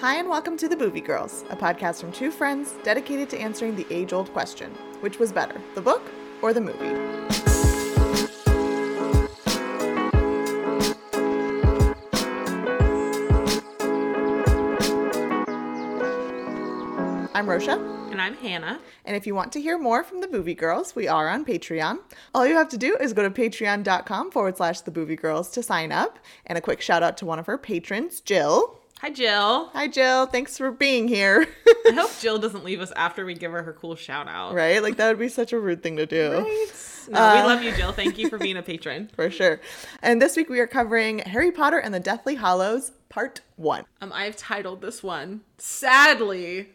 Hi, 0.00 0.16
and 0.16 0.30
welcome 0.30 0.56
to 0.56 0.66
The 0.66 0.76
Boovie 0.76 1.04
Girls, 1.04 1.44
a 1.50 1.56
podcast 1.56 2.00
from 2.00 2.10
two 2.10 2.30
friends 2.30 2.72
dedicated 2.82 3.28
to 3.28 3.38
answering 3.38 3.76
the 3.76 3.86
age 3.90 4.14
old 4.14 4.32
question 4.32 4.70
which 5.00 5.18
was 5.18 5.30
better, 5.30 5.60
the 5.74 5.82
book 5.82 6.00
or 6.40 6.54
the 6.54 6.60
movie? 6.62 6.78
I'm 17.34 17.46
Rosha. 17.46 17.98
And 18.10 18.22
I'm 18.22 18.36
Hannah. 18.36 18.80
And 19.04 19.14
if 19.14 19.26
you 19.26 19.34
want 19.34 19.52
to 19.52 19.60
hear 19.60 19.78
more 19.78 20.02
from 20.02 20.22
the 20.22 20.28
Boovie 20.28 20.56
Girls, 20.56 20.96
we 20.96 21.08
are 21.08 21.28
on 21.28 21.44
Patreon. 21.44 21.98
All 22.34 22.46
you 22.46 22.54
have 22.54 22.70
to 22.70 22.78
do 22.78 22.96
is 22.96 23.12
go 23.12 23.22
to 23.22 23.30
patreon.com 23.30 24.30
forward 24.30 24.56
slash 24.56 24.80
the 24.80 24.90
Boovie 24.90 25.20
Girls 25.20 25.50
to 25.50 25.62
sign 25.62 25.92
up. 25.92 26.18
And 26.46 26.56
a 26.56 26.62
quick 26.62 26.80
shout 26.80 27.02
out 27.02 27.18
to 27.18 27.26
one 27.26 27.38
of 27.38 27.50
our 27.50 27.58
patrons, 27.58 28.22
Jill. 28.22 28.79
Hi, 29.00 29.08
Jill. 29.10 29.70
Hi, 29.72 29.88
Jill. 29.88 30.26
Thanks 30.26 30.58
for 30.58 30.70
being 30.70 31.08
here. 31.08 31.46
I 31.86 31.92
hope 31.92 32.10
Jill 32.20 32.38
doesn't 32.38 32.64
leave 32.64 32.80
us 32.82 32.92
after 32.96 33.24
we 33.24 33.32
give 33.34 33.50
her 33.52 33.62
her 33.62 33.72
cool 33.72 33.94
shout 33.96 34.28
out. 34.28 34.52
right? 34.54 34.82
Like, 34.82 34.98
that 34.98 35.08
would 35.08 35.18
be 35.18 35.28
such 35.28 35.54
a 35.54 35.58
rude 35.58 35.82
thing 35.82 35.96
to 35.96 36.04
do. 36.04 36.32
Right? 36.32 36.66
No, 37.08 37.18
Uh, 37.18 37.34
we 37.36 37.42
love 37.48 37.62
you, 37.62 37.72
Jill. 37.72 37.92
Thank 37.92 38.18
you 38.18 38.28
for 38.28 38.36
being 38.36 38.58
a 38.58 38.62
patron. 38.62 39.08
For 39.16 39.30
sure. 39.30 39.58
And 40.02 40.20
this 40.20 40.36
week 40.36 40.50
we 40.50 40.60
are 40.60 40.66
covering 40.66 41.20
Harry 41.20 41.50
Potter 41.50 41.78
and 41.78 41.94
the 41.94 42.00
Deathly 42.00 42.34
Hallows, 42.34 42.92
Part 43.08 43.40
1. 43.56 43.84
Um, 44.02 44.12
I've 44.14 44.36
titled 44.36 44.82
this 44.82 45.02
one, 45.02 45.40
Sadly, 45.56 46.68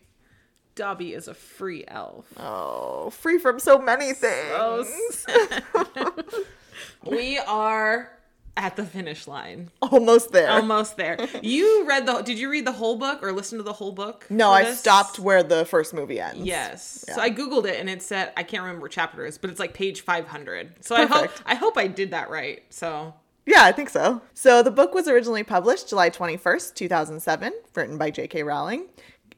Dobby 0.73 1.13
is 1.13 1.27
a 1.27 1.33
free 1.35 1.85
elf. 1.87 2.25
Oh, 2.37 3.11
free 3.11 3.37
from 3.37 3.59
so 3.59 3.77
many 3.77 4.13
things. 4.13 4.87
Sad. 5.11 5.63
we 7.05 7.37
are 7.37 8.14
at 8.57 8.75
the 8.75 8.85
finish 8.85 9.27
line. 9.27 9.69
Almost 9.81 10.31
there. 10.31 10.49
Almost 10.49 10.97
there. 10.97 11.17
You 11.41 11.85
read 11.87 12.05
the, 12.05 12.21
did 12.21 12.39
you 12.39 12.49
read 12.49 12.65
the 12.65 12.71
whole 12.71 12.95
book 12.97 13.21
or 13.21 13.31
listen 13.31 13.57
to 13.57 13.63
the 13.63 13.73
whole 13.73 13.91
book? 13.91 14.25
no, 14.29 14.51
I 14.51 14.63
this? 14.63 14.79
stopped 14.79 15.19
where 15.19 15.43
the 15.43 15.65
first 15.65 15.93
movie 15.93 16.19
ends. 16.19 16.45
Yes. 16.45 17.05
Yeah. 17.07 17.15
So 17.15 17.21
I 17.21 17.29
googled 17.29 17.65
it 17.65 17.79
and 17.79 17.89
it 17.89 18.01
said 18.01 18.31
I 18.37 18.43
can't 18.43 18.63
remember 18.63 18.83
what 18.83 18.91
chapter 18.91 19.25
it 19.25 19.29
is, 19.29 19.37
but 19.37 19.49
it's 19.49 19.59
like 19.59 19.73
page 19.73 20.01
500. 20.01 20.83
So 20.85 20.95
I 20.95 21.05
hope 21.05 21.31
I 21.45 21.55
hope 21.55 21.77
I 21.77 21.87
did 21.87 22.11
that 22.11 22.29
right. 22.29 22.63
So 22.69 23.13
Yeah, 23.45 23.63
I 23.63 23.71
think 23.71 23.89
so. 23.89 24.21
So 24.33 24.63
the 24.63 24.71
book 24.71 24.93
was 24.93 25.07
originally 25.07 25.43
published 25.43 25.89
July 25.89 26.09
21st, 26.09 26.73
2007, 26.75 27.53
written 27.75 27.97
by 27.97 28.09
J.K. 28.09 28.43
Rowling. 28.43 28.85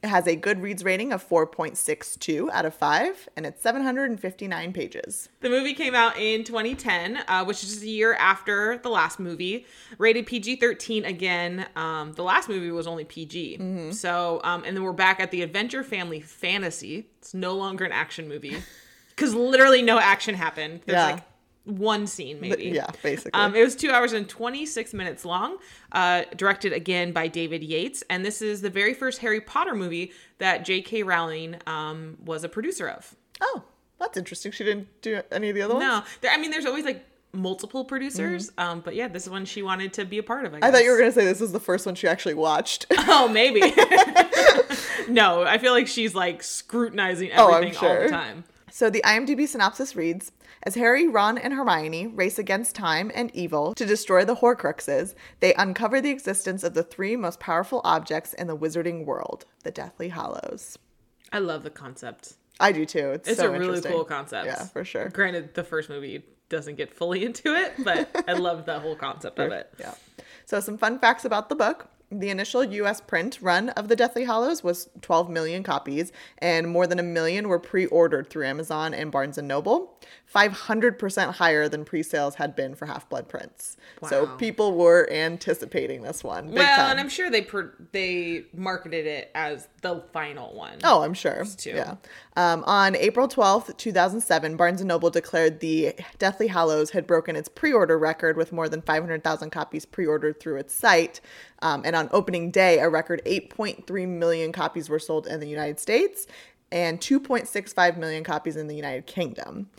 It 0.00 0.08
has 0.08 0.28
a 0.28 0.36
Goodreads 0.36 0.84
rating 0.84 1.12
of 1.12 1.28
4.62 1.28 2.50
out 2.52 2.64
of 2.64 2.72
5, 2.74 3.28
and 3.36 3.44
it's 3.44 3.60
759 3.62 4.72
pages. 4.72 5.28
the 5.40 5.48
movie 5.50 5.74
came 5.74 5.94
out 5.94 6.16
in 6.16 6.44
2010, 6.44 7.24
uh, 7.26 7.44
which 7.44 7.64
is 7.64 7.70
just 7.70 7.82
a 7.82 7.88
year 7.88 8.14
after 8.14 8.78
the 8.78 8.90
last 8.90 9.18
movie. 9.18 9.66
Rated 9.98 10.26
PG-13 10.26 11.04
again. 11.06 11.66
Um, 11.74 12.12
the 12.12 12.22
last 12.22 12.48
movie 12.48 12.70
was 12.70 12.86
only 12.86 13.04
PG. 13.04 13.58
Mm-hmm. 13.58 13.90
So 13.90 14.40
um, 14.44 14.62
and 14.64 14.76
then 14.76 14.84
we're 14.84 14.92
back 14.92 15.18
at 15.18 15.30
the 15.32 15.42
Adventure 15.42 15.82
Family 15.82 16.20
Fantasy. 16.20 17.08
It's 17.18 17.34
no 17.34 17.54
longer 17.54 17.84
an 17.84 17.92
action 17.92 18.28
movie 18.28 18.56
because 19.16 19.34
literally 19.34 19.82
no 19.82 19.98
action 19.98 20.34
happened. 20.36 20.82
There's 20.86 20.96
Yeah. 20.96 21.10
like 21.14 21.27
one 21.68 22.06
scene 22.06 22.40
maybe. 22.40 22.64
Yeah, 22.64 22.90
basically. 23.02 23.32
Um, 23.38 23.54
it 23.54 23.62
was 23.62 23.76
two 23.76 23.90
hours 23.90 24.12
and 24.12 24.28
26 24.28 24.94
minutes 24.94 25.24
long, 25.24 25.58
uh, 25.92 26.24
directed 26.36 26.72
again 26.72 27.12
by 27.12 27.28
David 27.28 27.62
Yates. 27.62 28.02
And 28.10 28.24
this 28.24 28.40
is 28.42 28.60
the 28.62 28.70
very 28.70 28.94
first 28.94 29.18
Harry 29.18 29.40
Potter 29.40 29.74
movie 29.74 30.12
that 30.38 30.64
J.K. 30.64 31.02
Rowling 31.02 31.56
um, 31.66 32.16
was 32.24 32.42
a 32.44 32.48
producer 32.48 32.88
of. 32.88 33.14
oh, 33.40 33.62
that's 34.00 34.16
interesting. 34.16 34.52
She 34.52 34.64
didn't 34.64 34.86
do 35.02 35.20
any 35.32 35.48
of 35.48 35.54
the 35.56 35.62
other 35.62 35.74
ones? 35.74 35.84
No, 35.84 36.02
there, 36.20 36.30
I 36.30 36.36
mean, 36.38 36.50
there's 36.52 36.66
always 36.66 36.84
like 36.84 37.04
multiple 37.32 37.84
producers. 37.84 38.50
Um, 38.56 38.80
but 38.80 38.94
yeah, 38.94 39.08
this 39.08 39.24
is 39.24 39.30
one 39.30 39.44
she 39.44 39.60
wanted 39.62 39.92
to 39.94 40.04
be 40.04 40.18
a 40.18 40.22
part 40.22 40.44
of. 40.46 40.54
I, 40.54 40.56
Mm-hmm. 40.56 40.64
I 40.64 40.70
thought 40.70 40.84
you 40.84 40.90
were 40.92 40.98
going 40.98 41.10
to 41.10 41.14
say 41.14 41.24
this 41.24 41.40
was 41.40 41.52
the 41.52 41.60
first 41.60 41.84
one 41.84 41.94
she 41.96 42.06
actually 42.08 42.34
watched. 42.34 42.86
Oh, 43.10 43.26
maybe. 43.28 43.60
no, 45.08 45.42
I 45.42 45.58
feel 45.58 45.72
like 45.72 45.88
she's 45.88 46.14
like 46.14 46.42
scrutinizing 46.42 47.30
Oh, 47.36 47.52
everything 47.52 47.88
all 47.88 48.00
the 48.02 48.08
time. 48.08 48.44
So 48.78 48.88
the 48.88 49.02
IMDb 49.02 49.48
synopsis 49.48 49.96
reads 49.96 50.30
As 50.62 50.76
Harry, 50.76 51.08
Ron, 51.08 51.36
and 51.36 51.52
Hermione 51.52 52.06
race 52.06 52.38
against 52.38 52.76
time 52.76 53.10
and 53.12 53.28
evil 53.34 53.74
to 53.74 53.84
destroy 53.84 54.24
the 54.24 54.36
Horcruxes, 54.36 55.16
they 55.40 55.52
uncover 55.54 56.00
the 56.00 56.10
existence 56.10 56.62
of 56.62 56.74
the 56.74 56.84
three 56.84 57.16
most 57.16 57.40
powerful 57.40 57.80
objects 57.82 58.34
in 58.34 58.46
the 58.46 58.56
wizarding 58.56 59.04
world 59.04 59.46
the 59.64 59.72
Deathly 59.72 60.10
Hallows. 60.10 60.78
I 61.32 61.40
love 61.40 61.64
the 61.64 61.70
concept. 61.70 62.34
I 62.60 62.70
do 62.70 62.86
too. 62.86 63.10
It's, 63.10 63.28
It's 63.28 63.40
so 63.40 63.52
a 63.52 63.58
really 63.58 63.80
cool 63.80 64.04
concept. 64.04 64.46
Yeah, 64.46 64.66
for 64.66 64.84
sure. 64.84 65.08
Granted, 65.08 65.54
the 65.54 65.64
first 65.64 65.88
movie 65.88 66.22
doesn't 66.48 66.76
get 66.76 66.94
fully 66.94 67.24
into 67.26 67.56
it, 67.56 67.72
but 67.82 68.08
I 68.28 68.34
love 68.34 68.64
the 68.64 68.78
whole 68.78 68.94
concept 68.94 69.40
of 69.40 69.50
it. 69.50 69.74
Yeah. 69.80 69.94
So, 70.46 70.60
some 70.60 70.78
fun 70.78 71.00
facts 71.00 71.24
about 71.24 71.48
the 71.48 71.56
book. 71.56 71.88
The 72.10 72.30
initial 72.30 72.64
US 72.64 73.02
print 73.02 73.38
run 73.42 73.68
of 73.70 73.88
The 73.88 73.96
Deathly 73.96 74.24
Hallows 74.24 74.64
was 74.64 74.88
12 75.02 75.28
million 75.28 75.62
copies, 75.62 76.10
and 76.38 76.68
more 76.68 76.86
than 76.86 76.98
a 76.98 77.02
million 77.02 77.48
were 77.48 77.58
pre 77.58 77.84
ordered 77.84 78.30
through 78.30 78.46
Amazon 78.46 78.94
and 78.94 79.12
Barnes 79.12 79.36
and 79.36 79.46
Noble, 79.46 79.98
500% 80.34 81.34
higher 81.34 81.68
than 81.68 81.84
pre 81.84 82.02
sales 82.02 82.34
had 82.34 82.54
been 82.54 82.74
for 82.74 82.86
Half 82.86 83.08
Blood 83.08 83.28
Prince. 83.28 83.76
So, 84.08 84.26
people 84.36 84.76
were 84.76 85.10
anticipating 85.10 86.02
this 86.02 86.22
one. 86.22 86.52
Well, 86.52 86.76
time. 86.76 86.90
and 86.92 87.00
I'm 87.00 87.08
sure 87.08 87.30
they 87.30 87.42
per- 87.42 87.74
they 87.92 88.44
marketed 88.54 89.06
it 89.06 89.30
as 89.34 89.68
the 89.82 90.04
final 90.12 90.54
one. 90.54 90.78
Oh, 90.84 91.02
I'm 91.02 91.14
sure. 91.14 91.44
too. 91.56 91.70
Yeah. 91.70 91.96
Um, 92.36 92.62
on 92.66 92.94
April 92.94 93.26
12th, 93.26 93.76
2007, 93.76 94.56
Barnes 94.56 94.82
& 94.82 94.84
Noble 94.84 95.10
declared 95.10 95.60
the 95.60 95.94
Deathly 96.18 96.48
Hallows 96.48 96.90
had 96.90 97.06
broken 97.06 97.34
its 97.34 97.48
pre-order 97.48 97.98
record 97.98 98.36
with 98.36 98.52
more 98.52 98.68
than 98.68 98.82
500,000 98.82 99.50
copies 99.50 99.84
pre-ordered 99.84 100.38
through 100.38 100.56
its 100.56 100.74
site. 100.74 101.20
Um, 101.60 101.82
and 101.84 101.96
on 101.96 102.08
opening 102.12 102.50
day, 102.50 102.78
a 102.78 102.88
record 102.88 103.22
8.3 103.26 104.08
million 104.08 104.52
copies 104.52 104.88
were 104.88 104.98
sold 104.98 105.26
in 105.26 105.40
the 105.40 105.48
United 105.48 105.80
States 105.80 106.26
and 106.70 107.00
2.65 107.00 107.96
million 107.96 108.24
copies 108.24 108.56
in 108.56 108.66
the 108.66 108.76
United 108.76 109.06
Kingdom. 109.06 109.70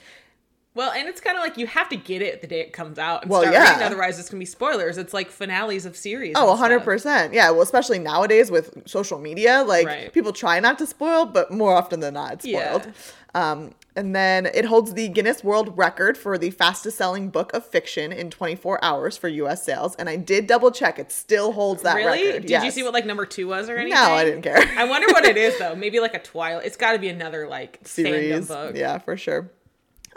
Well, 0.80 0.92
and 0.94 1.10
it's 1.10 1.20
kind 1.20 1.36
of 1.36 1.44
like 1.44 1.58
you 1.58 1.68
have 1.68 1.90
to 1.90 1.98
get 1.98 2.22
it 2.22 2.40
the 2.40 2.48
day 2.48 2.62
it 2.62 2.72
comes 2.72 2.98
out. 2.98 3.24
And 3.24 3.30
Well, 3.32 3.42
start 3.42 3.54
yeah. 3.54 3.70
reading, 3.74 3.84
otherwise 3.86 4.18
it's 4.18 4.30
gonna 4.30 4.40
be 4.40 4.46
spoilers. 4.46 4.98
It's 4.98 5.14
like 5.14 5.30
finales 5.30 5.86
of 5.86 5.98
series. 5.98 6.36
Oh, 6.38 6.52
and 6.52 6.58
100%. 6.82 7.34
Yeah, 7.34 7.52
well, 7.52 7.64
especially 7.64 8.00
nowadays 8.00 8.50
with 8.50 8.88
social 8.88 9.20
media, 9.20 9.66
like 9.68 9.86
Right. 9.86 10.14
people 10.14 10.32
try 10.32 10.62
not 10.62 10.78
to 10.80 10.86
spoil, 10.88 11.26
but 11.26 11.52
more 11.52 11.74
often 11.76 12.00
than 12.00 12.14
not, 12.14 12.32
it's 12.32 12.46
Yeah. 12.46 12.80
spoiled. 12.80 12.94
Um, 13.36 13.72
and 13.98 14.16
then 14.16 14.46
it 14.46 14.64
holds 14.64 14.94
the 14.94 15.10
Guinness 15.10 15.44
World 15.44 15.78
Record 15.78 16.18
for 16.18 16.38
the 16.38 16.50
fastest 16.50 16.98
selling 16.98 17.28
book 17.30 17.54
of 17.54 17.66
fiction 17.66 18.14
in 18.14 18.30
24 18.30 18.80
hours 18.82 19.18
for 19.18 19.28
US 19.28 19.64
sales. 19.64 19.96
And 20.00 20.08
I 20.08 20.16
did 20.16 20.48
double 20.48 20.72
check, 20.72 20.98
it 20.98 21.12
still 21.12 21.52
holds 21.52 21.84
that 21.84 21.96
Really? 21.96 22.26
record. 22.28 22.46
Did 22.46 22.64
you 22.64 22.72
see 22.72 22.84
what 22.84 22.94
like 22.94 23.06
number 23.06 23.26
two 23.26 23.50
was 23.50 23.68
or 23.70 23.76
anything? 23.76 24.02
No, 24.02 24.12
I 24.14 24.24
didn't 24.24 24.44
care. 24.44 24.64
I 24.78 24.86
wonder 24.86 25.08
what 25.14 25.26
it 25.26 25.36
is 25.36 25.58
though. 25.60 25.76
Maybe 25.76 26.00
like 26.00 26.14
a 26.14 26.20
Twilight. 26.20 26.66
It's 26.66 26.78
got 26.78 26.94
to 26.94 27.00
be 27.00 27.10
another 27.10 27.50
like 27.50 27.80
series. 27.84 28.48
book. 28.48 28.78
Yeah, 28.78 28.98
for 29.00 29.18
sure. 29.18 29.52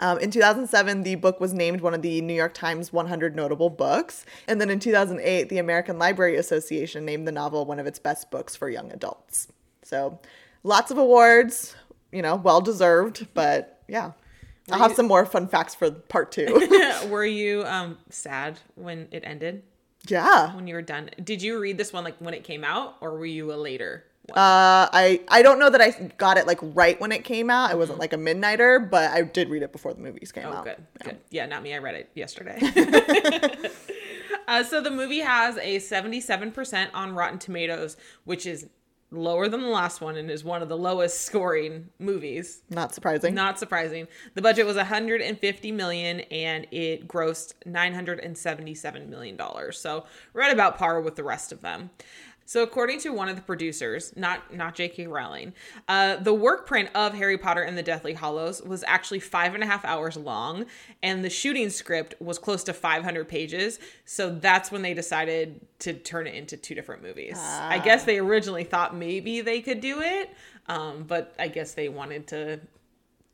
Um, 0.03 0.19
in 0.19 0.31
2007, 0.31 1.03
the 1.03 1.15
book 1.15 1.39
was 1.39 1.53
named 1.53 1.79
one 1.79 1.93
of 1.93 2.01
the 2.01 2.19
New 2.19 2.33
York 2.33 2.53
Times 2.53 2.91
100 2.91 3.37
notable 3.37 3.69
books. 3.69 4.25
And 4.49 4.59
then 4.59 4.69
in 4.69 4.79
2008, 4.79 5.47
the 5.47 5.59
American 5.59 5.97
Library 5.97 6.35
Association 6.35 7.05
named 7.05 7.25
the 7.25 7.31
novel 7.31 7.63
one 7.63 7.79
of 7.79 7.87
its 7.87 7.99
best 7.99 8.29
books 8.29 8.53
for 8.53 8.69
young 8.69 8.91
adults. 8.91 9.47
So 9.81 10.19
lots 10.63 10.91
of 10.91 10.97
awards, 10.97 11.77
you 12.11 12.21
know, 12.21 12.35
well 12.35 12.59
deserved. 12.59 13.27
But 13.33 13.81
yeah, 13.87 14.11
I'll 14.69 14.79
have 14.79 14.93
some 14.93 15.07
more 15.07 15.25
fun 15.25 15.47
facts 15.47 15.73
for 15.73 15.89
part 15.89 16.33
two. 16.33 16.67
Were 17.09 17.25
you 17.25 17.63
um 17.63 17.97
sad 18.09 18.59
when 18.75 19.07
it 19.11 19.23
ended? 19.25 19.63
yeah. 20.09 20.53
When 20.53 20.67
you 20.67 20.75
were 20.75 20.81
done? 20.81 21.11
Did 21.23 21.41
you 21.41 21.57
read 21.59 21.77
this 21.77 21.93
one 21.93 22.03
like 22.03 22.17
when 22.17 22.33
it 22.33 22.43
came 22.43 22.65
out, 22.65 22.97
or 22.99 23.17
were 23.17 23.25
you 23.25 23.53
a 23.53 23.55
later? 23.55 24.03
Uh, 24.29 24.87
I 24.93 25.19
I 25.27 25.41
don't 25.41 25.59
know 25.59 25.69
that 25.69 25.81
I 25.81 25.91
got 26.17 26.37
it 26.37 26.47
like 26.47 26.59
right 26.61 26.99
when 27.01 27.11
it 27.11 27.23
came 27.25 27.49
out. 27.49 27.71
I 27.71 27.75
wasn't 27.75 27.99
like 27.99 28.13
a 28.13 28.17
midnighter, 28.17 28.89
but 28.89 29.11
I 29.11 29.21
did 29.23 29.49
read 29.49 29.63
it 29.63 29.71
before 29.73 29.93
the 29.93 29.99
movies 30.01 30.31
came 30.31 30.43
Mm-hmm. 30.45 30.53
Oh, 30.53 30.57
out. 30.59 30.63
good, 30.65 30.85
good. 31.03 31.17
Yeah, 31.29 31.45
not 31.45 31.61
me. 31.61 31.73
I 31.73 31.79
read 31.79 31.95
it 31.95 32.09
yesterday. 32.15 32.57
uh, 34.47 34.63
so 34.63 34.81
the 34.81 34.91
movie 34.91 35.19
has 35.19 35.57
a 35.57 35.77
77% 35.77 36.89
on 36.93 37.13
Rotten 37.15 37.37
Tomatoes, 37.39 37.97
which 38.23 38.45
is 38.45 38.67
lower 39.11 39.47
than 39.47 39.61
the 39.61 39.67
last 39.67 40.01
one 40.01 40.15
and 40.17 40.31
is 40.31 40.43
one 40.43 40.63
of 40.63 40.69
the 40.69 40.77
lowest 40.77 41.21
scoring 41.21 41.89
movies. 41.99 42.63
Not 42.69 42.95
surprising. 42.95 43.35
Not 43.35 43.59
surprising. 43.59 44.07
The 44.33 44.41
budget 44.41 44.65
was 44.65 44.75
150 44.75 45.71
million 45.71 46.21
and 46.21 46.65
it 46.71 47.07
grossed 47.07 47.53
977 47.65 49.09
million 49.09 49.35
dollars. 49.35 49.77
So 49.79 50.05
right 50.33 50.51
about 50.51 50.77
par 50.79 50.99
with 51.01 51.15
the 51.15 51.23
rest 51.23 51.51
of 51.51 51.61
them. 51.61 51.91
So, 52.45 52.61
according 52.61 52.99
to 52.99 53.09
one 53.13 53.29
of 53.29 53.35
the 53.35 53.41
producers, 53.41 54.13
not 54.15 54.53
not 54.53 54.75
J.K. 54.75 55.07
Rowling, 55.07 55.53
uh, 55.87 56.17
the 56.17 56.33
work 56.33 56.67
print 56.67 56.89
of 56.93 57.13
Harry 57.13 57.37
Potter 57.37 57.61
and 57.61 57.77
the 57.77 57.83
Deathly 57.83 58.13
Hallows 58.13 58.61
was 58.61 58.83
actually 58.85 59.21
five 59.21 59.53
and 59.53 59.63
a 59.63 59.65
half 59.65 59.85
hours 59.85 60.17
long, 60.17 60.65
and 61.01 61.23
the 61.23 61.29
shooting 61.29 61.69
script 61.69 62.15
was 62.19 62.37
close 62.37 62.63
to 62.65 62.73
500 62.73 63.27
pages. 63.27 63.79
So 64.05 64.29
that's 64.29 64.71
when 64.71 64.81
they 64.81 64.93
decided 64.93 65.61
to 65.79 65.93
turn 65.93 66.27
it 66.27 66.35
into 66.35 66.57
two 66.57 66.75
different 66.75 67.01
movies. 67.01 67.37
I 67.39 67.79
guess 67.79 68.03
they 68.03 68.19
originally 68.19 68.65
thought 68.65 68.95
maybe 68.95 69.41
they 69.41 69.61
could 69.61 69.79
do 69.79 70.01
it, 70.01 70.29
um, 70.67 71.03
but 71.07 71.33
I 71.39 71.47
guess 71.47 71.73
they 71.73 71.87
wanted 71.89 72.27
to. 72.27 72.59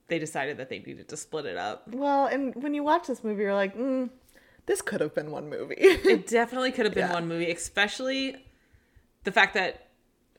They 0.07 0.17
decided 0.19 0.57
that 0.57 0.69
they 0.69 0.79
needed 0.79 1.07
to 1.09 1.17
split 1.17 1.45
it 1.45 1.55
up. 1.57 1.87
Well, 1.89 2.25
and 2.25 2.55
when 2.55 2.73
you 2.73 2.83
watch 2.83 3.05
this 3.05 3.23
movie, 3.23 3.43
you're 3.43 3.53
like, 3.53 3.77
mm, 3.77 4.09
this 4.65 4.81
could 4.81 5.01
have 5.01 5.13
been 5.13 5.29
one 5.29 5.49
movie. 5.49 5.75
It 5.77 6.25
definitely 6.27 6.71
could 6.71 6.85
have 6.85 6.95
been 6.95 7.07
Yeah. 7.09 7.13
one 7.13 7.27
movie, 7.27 7.51
especially 7.51 8.35
the 9.29 9.33
fact 9.33 9.53
that 9.53 9.89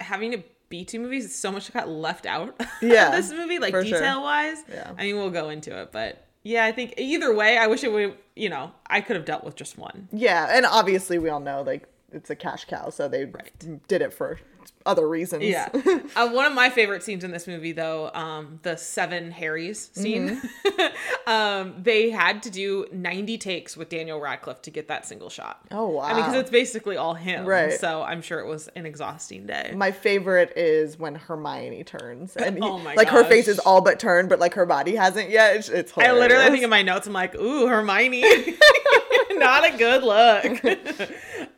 having 0.00 0.32
to 0.32 0.42
be 0.68 0.84
two 0.84 0.98
movies, 0.98 1.32
so 1.32 1.52
much 1.52 1.72
got 1.72 1.88
left 1.88 2.26
out. 2.26 2.60
Yeah, 2.82 3.08
of 3.08 3.12
this 3.12 3.30
movie, 3.30 3.58
like 3.58 3.72
for 3.72 3.84
sure. 3.84 3.98
detail 3.98 4.22
wise. 4.22 4.64
Yeah. 4.68 4.90
I 4.98 5.02
mean, 5.04 5.16
we'll 5.16 5.30
go 5.30 5.50
into 5.50 5.78
it, 5.80 5.92
but 5.92 6.26
yeah, 6.42 6.64
I 6.64 6.72
think 6.72 6.94
either 6.96 7.32
way, 7.34 7.56
I 7.58 7.66
wish 7.66 7.84
it 7.84 7.92
would. 7.92 8.16
You 8.34 8.48
know, 8.48 8.72
I 8.86 9.00
could 9.00 9.16
have 9.16 9.24
dealt 9.24 9.44
with 9.44 9.54
just 9.54 9.76
one. 9.78 10.08
Yeah, 10.10 10.48
and 10.50 10.66
obviously 10.66 11.18
we 11.18 11.28
all 11.28 11.40
know 11.40 11.62
like 11.62 11.86
it's 12.12 12.30
a 12.30 12.36
cash 12.36 12.64
cow, 12.66 12.90
so 12.90 13.08
they 13.08 13.24
Right. 13.24 13.86
did 13.88 14.02
it 14.02 14.12
for 14.12 14.38
other 14.86 15.08
reasons. 15.08 15.44
Yeah. 15.44 15.68
uh, 16.16 16.28
one 16.28 16.46
of 16.46 16.52
my 16.54 16.70
favorite 16.70 17.02
scenes 17.02 17.22
in 17.24 17.30
this 17.32 17.46
movie, 17.46 17.72
though, 17.72 18.10
um, 18.14 18.60
the 18.62 18.76
seven 18.76 19.30
Harrys 19.30 19.90
scene. 19.92 20.40
um, 21.26 21.74
they 21.82 22.10
had 22.10 22.42
to 22.44 22.50
do 22.50 22.86
90 22.92 23.38
takes 23.38 23.76
with 23.76 23.88
Daniel 23.88 24.20
Radcliffe 24.20 24.62
to 24.62 24.70
get 24.70 24.88
that 24.88 25.06
single 25.06 25.28
shot. 25.30 25.60
Oh, 25.70 25.88
wow. 25.88 26.02
I 26.02 26.14
mean, 26.14 26.22
because 26.24 26.34
it's 26.40 26.50
basically 26.50 26.96
all 26.96 27.14
him. 27.14 27.44
Right. 27.46 27.72
So 27.78 28.02
I'm 28.02 28.22
sure 28.22 28.40
it 28.40 28.46
was 28.46 28.68
an 28.68 28.86
exhausting 28.86 29.46
day. 29.46 29.72
My 29.74 29.90
favorite 29.90 30.52
is 30.56 30.98
when 30.98 31.14
Hermione 31.14 31.84
turns, 31.84 32.36
and 32.36 32.56
he- 32.56 32.62
Oh 32.70 32.78
my 32.78 32.94
like 32.94 33.08
her 33.08 33.24
face 33.24 33.48
is 33.48 33.58
all 33.60 33.80
but 33.80 33.98
turned, 33.98 34.28
but 34.28 34.38
like 34.38 34.54
her 34.54 34.66
body 34.66 34.94
hasn't 34.94 35.30
yet. 35.30 35.56
It's, 35.56 35.68
it's 35.68 35.92
I 35.96 36.12
literally 36.12 36.50
think 36.50 36.64
in 36.64 36.70
my 36.70 36.82
notes, 36.82 37.06
I'm 37.06 37.12
like, 37.12 37.34
ooh, 37.34 37.66
Hermione. 37.66 38.22
Not 39.32 39.74
a 39.74 39.76
good 39.76 40.02
look. 40.02 41.10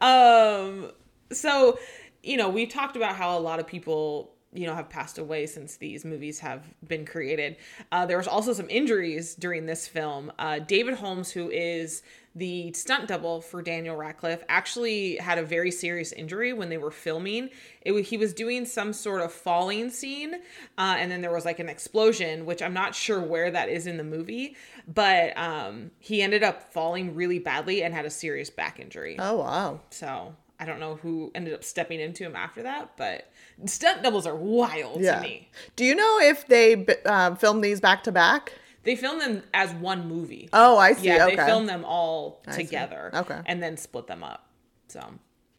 Um, 0.03 0.91
so, 1.33 1.79
you 2.23 2.37
know, 2.37 2.49
we've 2.49 2.69
talked 2.69 2.97
about 2.97 3.17
how 3.17 3.39
a 3.39 3.41
lot 3.41 3.61
of 3.61 3.67
people, 3.67 4.35
you 4.53 4.67
know, 4.67 4.75
have 4.75 4.91
passed 4.91 5.19
away 5.19 5.47
since 5.47 5.77
these 5.77 6.05
movies 6.05 6.41
have 6.41 6.65
been 6.87 7.07
created. 7.07 7.57
Uh, 7.91 8.05
there 8.05 8.19
was 8.19 8.29
also 8.29 8.53
some 8.53 8.69
injuries 8.69 9.35
during 9.35 9.65
this 9.67 9.87
film. 9.87 10.31
Uh, 10.39 10.59
David 10.59 10.95
Holmes, 10.95 11.31
who 11.31 11.51
is 11.51 12.03
the 12.35 12.73
stunt 12.73 13.09
double 13.09 13.41
for 13.43 13.61
Daniel 13.63 13.95
Radcliffe, 13.95 14.43
actually 14.49 15.17
had 15.17 15.37
a 15.39 15.43
very 15.43 15.71
serious 15.71 16.13
injury 16.13 16.53
when 16.53 16.71
they 16.71 16.79
were 16.79 16.91
filming. 16.91 17.51
It, 17.83 18.01
he 18.05 18.17
was 18.17 18.33
doing 18.33 18.65
some 18.65 18.93
sort 18.95 19.21
of 19.21 19.33
falling 19.33 19.91
scene, 19.91 20.35
uh, 20.79 20.97
and 20.99 21.11
then 21.11 21.21
there 21.21 21.33
was 21.33 21.45
like 21.45 21.59
an 21.59 21.69
explosion, 21.69 22.47
which 22.47 22.63
I'm 22.63 22.73
not 22.75 22.95
sure 22.95 23.21
where 23.21 23.51
that 23.51 23.69
is 23.69 23.87
in 23.87 23.97
the 23.99 24.05
movie, 24.05 24.57
but 24.89 25.37
um, 25.37 25.91
he 25.99 26.23
ended 26.23 26.43
up 26.43 26.73
falling 26.73 27.15
really 27.15 27.39
badly 27.39 27.83
and 27.83 27.93
had 27.93 28.07
a 28.07 28.11
serious 28.11 28.49
back 28.51 28.81
injury. 28.81 29.17
Oh 29.19 29.37
wow. 29.39 29.81
So 29.91 30.35
I 30.59 30.65
don't 30.65 30.81
know 30.81 30.95
who 30.97 31.33
ended 31.35 31.53
up 31.55 31.65
stepping 31.65 32.01
into 32.01 32.25
him 32.25 32.37
after 32.37 32.63
that, 32.63 32.97
but 32.97 33.31
stunt 33.67 34.03
doubles 34.03 34.27
are 34.27 34.37
wild 34.37 35.01
Yeah. 35.03 35.17
to 35.17 35.23
me. 35.23 35.51
Do 35.77 35.85
you 35.85 35.95
know 35.95 36.19
if 36.23 36.47
they 36.47 36.87
um, 37.05 37.37
filmed 37.37 37.63
these 37.65 37.81
back 37.81 38.05
to 38.05 38.13
back? 38.13 38.53
They 38.85 38.97
filmed 38.97 39.21
them 39.21 39.43
as 39.55 39.73
one 39.75 40.09
movie. 40.09 40.49
Oh, 40.53 40.77
I 40.77 40.95
see. 40.95 41.07
yeah, 41.07 41.27
okay. 41.27 41.37
they 41.37 41.45
filmed 41.45 41.69
them 41.69 41.85
all 41.85 42.43
see. 42.51 42.65
together. 42.65 43.11
Okay. 43.15 43.41
And 43.47 43.63
then 43.63 43.77
split 43.77 44.07
them 44.07 44.25
up. 44.25 44.49
So 44.89 45.01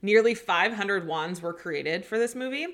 nearly 0.01 0.35
500 0.35 1.07
wands 1.07 1.41
were 1.41 1.53
created 1.53 2.05
for 2.05 2.19
this 2.19 2.35
movie, 2.35 2.67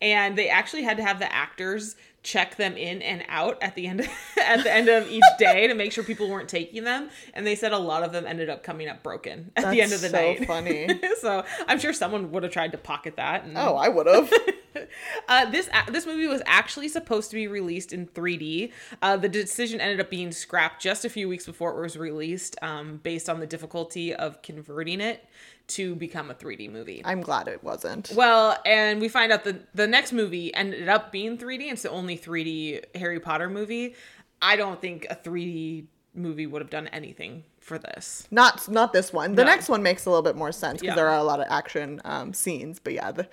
and 0.00 0.36
they 0.36 0.48
actually 0.48 0.82
had 0.82 0.96
to 0.96 1.02
have 1.04 1.18
the 1.18 1.32
actors 1.32 1.94
check 2.22 2.56
them 2.56 2.76
in 2.76 3.00
and 3.00 3.24
out 3.28 3.56
at 3.62 3.74
the 3.74 3.86
end 3.86 4.00
at 4.46 4.62
the 4.62 4.72
end 4.72 4.88
of 4.88 5.08
each 5.10 5.24
day 5.38 5.66
to 5.66 5.74
make 5.74 5.92
sure 5.92 6.04
people 6.04 6.28
weren't 6.28 6.48
taking 6.48 6.84
them. 6.84 7.08
And 7.34 7.46
they 7.46 7.54
said 7.54 7.72
a 7.72 7.78
lot 7.78 8.02
of 8.02 8.12
them 8.12 8.26
ended 8.26 8.50
up 8.50 8.62
coming 8.62 8.88
up 8.88 9.02
broken 9.02 9.50
at 9.56 9.70
the 9.70 9.80
end 9.80 9.92
of 9.92 10.00
the 10.00 10.08
That's 10.08 10.38
so 10.38 10.44
night. 10.44 10.46
funny. 10.46 11.00
so 11.20 11.44
I'm 11.66 11.78
sure 11.78 11.92
someone 11.92 12.30
would 12.32 12.42
have 12.42 12.52
tried 12.52 12.72
to 12.72 12.78
pocket 12.78 13.16
that. 13.16 13.44
And, 13.44 13.56
Oh, 13.56 13.76
I 13.76 13.88
would 13.88 14.06
have. 14.06 14.32
uh, 15.28 15.50
this 15.50 15.68
this 15.88 16.06
movie 16.06 16.26
was 16.26 16.42
actually 16.46 16.88
supposed 16.88 17.30
to 17.30 17.36
be 17.36 17.48
released 17.48 17.92
in 17.92 18.06
3D. 18.06 18.72
Uh, 19.00 19.16
the 19.16 19.28
decision 19.28 19.80
ended 19.80 20.00
up 20.00 20.10
being 20.10 20.30
scrapped 20.32 20.82
just 20.82 21.04
a 21.04 21.08
few 21.08 21.28
weeks 21.28 21.46
before 21.46 21.76
it 21.78 21.80
was 21.82 21.96
released, 21.96 22.56
um, 22.62 22.98
based 23.02 23.28
on 23.28 23.40
the 23.40 23.46
difficulty 23.46 24.14
of 24.14 24.42
converting 24.42 25.00
it 25.00 25.24
to 25.70 25.94
become 25.96 26.30
a 26.30 26.34
3D 26.34 26.70
movie. 26.70 27.02
I'm 27.04 27.20
glad 27.20 27.48
it 27.48 27.62
wasn't. 27.64 28.12
Well, 28.14 28.56
and 28.66 29.00
we 29.00 29.08
find 29.08 29.32
out 29.32 29.44
that 29.44 29.74
the 29.74 29.86
next 29.86 30.12
movie 30.12 30.52
ended 30.54 30.88
up 30.88 31.10
being 31.12 31.36
3D. 31.38 31.70
It's 31.72 31.82
the 31.82 31.90
only 31.90 32.16
3D 32.18 32.84
Harry 32.96 33.20
Potter 33.20 33.48
movie. 33.48 33.94
I 34.42 34.56
don't 34.56 34.80
think 34.80 35.06
a 35.10 35.14
3D 35.16 35.86
movie 36.14 36.46
would 36.46 36.60
have 36.62 36.70
done 36.70 36.88
anything 36.88 37.44
for 37.60 37.78
this. 37.78 38.26
Not 38.30 38.68
not 38.68 38.92
this 38.92 39.12
one. 39.12 39.34
The 39.34 39.44
No. 39.44 39.50
next 39.50 39.68
one 39.68 39.82
makes 39.82 40.06
a 40.06 40.10
little 40.10 40.22
bit 40.22 40.34
more 40.36 40.50
sense 40.52 40.80
because 40.80 40.92
Yeah. 40.92 40.96
there 40.96 41.08
are 41.08 41.18
a 41.18 41.22
lot 41.22 41.40
of 41.40 41.46
action 41.50 42.00
um, 42.04 42.32
scenes. 42.32 42.78
But 42.80 42.94
yeah, 42.94 43.12
the, 43.12 43.28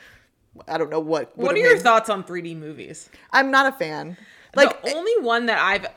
I 0.67 0.77
don't 0.77 0.89
know 0.89 0.99
what. 0.99 1.35
What 1.37 1.55
are 1.55 1.59
your 1.59 1.73
made- 1.75 1.81
thoughts 1.83 2.09
on 2.09 2.23
3D 2.23 2.55
movies? 2.55 3.09
I'm 3.31 3.49
not 3.51 3.65
a 3.67 3.71
fan. 3.77 4.17
Like 4.55 4.81
the 4.83 4.93
only 4.95 5.19
one 5.21 5.45
that 5.47 5.59
I've 5.59 5.87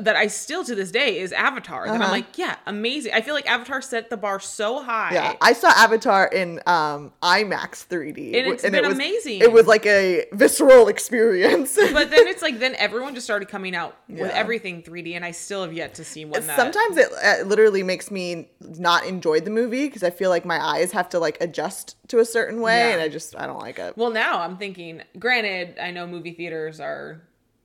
that 0.00 0.16
I 0.16 0.26
still 0.28 0.64
to 0.64 0.74
this 0.74 0.90
day 0.90 1.18
is 1.18 1.32
Avatar. 1.32 1.86
That 1.86 1.94
I'm 1.94 2.02
Uh-huh. 2.02 2.10
like, 2.12 2.38
yeah, 2.38 2.56
amazing. 2.66 3.12
I 3.14 3.20
feel 3.20 3.34
like 3.34 3.46
Avatar 3.48 3.80
set 3.82 4.10
the 4.10 4.16
bar 4.16 4.40
so 4.40 4.82
high. 4.82 5.10
Yeah, 5.14 5.34
I 5.40 5.52
saw 5.52 5.68
Avatar 5.70 6.26
in 6.26 6.60
um, 6.66 7.12
IMAX 7.22 7.86
3D, 7.86 8.34
And 8.36 8.46
it's 8.52 8.64
it 8.64 8.72
been 8.72 8.84
was, 8.84 8.94
amazing. 8.94 9.40
It 9.40 9.52
was 9.52 9.66
like 9.66 9.86
a 9.86 10.26
visceral 10.32 10.88
experience. 10.88 11.76
but 11.76 12.10
then 12.10 12.26
it's 12.28 12.42
like 12.42 12.58
then 12.58 12.74
everyone 12.76 13.14
just 13.14 13.26
started 13.26 13.48
coming 13.48 13.74
out 13.74 13.96
with 14.08 14.30
everything 14.32 14.82
3D, 14.82 15.14
and 15.16 15.24
I 15.24 15.30
still 15.30 15.62
have 15.62 15.72
yet 15.72 15.94
to 15.94 16.04
see 16.04 16.24
one 16.24 16.46
that. 16.46 16.56
Sometimes 16.56 16.96
it, 16.96 17.08
it 17.22 17.46
literally 17.46 17.82
makes 17.82 18.10
me 18.10 18.48
not 18.60 19.06
enjoy 19.06 19.40
the 19.40 19.50
movie 19.50 19.86
because 19.86 20.02
I 20.02 20.10
feel 20.10 20.30
like 20.30 20.44
my 20.44 20.62
eyes 20.64 20.92
have 20.92 21.08
to 21.10 21.18
like 21.18 21.38
adjust 21.40 21.96
to 22.08 22.18
a 22.20 22.24
certain 22.24 22.60
way, 22.60 22.78
Yeah. 22.78 22.92
and 22.94 23.00
I 23.02 23.08
just 23.08 23.36
I 23.36 23.46
don't 23.46 23.58
like 23.58 23.78
it. 23.78 23.96
Well, 23.96 24.10
now 24.10 24.40
I'm 24.40 24.56
thinking. 24.56 25.02
Granted, 25.18 25.78
I 25.80 25.90
know 25.90 26.06
movie 26.06 26.32
theaters 26.32 26.80
are 26.80 27.22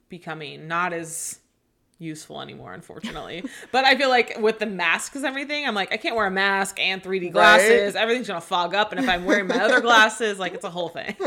becoming 0.10 0.68
not 0.68 0.94
as 0.94 1.40
useful 2.02 2.42
anymore, 2.42 2.74
unfortunately. 2.74 3.44
but 3.72 3.86
I 3.86 3.96
feel 3.96 4.10
like 4.10 4.38
with 4.40 4.60
the 4.60 4.66
masks 4.66 5.16
and 5.16 5.26
everything, 5.26 5.68
I'm 5.68 5.76
like, 5.76 5.94
I 5.94 5.98
can't 5.98 6.16
wear 6.16 6.26
a 6.26 6.32
mask 6.32 6.80
and 6.80 7.02
3D 7.02 7.32
glasses. 7.32 7.96
Everything's 7.96 8.28
gonna 8.28 8.42
fog 8.42 8.74
up, 8.74 8.92
and 8.92 9.00
if 9.00 9.08
I'm 9.08 9.26
wearing 9.26 9.48
my 9.48 9.60
other 9.60 9.82
glasses, 9.82 10.40
like 10.40 10.54
it's 10.54 10.66
a 10.66 10.70
whole 10.70 10.90
thing. 10.90 11.16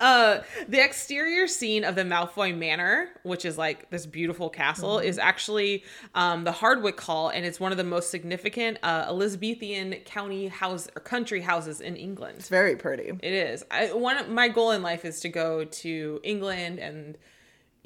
Uh, 0.00 0.42
the 0.68 0.82
exterior 0.82 1.46
scene 1.46 1.84
of 1.84 1.94
the 1.94 2.02
Malfoy 2.02 2.56
Manor, 2.56 3.08
which 3.22 3.44
is 3.44 3.56
like 3.56 3.88
this 3.90 4.04
beautiful 4.04 4.50
castle, 4.50 4.98
is 4.98 5.18
actually 5.18 5.84
um, 6.14 6.44
the 6.44 6.52
Hardwick 6.52 7.00
Hall, 7.00 7.28
and 7.28 7.46
it's 7.46 7.58
one 7.58 7.72
of 7.72 7.78
the 7.78 7.84
most 7.84 8.10
significant 8.10 8.78
uh, 8.82 9.06
Elizabethan 9.08 9.94
county 10.04 10.48
house 10.48 10.88
or 10.94 11.00
country 11.00 11.40
houses 11.40 11.80
in 11.80 11.96
England. 11.96 12.36
It's 12.38 12.48
very 12.48 12.76
pretty. 12.76 13.08
It 13.22 13.32
is. 13.32 13.64
I, 13.70 13.92
one 13.92 14.32
my 14.34 14.48
goal 14.48 14.72
in 14.72 14.82
life 14.82 15.04
is 15.04 15.20
to 15.20 15.28
go 15.28 15.64
to 15.64 16.20
England 16.22 16.78
and 16.78 17.16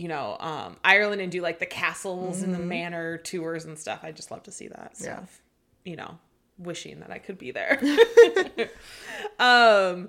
you 0.00 0.08
know 0.08 0.36
um, 0.40 0.76
Ireland 0.82 1.20
and 1.20 1.30
do 1.30 1.42
like 1.42 1.58
the 1.58 1.66
castles 1.66 2.42
and 2.42 2.54
the 2.54 2.58
manor 2.58 3.18
tours 3.18 3.66
and 3.66 3.78
stuff. 3.78 4.00
I 4.02 4.12
just 4.12 4.30
love 4.30 4.42
to 4.44 4.50
see 4.50 4.68
that 4.68 4.96
stuff. 4.96 5.42
You 5.84 5.96
know, 5.96 6.18
wishing 6.58 7.00
that 7.00 7.10
I 7.10 7.18
could 7.18 7.38
be 7.38 7.50
there. 7.50 7.80
um. 9.38 10.08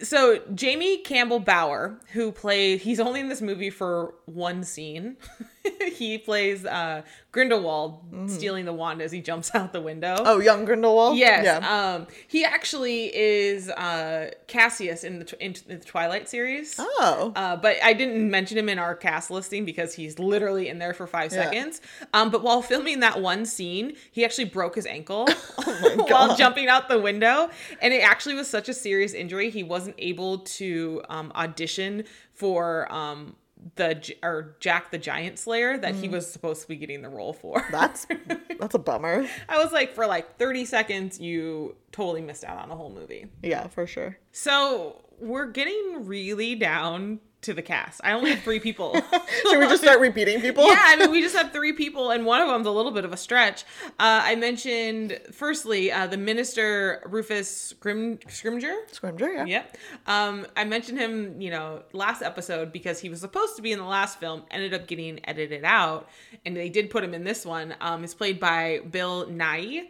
So 0.00 0.40
Jamie 0.54 0.98
Campbell 0.98 1.38
Bower, 1.38 1.98
who 2.12 2.32
played, 2.32 2.80
he's 2.80 2.98
only 2.98 3.20
in 3.20 3.28
this 3.28 3.40
movie 3.40 3.70
for 3.70 4.14
one 4.26 4.64
scene. 4.64 5.16
he 5.94 6.18
plays 6.18 6.64
uh, 6.64 7.02
Grindelwald 7.32 8.00
stealing 8.30 8.64
the 8.64 8.72
wand 8.72 9.00
as 9.02 9.10
he 9.12 9.20
jumps 9.20 9.54
out 9.54 9.72
the 9.72 9.80
window. 9.80 10.16
Oh, 10.20 10.38
young 10.40 10.64
Grindelwald. 10.64 11.16
Yes. 11.16 11.44
Yeah. 11.44 11.94
Um, 11.94 12.06
he 12.28 12.44
actually 12.44 13.14
is 13.14 13.68
uh, 13.70 14.30
Cassius 14.46 15.04
in 15.04 15.18
the, 15.18 15.24
tw- 15.24 15.34
in 15.40 15.54
the 15.66 15.76
Twilight 15.78 16.28
series. 16.28 16.76
oh. 16.78 17.32
Uh, 17.34 17.56
but 17.56 17.76
I 17.82 17.92
didn't 17.92 18.30
mention 18.30 18.56
him 18.58 18.68
in 18.68 18.78
our 18.78 18.94
cast 18.94 19.30
listing 19.30 19.64
because 19.64 19.94
he's 19.94 20.18
literally 20.18 20.68
in 20.68 20.78
there 20.78 20.94
for 20.94 21.06
five 21.06 21.32
Yeah. 21.32 21.44
seconds. 21.44 21.80
Um, 22.12 22.30
but 22.30 22.42
while 22.42 22.62
filming 22.62 23.00
that 23.00 23.20
one 23.20 23.44
scene, 23.46 23.94
he 24.12 24.24
actually 24.24 24.44
broke 24.46 24.74
his 24.74 24.86
ankle 24.86 25.26
Oh 25.58 26.04
while 26.08 26.28
God. 26.28 26.38
jumping 26.38 26.68
out 26.68 26.88
the 26.88 26.98
window, 27.00 27.50
and 27.80 27.92
it 27.92 28.02
actually 28.02 28.34
was 28.34 28.48
such 28.48 28.68
a 28.68 28.74
serious 28.74 29.12
injury 29.12 29.50
he 29.50 29.62
wasn't 29.62 29.96
able 29.98 30.38
to 30.38 31.02
um, 31.08 31.32
audition 31.34 32.04
for 32.32 32.90
um, 32.92 33.34
the 33.76 34.14
or 34.22 34.56
Jack 34.60 34.90
the 34.90 34.98
Giant 34.98 35.38
Slayer 35.38 35.78
that 35.78 35.94
Mm. 35.94 36.00
he 36.00 36.08
was 36.08 36.30
supposed 36.30 36.62
to 36.62 36.68
be 36.68 36.76
getting 36.76 37.02
the 37.02 37.08
role 37.08 37.32
for. 37.32 37.64
That's 37.70 38.06
that's 38.58 38.74
a 38.74 38.78
bummer. 38.78 39.26
I 39.48 39.62
was 39.62 39.72
like, 39.72 39.94
for 39.94 40.06
like 40.06 40.38
30 40.38 40.64
seconds, 40.64 41.18
you 41.20 41.76
totally 41.92 42.20
missed 42.20 42.44
out 42.44 42.58
on 42.58 42.70
a 42.70 42.76
whole 42.76 42.90
movie. 42.90 43.26
Yeah, 43.42 43.66
for 43.68 43.86
sure. 43.86 44.18
So 44.32 45.02
we're 45.18 45.46
getting 45.50 46.06
really 46.06 46.54
down 46.54 47.20
to 47.44 47.54
the 47.54 47.62
cast. 47.62 48.00
I 48.02 48.12
only 48.12 48.30
have 48.30 48.42
three 48.42 48.60
people. 48.60 48.94
Should 49.50 49.58
we 49.60 49.66
just 49.66 49.82
start 49.82 50.00
repeating 50.00 50.40
people? 50.40 50.66
yeah, 50.66 50.82
I 50.82 50.96
mean, 50.96 51.10
we 51.10 51.20
just 51.20 51.36
have 51.36 51.52
three 51.52 51.72
people, 51.72 52.10
and 52.10 52.26
one 52.26 52.40
of 52.40 52.48
them's 52.48 52.66
a 52.66 52.70
little 52.70 52.90
bit 52.90 53.04
of 53.04 53.12
a 53.12 53.16
stretch. 53.16 53.64
Uh, 53.84 54.22
I 54.24 54.34
mentioned, 54.36 55.20
firstly, 55.32 55.92
uh, 55.92 56.06
the 56.06 56.16
minister 56.16 57.02
Rufus 57.06 57.48
Scrim- 57.48 58.18
Scrimgeour. 58.18 58.74
Scrimgeour, 58.92 59.34
yeah. 59.36 59.44
Yep. 59.44 59.76
Um, 60.06 60.46
I 60.56 60.64
mentioned 60.64 60.98
him, 60.98 61.40
you 61.40 61.50
know, 61.50 61.82
last 61.92 62.22
episode 62.22 62.72
because 62.72 63.00
he 63.00 63.08
was 63.08 63.20
supposed 63.20 63.56
to 63.56 63.62
be 63.62 63.72
in 63.72 63.78
the 63.78 63.84
last 63.84 64.18
film, 64.18 64.42
ended 64.50 64.74
up 64.74 64.86
getting 64.86 65.20
edited 65.28 65.64
out, 65.64 66.08
and 66.44 66.56
they 66.56 66.68
did 66.68 66.90
put 66.90 67.04
him 67.04 67.14
in 67.14 67.24
this 67.24 67.44
one. 67.46 67.74
Um, 67.80 68.00
he's 68.00 68.14
played 68.14 68.40
by 68.40 68.80
Bill 68.90 69.26
Nighy, 69.26 69.84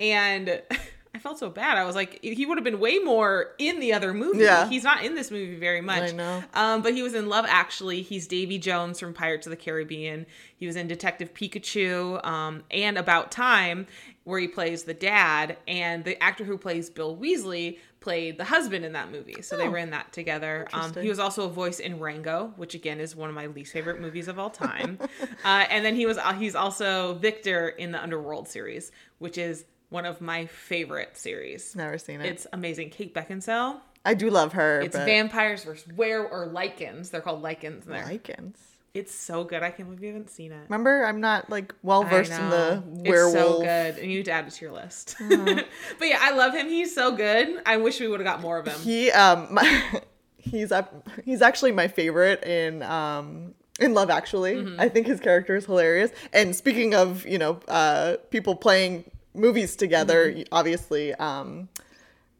and 0.00 0.62
I 1.14 1.18
felt 1.18 1.38
so 1.38 1.50
bad. 1.50 1.78
I 1.78 1.84
was 1.84 1.96
like, 1.96 2.20
he 2.22 2.46
would 2.46 2.58
have 2.58 2.64
been 2.64 2.78
way 2.80 2.98
more 2.98 3.52
in 3.58 3.80
the 3.80 3.92
other 3.92 4.12
movie. 4.14 4.44
Yeah. 4.44 4.68
He's 4.68 4.84
not 4.84 5.02
in 5.04 5.14
this 5.14 5.30
movie 5.30 5.56
very 5.56 5.80
much. 5.80 6.10
I 6.10 6.12
know. 6.12 6.44
Um, 6.54 6.82
but 6.82 6.94
he 6.94 7.02
was 7.02 7.14
in 7.14 7.28
Love 7.28 7.46
Actually. 7.48 8.02
He's 8.02 8.26
Davy 8.26 8.58
Jones 8.58 9.00
from 9.00 9.14
Pirates 9.14 9.46
of 9.46 9.50
the 9.50 9.56
Caribbean. 9.56 10.26
He 10.56 10.66
was 10.66 10.76
in 10.76 10.86
Detective 10.86 11.34
Pikachu 11.34 12.24
um, 12.24 12.62
and 12.70 12.98
About 12.98 13.30
Time, 13.32 13.86
where 14.24 14.38
he 14.38 14.48
plays 14.48 14.84
the 14.84 14.94
dad. 14.94 15.56
And 15.66 16.04
the 16.04 16.22
actor 16.22 16.44
who 16.44 16.58
plays 16.58 16.90
Bill 16.90 17.16
Weasley 17.16 17.78
played 18.00 18.38
the 18.38 18.44
husband 18.44 18.84
in 18.84 18.92
that 18.92 19.10
movie. 19.10 19.42
So 19.42 19.56
they 19.56 19.66
Oh. 19.66 19.70
were 19.70 19.78
in 19.78 19.90
that 19.90 20.12
together. 20.12 20.68
Um, 20.72 20.94
he 20.94 21.08
was 21.08 21.18
also 21.18 21.46
a 21.46 21.50
voice 21.50 21.80
in 21.80 21.98
Rango, 21.98 22.52
which 22.56 22.74
again 22.74 23.00
is 23.00 23.16
one 23.16 23.28
of 23.28 23.34
my 23.34 23.46
least 23.46 23.72
favorite 23.72 24.00
movies 24.00 24.28
of 24.28 24.38
all 24.38 24.50
time. 24.50 24.98
uh, 25.44 25.66
and 25.68 25.84
then 25.84 25.96
he 25.96 26.06
was 26.06 26.16
he's 26.38 26.54
also 26.54 27.14
Victor 27.14 27.68
in 27.70 27.90
the 27.90 28.00
Underworld 28.00 28.46
series, 28.46 28.92
which 29.18 29.36
is 29.36 29.64
one 29.90 30.04
of 30.04 30.20
my 30.20 30.46
favorite 30.46 31.16
series. 31.16 31.74
Never 31.74 31.98
seen 31.98 32.20
it. 32.20 32.26
It's 32.26 32.46
amazing. 32.52 32.90
Kate 32.90 33.14
Beckinsale. 33.14 33.80
I 34.04 34.14
do 34.14 34.30
love 34.30 34.52
her. 34.52 34.80
It's 34.80 34.96
but 34.96 35.04
vampires 35.04 35.64
versus 35.64 35.92
were 35.92 36.26
or 36.26 36.48
Lycans. 36.48 37.10
They're 37.10 37.20
called 37.20 37.42
Lycans 37.42 37.86
in 37.86 37.92
there. 37.92 38.04
Lycans. 38.04 38.56
It's 38.94 39.14
so 39.14 39.44
good. 39.44 39.62
I 39.62 39.70
can't 39.70 39.88
believe 39.88 40.02
you 40.02 40.08
haven't 40.08 40.30
seen 40.30 40.50
it. 40.50 40.62
Remember, 40.68 41.04
I'm 41.04 41.20
not 41.20 41.50
like 41.50 41.74
well 41.82 42.04
versed 42.04 42.32
in 42.32 42.50
the 42.50 42.82
werewolf. 42.86 43.34
It's 43.34 43.44
so 43.44 43.58
good, 43.60 43.98
and 43.98 44.10
you 44.10 44.18
need 44.18 44.24
to 44.24 44.30
add 44.32 44.46
it 44.46 44.50
to 44.50 44.64
your 44.64 44.72
list. 44.72 45.14
Uh-huh. 45.20 45.62
but 45.98 46.08
yeah, 46.08 46.18
I 46.20 46.30
love 46.32 46.54
him. 46.54 46.68
He's 46.68 46.94
so 46.94 47.14
good. 47.14 47.62
I 47.66 47.76
wish 47.76 48.00
we 48.00 48.08
would 48.08 48.18
have 48.18 48.26
got 48.26 48.40
more 48.40 48.58
of 48.58 48.66
him. 48.66 48.80
He 48.80 49.10
um 49.10 49.48
my, 49.52 50.00
he's 50.38 50.72
up 50.72 51.06
he's 51.24 51.42
actually 51.42 51.72
my 51.72 51.86
favorite 51.86 52.42
in 52.44 52.82
um 52.82 53.54
in 53.78 53.94
Love 53.94 54.10
Actually. 54.10 54.56
Mm-hmm. 54.56 54.80
I 54.80 54.88
think 54.88 55.06
his 55.06 55.20
character 55.20 55.54
is 55.54 55.66
hilarious. 55.66 56.10
And 56.32 56.56
speaking 56.56 56.94
of, 56.94 57.26
you 57.26 57.38
know, 57.38 57.60
uh 57.68 58.16
people 58.30 58.56
playing 58.56 59.04
movies 59.38 59.76
together, 59.76 60.30
Mm-hmm. 60.32 60.42
obviously 60.52 61.14
um 61.14 61.68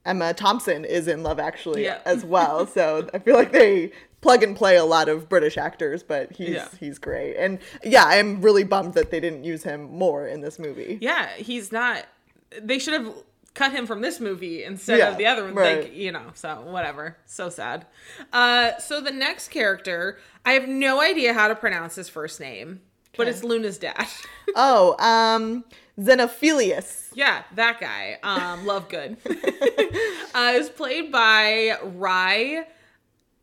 Emma 0.04 0.32
Thompson 0.32 0.84
is 0.84 1.06
in 1.06 1.22
Love 1.22 1.38
Actually 1.38 1.84
Yeah. 1.84 2.00
as 2.06 2.24
well. 2.24 2.66
So 2.66 3.08
I 3.12 3.18
feel 3.18 3.34
like 3.36 3.52
they 3.52 3.92
plug 4.20 4.42
and 4.42 4.56
play 4.56 4.76
a 4.76 4.84
lot 4.84 5.08
of 5.08 5.28
British 5.28 5.56
actors, 5.58 6.02
but 6.02 6.32
he's 6.32 6.50
Yeah. 6.50 6.68
he's 6.80 6.98
great. 6.98 7.36
And 7.36 7.58
yeah, 7.84 8.04
I'm 8.06 8.40
really 8.40 8.64
bummed 8.64 8.94
that 8.94 9.10
they 9.10 9.20
didn't 9.20 9.44
use 9.44 9.62
him 9.64 9.82
more 9.90 10.26
in 10.26 10.40
this 10.40 10.58
movie. 10.58 10.98
Yeah, 11.00 11.28
he's 11.36 11.70
not. 11.72 12.06
They 12.60 12.78
should 12.78 12.94
have 12.94 13.12
cut 13.54 13.72
him 13.72 13.86
from 13.86 14.00
this 14.00 14.18
movie 14.20 14.62
instead 14.64 14.98
Yeah, 14.98 15.10
of 15.10 15.18
the 15.18 15.26
other 15.26 15.44
one. 15.44 15.54
right. 15.54 15.82
Like, 15.82 15.94
you 15.94 16.12
know, 16.12 16.30
so 16.34 16.60
whatever. 16.62 17.16
So 17.26 17.48
sad. 17.50 17.86
Uh, 18.32 18.78
so 18.78 19.00
the 19.00 19.10
next 19.10 19.48
character, 19.48 20.18
I 20.46 20.52
have 20.52 20.68
no 20.68 21.00
idea 21.00 21.34
how 21.34 21.48
to 21.48 21.54
pronounce 21.56 21.96
his 21.96 22.08
first 22.08 22.38
name, 22.40 22.80
but 23.16 23.26
it's 23.28 23.42
Luna's 23.44 23.76
dad. 23.78 24.06
Oh, 24.56 24.96
um 25.04 25.64
Xenophilius. 25.98 27.08
yeah, 27.14 27.42
that 27.54 27.80
guy. 27.80 28.18
Um, 28.22 28.64
Lovegood. 28.64 29.16
uh, 30.34 30.52
is 30.58 30.68
played 30.68 31.10
by 31.12 31.76
Rye 31.82 32.64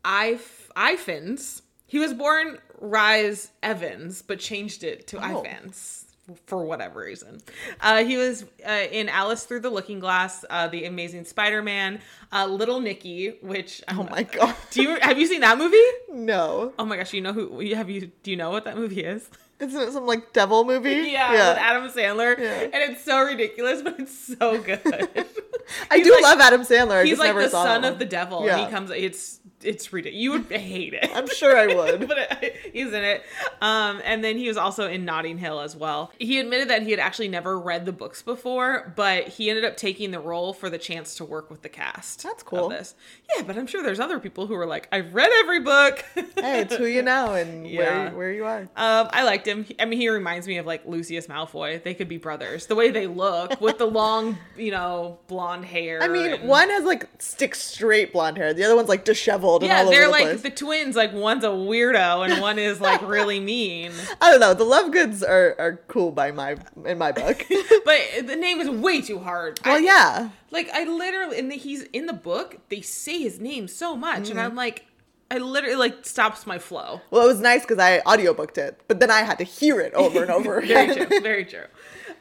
If- 0.06 0.70
Ifans. 0.76 1.62
He 1.88 2.00
was 2.00 2.14
born 2.14 2.58
Rise 2.80 3.52
Evans, 3.64 4.22
but 4.22 4.40
changed 4.40 4.84
it 4.84 5.08
to 5.08 5.18
Oh. 5.18 5.44
Ifans 5.44 6.04
for 6.48 6.66
whatever 6.66 7.02
reason. 7.02 7.40
Uh, 7.80 8.04
he 8.04 8.18
was 8.18 8.46
uh, 8.68 8.72
in 8.92 9.10
Alice 9.10 9.44
Through 9.44 9.60
the 9.60 9.70
Looking 9.70 10.00
Glass, 10.00 10.44
uh, 10.50 10.68
The 10.68 10.86
Amazing 10.86 11.26
Spider-Man, 11.26 12.02
uh, 12.34 12.48
Little 12.48 12.80
Nicky, 12.80 13.38
which 13.42 13.84
Oh 13.88 14.08
my 14.10 14.24
god. 14.38 14.56
do 14.72 14.82
you 14.82 14.98
have 15.02 15.20
you 15.20 15.28
seen 15.28 15.42
that 15.42 15.58
movie? 15.60 15.78
No. 16.12 16.74
Oh 16.80 16.86
my 16.86 16.98
gosh, 16.98 17.14
you 17.14 17.22
know 17.22 17.32
who 17.34 17.60
have 17.76 17.90
you 17.92 18.12
do 18.24 18.32
you 18.32 18.38
know 18.38 18.50
what 18.50 18.66
that 18.66 18.76
movie 18.76 19.04
is? 19.04 19.30
Isn't 19.60 19.82
it 19.82 19.92
some 19.94 20.06
like 20.06 20.34
devil 20.34 20.66
movie? 20.66 20.90
Yeah, 21.12 21.32
with 21.32 21.58
Adam 21.58 21.90
Sandler, 21.90 22.38
Yeah. 22.38 22.64
and 22.64 22.92
it's 22.94 23.04
so 23.06 23.24
ridiculous, 23.24 23.82
but 23.82 24.00
it's 24.00 24.18
so 24.38 24.58
good. 24.62 24.82
I 25.92 26.02
do 26.02 26.12
like- 26.12 26.24
love 26.24 26.40
Adam 26.40 26.62
Sandler. 26.62 26.98
I 26.98 27.04
He's 27.04 27.12
just 27.12 27.20
like 27.20 27.30
never 27.30 27.44
the 27.44 27.50
saw 27.50 27.64
son 27.64 27.86
of 27.86 27.98
the 28.00 28.06
devil, 28.06 28.46
Yeah. 28.46 28.66
he 28.66 28.72
comes. 28.72 28.92
It's 28.92 29.40
it's 29.66 29.92
ridiculous. 29.92 30.22
You 30.22 30.32
would 30.34 30.46
hate 30.52 30.94
it. 30.94 31.10
I'm 31.14 31.28
sure 31.30 31.58
I 31.58 31.68
would. 31.74 32.08
but 32.08 32.18
it, 32.44 32.56
he's 32.74 32.88
in 32.94 33.04
it. 33.04 33.24
Um, 33.62 34.02
and 34.04 34.24
then 34.24 34.38
he 34.38 34.48
was 34.48 34.58
also 34.58 34.88
in 34.88 35.06
Notting 35.06 35.38
Hill 35.38 35.60
as 35.60 35.76
well. 35.76 36.12
He 36.20 36.40
admitted 36.40 36.70
that 36.70 36.84
he 36.84 36.92
had 36.92 37.00
actually 37.00 37.28
never 37.28 37.60
read 37.60 37.86
the 37.86 37.92
books 37.92 38.22
before, 38.22 38.94
but 38.96 39.28
he 39.28 39.50
ended 39.50 39.66
up 39.66 39.78
taking 39.78 40.12
the 40.12 40.20
role 40.20 40.54
for 40.54 40.70
the 40.70 40.78
chance 40.78 41.16
to 41.16 41.26
work 41.26 41.50
with 41.50 41.62
the 41.62 41.70
cast. 41.70 42.24
That's 42.24 42.44
cool. 42.44 42.70
This, 42.70 42.96
yeah, 43.36 43.44
but 43.44 43.58
I'm 43.58 43.68
sure 43.68 43.84
there's 43.84 44.00
other 44.00 44.20
people 44.20 44.48
who 44.48 44.56
are 44.56 44.66
like, 44.66 44.88
I've 44.92 45.14
read 45.14 45.30
every 45.40 45.60
book. 45.62 46.04
hey, 46.16 46.62
it's 46.62 46.76
who 46.76 46.86
you 46.86 47.02
know 47.02 47.34
and 47.34 47.68
Yeah. 47.76 48.06
where 48.10 48.16
where 48.18 48.32
you 48.34 48.46
are. 48.46 48.62
Um, 48.76 49.10
I 49.12 49.24
liked 49.24 49.48
him. 49.48 49.66
I 49.80 49.86
mean, 49.86 50.00
he 50.00 50.10
reminds 50.10 50.48
me 50.48 50.58
of 50.58 50.66
like 50.66 50.86
Lucius 50.86 51.28
Malfoy. 51.28 51.82
They 51.82 51.94
could 51.94 52.08
be 52.08 52.18
brothers. 52.18 52.66
The 52.68 52.76
way 52.76 52.92
they 52.92 53.08
look 53.08 53.60
with 53.62 53.78
the 53.78 53.86
long, 53.86 54.38
you 54.58 54.72
know, 54.72 55.20
blonde 55.28 55.66
hair. 55.66 56.02
I 56.02 56.08
mean, 56.08 56.34
and- 56.34 56.48
one 56.48 56.70
has 56.70 56.84
like 56.84 57.08
stick 57.20 57.56
straight 57.56 58.14
blonde 58.14 58.38
hair. 58.38 58.54
The 58.54 58.64
other 58.64 58.76
one's 58.76 58.90
like 58.90 59.06
disheveled 59.06 59.55
and 59.64 59.70
Yeah, 59.70 59.80
all 59.80 59.88
over 59.88 59.92
they're 59.92 60.06
the 60.06 60.12
like 60.12 60.24
place. 60.24 60.42
the 60.42 60.50
twins. 60.50 60.96
Like 60.96 61.14
one's 61.14 61.44
a 61.44 61.48
weirdo 61.48 62.30
and 62.30 62.42
one 62.42 62.60
is 62.60 62.82
like 62.82 63.02
really 63.08 63.40
mean. 63.40 63.92
I 64.22 64.32
don't 64.32 64.40
know. 64.40 64.54
The 64.54 64.64
Lovegoods 64.64 65.28
are 65.28 65.56
are 65.60 65.80
cool 65.88 66.12
by 66.12 66.32
my 66.32 66.58
in 66.86 66.98
my 66.98 67.12
book. 67.12 67.46
But 67.86 68.26
the 68.26 68.36
name 68.36 68.60
is 68.62 68.70
way 68.70 69.02
too 69.02 69.20
hard. 69.20 69.60
well, 69.64 69.76
I- 69.76 69.80
yeah. 69.80 70.30
Like 70.52 70.70
I 70.74 70.86
literally, 70.86 71.38
and 71.38 71.52
the, 71.52 71.56
he's 71.56 71.84
in 71.84 72.06
the 72.06 72.14
book. 72.14 72.58
They 72.70 72.82
say 72.82 73.20
his 73.22 73.40
name 73.40 73.68
so 73.68 73.96
much, 73.96 74.18
and 74.18 74.28
mm-hmm. 74.28 74.40
I'm 74.40 74.56
like, 74.56 74.86
I 75.30 75.38
literally 75.40 75.76
like 75.76 76.06
stops 76.06 76.46
my 76.46 76.60
flow. 76.60 77.02
Well, 77.12 77.24
it 77.24 77.28
was 77.28 77.40
nice 77.42 77.62
because 77.62 77.80
I 77.80 78.00
audiobooked 78.02 78.58
it, 78.58 78.80
but 78.88 79.00
then 79.00 79.10
I 79.12 79.22
had 79.24 79.38
to 79.40 79.44
hear 79.44 79.80
it 79.80 79.94
over 79.94 80.22
and 80.22 80.32
over 80.38 80.62
very 80.62 80.96
true. 80.96 81.20
Very 81.22 81.46
true. 81.46 81.66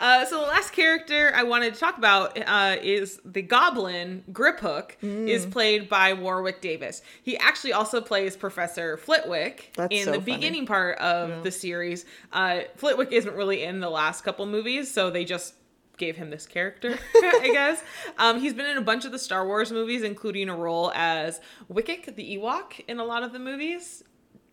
Uh, 0.01 0.25
so 0.25 0.41
the 0.41 0.47
last 0.47 0.73
character 0.73 1.33
I 1.35 1.43
wanted 1.45 1.75
to 1.75 1.81
talk 1.81 1.97
about 1.99 2.39
uh, 2.39 2.77
is 2.83 3.21
the 3.25 3.43
Goblin 3.43 4.25
Griphook. 4.33 4.93
Mm. 5.03 5.29
Is 5.29 5.47
played 5.47 5.89
by 5.89 6.13
Warwick 6.13 6.61
Davis. 6.61 7.03
He 7.23 7.37
actually 7.39 7.73
also 7.73 8.01
plays 8.01 8.37
Professor 8.37 8.97
Flitwick 8.97 9.73
That's 9.77 9.95
in 9.95 10.05
so 10.05 10.13
the 10.13 10.21
funny. 10.21 10.35
beginning 10.37 10.67
part 10.67 10.99
of 10.99 11.43
the 11.45 11.51
series. 11.51 12.05
Uh, 12.33 12.61
Flitwick 12.77 13.13
isn't 13.13 13.35
really 13.35 13.63
in 13.63 13.81
the 13.81 13.91
last 13.91 14.23
couple 14.23 14.47
movies, 14.47 14.91
so 14.93 15.11
they 15.11 15.25
just 15.25 15.55
gave 15.97 16.17
him 16.17 16.31
this 16.31 16.47
character, 16.47 16.99
I 17.15 17.51
guess. 17.53 17.83
Um, 18.19 18.41
he's 18.41 18.53
been 18.53 18.67
in 18.67 18.77
a 18.79 18.83
bunch 18.83 19.05
of 19.05 19.13
the 19.13 19.19
Star 19.19 19.47
Wars 19.47 19.71
movies, 19.71 20.03
including 20.03 20.49
a 20.49 20.57
role 20.57 20.91
as 20.95 21.41
Wicket, 21.69 22.17
the 22.17 22.37
Ewok, 22.37 22.81
in 22.89 22.99
a 22.99 23.05
lot 23.05 23.23
of 23.23 23.33
the 23.33 23.39
movies. 23.39 24.03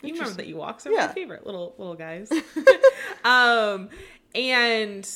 You 0.04 0.14
remember 0.14 0.42
the 0.42 0.52
Ewoks? 0.54 0.84
They're 0.84 0.94
Yeah. 0.94 1.08
my 1.08 1.14
favorite 1.14 1.46
little 1.46 1.76
little 1.78 1.96
guys. 1.96 2.32
um, 3.24 3.90
and 4.36 5.08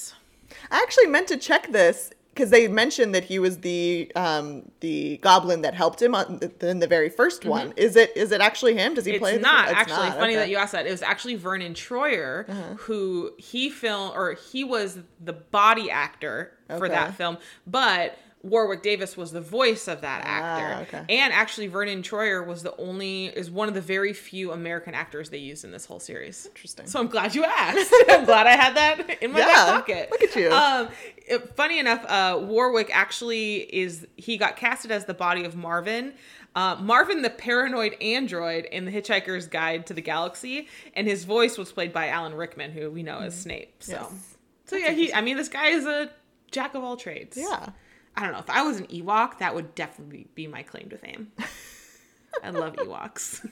I 0.72 0.78
actually 0.82 1.08
meant 1.08 1.28
to 1.30 1.38
check 1.38 1.72
this 1.72 2.12
because 2.34 2.50
they 2.50 2.68
mentioned 2.68 3.16
that 3.16 3.24
he 3.24 3.40
was 3.40 3.60
the 3.60 4.12
um 4.16 4.64
the 4.82 5.18
goblin 5.18 5.62
that 5.62 5.74
helped 5.74 6.02
him 6.02 6.14
on 6.14 6.40
the, 6.40 6.70
in 6.70 6.80
the 6.80 6.88
very 6.88 7.10
1st 7.10 7.46
one. 7.46 7.74
Is 7.78 7.96
it 7.96 8.16
is 8.16 8.32
it 8.32 8.42
actually 8.42 8.76
him? 8.76 8.94
Does 8.94 9.06
he 9.06 9.14
Mm-hmm. 9.14 9.24
it's 9.24 9.32
play? 9.34 9.40
not 9.42 9.70
it's 9.70 9.78
actually 9.78 10.10
not, 10.10 10.18
funny 10.18 10.34
okay. 10.34 10.42
that 10.42 10.50
you 10.50 10.58
asked 10.58 10.74
that. 10.74 10.86
It 10.86 10.92
was 10.92 11.02
actually 11.02 11.36
Vernon 11.36 11.74
Troyer 11.74 12.48
Uh-huh. 12.50 12.74
who 12.76 13.32
he 13.38 13.70
filmed 13.70 14.14
or 14.16 14.34
he 14.52 14.64
was 14.64 15.00
the 15.24 15.34
body 15.34 15.90
actor 15.90 16.52
for 16.78 16.90
that 16.90 17.16
film, 17.16 17.38
but 17.68 18.18
Warwick 18.46 18.84
Davis 18.84 19.18
was 19.18 19.32
the 19.32 19.42
voice 19.42 19.88
of 19.88 20.02
that 20.02 20.22
actor. 20.24 20.76
Ah, 20.76 20.82
okay. 21.00 21.18
And 21.18 21.34
actually 21.34 21.68
Vernon 21.68 22.04
Troyer 22.04 22.46
was 22.46 22.62
the 22.64 22.76
only 22.78 23.26
is 23.26 23.50
one 23.50 23.68
of 23.68 23.74
the 23.74 23.82
very 23.82 24.14
few 24.14 24.52
American 24.52 24.94
actors 24.94 25.30
they 25.32 25.40
used 25.40 25.66
in 25.66 25.72
this 25.72 25.86
whole 25.86 26.00
series. 26.00 26.46
Interesting. 26.46 26.86
So 26.86 27.00
I'm 27.00 27.08
glad 27.08 27.34
you 27.34 27.44
asked. 27.44 27.92
I'm 28.10 28.24
glad 28.26 28.46
I 28.46 28.56
had 28.56 28.76
that 28.76 29.24
in 29.24 29.32
my 29.32 29.40
Yeah, 29.40 29.46
back 29.48 29.68
pocket. 29.88 30.10
look 30.12 30.22
at 30.22 30.36
you. 30.36 30.52
Um, 30.52 30.90
it- 31.18 31.56
funny 31.56 31.80
enough, 31.80 32.06
uh, 32.08 32.40
Warwick 32.42 32.90
actually 32.96 33.56
is 33.76 34.06
he 34.16 34.38
got 34.38 34.58
casted 34.58 34.92
as 34.92 35.06
the 35.06 35.14
body 35.16 35.44
of 35.44 35.56
Marvin. 35.56 36.14
Uh, 36.56 36.78
Marvin, 36.80 37.22
the 37.22 37.30
paranoid 37.30 37.96
android 38.00 38.66
in 38.66 38.86
The 38.86 38.92
Hitchhiker's 38.92 39.48
Guide 39.48 39.88
to 39.88 39.94
the 39.94 40.02
Galaxy, 40.02 40.70
and 40.94 41.06
his 41.06 41.26
voice 41.26 41.58
was 41.58 41.72
played 41.72 41.92
by 41.92 42.08
Alan 42.08 42.34
Rickman, 42.34 42.72
who 42.72 42.90
we 42.90 43.04
know 43.04 43.20
as 43.20 43.38
Snape. 43.38 43.84
So, 43.84 43.92
Yes. 43.94 44.38
so 44.66 44.76
yeah, 44.78 44.92
he. 44.92 45.14
I 45.14 45.20
mean, 45.20 45.36
this 45.36 45.50
guy 45.50 45.68
is 45.70 45.86
a 45.86 46.10
jack 46.52 46.74
of 46.76 46.82
all 46.84 46.96
trades. 46.96 47.36
Yeah. 47.36 47.72
I 48.18 48.24
don't 48.24 48.32
know 48.32 48.40
if 48.40 48.50
I 48.50 48.64
was 48.64 48.78
an 48.80 48.88
Ewok, 48.88 49.40
that 49.40 49.54
would 49.56 49.76
definitely 49.76 50.28
be 50.36 50.48
my 50.48 50.64
claim 50.64 50.90
to 50.90 50.98
fame. 50.98 51.32
I 52.44 52.50
love 52.52 52.74
Ewoks. 52.78 53.48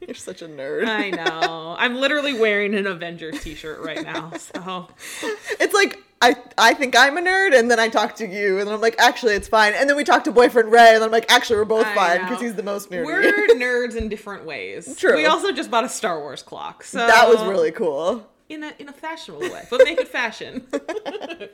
You're 0.00 0.14
such 0.14 0.42
a 0.42 0.46
nerd. 0.48 0.86
I 0.86 1.10
know. 1.10 1.74
I'm 1.78 1.96
literally 1.96 2.38
wearing 2.38 2.74
an 2.74 2.86
Avengers 2.86 3.42
t-shirt 3.42 3.80
right 3.80 4.02
now. 4.02 4.30
So 4.36 4.88
It's 5.58 5.72
like 5.72 6.02
I 6.20 6.36
I 6.58 6.74
think 6.74 6.96
I'm 6.96 7.16
a 7.16 7.20
nerd, 7.22 7.58
and 7.58 7.70
then 7.70 7.78
I 7.78 7.88
talk 7.88 8.14
to 8.16 8.26
you, 8.26 8.58
and 8.58 8.66
then 8.66 8.74
I'm 8.74 8.80
like, 8.80 8.96
actually, 8.98 9.34
it's 9.34 9.48
fine. 9.48 9.72
And 9.74 9.88
then 9.88 9.96
we 9.96 10.04
talk 10.04 10.24
to 10.24 10.32
boyfriend 10.32 10.70
Ray, 10.72 10.88
and 10.88 10.96
then 10.96 11.02
I'm 11.04 11.10
like, 11.10 11.30
actually, 11.30 11.56
we're 11.56 11.64
both 11.64 11.86
I 11.86 11.94
fine 11.94 12.20
because 12.20 12.40
he's 12.40 12.54
the 12.54 12.62
most 12.62 12.90
nerdy. 12.90 13.04
we're 13.04 13.48
nerds 13.56 13.96
in 13.96 14.08
different 14.08 14.44
ways. 14.44 14.96
True. 14.96 15.16
We 15.16 15.26
also 15.26 15.52
just 15.52 15.70
bought 15.70 15.84
a 15.84 15.88
Star 15.88 16.20
Wars 16.20 16.42
clock. 16.42 16.84
So 16.84 16.98
that 16.98 17.28
was 17.28 17.42
really 17.44 17.72
cool. 17.72 18.26
In 18.48 18.62
a 18.62 18.72
in 18.78 18.88
a 18.88 18.92
fashionable 18.92 19.42
way, 19.50 19.64
but 19.70 19.82
make 19.84 19.98
it 19.98 20.08
fashion. 20.08 20.66
but 20.70 21.50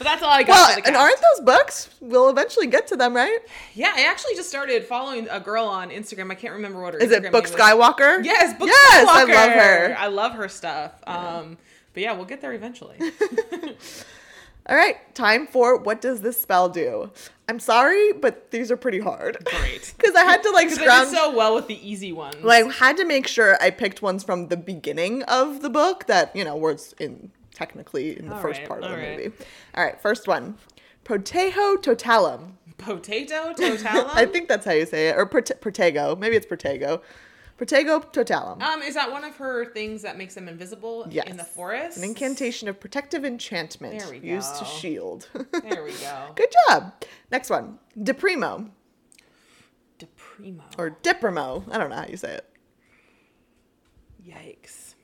that's 0.00 0.22
all 0.22 0.30
I 0.30 0.42
got. 0.42 0.76
Well, 0.76 0.82
and 0.86 0.96
aren't 0.96 1.20
those 1.20 1.44
books? 1.44 1.90
We'll 2.00 2.28
eventually 2.28 2.66
get 2.66 2.86
to 2.88 2.96
them, 2.96 3.14
right? 3.14 3.38
yeah, 3.74 3.92
I 3.94 4.04
actually 4.06 4.34
just 4.34 4.48
started 4.48 4.84
following 4.84 5.28
a 5.30 5.40
girl 5.40 5.66
on 5.66 5.90
Instagram. 5.90 6.30
I 6.30 6.34
can't 6.34 6.54
remember 6.54 6.80
what 6.82 6.94
her 6.94 7.00
Is 7.00 7.10
Instagram 7.10 7.24
it 7.26 7.32
Book. 7.32 7.46
Skywalker? 7.46 8.24
Yes, 8.24 8.58
Book 8.58 8.68
yes, 8.68 9.08
I 9.08 9.24
Skywalker. 9.24 9.34
love 9.34 9.50
her. 9.50 9.96
I 9.98 10.06
love 10.08 10.32
her 10.32 10.48
stuff. 10.48 10.92
Um, 11.06 11.56
but 11.92 12.02
yeah, 12.02 12.12
we'll 12.12 12.26
get 12.26 12.40
there 12.40 12.52
eventually. 12.52 12.96
All 14.66 14.76
right, 14.76 14.96
time 15.14 15.46
for 15.46 15.76
what 15.76 16.00
does 16.00 16.22
this 16.22 16.40
spell 16.40 16.68
do? 16.70 17.10
I'm 17.48 17.60
sorry, 17.60 18.12
but 18.14 18.50
these 18.50 18.70
are 18.70 18.76
pretty 18.78 19.00
hard. 19.00 19.36
Great. 19.44 19.92
Because 19.98 20.14
I 20.14 20.24
had 20.24 20.42
to 20.42 20.50
like 20.50 20.70
scrounge. 20.70 21.10
so 21.10 21.34
well 21.36 21.54
with 21.54 21.66
the 21.68 21.86
easy 21.86 22.12
ones. 22.12 22.36
I 22.44 22.62
had 22.72 22.96
to 22.96 23.04
make 23.04 23.26
sure 23.26 23.58
I 23.60 23.70
picked 23.70 24.00
ones 24.00 24.24
from 24.24 24.48
the 24.48 24.56
beginning 24.56 25.22
of 25.24 25.60
the 25.60 25.68
book 25.68 26.06
that, 26.06 26.34
you 26.34 26.44
know, 26.44 26.56
was 26.56 26.94
in 26.98 27.30
technically 27.54 28.18
in 28.18 28.28
the 28.28 28.34
All 28.34 28.40
first 28.40 28.60
right, 28.60 28.68
part 28.68 28.82
of 28.84 28.90
the 28.90 28.96
right. 28.96 29.18
movie. 29.18 29.32
All 29.74 29.84
right, 29.84 30.00
first 30.00 30.26
one. 30.26 30.56
Protejo 31.04 31.76
totalum. 31.82 32.52
Potato 32.78 33.52
totalum. 33.52 34.10
I 34.14 34.24
think 34.24 34.48
that's 34.48 34.64
how 34.64 34.72
you 34.72 34.86
say 34.86 35.08
it. 35.10 35.16
Or 35.16 35.26
prote- 35.28 35.58
protego. 35.60 36.18
Maybe 36.18 36.36
it's 36.36 36.46
protego. 36.46 37.02
Protego 37.56 38.12
totalum. 38.12 38.60
Um, 38.60 38.82
is 38.82 38.94
that 38.94 39.12
one 39.12 39.22
of 39.22 39.36
her 39.36 39.64
things 39.64 40.02
that 40.02 40.18
makes 40.18 40.34
them 40.34 40.48
invisible 40.48 41.06
yes. 41.08 41.28
in 41.28 41.36
the 41.36 41.44
forest? 41.44 41.96
An 41.96 42.04
incantation 42.04 42.66
of 42.66 42.80
protective 42.80 43.24
enchantment 43.24 44.00
There 44.00 44.10
we 44.10 44.18
used 44.18 44.56
to 44.58 44.64
shield. 44.64 45.28
There 45.62 45.84
we 45.84 45.92
go. 45.92 46.32
Good 46.34 46.52
job. 46.68 46.92
Next 47.30 47.50
one. 47.50 47.78
Deprimo. 47.96 48.70
Deprimo. 50.00 50.62
Or 50.78 50.98
Deprimo. 51.02 51.64
I 51.70 51.78
don't 51.78 51.90
know 51.90 51.96
how 51.96 52.06
you 52.06 52.16
say 52.16 52.34
it. 52.34 52.50
Yikes. 54.26 54.94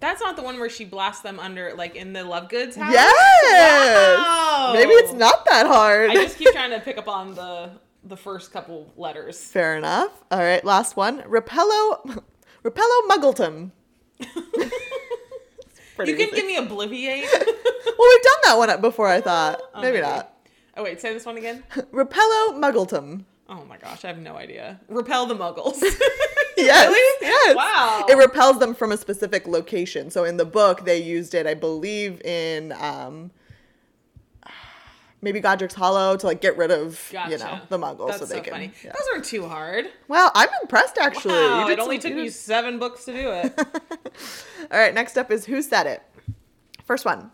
That's 0.00 0.20
not 0.20 0.36
the 0.36 0.42
one 0.42 0.58
where 0.58 0.68
she 0.68 0.84
blasts 0.84 1.22
them 1.22 1.40
under, 1.40 1.72
like 1.74 1.96
in 1.96 2.12
the 2.12 2.20
Lovegoods 2.20 2.76
house. 2.76 2.92
Yes! 2.92 4.18
Wow. 4.18 4.72
Maybe 4.74 4.90
it's 4.90 5.14
not 5.14 5.46
that 5.46 5.66
hard. 5.66 6.10
I 6.10 6.14
just 6.14 6.36
keep 6.36 6.52
trying 6.52 6.70
to 6.70 6.80
pick 6.80 6.98
up 6.98 7.08
on 7.08 7.34
the 7.34 7.70
the 8.04 8.16
first 8.16 8.52
couple 8.52 8.92
letters. 8.96 9.42
Fair 9.42 9.76
enough. 9.76 10.10
All 10.30 10.38
right, 10.38 10.64
last 10.64 10.96
one. 10.96 11.22
Repello, 11.22 12.22
Repello 12.62 13.08
Muggletum. 13.08 13.70
You 15.96 16.16
can 16.16 16.26
easy. 16.26 16.34
give 16.34 16.46
me 16.46 16.56
obliviate. 16.56 17.22
well, 17.32 18.08
we've 18.10 18.22
done 18.22 18.40
that 18.44 18.54
one 18.56 18.80
before. 18.80 19.06
I 19.06 19.20
thought 19.20 19.60
Oh, 19.74 19.80
maybe 19.80 20.00
not. 20.00 20.32
Oh 20.76 20.82
wait, 20.82 21.00
say 21.00 21.12
this 21.14 21.24
one 21.24 21.36
again. 21.36 21.62
Repello 21.92 22.52
Muggletum. 22.58 23.24
Oh 23.48 23.64
my 23.66 23.76
gosh, 23.76 24.04
I 24.04 24.08
have 24.08 24.18
no 24.18 24.34
idea. 24.36 24.80
Repel 24.88 25.26
the 25.26 25.36
muggles. 25.36 25.80
Yes, 26.56 26.88
Really? 26.88 27.18
yes. 27.20 27.54
Wow. 27.56 28.06
It 28.08 28.16
repels 28.16 28.58
them 28.58 28.74
from 28.74 28.90
a 28.90 28.96
specific 28.96 29.46
location. 29.46 30.10
So 30.10 30.24
in 30.24 30.36
the 30.36 30.44
book, 30.44 30.84
they 30.84 30.98
used 31.00 31.34
it, 31.34 31.46
I 31.46 31.54
believe, 31.54 32.20
in 32.22 32.72
um, 32.72 33.30
maybe 35.24 35.40
Godric's 35.40 35.74
Hollow 35.74 36.16
to 36.16 36.26
like 36.26 36.40
get 36.40 36.56
rid 36.56 36.70
of 36.70 37.08
Gotcha. 37.10 37.30
you 37.32 37.38
know 37.38 37.58
the 37.68 37.78
Muggles, 37.78 38.06
That's 38.08 38.18
so 38.20 38.26
they 38.26 38.36
so 38.36 38.42
can. 38.42 38.52
funny. 38.52 38.72
yeah. 38.84 38.92
Those 38.92 39.08
aren't 39.12 39.24
too 39.24 39.48
hard. 39.48 39.86
Well, 40.06 40.30
I'm 40.34 40.48
impressed 40.62 40.98
actually. 40.98 41.34
Wow, 41.34 41.62
You 41.62 41.68
did 41.70 41.78
it 41.78 41.82
only 41.82 41.98
took 41.98 42.12
you 42.12 42.20
you 42.22 42.30
seven 42.30 42.78
books 42.78 43.04
to 43.06 43.12
do 43.12 43.30
it. 43.32 43.58
All 44.70 44.78
right, 44.78 44.94
next 44.94 45.18
up 45.18 45.30
is 45.32 45.46
Who 45.46 45.60
Said 45.62 45.86
It? 45.86 46.02
First 46.84 47.04
one. 47.04 47.32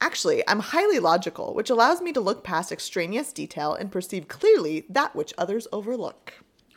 Actually, 0.00 0.42
I'm 0.48 0.60
highly 0.60 0.98
logical, 0.98 1.54
which 1.54 1.70
allows 1.70 2.00
me 2.00 2.12
to 2.12 2.20
look 2.20 2.42
past 2.44 2.72
extraneous 2.72 3.32
detail 3.32 3.74
and 3.74 3.90
perceive 3.92 4.28
clearly 4.28 4.84
that 4.88 5.14
which 5.14 5.32
others 5.38 5.66
overlook. 5.72 6.32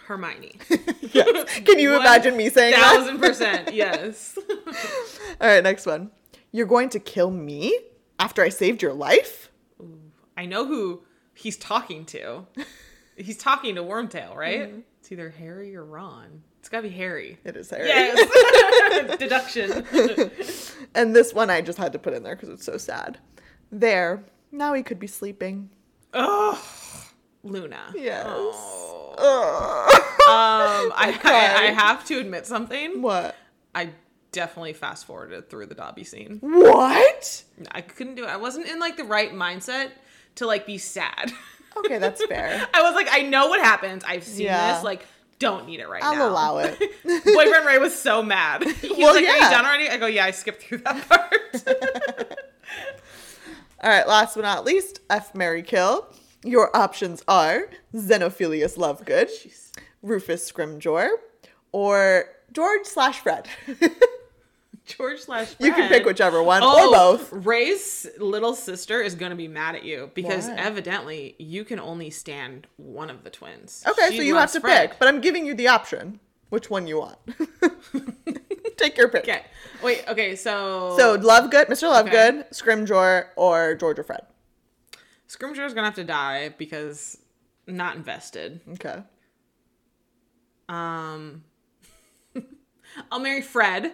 Hermione. 0.06 0.54
Can 0.70 1.80
you 1.80 1.96
imagine 1.96 2.38
me 2.38 2.50
saying 2.50 2.74
that? 2.74 2.96
Thousand 2.96 3.20
percent, 3.20 3.74
yes. 3.74 4.38
All 5.42 5.48
right, 5.48 5.64
next 5.64 5.86
one. 5.86 6.12
You're 6.54 6.66
going 6.68 6.90
to 6.90 7.00
kill 7.00 7.30
me 7.30 7.78
after 8.20 8.42
I 8.42 8.50
saved 8.50 8.82
your 8.82 8.94
life? 8.94 9.47
I 10.38 10.46
know 10.46 10.66
who 10.66 11.02
he's 11.34 11.58
talking 11.58 12.06
to. 12.06 12.46
He's 13.20 13.38
talking 13.38 13.74
to 13.76 13.82
Wormtail, 13.82 14.36
right? 14.36 14.70
Mm-hmm. 14.70 14.80
It's 15.00 15.12
either 15.12 15.32
Harry 15.32 15.76
or 15.76 15.84
Ron. 15.84 16.44
It's 16.60 16.70
gotta 16.70 16.84
be 16.84 16.94
Harry. 16.94 17.40
It 17.44 17.58
is 17.58 17.72
Harry. 17.72 17.88
Yes. 17.88 19.18
Deduction. 19.18 19.72
And 20.94 21.16
this 21.16 21.34
one 21.34 21.50
I 21.50 21.62
just 21.62 21.80
had 21.80 21.94
to 21.94 22.00
put 22.00 22.14
in 22.14 22.22
there 22.22 22.36
because 22.36 22.50
it's 22.50 22.64
so 22.64 22.78
sad. 22.78 23.18
There. 23.72 24.24
Now 24.52 24.76
he 24.76 24.84
could 24.84 25.00
be 25.00 25.08
sleeping. 25.08 25.72
oh, 26.14 26.64
Luna. 27.44 27.92
Yes. 27.96 28.28
Oh. 28.28 29.16
Ugh. 29.18 29.94
Um, 30.30 30.94
I, 30.96 31.20
I. 31.24 31.68
I 31.70 31.72
have 31.72 32.06
to 32.06 32.20
admit 32.20 32.46
something. 32.46 33.02
what? 33.02 33.36
I 33.74 33.90
definitely 34.32 34.74
fast 34.74 35.06
forwarded 35.08 35.50
through 35.50 35.66
the 35.66 35.76
Dobby 35.76 36.04
scene. 36.04 36.38
What? 36.42 37.44
I 37.72 37.82
couldn't 37.82 38.14
do 38.14 38.26
it. 38.26 38.30
I 38.30 38.38
wasn't 38.38 38.68
in 38.68 38.80
like 38.80 38.98
the 38.98 39.06
right 39.06 39.34
mindset 39.34 39.90
to 40.38 40.46
like 40.48 40.66
be 40.66 40.78
sad. 40.78 41.32
Okay, 41.78 41.98
that's 42.00 42.24
fair. 42.26 42.68
I 42.74 42.82
was 42.82 42.96
like, 42.96 43.08
I 43.12 43.22
know 43.22 43.48
what 43.48 43.60
happens. 43.60 44.04
I've 44.08 44.24
seen 44.24 44.46
Yeah. 44.46 44.74
this. 44.76 44.84
Like, 44.84 45.06
don't 45.40 45.68
need 45.68 45.80
it 45.80 45.88
right 45.88 46.02
now. 46.02 46.14
I'll 46.14 46.30
allow 46.32 46.58
it. 46.58 46.80
Boyfriend 47.04 47.66
Ray 47.68 47.78
was 47.78 47.94
so 47.98 48.24
mad. 48.24 48.64
He 48.82 48.90
Well, 48.90 49.14
was 49.14 49.22
like, 49.22 49.26
Are 49.30 49.36
you 49.36 49.42
done 49.52 49.66
already? 49.66 49.88
I 49.90 49.98
go, 49.98 50.08
Yeah, 50.08 50.26
I 50.26 50.32
skipped 50.32 50.64
through 50.64 50.80
that 50.80 51.08
part. 51.08 52.44
All 53.84 53.90
right, 53.92 54.08
last 54.08 54.34
but 54.36 54.42
not 54.42 54.66
least, 54.66 55.02
F 55.10 55.36
Mary 55.36 55.62
Kill. 55.62 56.08
Your 56.44 56.76
options 56.76 57.24
are 57.28 57.70
Xenophilius 57.94 58.76
Lovegood, 58.78 59.30
Rufus 60.02 60.52
Scrimgeour, 60.52 61.10
or 61.72 62.26
George 62.54 62.86
slash 62.86 63.20
Fred. 63.20 63.48
George 64.88 65.20
slash 65.20 65.48
Fred. 65.50 65.68
you 65.68 65.74
can 65.74 65.90
pick 65.90 66.06
whichever 66.06 66.42
one 66.42 66.62
Oh, 66.64 66.90
or 66.90 67.18
both. 67.18 67.32
Ray's 67.46 68.08
little 68.20 68.56
sister 68.56 69.02
is 69.02 69.16
gonna 69.16 69.36
be 69.36 69.48
mad 69.48 69.76
at 69.76 69.84
you 69.84 70.10
because 70.14 70.48
Why? 70.48 70.56
evidently 70.56 71.36
you 71.38 71.66
can 71.66 71.80
only 71.80 72.10
stand 72.10 72.68
one 72.78 73.10
of 73.10 73.24
the 73.24 73.30
twins. 73.30 73.84
Okay, 73.86 74.10
She 74.12 74.18
so 74.18 74.24
you 74.24 74.36
have 74.36 74.52
to 74.54 74.62
Fred. 74.62 74.92
pick, 74.92 75.00
but 75.00 75.08
I'm 75.08 75.22
giving 75.22 75.46
you 75.46 75.54
the 75.54 75.68
option. 75.68 76.20
Which 76.50 76.70
one 76.70 76.88
you 76.88 77.00
want? 77.00 77.18
Take 78.78 78.98
your 78.98 79.10
pick. 79.10 79.24
Okay. 79.24 79.44
Wait, 79.84 80.04
okay, 80.08 80.36
so 80.36 80.96
So 80.98 81.18
Lovegood, 81.18 81.66
Mr. 81.66 81.90
Lovegood, 81.92 82.50
Scrimgeour, 82.54 83.26
or 83.36 83.76
George 83.76 84.00
or 84.00 84.04
Fred. 84.04 84.22
Scrimgeour's 85.28 85.74
gonna 85.74 85.88
have 85.88 85.96
to 85.96 86.04
die 86.06 86.50
because 86.58 87.18
not 87.66 87.98
invested. 87.98 88.62
Okay. 88.74 89.02
Um 90.70 91.44
I'll 93.12 93.20
marry 93.20 93.42
Fred. 93.42 93.92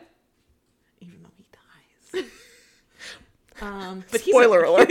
Even 1.01 1.23
though 1.23 1.29
he 1.37 1.45
dies. 1.51 2.02
Um 3.61 4.03
but 4.11 4.21
he's 4.21 4.33
Spoiler 4.33 4.63
a, 4.63 4.69
alert. 4.71 4.89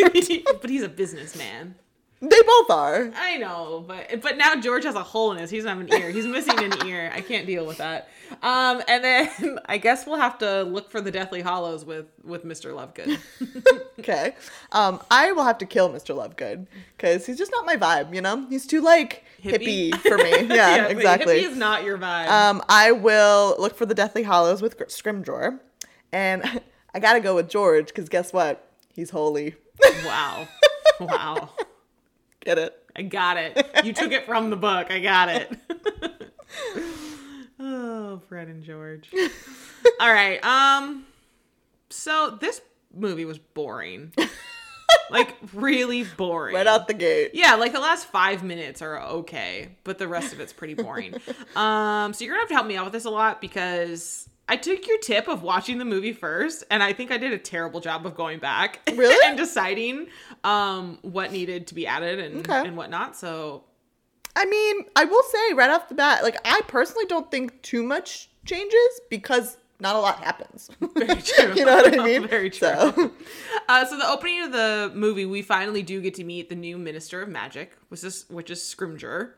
but 0.61 0.71
he's 0.71 0.83
a 0.83 0.89
businessman. 0.89 1.75
They 2.21 2.41
both 2.47 2.71
are. 2.71 3.11
I 3.17 3.37
know, 3.39 3.85
but 3.87 4.23
but 4.23 4.37
now 4.37 4.55
George 4.55 4.85
has 4.85 4.95
a 4.95 5.03
hole 5.03 5.33
in 5.33 5.39
his. 5.39 5.51
He 5.51 5.57
doesn't 5.57 5.69
have 5.69 5.81
an 5.81 5.93
ear. 6.01 6.11
He's 6.11 6.25
missing 6.27 6.57
an 6.63 6.87
ear. 6.87 7.11
I 7.13 7.21
can't 7.21 7.49
deal 7.49 7.67
with 7.67 7.79
that. 7.79 8.09
Um, 8.43 8.81
and 8.87 9.03
then 9.03 9.59
I 9.67 9.79
guess 9.79 10.07
we'll 10.07 10.21
have 10.21 10.39
to 10.39 10.63
look 10.63 10.89
for 10.93 11.01
the 11.01 11.11
Deathly 11.11 11.43
Hallows 11.43 11.85
with 11.85 12.07
with 12.23 12.45
Mr. 12.45 12.73
Lovegood. 12.73 13.19
Okay. 13.99 14.37
Um, 14.71 15.01
I 15.11 15.33
will 15.33 15.43
have 15.43 15.59
to 15.59 15.67
kill 15.67 15.91
Mr. 15.91 16.15
Lovegood 16.15 16.69
because 16.97 17.27
he's 17.27 17.37
just 17.39 17.51
not 17.51 17.67
my 17.67 17.77
vibe. 17.77 18.15
You 18.15 18.21
know, 18.21 18.47
he's 18.49 18.69
too 18.69 18.81
like 18.81 19.25
hippie, 19.43 19.91
Hippie? 19.91 19.97
for 20.03 20.17
me. 20.19 20.55
Yeah, 20.55 20.83
but 20.83 20.93
exactly. 20.93 21.41
Hippie 21.43 21.51
is 21.51 21.57
not 21.57 21.83
your 21.83 21.99
vibe. 21.99 22.29
Um, 22.29 22.63
I 22.69 22.93
will 22.93 23.57
look 23.59 23.75
for 23.77 23.85
the 23.85 23.95
Deathly 23.97 24.23
Hallows 24.23 24.63
with 24.63 24.79
Scrimgeour, 24.79 25.59
and 26.13 26.61
I 26.95 27.01
gotta 27.01 27.21
go 27.21 27.35
with 27.35 27.49
George 27.49 27.87
because 27.87 28.09
guess 28.09 28.33
what? 28.33 28.69
He's 28.95 29.11
holy. 29.11 29.55
wow, 30.05 30.49
wow. 31.01 31.51
Get 32.41 32.59
it? 32.59 32.77
I 32.95 33.03
got 33.03 33.37
it. 33.39 33.67
You 33.85 33.93
took 33.93 34.13
it 34.13 34.27
from 34.27 34.51
the 34.51 34.57
book. 34.57 34.91
I 34.91 35.01
got 35.01 35.29
it. 35.29 35.59
oh, 37.61 38.21
Fred 38.29 38.49
and 38.49 38.63
George. 38.63 39.11
All 40.01 40.13
right. 40.13 40.45
Um. 40.45 41.07
So 41.89 42.37
this 42.41 42.61
movie 42.95 43.25
was 43.25 43.39
boring. 43.39 44.13
like 45.11 45.37
really 45.53 46.05
boring. 46.17 46.55
Right 46.55 46.67
out 46.67 46.89
the 46.89 46.95
gate. 46.95 47.33
Yeah, 47.35 47.55
like 47.55 47.73
the 47.73 47.81
last 47.81 48.07
five 48.07 48.43
minutes 48.43 48.83
are 48.83 49.01
okay, 49.01 49.77
but 49.85 49.99
the 49.99 50.09
rest 50.09 50.33
of 50.33 50.41
it's 50.41 50.53
pretty 50.53 50.75
boring. 50.75 51.15
um, 51.57 52.13
so 52.13 52.25
you're 52.25 52.35
gonna 52.35 52.43
have 52.43 52.49
to 52.49 52.55
help 52.55 52.67
me 52.67 52.77
out 52.77 52.85
with 52.85 52.93
this 52.93 53.05
a 53.05 53.11
lot 53.11 53.41
because 53.41 54.29
I 54.49 54.57
took 54.57 54.87
your 54.87 54.99
tip 54.99 55.29
of 55.29 55.43
watching 55.43 55.79
the 55.79 55.85
movie 55.85 56.13
first, 56.13 56.65
and 56.71 56.83
I 56.83 56.93
think 56.93 57.11
I 57.11 57.17
did 57.17 57.33
a 57.33 57.39
terrible 57.39 57.81
job 57.81 58.05
of 58.07 58.15
going 58.15 58.39
back 58.39 58.81
Really? 58.95 59.17
and 59.27 59.37
deciding 59.37 60.09
um 60.45 60.99
what 61.03 61.33
needed 61.33 61.67
to 61.69 61.75
be 61.75 61.87
added 61.87 62.19
and 62.19 62.39
Okay. 62.41 62.67
and 62.67 62.77
whatnot. 62.77 63.17
So 63.17 63.65
I 64.35 64.47
mean, 64.47 64.87
I 64.97 65.05
will 65.05 65.23
say 65.25 65.53
right 65.55 65.71
off 65.71 65.89
the 65.89 65.95
bat, 65.95 66.23
like 66.23 66.37
I 66.47 66.61
personally 66.67 67.05
don't 67.07 67.31
think 67.31 67.61
too 67.63 67.83
much 67.83 68.31
changes 68.45 69.01
because 69.11 69.59
not 69.79 69.95
a 69.97 69.99
lot 70.01 70.23
happens. 70.23 70.71
very 70.97 71.21
true. 71.21 71.53
you 71.57 71.65
know 71.65 71.77
what 71.77 71.99
I 72.01 72.05
mean? 72.05 72.27
very 72.29 72.51
true. 72.51 72.69
So, 72.69 73.11
Uh, 73.69 73.85
so 73.85 73.97
the 73.99 74.09
opening 74.09 74.43
of 74.43 74.53
the 74.53 74.91
movie, 74.95 75.25
we 75.27 75.43
finally 75.43 75.83
do 75.83 76.01
get 76.01 76.15
to 76.15 76.25
meet 76.25 76.49
the 76.49 76.55
new 76.55 76.79
Minister 76.79 77.21
of 77.23 77.29
Magic, 77.29 77.73
which 77.89 78.03
is 78.05 78.25
which 78.29 78.51
is 78.51 78.61
Scrimgeour. 78.61 79.33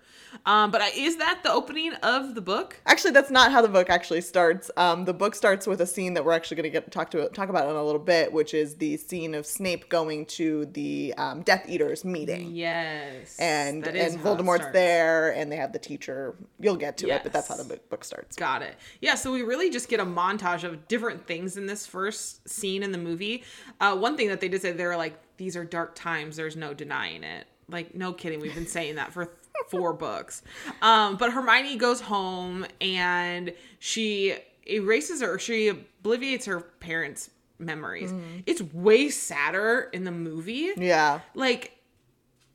Um, 0.46 0.70
but 0.70 0.80
I, 0.80 0.90
is 0.96 1.16
that 1.16 1.40
the 1.42 1.52
opening 1.52 1.94
of 2.02 2.34
the 2.34 2.40
book? 2.40 2.80
Actually, 2.86 3.12
that's 3.12 3.30
not 3.30 3.52
how 3.52 3.62
the 3.62 3.68
book 3.68 3.90
actually 3.90 4.20
starts. 4.20 4.70
Um, 4.76 5.04
the 5.04 5.14
book 5.14 5.34
starts 5.34 5.66
with 5.66 5.80
a 5.80 5.86
scene 5.86 6.14
that 6.14 6.24
we're 6.24 6.32
actually 6.32 6.56
going 6.56 6.64
to 6.64 6.70
get 6.70 6.90
talk 6.90 7.10
to 7.12 7.28
talk 7.30 7.48
about 7.48 7.68
in 7.68 7.76
a 7.76 7.84
little 7.84 8.00
bit, 8.00 8.32
which 8.32 8.54
is 8.54 8.76
the 8.76 8.96
scene 8.96 9.34
of 9.34 9.46
Snape 9.46 9.88
going 9.88 10.26
to 10.26 10.66
the 10.66 11.14
um, 11.16 11.42
Death 11.42 11.68
Eaters 11.68 12.04
meeting. 12.04 12.54
Yes. 12.54 13.38
And 13.38 13.86
and 13.86 14.18
Voldemort's 14.20 14.72
there, 14.72 15.34
and 15.34 15.50
they 15.50 15.56
have 15.56 15.72
the 15.72 15.78
teacher. 15.78 16.36
You'll 16.60 16.76
get 16.76 16.96
to 16.98 17.08
it, 17.10 17.22
but 17.22 17.32
that's 17.32 17.48
how 17.48 17.56
the 17.56 17.64
book, 17.64 17.88
book 17.88 18.04
starts. 18.04 18.36
Got 18.36 18.62
it. 18.62 18.76
Yeah, 19.00 19.14
so 19.14 19.32
we 19.32 19.42
really 19.42 19.70
just 19.70 19.88
get 19.88 20.00
a 20.00 20.06
montage 20.06 20.64
of 20.64 20.88
different 20.88 21.26
things 21.26 21.56
in 21.56 21.66
this 21.66 21.86
first 21.86 22.48
scene 22.48 22.82
in 22.82 22.92
the 22.92 22.98
movie. 22.98 23.44
Uh, 23.80 23.96
one 23.96 24.16
thing 24.16 24.28
that 24.28 24.40
they 24.40 24.48
did 24.48 24.62
say, 24.62 24.72
they 24.72 24.86
were 24.86 24.96
like, 24.96 25.14
these 25.36 25.56
are 25.56 25.64
dark 25.64 25.94
times. 25.94 26.36
There's 26.36 26.56
no 26.56 26.74
denying 26.74 27.24
it. 27.24 27.46
Like, 27.68 27.94
no 27.94 28.12
kidding. 28.12 28.40
We've 28.40 28.54
been 28.54 28.66
saying 28.66 28.96
that 28.96 29.12
for 29.12 29.32
four 29.68 29.92
books. 29.92 30.42
Um, 30.82 31.16
but 31.16 31.32
Hermione 31.32 31.76
goes 31.76 32.00
home 32.00 32.66
and 32.80 33.52
she 33.78 34.34
erases 34.66 35.20
her, 35.20 35.38
she 35.38 35.68
obliviates 35.68 36.46
her 36.46 36.60
parents' 36.60 37.30
memories. 37.58 38.12
It's 38.46 38.62
way 38.62 39.08
sadder 39.10 39.90
in 39.92 40.04
the 40.04 40.10
movie 40.10 40.72
Yeah, 40.76 41.20
like 41.34 41.78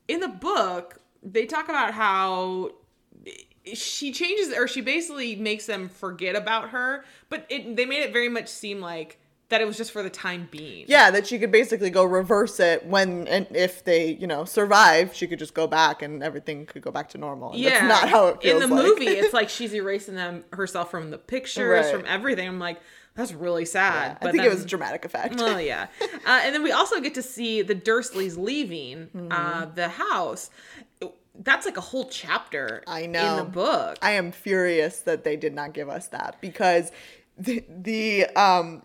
in 0.08 0.20
the 0.20 0.28
book 0.28 0.98
they 1.22 1.46
talk 1.46 1.68
about 1.68 1.92
how 1.92 2.70
she 3.74 4.10
changes 4.12 4.52
or 4.56 4.66
she 4.66 4.80
basically 4.80 5.36
makes 5.36 5.66
them 5.66 5.88
forget 5.88 6.34
about 6.34 6.70
her 6.70 7.04
but 7.28 7.46
it, 7.50 7.76
they 7.76 7.84
made 7.84 8.02
it 8.02 8.12
very 8.12 8.28
much 8.28 8.48
seem 8.48 8.80
like 8.80 9.19
that 9.50 9.60
it 9.60 9.66
was 9.66 9.76
just 9.76 9.92
for 9.92 10.02
the 10.02 10.10
time 10.10 10.48
being 10.50 10.86
yeah, 10.88 11.10
that 11.10 11.26
she 11.26 11.38
could 11.38 11.52
basically 11.52 11.90
go 11.90 12.02
reverse 12.04 12.58
it 12.60 12.86
when 12.86 13.28
and 13.28 13.46
if 13.54 13.84
they 13.84 14.12
you 14.12 14.26
know 14.26 14.44
survive, 14.44 15.14
she 15.14 15.26
could 15.26 15.38
just 15.38 15.54
go 15.54 15.66
back 15.66 16.02
and 16.02 16.22
everything 16.22 16.66
could 16.66 16.82
go 16.82 16.90
back 16.90 17.08
to 17.10 17.18
normal. 17.18 17.52
And 17.52 17.64
That's 17.64 17.82
not 17.82 18.08
how 18.08 18.28
it 18.28 18.42
feels 18.42 18.62
in 18.62 18.68
the 18.70 18.74
like. 18.74 18.84
movie 18.86 19.06
it's 19.08 19.34
like 19.34 19.48
she's 19.56 19.74
erasing 19.74 20.14
them 20.14 20.44
herself 20.52 20.90
from 20.90 21.10
the 21.10 21.18
pictures 21.18 21.84
Right. 21.86 21.94
from 21.94 22.04
everything 22.06 22.48
i'm 22.48 22.58
like 22.58 22.80
that's 23.14 23.32
really 23.32 23.64
sad 23.64 24.16
I 24.22 24.30
think 24.30 24.44
it 24.44 24.48
was 24.48 24.62
a 24.62 24.66
dramatic 24.66 25.04
effect. 25.04 25.36
Well, 25.36 25.60
yeah. 25.72 25.88
Uh, 26.00 26.40
and 26.44 26.54
then 26.54 26.62
we 26.62 26.70
also 26.70 27.00
get 27.00 27.14
to 27.14 27.22
see 27.22 27.60
the 27.60 27.74
Dursleys 27.74 28.38
leaving 28.38 29.08
uh, 29.14 29.18
Mm-hmm. 29.66 29.74
the 29.74 29.88
house. 29.88 30.48
That's 31.42 31.66
like 31.66 31.76
a 31.76 31.80
whole 31.82 32.08
chapter 32.08 32.82
I 32.86 33.06
know 33.06 33.30
in 33.38 33.44
the 33.44 33.50
book. 33.50 33.98
I 34.02 34.12
am 34.12 34.30
furious 34.30 35.00
that 35.00 35.24
they 35.24 35.36
did 35.36 35.54
not 35.54 35.72
give 35.74 35.88
us 35.88 36.06
that 36.08 36.36
because 36.40 36.92
the 37.36 37.64
the 37.68 38.26
um 38.36 38.82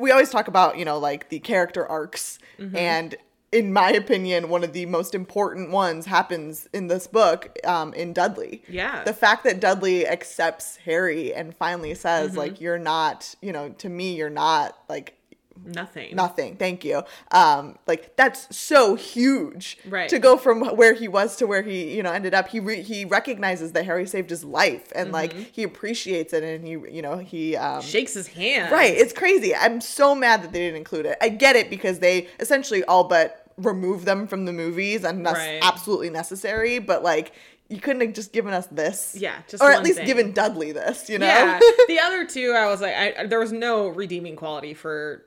we 0.00 0.10
always 0.10 0.30
talk 0.30 0.48
about, 0.48 0.78
you 0.78 0.84
know, 0.84 0.98
like 0.98 1.28
the 1.28 1.38
character 1.40 1.86
arcs 1.86 2.38
Mm-hmm. 2.58 2.76
and 2.76 3.16
in 3.50 3.72
my 3.72 3.90
opinion, 3.90 4.50
one 4.50 4.62
of 4.62 4.74
the 4.74 4.84
most 4.84 5.14
important 5.14 5.70
ones 5.70 6.04
happens 6.04 6.68
in 6.74 6.88
this 6.88 7.06
book 7.06 7.56
um, 7.64 7.94
in 7.94 8.12
Dudley. 8.12 8.62
Yeah. 8.68 9.04
The 9.04 9.14
fact 9.14 9.42
that 9.44 9.58
Dudley 9.58 10.06
accepts 10.06 10.76
Harry 10.84 11.32
and 11.32 11.56
finally 11.56 11.94
says, 11.94 12.30
Mm-hmm. 12.30 12.38
like, 12.38 12.60
you're 12.60 12.78
not, 12.78 13.34
you 13.40 13.52
know, 13.52 13.70
to 13.78 13.88
me, 13.88 14.16
you're 14.16 14.28
not 14.28 14.76
like 14.90 15.17
Nothing. 15.64 16.14
nothing 16.16 16.56
thank 16.56 16.84
you 16.84 17.02
um 17.30 17.78
like 17.86 18.16
that's 18.16 18.54
so 18.56 18.94
huge 18.94 19.76
Right. 19.88 20.08
to 20.08 20.18
go 20.18 20.36
from 20.36 20.60
where 20.76 20.94
he 20.94 21.08
was 21.08 21.36
to 21.36 21.46
where 21.46 21.62
he 21.62 21.94
you 21.96 22.02
know 22.02 22.12
ended 22.12 22.34
up 22.34 22.48
he 22.48 22.60
re- 22.60 22.82
he 22.82 23.04
recognizes 23.04 23.72
that 23.72 23.84
harry 23.84 24.06
saved 24.06 24.30
his 24.30 24.44
life 24.44 24.92
and 24.94 25.12
like 25.12 25.32
Mm-hmm. 25.32 25.42
he 25.52 25.62
appreciates 25.62 26.32
it 26.32 26.42
and 26.42 26.64
he 26.66 26.72
you 26.72 27.02
know 27.02 27.18
he 27.18 27.56
um 27.56 27.82
Shakes 27.82 28.14
his 28.14 28.28
hand. 28.28 28.72
right 28.72 28.94
it's 28.94 29.12
crazy 29.12 29.54
i'm 29.54 29.80
so 29.80 30.14
mad 30.14 30.42
that 30.42 30.52
they 30.52 30.60
didn't 30.60 30.76
include 30.78 31.06
it 31.06 31.18
i 31.20 31.28
get 31.28 31.56
it 31.56 31.68
because 31.70 31.98
they 31.98 32.28
essentially 32.40 32.82
all 32.84 33.04
but 33.04 33.44
remove 33.56 34.04
them 34.04 34.26
from 34.26 34.44
the 34.44 34.52
movies 34.52 35.04
and 35.04 35.26
that's 35.26 35.36
Right. 35.38 35.58
absolutely 35.62 36.10
necessary 36.10 36.78
but 36.78 37.02
like 37.02 37.32
you 37.68 37.80
couldn't 37.80 38.00
have 38.00 38.14
just 38.14 38.32
given 38.32 38.54
us 38.54 38.66
this 38.68 39.14
Yeah, 39.18 39.34
just 39.46 39.62
or 39.62 39.70
at 39.70 39.82
least 39.82 39.98
thing. 39.98 40.06
given 40.06 40.32
dudley 40.32 40.72
this 40.72 41.10
you 41.10 41.18
know 41.18 41.26
Yeah. 41.26 41.58
the 41.88 41.98
other 42.00 42.24
two, 42.24 42.52
I 42.56 42.64
was 42.66 42.80
like, 42.80 42.94
I, 42.94 43.26
there 43.26 43.38
was 43.40 43.52
no 43.52 43.88
redeeming 43.88 44.36
quality 44.36 44.72
for 44.72 45.24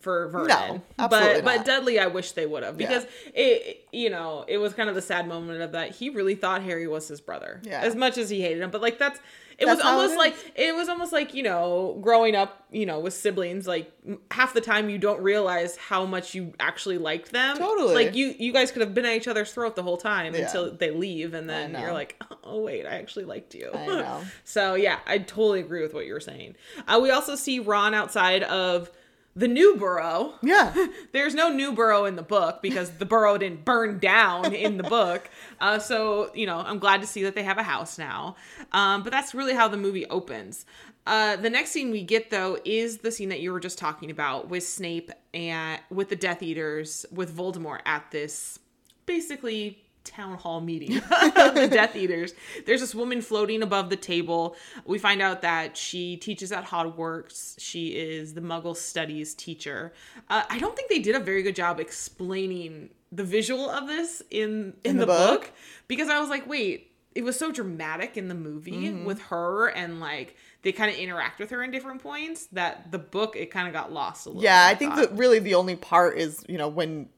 for 0.00 0.28
Vernon. 0.28 0.48
No, 0.48 0.82
absolutely 0.98 1.42
but 1.42 1.58
but. 1.58 1.66
Dudley, 1.66 1.98
I 1.98 2.06
wish 2.06 2.32
they 2.32 2.46
would 2.46 2.62
have 2.62 2.76
because 2.78 3.06
it, 3.34 3.86
you 3.92 4.10
know, 4.10 4.44
it 4.48 4.58
was 4.58 4.72
kind 4.74 4.88
of 4.88 4.94
the 4.94 5.02
sad 5.02 5.28
moment 5.28 5.60
of 5.60 5.72
that 5.72 5.94
he 5.94 6.10
really 6.10 6.34
thought 6.34 6.62
Harry 6.62 6.86
was 6.86 7.08
his 7.08 7.20
brother. 7.20 7.60
Yeah. 7.64 7.80
As 7.80 7.94
much 7.94 8.16
as 8.18 8.30
he 8.30 8.40
hated 8.40 8.62
him, 8.62 8.70
but 8.70 8.80
like 8.82 8.98
that's. 8.98 9.20
It 9.58 9.66
That's 9.66 9.78
was 9.78 9.82
how 9.82 9.98
it 9.98 10.02
almost 10.02 10.16
like 10.16 10.36
it 10.54 10.72
was 10.72 10.88
almost 10.88 11.12
like 11.12 11.34
you 11.34 11.42
know 11.42 11.98
growing 12.00 12.36
up 12.36 12.64
you 12.70 12.86
know 12.86 13.00
with 13.00 13.12
siblings 13.12 13.66
like 13.66 13.90
half 14.30 14.54
the 14.54 14.60
time 14.60 14.88
you 14.88 14.98
don't 14.98 15.20
realize 15.20 15.76
how 15.76 16.06
much 16.06 16.32
you 16.32 16.52
actually 16.60 16.96
liked 16.96 17.32
them 17.32 17.56
Totally. 17.56 17.92
like 17.92 18.14
you 18.14 18.36
you 18.38 18.52
guys 18.52 18.70
could 18.70 18.82
have 18.82 18.94
been 18.94 19.04
at 19.04 19.16
each 19.16 19.26
other's 19.26 19.52
throat 19.52 19.74
the 19.74 19.82
whole 19.82 19.96
time 19.96 20.32
Yeah. 20.32 20.42
until 20.42 20.72
they 20.72 20.92
leave 20.92 21.34
and 21.34 21.50
then 21.50 21.72
you're 21.72 21.92
like 21.92 22.22
oh 22.44 22.60
wait 22.60 22.86
I 22.86 22.90
actually 23.00 23.24
liked 23.24 23.52
you 23.56 23.72
I 23.74 23.86
know. 23.86 24.22
so 24.44 24.76
yeah, 24.76 25.00
I 25.08 25.18
totally 25.18 25.58
agree 25.58 25.82
with 25.82 25.92
what 25.92 26.06
you 26.06 26.12
were 26.12 26.20
saying. 26.20 26.54
Uh, 26.86 27.00
we 27.02 27.10
also 27.10 27.34
see 27.34 27.58
Ron 27.58 27.94
outside 27.94 28.44
of 28.44 28.92
the 29.38 29.48
new 29.48 29.76
burrow. 29.76 30.34
yeah 30.42 30.74
There's 31.12 31.34
no 31.34 31.48
new 31.48 31.72
burrow 31.72 32.04
in 32.06 32.16
the 32.16 32.22
book 32.22 32.60
because 32.60 32.90
the 32.90 33.06
burrow 33.06 33.38
didn't 33.38 33.64
burn 33.64 33.98
down 33.98 34.52
in 34.52 34.76
the 34.76 34.82
book. 34.82 35.30
Uh, 35.60 35.78
so 35.78 36.30
you 36.34 36.46
know, 36.46 36.58
I'm 36.58 36.78
glad 36.78 37.00
to 37.02 37.06
see 37.06 37.22
that 37.22 37.34
they 37.34 37.44
have 37.44 37.58
a 37.58 37.62
house 37.62 37.98
now. 37.98 38.36
Um, 38.72 39.02
but 39.02 39.12
that's 39.12 39.34
really 39.34 39.54
how 39.54 39.68
the 39.68 39.76
movie 39.76 40.06
opens. 40.06 40.66
Uh, 41.06 41.36
the 41.36 41.48
next 41.48 41.70
scene 41.70 41.90
we 41.90 42.02
get 42.02 42.30
though 42.30 42.58
is 42.64 42.98
the 42.98 43.10
scene 43.10 43.28
that 43.28 43.40
you 43.40 43.52
were 43.52 43.60
just 43.60 43.78
talking 43.78 44.10
about 44.10 44.48
with 44.48 44.64
Snape 44.64 45.10
and 45.32 45.80
with 45.90 46.10
the 46.10 46.16
Death 46.16 46.42
Eaters 46.42 47.06
with 47.12 47.34
Voldemort 47.34 47.80
at 47.86 48.10
this 48.10 48.58
basically 49.06 49.78
town 50.08 50.36
hall 50.38 50.60
meeting 50.60 50.96
of 51.36 51.54
the 51.54 51.68
Death 51.70 51.94
Eaters. 51.94 52.32
There's 52.66 52.80
this 52.80 52.94
woman 52.94 53.20
floating 53.20 53.62
above 53.62 53.90
the 53.90 53.96
table. 53.96 54.56
We 54.84 54.98
find 54.98 55.22
out 55.22 55.42
that 55.42 55.76
she 55.76 56.16
teaches 56.16 56.50
at 56.52 56.64
Hogwarts. 56.66 57.54
She 57.58 57.88
is 57.88 58.34
the 58.34 58.40
Muggle 58.40 58.76
Studies 58.76 59.34
teacher. 59.34 59.92
Uh, 60.28 60.42
I 60.48 60.58
don't 60.58 60.74
think 60.76 60.88
they 60.90 60.98
did 61.00 61.14
a 61.14 61.20
very 61.20 61.42
good 61.42 61.56
job 61.56 61.78
explaining 61.80 62.90
the 63.12 63.24
visual 63.24 63.70
of 63.70 63.86
this 63.86 64.22
in 64.30 64.74
in, 64.84 64.96
the, 64.96 65.06
the 65.06 65.12
book. 65.12 65.40
book? 65.42 65.52
because 65.86 66.08
I 66.08 66.18
was 66.20 66.28
like, 66.28 66.46
wait, 66.48 66.92
it 67.14 67.22
was 67.24 67.38
so 67.38 67.50
dramatic 67.50 68.16
in 68.16 68.28
the 68.28 68.34
movie 68.34 68.72
Mm-hmm. 68.72 69.04
with 69.04 69.20
her 69.22 69.68
and 69.68 69.98
like 70.00 70.36
they 70.62 70.72
kind 70.72 70.90
of 70.90 70.96
interact 70.98 71.38
with 71.40 71.50
her 71.50 71.62
in 71.62 71.70
different 71.70 72.02
points 72.02 72.46
that 72.52 72.90
the 72.92 72.98
book 72.98 73.34
it 73.36 73.50
kind 73.50 73.66
of 73.66 73.72
got 73.74 73.92
lost 73.92 74.26
a 74.26 74.28
little. 74.30 74.42
Yeah, 74.42 74.68
bit, 74.68 74.74
I 74.76 74.78
think 74.78 74.94
that 74.96 75.16
really 75.16 75.38
the 75.38 75.54
only 75.54 75.76
part 75.76 76.18
is 76.18 76.44
you 76.48 76.58
know 76.58 76.68
when 76.68 77.08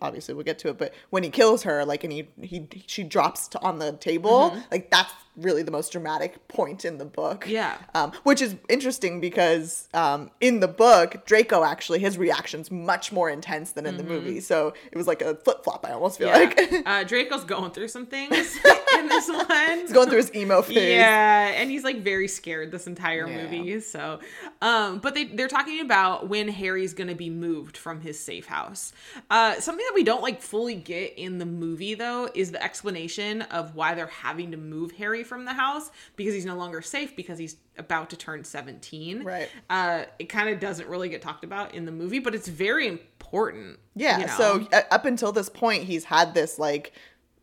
obviously 0.00 0.34
we'll 0.34 0.44
get 0.44 0.58
to 0.60 0.68
it, 0.68 0.78
but 0.78 0.94
when 1.10 1.22
he 1.22 1.30
kills 1.30 1.62
her, 1.62 1.84
like 1.84 2.04
and 2.04 2.12
he 2.12 2.28
he 2.40 2.66
she 2.86 3.02
drops 3.02 3.48
to, 3.48 3.60
on 3.60 3.78
the 3.78 3.92
table, 3.92 4.50
mm-hmm. 4.50 4.60
like 4.70 4.90
that's 4.90 5.12
really 5.38 5.62
the 5.62 5.70
most 5.70 5.92
dramatic 5.92 6.46
point 6.48 6.84
in 6.84 6.98
the 6.98 7.04
book. 7.04 7.46
Yeah. 7.48 7.76
um, 7.94 8.12
which 8.24 8.42
is 8.42 8.56
interesting 8.68 9.20
because 9.20 9.88
um, 9.94 10.30
in 10.40 10.60
the 10.60 10.68
book 10.68 11.24
Draco 11.26 11.64
actually 11.64 12.00
his 12.00 12.18
reaction's 12.18 12.70
much 12.70 13.12
more 13.12 13.30
intense 13.30 13.72
than 13.72 13.86
in 13.86 13.96
the 13.96 14.02
movie, 14.04 14.40
so 14.40 14.74
it 14.92 14.98
was 14.98 15.06
like 15.06 15.22
a 15.22 15.36
flip 15.36 15.64
flop. 15.64 15.84
I 15.88 15.92
almost 15.92 16.18
feel 16.18 16.28
Yeah. 16.28 16.36
like 16.38 16.72
uh, 16.86 17.04
Draco's 17.04 17.44
going 17.44 17.70
through 17.70 17.88
some 17.88 18.06
things 18.06 18.32
in 18.98 19.08
this 19.08 19.28
one. 19.28 19.78
he's 19.80 19.92
going 19.92 20.08
through 20.08 20.18
his 20.18 20.34
emo 20.34 20.62
phase. 20.62 20.76
Yeah, 20.98 21.48
and 21.54 21.70
he's 21.70 21.84
like 21.84 22.02
very 22.02 22.28
scared 22.28 22.70
this 22.72 22.86
entire 22.86 23.26
Yeah. 23.28 23.42
movie. 23.44 23.80
So, 23.80 24.20
um, 24.60 24.98
but 24.98 25.14
they 25.14 25.24
they're 25.24 25.48
talking 25.48 25.80
about 25.80 26.28
when 26.28 26.48
Harry's 26.48 26.94
gonna 26.94 27.14
be 27.14 27.30
moved 27.30 27.76
from 27.76 28.00
his 28.00 28.18
safe 28.18 28.46
house. 28.46 28.92
Uh, 29.30 29.54
something 29.60 29.84
that 29.86 29.94
we 29.94 30.02
don't 30.04 30.22
like 30.22 30.42
fully 30.42 30.74
get 30.74 31.14
in 31.18 31.38
the 31.38 31.46
movie 31.46 31.94
though 31.94 32.28
is 32.34 32.50
the 32.50 32.62
explanation 32.62 33.42
of 33.42 33.74
why 33.74 33.94
they're 33.94 34.06
having 34.08 34.50
to 34.50 34.56
move 34.56 34.92
Harry 34.92 35.22
from 35.28 35.44
the 35.44 35.52
house 35.52 35.90
because 36.16 36.34
he's 36.34 36.44
no 36.46 36.56
longer 36.56 36.82
safe 36.82 37.14
because 37.14 37.38
he's 37.38 37.56
about 37.76 38.10
to 38.10 38.16
turn 38.16 38.42
17. 38.42 39.22
Right. 39.22 39.48
Uh, 39.70 40.04
it 40.18 40.24
kind 40.30 40.48
of 40.48 40.58
doesn't 40.58 40.88
really 40.88 41.08
get 41.08 41.22
talked 41.22 41.44
about 41.44 41.74
in 41.74 41.84
the 41.84 41.92
movie, 41.92 42.18
but 42.18 42.34
it's 42.34 42.48
very 42.48 42.88
important. 42.88 43.78
Yeah. 43.94 44.18
you 44.18 44.26
know? 44.26 44.32
So 44.36 44.66
uh, 44.72 44.80
up 44.90 45.04
until 45.04 45.30
this 45.30 45.48
point, 45.48 45.84
he's 45.84 46.04
had 46.04 46.34
this 46.34 46.58
like 46.58 46.92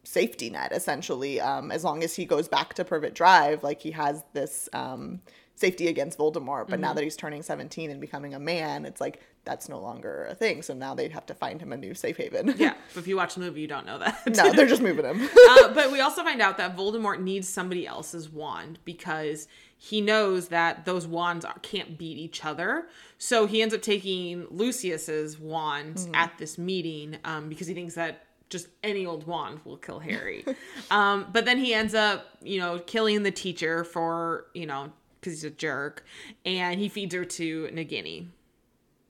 safety 0.03 0.49
net 0.49 0.71
essentially. 0.71 1.39
Um, 1.39 1.71
as 1.71 1.83
long 1.83 2.03
as 2.03 2.15
he 2.15 2.25
goes 2.25 2.47
back 2.47 2.73
to 2.75 2.83
Privet 2.83 3.13
Drive, 3.15 3.63
like 3.63 3.81
he 3.81 3.91
has 3.91 4.23
this 4.33 4.67
um, 4.73 5.21
safety 5.55 5.87
against 5.87 6.17
Voldemort. 6.17 6.67
But 6.67 6.79
now 6.79 6.89
Mm-hmm. 6.89 6.95
that 6.97 7.03
he's 7.03 7.15
turning 7.15 7.41
17 7.43 7.89
and 7.91 8.01
becoming 8.01 8.33
a 8.33 8.39
man, 8.39 8.85
it's 8.85 8.99
like 8.99 9.21
that's 9.45 9.69
no 9.69 9.79
longer 9.79 10.27
a 10.29 10.35
thing. 10.35 10.61
So 10.61 10.73
now 10.73 10.95
they'd 10.95 11.11
have 11.11 11.25
to 11.27 11.33
find 11.33 11.61
him 11.61 11.71
a 11.71 11.77
new 11.77 11.93
safe 11.93 12.17
haven. 12.17 12.55
yeah, 12.57 12.73
but 12.93 12.99
if 12.99 13.07
you 13.07 13.15
watch 13.15 13.35
the 13.35 13.41
movie, 13.41 13.61
you 13.61 13.67
don't 13.67 13.85
know 13.85 13.99
that. 13.99 14.35
no, 14.35 14.51
they're 14.51 14.67
just 14.67 14.81
moving 14.81 15.05
him. 15.05 15.29
uh, 15.49 15.73
but 15.73 15.91
we 15.91 16.01
also 16.01 16.23
find 16.23 16.41
out 16.41 16.57
that 16.57 16.75
Voldemort 16.75 17.21
needs 17.21 17.47
somebody 17.47 17.87
else's 17.87 18.29
wand 18.29 18.79
because 18.83 19.47
he 19.77 20.01
knows 20.01 20.49
that 20.49 20.85
those 20.85 21.07
wands 21.07 21.45
are, 21.45 21.57
can't 21.61 21.97
beat 21.97 22.17
each 22.17 22.43
other. 22.43 22.87
So 23.17 23.45
he 23.45 23.61
ends 23.61 23.73
up 23.73 23.81
taking 23.81 24.47
Lucius's 24.49 25.39
wand 25.39 26.09
at 26.13 26.37
this 26.37 26.57
meeting 26.57 27.17
um, 27.23 27.49
because 27.49 27.67
he 27.67 27.73
thinks 27.73 27.95
that 27.95 28.25
just 28.49 28.67
any 28.83 29.05
old 29.05 29.27
wand 29.27 29.59
will 29.63 29.77
kill 29.77 29.99
Harry. 29.99 30.45
um, 30.91 31.27
but 31.31 31.45
then 31.45 31.57
he 31.57 31.73
ends 31.73 31.93
up, 31.93 32.25
you 32.41 32.59
know, 32.59 32.79
killing 32.79 33.23
the 33.23 33.31
teacher 33.31 33.83
for, 33.83 34.47
you 34.53 34.65
know, 34.65 34.91
because 35.19 35.33
he's 35.41 35.43
a 35.43 35.49
jerk, 35.49 36.05
and 36.45 36.79
he 36.79 36.87
feeds 36.87 37.15
her 37.15 37.25
to 37.25 37.67
Nagini. 37.73 38.27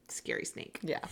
Scary 0.08 0.44
snake. 0.44 0.78
Yeah. 0.82 1.00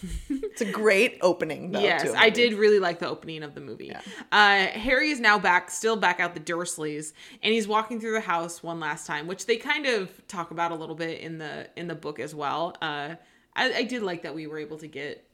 It's 0.54 0.60
a 0.60 0.70
great 0.70 1.18
opening, 1.20 1.72
though. 1.72 1.80
Yes, 1.80 2.08
I 2.16 2.30
did 2.30 2.52
really 2.54 2.78
like 2.78 3.00
the 3.00 3.08
opening 3.08 3.42
of 3.42 3.56
the 3.56 3.60
movie. 3.60 3.92
Uh, 4.30 4.66
Harry 4.66 5.10
is 5.10 5.18
now 5.18 5.36
back, 5.36 5.68
still 5.68 5.96
back 5.96 6.20
out 6.20 6.34
the 6.34 6.40
Dursleys, 6.40 7.12
and 7.42 7.52
he's 7.52 7.66
walking 7.66 8.00
through 8.00 8.12
the 8.12 8.20
house 8.20 8.62
one 8.62 8.78
last 8.78 9.04
time, 9.04 9.26
which 9.26 9.46
they 9.46 9.56
kind 9.56 9.86
of 9.86 10.12
talk 10.28 10.52
about 10.52 10.70
a 10.70 10.76
little 10.76 10.94
bit 10.94 11.18
in 11.20 11.38
the 11.38 11.68
in 11.74 11.88
the 11.88 11.96
book 11.96 12.20
as 12.20 12.36
well. 12.36 12.76
Uh, 12.80 13.16
I, 13.56 13.72
I 13.78 13.82
did 13.82 14.02
like 14.02 14.22
that 14.22 14.32
we 14.32 14.46
were 14.46 14.58
able 14.58 14.78
to 14.78 14.86
get 14.86 15.26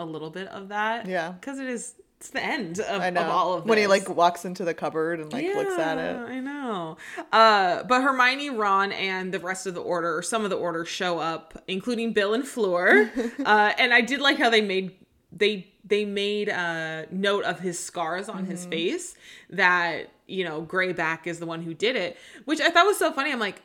a 0.00 0.04
little 0.04 0.30
bit 0.30 0.48
of 0.48 0.68
that. 0.70 1.06
Yeah. 1.06 1.30
because 1.30 1.60
it 1.60 1.68
is 1.68 1.94
it's 2.26 2.32
the 2.34 2.44
end 2.44 2.78
of, 2.80 3.16
of 3.16 3.28
all 3.28 3.54
of 3.54 3.64
this. 3.64 3.68
when 3.68 3.78
he 3.78 3.86
like 3.86 4.08
walks 4.08 4.44
into 4.44 4.64
the 4.64 4.74
cupboard 4.74 5.20
and 5.20 5.32
like 5.32 5.44
looks 5.54 5.78
at 5.78 5.98
it. 5.98 6.16
I 6.16 6.40
know. 6.40 6.96
Uh, 7.32 7.82
but 7.84 8.02
Hermione, 8.02 8.50
Ron, 8.50 8.92
and 8.92 9.32
the 9.32 9.38
rest 9.40 9.66
of 9.66 9.74
the 9.74 9.80
order, 9.82 10.16
or 10.16 10.22
some 10.22 10.44
of 10.44 10.50
the 10.50 10.56
order, 10.56 10.84
show 10.84 11.18
up, 11.18 11.62
including 11.68 12.12
Bill 12.12 12.34
and 12.34 12.46
Fleur. 12.46 13.10
uh, 13.44 13.72
and 13.78 13.92
I 13.94 14.00
did 14.00 14.20
like 14.20 14.38
how 14.38 14.50
they 14.50 14.60
made 14.60 14.96
they 15.32 15.68
they 15.84 16.04
made 16.04 16.48
a 16.48 17.06
note 17.10 17.44
of 17.44 17.60
his 17.60 17.78
scars 17.78 18.28
on 18.28 18.42
Mm-hmm. 18.42 18.50
his 18.50 18.66
face 18.66 19.14
that 19.50 20.08
you 20.26 20.44
know 20.44 20.62
Greyback 20.62 21.26
is 21.26 21.38
the 21.38 21.46
one 21.46 21.62
who 21.62 21.74
did 21.74 21.96
it, 21.96 22.16
which 22.44 22.60
I 22.60 22.70
thought 22.70 22.86
was 22.86 22.98
so 22.98 23.12
funny. 23.12 23.32
I'm 23.32 23.38
like, 23.38 23.62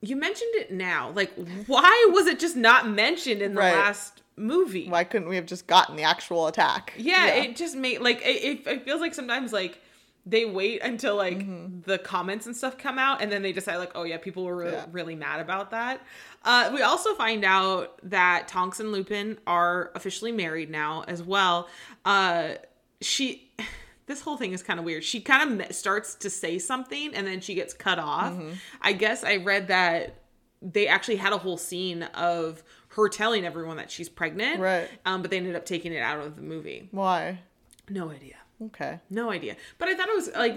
you 0.00 0.14
mentioned 0.16 0.52
it 0.54 0.70
now. 0.70 1.10
Like, 1.10 1.32
why 1.66 2.10
was 2.12 2.26
it 2.26 2.38
just 2.38 2.54
not 2.56 2.88
mentioned 2.88 3.42
in 3.42 3.54
the 3.54 3.60
Right. 3.60 3.72
last 3.74 4.22
movie? 4.38 4.88
Why 4.88 5.04
couldn't 5.04 5.28
we 5.28 5.36
have 5.36 5.46
just 5.46 5.66
gotten 5.66 5.96
the 5.96 6.02
actual 6.02 6.46
attack? 6.46 6.94
Yeah, 6.96 7.28
it 7.28 7.56
just 7.56 7.76
made 7.76 8.00
like 8.00 8.20
it, 8.24 8.66
it, 8.66 8.84
feels 8.84 9.00
like 9.00 9.14
sometimes 9.14 9.52
like 9.52 9.80
they 10.26 10.44
wait 10.44 10.82
until 10.82 11.16
like 11.16 11.46
the 11.84 11.96
comments 11.98 12.46
and 12.46 12.54
stuff 12.56 12.76
come 12.76 12.98
out 12.98 13.22
and 13.22 13.32
then 13.32 13.40
they 13.42 13.52
decide 13.52 13.76
like 13.76 13.92
oh 13.94 14.02
yeah 14.02 14.18
people 14.18 14.44
were 14.44 14.56
re- 14.56 14.72
Yeah. 14.72 14.84
really 14.92 15.14
mad 15.14 15.40
about 15.40 15.70
that. 15.70 16.02
Uh, 16.44 16.70
we 16.74 16.82
also 16.82 17.14
find 17.14 17.44
out 17.44 17.98
that 18.10 18.46
tonks 18.48 18.78
and 18.80 18.92
lupin 18.92 19.38
are 19.46 19.90
officially 19.94 20.32
married 20.32 20.70
now 20.70 21.04
as 21.08 21.22
well. 21.22 21.68
Uh, 22.04 22.54
she 23.00 23.50
this 24.06 24.20
whole 24.20 24.36
thing 24.36 24.52
is 24.52 24.62
kind 24.62 24.78
of 24.78 24.84
weird. 24.84 25.04
She 25.04 25.20
kind 25.20 25.60
of 25.60 25.74
starts 25.74 26.14
to 26.16 26.30
say 26.30 26.58
something 26.58 27.14
and 27.14 27.26
then 27.26 27.40
she 27.40 27.54
gets 27.54 27.74
cut 27.74 27.98
off. 27.98 28.34
I 28.80 28.92
guess 28.94 29.22
i 29.24 29.36
read 29.36 29.68
that 29.68 30.14
they 30.60 30.88
actually 30.88 31.16
had 31.16 31.32
a 31.32 31.38
whole 31.38 31.56
scene 31.56 32.02
of 32.02 32.62
her 32.98 33.08
telling 33.08 33.44
everyone 33.46 33.76
that 33.78 33.90
she's 33.90 34.08
pregnant 34.08 34.60
Right. 34.60 34.88
um, 35.06 35.22
but 35.22 35.30
they 35.30 35.36
ended 35.38 35.56
up 35.56 35.64
taking 35.64 35.92
it 35.92 36.00
out 36.02 36.18
of 36.20 36.36
the 36.36 36.42
movie 36.42 36.88
Why? 36.90 37.40
no 37.88 38.10
idea. 38.10 38.34
Okay. 38.60 38.98
No 39.08 39.30
idea. 39.30 39.56
But 39.78 39.88
I 39.88 39.94
thought 39.94 40.08
it 40.08 40.16
was 40.16 40.30
like 40.34 40.56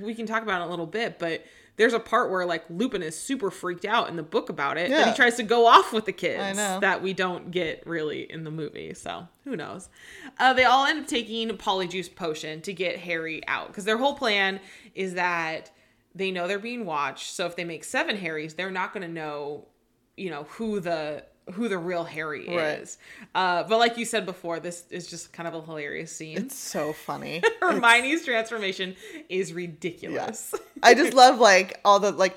we 0.00 0.14
can 0.14 0.26
talk 0.26 0.42
about 0.42 0.62
it 0.62 0.66
a 0.66 0.70
little 0.70 0.84
bit, 0.86 1.18
but 1.20 1.44
there's 1.76 1.92
a 1.92 2.00
part 2.00 2.28
where 2.30 2.44
like 2.44 2.64
Lupin 2.68 3.02
is 3.04 3.16
super 3.16 3.52
freaked 3.52 3.84
out 3.84 4.08
in 4.08 4.16
the 4.16 4.22
book 4.24 4.48
about 4.48 4.78
it. 4.78 4.86
And 4.86 4.92
Yeah. 4.92 5.10
he 5.10 5.14
tries 5.14 5.36
to 5.36 5.44
go 5.44 5.66
off 5.66 5.92
with 5.92 6.06
the 6.06 6.12
kids 6.12 6.42
I 6.42 6.52
know. 6.54 6.80
that 6.80 7.02
we 7.02 7.12
don't 7.12 7.52
get 7.52 7.86
really 7.86 8.22
in 8.30 8.42
the 8.42 8.50
movie. 8.50 8.94
So 8.94 9.28
who 9.44 9.54
knows? 9.54 9.88
Uh, 10.40 10.54
they 10.54 10.64
all 10.64 10.86
end 10.86 10.98
up 11.00 11.06
taking 11.06 11.48
Polyjuice 11.50 12.12
potion 12.16 12.62
to 12.62 12.72
get 12.72 12.98
Harry 12.98 13.46
out 13.46 13.68
because 13.68 13.84
their 13.84 13.98
whole 13.98 14.14
plan 14.14 14.58
is 14.96 15.14
that 15.14 15.70
they 16.16 16.32
know 16.32 16.48
they're 16.48 16.58
being 16.58 16.84
watched. 16.84 17.30
So 17.32 17.46
if 17.46 17.54
they 17.54 17.64
make 17.64 17.84
seven 17.84 18.16
Harrys, 18.16 18.54
they're 18.54 18.70
not 18.72 18.92
going 18.92 19.06
to 19.06 19.12
know, 19.12 19.66
you 20.16 20.30
know, 20.30 20.44
who 20.50 20.80
the 20.80 21.24
who 21.52 21.68
the 21.68 21.78
real 21.78 22.04
Harry 22.04 22.46
Right. 22.48 22.80
is. 22.80 22.98
Uh, 23.34 23.62
but 23.64 23.78
like 23.78 23.96
you 23.96 24.04
said 24.04 24.26
before, 24.26 24.58
this 24.58 24.84
is 24.90 25.06
just 25.06 25.32
kind 25.32 25.46
of 25.46 25.54
a 25.54 25.62
hilarious 25.62 26.10
scene. 26.10 26.36
It's 26.38 26.56
so 26.56 26.92
funny. 26.92 27.40
Hermione's 27.60 28.24
transformation 28.24 28.96
is 29.28 29.52
ridiculous. 29.52 30.54
I 30.82 30.94
just 30.94 31.14
love 31.14 31.38
like 31.38 31.80
all 31.84 32.00
the 32.00 32.10
like 32.12 32.36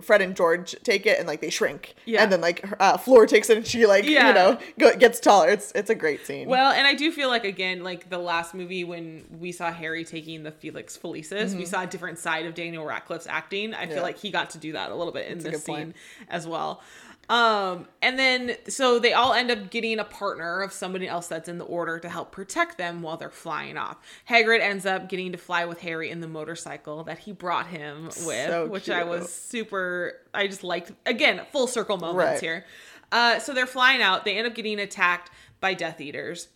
Fred 0.00 0.22
and 0.22 0.34
George 0.34 0.74
take 0.84 1.04
it 1.06 1.18
and 1.18 1.28
like 1.28 1.40
they 1.40 1.50
shrink. 1.50 1.94
Yeah. 2.06 2.22
And 2.22 2.32
then 2.32 2.40
like 2.40 2.64
uh, 2.80 2.96
Fleur 2.96 3.26
takes 3.26 3.50
it 3.50 3.58
and 3.58 3.66
she 3.66 3.84
like 3.86 4.04
Yeah. 4.06 4.28
you 4.28 4.34
know 4.34 4.58
go, 4.78 4.96
gets 4.96 5.20
taller. 5.20 5.48
It's 5.50 5.72
it's 5.74 5.90
a 5.90 5.94
great 5.94 6.24
scene. 6.26 6.48
Well, 6.48 6.72
and 6.72 6.86
I 6.86 6.94
do 6.94 7.12
feel 7.12 7.28
like 7.28 7.44
again, 7.44 7.84
like 7.84 8.08
the 8.08 8.18
last 8.18 8.54
movie 8.54 8.84
when 8.84 9.24
we 9.38 9.52
saw 9.52 9.70
Harry 9.70 10.04
taking 10.04 10.42
the 10.44 10.50
Felix 10.52 10.96
Felicis, 10.96 11.54
we 11.54 11.66
saw 11.66 11.82
a 11.82 11.86
different 11.86 12.18
side 12.18 12.46
of 12.46 12.54
Daniel 12.54 12.84
Radcliffe's 12.86 13.26
acting. 13.26 13.74
I 13.74 13.86
feel 13.86 13.96
Mm-hmm. 13.96 14.02
Like 14.02 14.18
he 14.18 14.30
got 14.30 14.50
to 14.50 14.58
do 14.58 14.72
that 14.72 14.90
a 14.90 14.94
little 14.94 15.12
bit 15.12 15.26
in 15.30 15.38
a 15.38 15.42
this 15.42 15.64
scene 15.64 15.94
as 16.28 16.46
well. 16.46 16.82
Um, 17.28 17.88
and 18.02 18.18
then 18.18 18.56
so 18.68 18.98
they 19.00 19.12
all 19.12 19.32
end 19.32 19.50
up 19.50 19.70
getting 19.70 19.98
a 19.98 20.04
partner 20.04 20.60
of 20.62 20.72
somebody 20.72 21.08
else 21.08 21.26
that's 21.26 21.48
in 21.48 21.58
the 21.58 21.64
order 21.64 21.98
to 21.98 22.08
help 22.08 22.30
protect 22.30 22.78
them 22.78 23.02
while 23.02 23.16
they're 23.16 23.30
flying 23.30 23.76
off. 23.76 23.96
Hagrid 24.30 24.60
ends 24.60 24.86
up 24.86 25.08
getting 25.08 25.32
to 25.32 25.38
fly 25.38 25.64
with 25.64 25.80
Harry 25.80 26.08
in 26.10 26.20
the 26.20 26.28
motorcycle 26.28 27.02
that 27.04 27.18
he 27.18 27.32
brought 27.32 27.66
him 27.66 28.04
with, 28.04 28.14
So 28.46 28.66
which 28.68 28.88
I 28.88 29.02
was 29.02 29.32
super 29.32 30.14
I 30.32 30.46
just 30.46 30.62
liked 30.62 30.92
again, 31.04 31.40
full 31.50 31.66
circle 31.66 31.96
moments 31.96 32.16
Right. 32.16 32.40
here. 32.40 32.64
Uh, 33.10 33.38
so 33.40 33.52
they're 33.52 33.66
flying 33.66 34.02
out. 34.02 34.24
They 34.24 34.36
end 34.36 34.46
up 34.46 34.54
getting 34.54 34.78
attacked 34.78 35.30
by 35.60 35.74
Death 35.74 36.00
Eaters, 36.00 36.48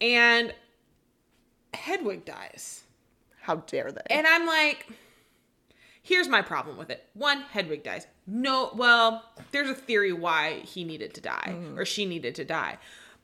and 0.00 0.52
Hedwig 1.74 2.24
dies. 2.24 2.82
How 3.42 3.56
dare 3.56 3.92
they? 3.92 4.00
And 4.10 4.26
I'm 4.26 4.46
like, 4.46 4.88
here's 6.06 6.28
my 6.28 6.40
problem 6.42 6.76
with 6.76 6.88
it. 6.90 7.04
One, 7.14 7.40
Hedwig 7.50 7.82
dies. 7.82 8.06
No, 8.26 8.70
well, 8.74 9.24
there's 9.52 9.68
a 9.70 9.74
theory 9.74 10.12
why 10.12 10.60
he 10.60 10.84
needed 10.84 11.14
to 11.14 11.20
die 11.20 11.48
Mm-hmm. 11.48 11.78
or 11.78 11.84
she 11.84 12.06
needed 12.06 12.34
to 12.36 12.44
die. 12.44 12.78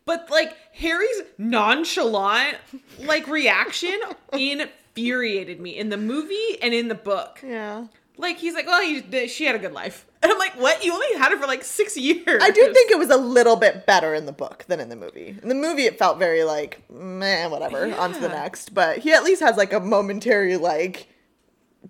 But 0.05 0.29
like 0.31 0.57
Harry's 0.73 1.23
nonchalant 1.39 2.57
like 3.01 3.27
reaction 3.29 3.99
infuriated 4.33 5.61
me 5.61 5.77
in 5.79 5.89
the 5.91 5.97
movie 5.97 6.61
and 6.61 6.75
in 6.75 6.89
the 6.89 6.95
book. 6.95 7.41
yeah. 7.47 7.87
Like 8.19 8.37
he's 8.39 8.53
like, 8.55 8.67
well, 8.67 8.83
he, 8.83 9.27
she 9.27 9.47
had 9.47 9.55
a 9.55 9.59
good 9.59 9.73
life," 9.73 10.07
and 10.23 10.31
I'm 10.31 10.39
like, 10.39 10.53
"What? 10.61 10.85
You 10.85 10.93
only 10.93 11.07
had 11.17 11.33
her 11.33 11.39
for 11.39 11.47
like 11.47 11.65
six 11.65 11.97
years." 11.97 12.43
I 12.43 12.51
do 12.51 12.73
think 12.73 12.91
it 12.91 12.99
was 12.99 13.09
a 13.09 13.17
little 13.17 13.57
bit 13.57 13.87
better 13.87 14.15
in 14.15 14.27
the 14.27 14.33
book 14.33 14.65
than 14.69 14.81
in 14.81 14.91
the 14.91 14.97
movie. 14.97 15.35
In 15.43 15.49
the 15.49 15.55
movie, 15.55 15.85
it 15.87 15.99
felt 15.99 16.19
very 16.19 16.45
like, 16.45 16.83
meh, 16.91 17.47
whatever, 17.47 17.93
on 17.97 18.13
to 18.13 18.21
the 18.21 18.29
next. 18.29 18.75
But 18.75 18.99
he 18.99 19.13
at 19.15 19.25
least 19.25 19.41
has 19.41 19.57
like 19.57 19.73
a 19.73 19.81
momentary 19.81 20.59
like 20.59 21.09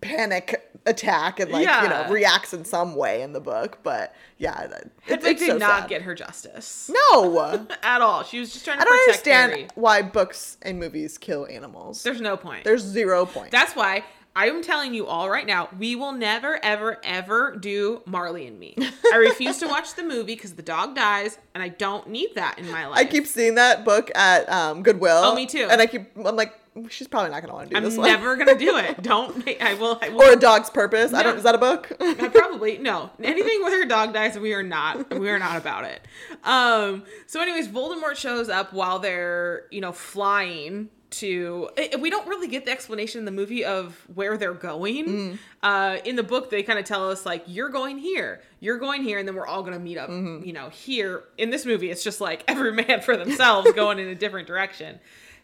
panic 0.02 0.68
attack 0.84 1.40
and 1.40 1.50
like 1.50 1.62
you 1.82 1.88
know 1.88 2.06
reacts 2.10 2.52
in 2.52 2.64
some 2.64 2.94
way 2.94 3.22
in 3.22 3.32
the 3.32 3.40
book. 3.40 3.78
But 3.82 4.14
yeah, 4.36 4.66
that- 4.66 4.82
it's, 4.82 5.08
Hedwig 5.08 5.32
it's 5.32 5.40
did 5.40 5.50
so 5.52 5.58
not 5.58 5.80
sad. 5.82 5.88
get 5.88 6.02
her 6.02 6.14
justice 6.14 6.90
no. 7.12 7.66
at 7.82 8.02
all. 8.02 8.22
She 8.24 8.38
was 8.38 8.52
just 8.52 8.64
trying 8.64 8.78
to 8.78 8.82
I 8.82 8.84
don't 8.84 9.08
understand 9.08 9.52
Harry. 9.52 9.68
why 9.74 10.02
books 10.02 10.58
and 10.60 10.78
movies 10.78 11.16
kill 11.16 11.46
animals. 11.46 12.02
There's 12.02 12.20
no 12.20 12.36
point. 12.36 12.64
There's 12.64 12.82
zero 12.82 13.24
point. 13.24 13.50
That's 13.50 13.74
why 13.74 14.04
I'm 14.34 14.62
telling 14.62 14.94
you 14.94 15.06
all 15.06 15.28
right 15.28 15.46
now, 15.46 15.68
we 15.78 15.94
will 15.94 16.12
never, 16.12 16.58
ever, 16.64 16.98
ever 17.04 17.54
do 17.54 18.02
Marley 18.06 18.46
and 18.46 18.58
Me. 18.58 18.74
I 19.12 19.16
refuse 19.16 19.58
to 19.58 19.66
watch 19.68 19.94
the 19.94 20.02
movie 20.02 20.34
because 20.34 20.54
the 20.54 20.62
dog 20.62 20.94
dies, 20.96 21.38
and 21.54 21.62
I 21.62 21.68
don't 21.68 22.08
need 22.08 22.34
that 22.36 22.58
in 22.58 22.70
my 22.70 22.86
life. 22.86 22.98
I 22.98 23.04
keep 23.04 23.26
seeing 23.26 23.56
that 23.56 23.84
book 23.84 24.10
at 24.14 24.48
um, 24.50 24.82
Goodwill. 24.82 25.20
Oh, 25.22 25.34
me 25.34 25.44
too. 25.44 25.68
And 25.70 25.82
I 25.82 25.86
keep, 25.86 26.16
I'm 26.16 26.34
like, 26.34 26.58
she's 26.88 27.06
probably 27.08 27.30
not 27.30 27.42
gonna 27.42 27.54
want 27.54 27.68
to 27.68 27.74
do 27.74 27.76
I'm 27.76 27.84
this 27.84 27.96
one. 27.96 28.08
never 28.08 28.36
gonna 28.36 28.58
do 28.58 28.76
it. 28.78 29.02
Don't. 29.02 29.44
make- 29.44 29.60
I 29.62 29.74
will. 29.74 29.98
I 30.02 30.08
will. 30.08 30.22
or 30.22 30.32
a 30.32 30.36
dog's 30.36 30.70
purpose. 30.70 31.12
I 31.12 31.22
don't. 31.22 31.36
Is 31.36 31.42
that 31.42 31.54
a 31.54 31.58
book? 31.58 31.92
I 32.00 32.28
probably 32.34 32.78
no 32.78 33.10
anything 33.22 33.62
where 33.62 33.78
her 33.82 33.86
dog 33.88 34.12
dies. 34.14 34.38
We 34.38 34.54
are 34.54 34.62
not. 34.62 35.18
We 35.18 35.28
are 35.30 35.38
not 35.38 35.56
about 35.56 35.84
it. 35.84 36.00
Um. 36.44 37.04
So, 37.26 37.40
anyways, 37.40 37.68
Voldemort 37.68 38.16
shows 38.16 38.48
up 38.48 38.72
while 38.72 38.98
they're 38.98 39.64
you 39.70 39.80
know 39.80 39.92
flying 39.92 40.88
to. 41.10 41.68
eh, 41.76 41.96
We 41.98 42.08
don't 42.08 42.26
really 42.26 42.48
get 42.48 42.64
the 42.64 42.70
explanation 42.70 43.18
in 43.18 43.24
the 43.26 43.32
movie 43.32 43.64
of 43.66 44.00
where 44.14 44.38
they're 44.38 44.54
going. 44.54 45.06
Mm. 45.06 45.38
Uh, 45.62 45.98
in 46.06 46.16
the 46.16 46.22
book, 46.22 46.48
they 46.48 46.62
kind 46.62 46.78
of 46.78 46.86
tell 46.86 47.10
us 47.10 47.26
like 47.26 47.44
you're 47.46 47.68
going 47.68 47.98
here, 47.98 48.40
you're 48.60 48.78
going 48.78 49.02
here, 49.02 49.18
and 49.18 49.28
then 49.28 49.34
we're 49.34 49.46
all 49.46 49.62
gonna 49.62 49.78
meet 49.78 49.98
up. 49.98 50.08
Mm-hmm. 50.08 50.46
You 50.46 50.54
know, 50.54 50.70
here 50.70 51.24
in 51.36 51.50
this 51.50 51.66
movie, 51.66 51.90
it's 51.90 52.02
just 52.02 52.20
like 52.22 52.44
every 52.48 52.72
man 52.72 53.02
for 53.02 53.16
themselves 53.16 53.70
going 53.72 53.98
in 53.98 54.08
a 54.08 54.14
different 54.14 54.46
direction. 54.48 55.00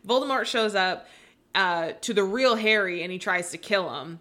Voldemort 0.06 0.46
shows 0.46 0.74
up 0.74 1.06
uh, 1.54 1.92
to 2.02 2.14
the 2.14 2.24
real 2.24 2.56
Harry, 2.56 3.02
and 3.02 3.10
he 3.12 3.18
tries 3.18 3.50
to 3.50 3.58
kill 3.58 3.94
him 4.00 4.20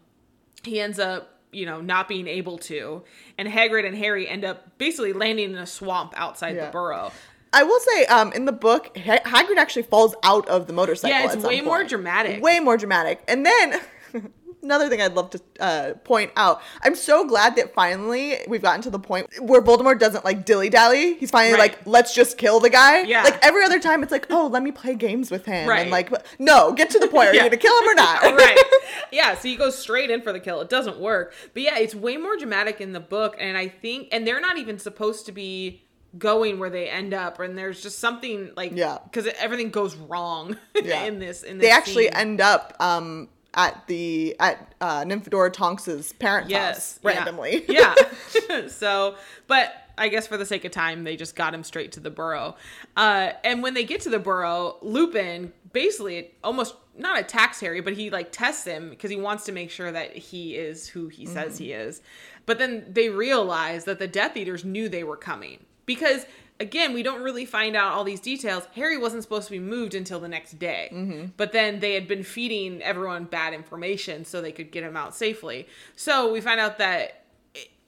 he 0.64 0.82
ends 0.82 1.00
up, 1.00 1.40
you 1.52 1.66
know, 1.66 1.80
not 1.82 2.08
being 2.08 2.28
able 2.28 2.58
to. 2.58 3.04
And 3.38 3.48
Hagrid 3.48 3.86
and 3.88 3.96
Harry 3.96 4.28
end 4.28 4.44
up 4.44 4.78
basically 4.78 5.14
landing 5.14 5.52
in 5.52 5.58
a 5.58 5.66
swamp 5.66 6.14
outside 6.18 6.56
Yeah. 6.56 6.66
the 6.66 6.72
burrow. 6.72 7.12
I 7.54 7.64
will 7.64 7.80
say, 7.80 8.06
um, 8.08 8.34
in 8.34 8.44
the 8.46 8.52
book, 8.52 8.98
ha- 8.98 9.22
Hagrid 9.24 9.58
actually 9.58 9.84
falls 9.84 10.14
out 10.24 10.48
of 10.50 10.68
the 10.68 10.74
motorcycle. 10.74 11.18
Yeah, 11.18 11.32
it's 11.32 11.38
way 11.38 11.62
more 11.62 11.84
dramatic. 11.86 12.44
Way 12.44 12.60
more 12.60 12.76
dramatic. 12.76 13.24
And 13.30 13.46
then 13.46 13.80
another 14.64 14.90
thing 14.90 15.02
I'd 15.02 15.14
love 15.14 15.30
to 15.32 15.42
uh, 15.60 15.94
point 16.04 16.32
out: 16.36 16.62
I'm 16.82 16.96
so 16.96 17.26
glad 17.28 17.56
that 17.56 17.74
finally 17.74 18.38
we've 18.48 18.62
gotten 18.62 18.82
to 18.84 18.90
the 18.90 19.00
point 19.00 19.28
where 19.42 19.62
Voldemort 19.62 20.00
doesn't 20.00 20.26
like 20.26 20.46
dilly 20.46 20.70
dally. 20.70 21.16
He's 21.16 21.32
finally 21.32 21.54
Right. 21.54 21.72
like, 21.72 21.86
let's 21.86 22.14
just 22.14 22.38
kill 22.38 22.60
the 22.60 22.70
guy. 22.70 23.02
Yeah. 23.02 23.24
Like 23.24 23.44
every 23.46 23.64
other 23.64 23.80
time, 23.80 24.04
it's 24.04 24.12
like, 24.12 24.28
oh, 24.30 24.48
let 24.48 24.64
me 24.64 24.72
play 24.72 24.96
games 24.96 25.32
with 25.32 25.46
him. 25.46 25.68
Right. 25.68 25.82
And 25.82 25.92
like, 25.92 26.12
no, 26.40 26.74
get 26.74 26.90
to 26.92 27.00
the 27.00 27.08
point. 27.08 27.30
Are 27.30 27.34
Yeah. 27.34 27.44
you 27.46 27.50
gonna 27.50 27.58
kill 27.58 27.78
him 27.82 27.90
or 27.90 27.96
not? 27.96 28.22
right. 28.38 28.58
Yeah, 29.12 29.36
so 29.36 29.48
he 29.48 29.56
goes 29.56 29.78
straight 29.78 30.10
in 30.10 30.22
for 30.22 30.34
the 30.34 30.40
kill. 30.40 30.60
It 30.62 30.70
doesn't 30.70 31.00
work. 31.00 31.34
But 31.54 31.64
yeah, 31.64 31.78
it's 31.78 31.96
way 31.96 32.18
more 32.18 32.36
dramatic 32.36 32.82
in 32.82 32.92
the 32.94 33.00
book. 33.00 33.36
And 33.40 33.58
I 33.58 33.68
think, 33.70 34.10
and 34.12 34.28
they're 34.28 34.42
not 34.42 34.58
even 34.58 34.80
supposed 34.80 35.26
to 35.28 35.32
be 35.32 35.84
going 36.18 36.60
where 36.60 36.70
they 36.70 36.90
end 36.90 37.14
up. 37.14 37.40
And 37.40 37.58
there's 37.58 37.82
just 37.82 38.00
something 38.00 38.52
like, 38.58 38.72
Yeah. 38.76 38.98
because 39.04 39.28
everything 39.40 39.70
goes 39.70 39.96
wrong 39.96 40.58
Yeah. 40.84 41.04
in 41.06 41.20
this. 41.20 41.44
In 41.44 41.58
this 41.58 41.68
they 41.68 41.72
actually 41.72 42.06
scene. 42.06 42.14
end 42.16 42.42
up 42.42 42.76
um 42.80 43.30
at 43.58 43.88
the 43.88 44.36
at 44.40 44.74
uh, 44.80 45.02
Nymphadora 45.04 45.52
Tonks's 45.52 46.14
parents' 46.14 46.54
house 46.54 47.00
randomly. 47.04 47.66
Yeah. 47.68 47.96
so, 48.68 49.16
but 49.48 49.74
I 49.98 50.08
guess 50.10 50.28
for 50.28 50.38
the 50.38 50.46
sake 50.46 50.64
of 50.64 50.72
time, 50.72 51.04
they 51.04 51.18
just 51.18 51.36
got 51.36 51.54
him 51.54 51.64
straight 51.64 51.92
to 51.94 52.00
the 52.00 52.12
burrow. 52.12 52.56
Uh, 52.96 53.32
and 53.44 53.64
when 53.64 53.74
they 53.74 53.84
get 53.84 54.02
to 54.02 54.10
the 54.10 54.20
burrow, 54.20 54.78
Lupin 54.82 55.52
basically 55.74 56.32
almost 56.44 56.76
not 56.96 57.20
attacks 57.20 57.60
Harry, 57.60 57.82
but 57.82 57.94
he 57.94 58.10
like 58.10 58.32
tests 58.32 58.66
him 58.66 58.92
because 58.92 59.10
he 59.10 59.18
wants 59.18 59.46
to 59.46 59.52
make 59.52 59.72
sure 59.72 59.92
that 59.92 60.16
he 60.16 60.56
is 60.56 60.88
who 60.88 61.08
he 61.08 61.26
says 61.26 61.58
he 61.58 61.72
is. 61.74 62.02
But 62.46 62.60
then 62.60 62.86
they 62.90 63.10
realize 63.10 63.86
that 63.86 64.00
the 64.00 64.08
Death 64.08 64.38
Eaters 64.38 64.64
knew 64.64 64.88
they 64.88 65.04
were 65.04 65.18
coming 65.18 65.66
because 65.86 66.26
again, 66.60 66.94
we 66.94 67.04
don't 67.04 67.22
really 67.22 67.46
find 67.46 67.76
out 67.76 67.94
all 67.94 68.04
these 68.04 68.20
details. 68.20 68.68
Harry 68.76 68.98
wasn't 68.98 69.24
supposed 69.24 69.48
to 69.48 69.52
be 69.52 69.60
moved 69.60 69.94
until 69.94 70.20
the 70.20 70.28
next 70.28 70.60
day, 70.60 70.90
mm-hmm. 70.92 71.28
but 71.38 71.52
then 71.52 71.80
they 71.80 71.94
had 71.94 72.08
been 72.08 72.24
feeding 72.24 72.82
everyone 72.82 73.26
bad 73.26 73.54
information 73.54 74.26
so 74.26 74.42
they 74.42 74.52
could 74.52 74.72
get 74.72 74.84
him 74.84 74.98
out 74.98 75.16
safely. 75.16 75.68
So 75.96 76.32
we 76.32 76.42
find 76.42 76.60
out 76.60 76.78
that, 76.80 77.24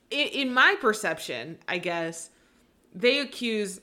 in 0.09 0.53
my 0.53 0.75
perception, 0.81 1.59
I 1.67 1.77
guess 1.77 2.29
they 2.93 3.19
accuse 3.19 3.81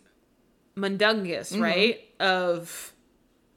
Mundungus, 0.77 1.53
mm-hmm. 1.53 1.63
right, 1.63 2.01
of 2.19 2.93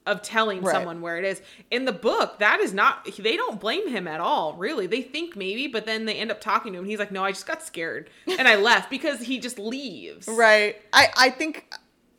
of 0.09 0.21
telling 0.21 0.61
Right. 0.61 0.73
someone 0.73 1.01
where 1.01 1.17
it 1.17 1.25
is. 1.25 1.41
In 1.71 1.85
the 1.85 1.91
book, 1.91 2.39
that 2.39 2.59
is 2.59 2.73
not 2.73 3.05
they 3.17 3.37
don't 3.37 3.59
blame 3.59 3.87
him 3.87 4.07
at 4.07 4.19
all, 4.19 4.53
really. 4.53 4.87
They 4.87 5.01
think 5.01 5.35
maybe, 5.35 5.67
but 5.67 5.85
then 5.85 6.05
they 6.05 6.15
end 6.15 6.31
up 6.31 6.41
talking 6.41 6.73
to 6.73 6.79
him. 6.79 6.85
He's 6.85 6.99
like, 6.99 7.11
"No, 7.11 7.23
I 7.23 7.31
just 7.31 7.45
got 7.45 7.61
scared 7.63 8.09
and 8.37 8.47
I 8.47 8.55
left 8.55 8.89
because 8.89 9.21
he 9.21 9.39
just 9.39 9.59
leaves." 9.59 10.27
Right. 10.27 10.81
I 10.93 11.07
I 11.17 11.29
think 11.29 11.73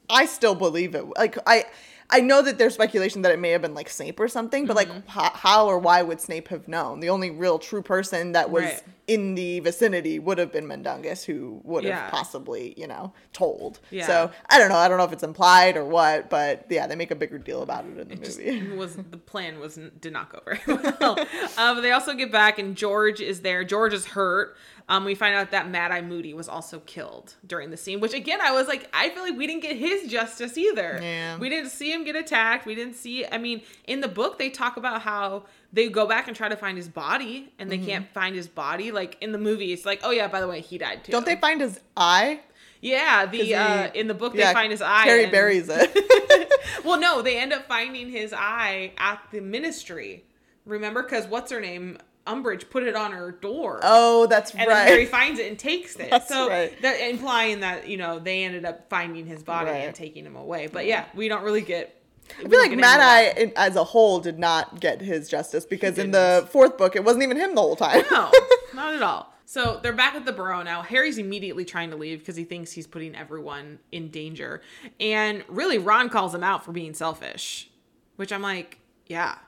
I 0.09 0.27
still 0.27 0.55
believe 0.55 0.95
it. 0.95 1.05
Like 1.17 1.37
I 1.47 1.65
I 2.13 2.21
know 2.21 2.43
that 2.43 2.59
there's 2.59 2.75
speculation 2.75 3.23
that 3.23 3.33
it 3.33 3.39
may 3.39 3.51
have 3.51 3.63
been 3.63 3.75
like 3.75 3.89
Snape 3.89 4.19
or 4.21 4.29
something, 4.29 4.67
but 4.67 4.77
Mm-hmm. 4.77 4.93
like 4.95 5.09
how, 5.09 5.31
how 5.35 5.67
or 5.67 5.79
why 5.79 6.03
would 6.03 6.21
Snape 6.21 6.49
have 6.49 6.69
known? 6.69 7.01
The 7.01 7.09
only 7.11 7.31
real 7.31 7.59
true 7.59 7.83
person 7.83 8.33
that 8.33 8.51
was 8.51 8.65
Right. 8.65 8.83
in 9.07 9.35
the 9.35 9.61
vicinity 9.61 10.19
would 10.19 10.39
have 10.39 10.53
been 10.53 10.67
Mundungus, 10.67 11.25
who 11.25 11.61
would 11.65 11.85
have 11.85 11.91
Yeah. 11.93 12.11
possibly, 12.11 12.75
you 12.77 12.87
know, 12.87 13.13
told. 13.33 13.81
Yeah. 13.91 14.07
So 14.07 14.31
I 14.49 14.59
don't 14.59 14.69
know. 14.69 14.77
I 14.77 14.89
don't 14.89 14.99
know 14.99 15.05
if 15.05 15.13
it's 15.13 15.23
implied 15.23 15.77
or 15.77 15.85
what, 15.85 16.31
but 16.31 16.67
yeah, 16.69 16.87
they 16.87 16.97
make 16.97 17.11
a 17.11 17.15
bigger 17.17 17.39
deal 17.39 17.63
about 17.63 17.85
it 17.87 17.99
in 17.99 18.09
the 18.09 18.17
just 18.17 18.39
movie. 18.41 18.69
was 18.77 18.97
the 18.97 19.17
plan 19.19 19.59
was 19.61 19.79
did 20.01 20.13
not 20.13 20.31
go 20.33 20.41
very 20.45 20.61
well. 21.01 21.17
but 21.57 21.81
they 21.81 21.93
also 21.93 22.15
get 22.15 22.31
back 22.33 22.59
and 22.59 22.77
George 22.77 23.21
is 23.21 23.41
there. 23.43 23.65
George 23.65 23.93
is 23.95 24.07
hurt. 24.07 24.57
Um, 24.91 25.05
we 25.05 25.15
find 25.15 25.35
out 25.37 25.53
that 25.53 25.71
Mad 25.71 25.93
Eye 25.93 26.01
Moody 26.03 26.35
was 26.35 26.49
also 26.49 26.81
killed 26.81 27.35
during 27.47 27.71
the 27.71 27.77
scene, 27.77 28.01
which 28.01 28.13
again 28.13 28.41
I 28.43 28.51
was 28.51 28.67
like, 28.67 28.89
I 28.93 29.09
feel 29.11 29.23
like 29.23 29.37
we 29.39 29.47
didn't 29.47 29.63
get 29.63 29.77
his 29.77 30.11
justice 30.11 30.59
either. 30.59 30.99
Yeah. 31.01 31.39
We 31.39 31.49
didn't 31.49 31.71
see 31.71 31.93
him 31.93 32.03
get 32.05 32.17
attacked. 32.17 32.67
We 32.67 32.75
didn't 32.75 32.95
see. 32.95 33.25
I 33.25 33.39
mean, 33.39 33.63
in 33.87 34.01
the 34.01 34.09
book 34.09 34.39
they 34.39 34.51
talk 34.51 34.77
about 34.77 35.03
how 35.03 35.45
they 35.73 35.89
go 35.89 36.07
back 36.07 36.27
and 36.27 36.37
try 36.37 36.49
to 36.49 36.57
find 36.57 36.77
his 36.77 36.89
body 36.89 37.53
and 37.59 37.71
they 37.71 37.79
Mm-hmm. 37.79 37.87
can't 37.87 38.13
find 38.13 38.35
his 38.35 38.49
body. 38.49 38.91
Like 38.91 39.17
in 39.21 39.31
the 39.33 39.39
movie, 39.39 39.73
it's 39.73 39.87
like, 39.87 40.01
oh 40.03 40.11
yeah, 40.11 40.27
by 40.27 40.41
the 40.41 40.49
way, 40.49 40.61
he 40.61 40.77
died 40.77 41.05
too. 41.05 41.13
Don't 41.13 41.25
they 41.25 41.37
find 41.37 41.61
his 41.61 41.79
eye? 41.97 42.41
Yeah, 42.81 43.27
the 43.27 43.39
he- 43.45 43.55
uh, 43.55 43.91
in 43.95 44.09
the 44.09 44.15
book 44.15 44.35
Yeah, 44.35 44.49
they 44.49 44.55
find 44.55 44.73
his 44.73 44.83
eye. 44.83 45.03
Harry 45.05 45.23
and- 45.25 45.33
buries 45.33 45.69
it. 45.71 46.53
well, 46.85 46.99
no, 46.99 47.23
they 47.23 47.39
end 47.39 47.53
up 47.53 47.69
finding 47.69 48.09
his 48.11 48.33
eye 48.33 48.93
at 48.99 49.21
the 49.31 49.41
ministry. 49.41 50.25
Remember, 50.67 51.03
because 51.03 51.27
what's 51.27 51.53
her 51.53 51.61
name? 51.61 51.99
Umbridge 52.27 52.69
put 52.71 52.83
it 52.85 52.95
on 52.95 53.13
her 53.13 53.33
door. 53.33 53.81
oh, 53.83 54.27
that's 54.27 54.51
and 54.53 54.61
right. 54.61 54.69
then 54.69 54.87
Harry 54.89 55.07
finds 55.07 55.41
it 55.41 55.49
and 55.49 55.59
takes 55.59 55.97
it. 55.97 56.11
That's 56.11 56.29
so 56.29 56.49
right. 56.49 56.81
that 56.83 57.01
implying 57.01 57.61
that 57.61 57.89
you 57.89 57.97
know 57.97 58.19
they 58.19 58.45
ended 58.45 58.65
up 58.65 58.89
finding 58.91 59.27
his 59.27 59.43
body 59.43 59.71
Right. 59.71 59.77
and 59.87 59.95
taking 59.95 60.25
him 60.27 60.37
away. 60.37 60.67
But 60.67 60.87
yeah, 60.87 61.07
we 61.15 61.29
don't 61.29 61.43
really 61.43 61.63
get. 61.63 61.97
I 62.39 62.49
feel 62.49 62.61
like 62.61 62.71
Mad 62.79 63.01
Eye 63.01 63.53
as 63.57 63.75
a 63.75 63.83
whole 63.83 64.21
did 64.21 64.39
not 64.39 64.79
get 64.81 65.01
his 65.01 65.29
justice 65.29 65.65
because 65.65 65.99
in 65.99 66.13
the 66.13 66.47
fourth 66.53 66.79
book 66.79 66.95
it 66.95 67.03
wasn't 67.03 67.25
even 67.25 67.37
him 67.37 67.55
the 67.57 67.61
whole 67.61 67.75
time. 67.75 68.05
No, 68.11 68.31
not 68.75 68.95
at 68.95 69.03
all. 69.03 69.33
So 69.47 69.81
they're 69.83 69.93
back 69.93 70.15
at 70.15 70.25
the 70.25 70.33
burrow 70.33 70.63
now. 70.63 70.83
Harry's 70.83 71.19
immediately 71.19 71.65
trying 71.65 71.91
to 71.91 71.97
leave 71.97 72.21
because 72.21 72.37
he 72.37 72.45
thinks 72.45 72.71
he's 72.71 72.87
putting 72.87 73.17
everyone 73.17 73.81
in 73.91 74.09
danger. 74.11 74.63
And 75.01 75.43
really, 75.49 75.79
Ron 75.79 76.09
calls 76.09 76.33
him 76.33 76.45
out 76.45 76.65
for 76.65 76.71
being 76.71 76.95
selfish, 76.95 77.69
which 78.15 78.33
I'm 78.33 78.43
like, 78.43 78.79
yeah, 79.07 79.39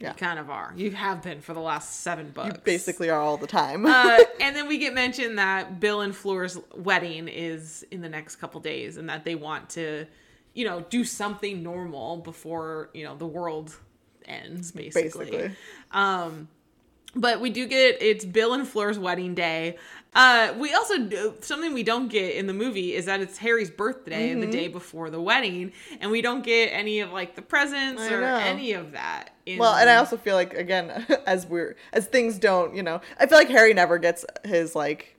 Yeah. 0.00 0.08
you 0.08 0.14
kind 0.14 0.38
of 0.38 0.48
are. 0.48 0.72
You 0.74 0.92
have 0.92 1.22
been 1.22 1.42
for 1.42 1.52
the 1.52 1.60
last 1.60 2.00
seven 2.00 2.30
books. 2.30 2.54
You 2.54 2.60
Basically, 2.64 3.10
are 3.10 3.20
all 3.20 3.36
the 3.36 3.46
time. 3.46 3.84
uh, 3.84 4.18
and 4.40 4.56
then 4.56 4.66
we 4.66 4.78
get 4.78 4.94
mentioned 4.94 5.38
that 5.38 5.78
Bill 5.78 6.00
and 6.00 6.16
Fleur's 6.16 6.58
wedding 6.74 7.28
is 7.28 7.84
in 7.90 8.00
the 8.00 8.08
next 8.08 8.36
couple 8.36 8.60
days 8.60 8.96
and 8.96 9.08
that 9.10 9.24
they 9.24 9.34
want 9.34 9.68
to, 9.70 10.06
you 10.54 10.64
know, 10.64 10.80
do 10.88 11.04
something 11.04 11.62
normal 11.62 12.16
before, 12.16 12.88
you 12.94 13.04
know, 13.04 13.14
the 13.14 13.26
world 13.26 13.76
ends, 14.24 14.72
basically. 14.72 15.30
Basically. 15.30 15.56
Um, 15.92 16.48
but 17.14 17.40
we 17.40 17.50
do 17.50 17.66
get 17.66 18.00
it's 18.00 18.24
Bill 18.24 18.54
and 18.54 18.66
Fleur's 18.66 18.98
wedding 18.98 19.34
day. 19.34 19.76
Uh, 20.12 20.52
we 20.58 20.72
also 20.74 20.98
do, 20.98 21.34
something 21.40 21.72
we 21.72 21.84
don't 21.84 22.08
get 22.08 22.34
in 22.34 22.48
the 22.48 22.52
movie 22.52 22.94
is 22.94 23.04
that 23.06 23.20
it's 23.20 23.38
Harry's 23.38 23.70
birthday 23.70 24.30
Mm-hmm. 24.30 24.40
the 24.40 24.46
day 24.48 24.66
before 24.66 25.08
the 25.08 25.20
wedding, 25.20 25.72
and 26.00 26.10
we 26.10 26.20
don't 26.20 26.42
get 26.42 26.66
any 26.72 26.98
of 26.98 27.12
like 27.12 27.36
the 27.36 27.42
presents 27.42 28.02
I 28.02 28.12
or 28.14 28.20
know. 28.20 28.36
any 28.38 28.72
of 28.72 28.90
that. 28.92 29.30
In, 29.46 29.58
well, 29.58 29.74
and 29.74 29.88
I 29.88 29.96
also 29.96 30.16
feel 30.16 30.34
like 30.34 30.52
again, 30.54 31.06
as 31.26 31.46
we're 31.46 31.76
as 31.92 32.06
things 32.06 32.38
don't, 32.40 32.74
you 32.74 32.82
know, 32.82 33.00
I 33.20 33.26
feel 33.26 33.38
like 33.38 33.48
Harry 33.50 33.72
never 33.72 33.98
gets 33.98 34.24
his 34.44 34.74
like 34.74 35.16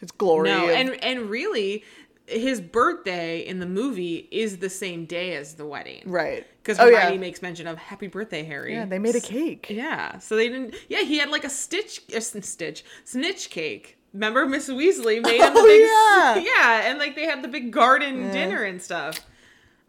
his 0.00 0.10
glory. 0.12 0.48
no, 0.48 0.68
and 0.70 0.90
and 1.04 1.28
really, 1.28 1.84
his 2.30 2.60
birthday 2.60 3.40
in 3.40 3.58
the 3.58 3.66
movie 3.66 4.28
is 4.30 4.58
the 4.58 4.70
same 4.70 5.04
day 5.04 5.34
as 5.34 5.54
the 5.54 5.66
wedding, 5.66 6.02
right 6.06 6.46
Because 6.62 6.78
oh 6.78 6.84
Hermione 6.84 7.14
yeah, 7.14 7.20
makes 7.20 7.42
mention 7.42 7.66
of 7.66 7.76
"Happy 7.78 8.06
Birthday, 8.06 8.44
Harry." 8.44 8.72
yeah, 8.74 8.84
they 8.86 8.98
made 8.98 9.16
a 9.16 9.20
cake. 9.20 9.66
Yeah, 9.68 10.18
so 10.18 10.36
they 10.36 10.48
didn't. 10.48 10.74
Yeah, 10.88 11.00
he 11.02 11.18
had 11.18 11.30
like 11.30 11.44
a 11.44 11.50
stitch, 11.50 12.02
a 12.14 12.20
stitch, 12.20 12.84
snitch 13.04 13.50
cake. 13.50 13.96
Remember, 14.12 14.44
Miss 14.46 14.68
Weasley 14.68 15.22
made 15.22 15.40
him 15.40 15.54
the 15.54 15.60
Oh, 15.60 16.34
big, 16.34 16.44
yeah. 16.44 16.52
yeah, 16.56 16.90
and 16.90 16.98
like 16.98 17.14
they 17.14 17.26
had 17.26 17.42
the 17.42 17.48
big 17.48 17.70
garden 17.72 18.30
dinner 18.32 18.62
and 18.64 18.80
stuff. 18.82 19.20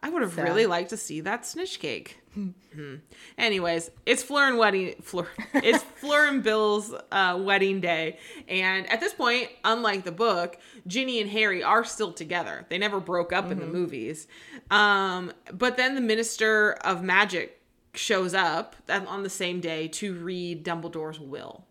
I 0.03 0.09
would 0.09 0.21
have 0.21 0.33
Sad. 0.33 0.45
really 0.45 0.65
liked 0.65 0.89
to 0.91 0.97
see 0.97 1.21
that 1.21 1.45
snitch 1.45 1.79
cake. 1.79 2.20
Hmm. 2.33 2.95
Anyways, 3.37 3.91
it's 4.05 4.23
Fleur 4.23 4.47
and 4.47 4.57
wedding. 4.57 4.95
Fleur, 5.01 5.27
it's 5.53 5.83
Fleur 5.95 6.27
and 6.27 6.41
Bill's 6.41 6.93
uh, 7.11 7.37
wedding 7.41 7.81
day, 7.81 8.17
and 8.47 8.89
at 8.89 9.01
this 9.01 9.13
point, 9.13 9.49
unlike 9.65 10.05
the 10.05 10.11
book, 10.11 10.57
Ginny 10.87 11.19
and 11.19 11.29
Harry 11.29 11.61
are 11.61 11.83
still 11.83 12.13
together. 12.13 12.65
They 12.69 12.77
never 12.77 12.99
broke 12.99 13.33
up 13.33 13.51
in 13.51 13.59
the 13.59 13.65
movies. 13.65 14.27
Um, 14.69 15.33
but 15.51 15.75
then 15.75 15.95
the 15.95 16.01
Minister 16.01 16.73
of 16.73 17.03
Magic 17.03 17.61
shows 17.93 18.33
up 18.33 18.75
on 18.89 19.23
the 19.23 19.29
same 19.29 19.59
day 19.59 19.87
to 19.89 20.13
read 20.13 20.63
Dumbledore's 20.63 21.19
will. 21.19 21.65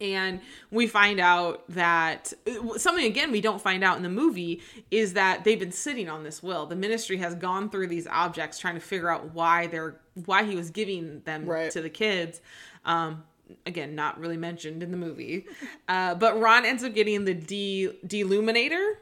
And 0.00 0.40
we 0.70 0.86
find 0.86 1.20
out 1.20 1.64
that 1.70 2.32
something 2.76 3.04
again 3.04 3.30
we 3.32 3.40
don't 3.40 3.60
find 3.60 3.84
out 3.84 3.96
in 3.96 4.02
the 4.02 4.08
movie 4.08 4.62
is 4.90 5.12
that 5.14 5.44
they've 5.44 5.58
been 5.58 5.72
sitting 5.72 6.08
on 6.08 6.22
this 6.24 6.42
will. 6.42 6.66
The 6.66 6.76
ministry 6.76 7.16
has 7.18 7.34
gone 7.34 7.70
through 7.70 7.88
these 7.88 8.06
objects 8.06 8.58
trying 8.58 8.74
to 8.74 8.80
figure 8.80 9.10
out 9.10 9.32
why 9.34 9.66
they're 9.66 9.96
why 10.26 10.44
he 10.44 10.56
was 10.56 10.70
giving 10.70 11.20
them 11.24 11.44
Right. 11.46 11.70
to 11.72 11.80
the 11.80 11.90
kids. 11.90 12.40
Um, 12.84 13.24
again, 13.66 13.94
not 13.94 14.18
really 14.18 14.36
mentioned 14.36 14.82
in 14.82 14.90
the 14.90 14.96
movie. 14.96 15.46
Uh, 15.88 16.14
but 16.14 16.40
Ron 16.40 16.64
ends 16.64 16.82
up 16.84 16.94
getting 16.94 17.24
the 17.24 17.34
de 17.34 17.90
deluminator. 18.06 18.94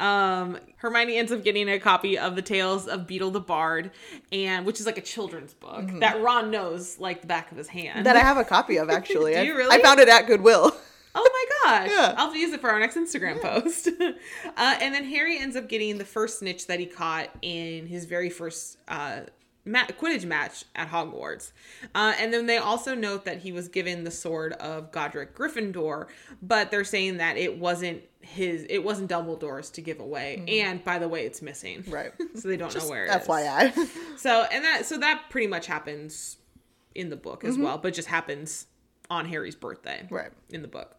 Um, 0.00 0.58
Hermione 0.78 1.16
ends 1.16 1.30
up 1.30 1.44
getting 1.44 1.68
a 1.68 1.78
copy 1.78 2.18
of 2.18 2.34
the 2.34 2.42
Tales 2.42 2.88
of 2.88 3.06
Beedle 3.06 3.32
the 3.32 3.40
Bard, 3.40 3.92
and 4.32 4.66
which 4.66 4.80
is 4.80 4.86
like 4.86 4.98
a 4.98 5.02
children's 5.02 5.54
book 5.54 5.88
that 6.00 6.20
Ron 6.20 6.50
knows 6.50 6.98
like 6.98 7.20
the 7.20 7.26
back 7.26 7.52
of 7.52 7.58
his 7.58 7.68
hand. 7.68 7.96
Mm-hmm. 7.96 8.04
That 8.04 8.16
I 8.16 8.20
have 8.20 8.36
a 8.36 8.44
copy 8.44 8.78
of 8.78 8.90
actually. 8.98 9.32
Do 9.34 9.38
I- 9.38 9.42
you 9.42 9.56
really? 9.56 9.76
I 9.78 9.82
found 9.82 10.00
it 10.00 10.08
at 10.08 10.26
Goodwill. 10.26 10.74
Oh 11.14 11.28
my 11.30 11.70
gosh. 11.70 11.90
Yeah. 11.90 12.14
I'll 12.16 12.34
use 12.34 12.54
it 12.54 12.62
for 12.62 12.70
our 12.70 12.80
next 12.80 12.96
Instagram 12.96 13.38
post. 13.42 13.86
uh, 14.00 14.10
and 14.56 14.94
then 14.94 15.04
Harry 15.04 15.38
ends 15.38 15.56
up 15.56 15.68
getting 15.68 15.98
the 15.98 16.06
first 16.06 16.38
snitch 16.38 16.68
that 16.68 16.80
he 16.80 16.86
caught 16.86 17.28
in 17.42 17.86
his 17.86 18.06
very 18.06 18.30
first 18.30 18.78
uh, 18.88 19.20
ma- 19.66 19.84
Quidditch 19.88 20.24
match 20.24 20.64
at 20.74 20.88
Hogwarts. 20.88 21.52
Uh, 21.94 22.14
and 22.18 22.32
then 22.32 22.46
they 22.46 22.56
also 22.56 22.94
note 22.94 23.26
that 23.26 23.40
he 23.40 23.52
was 23.52 23.68
given 23.68 24.04
the 24.04 24.10
sword 24.10 24.54
of 24.54 24.90
Godric 24.90 25.36
Gryffindor, 25.36 26.06
but 26.40 26.70
they're 26.70 26.82
saying 26.82 27.18
that 27.18 27.36
it 27.36 27.58
wasn't 27.58 28.00
his, 28.22 28.64
it 28.70 28.78
wasn't 28.78 29.10
Dumbledore's 29.10 29.70
to 29.72 29.80
give 29.82 30.00
away. 30.00 30.42
And 30.48 30.82
by 30.84 30.98
the 30.98 31.08
way, 31.08 31.24
it's 31.26 31.42
missing. 31.42 31.82
Mm-hmm. 31.82 31.90
Right. 31.90 32.12
so 32.36 32.48
they 32.48 32.56
don't 32.56 32.74
know 32.74 32.88
where 32.88 33.04
it 33.06 33.10
is. 33.20 33.26
FYI. 33.26 33.88
So 34.18 34.46
and 34.52 34.64
that 34.64 34.86
so 34.86 34.98
that 34.98 35.24
pretty 35.30 35.48
much 35.48 35.66
happens 35.66 36.36
in 36.94 37.10
the 37.10 37.16
book 37.16 37.40
Mm-hmm. 37.40 37.48
as 37.48 37.58
well, 37.58 37.78
but 37.78 37.94
just 37.94 38.08
happens 38.08 38.66
on 39.10 39.26
Harry's 39.26 39.56
birthday. 39.56 40.06
Right. 40.10 40.30
In 40.50 40.62
the 40.62 40.68
book. 40.68 40.96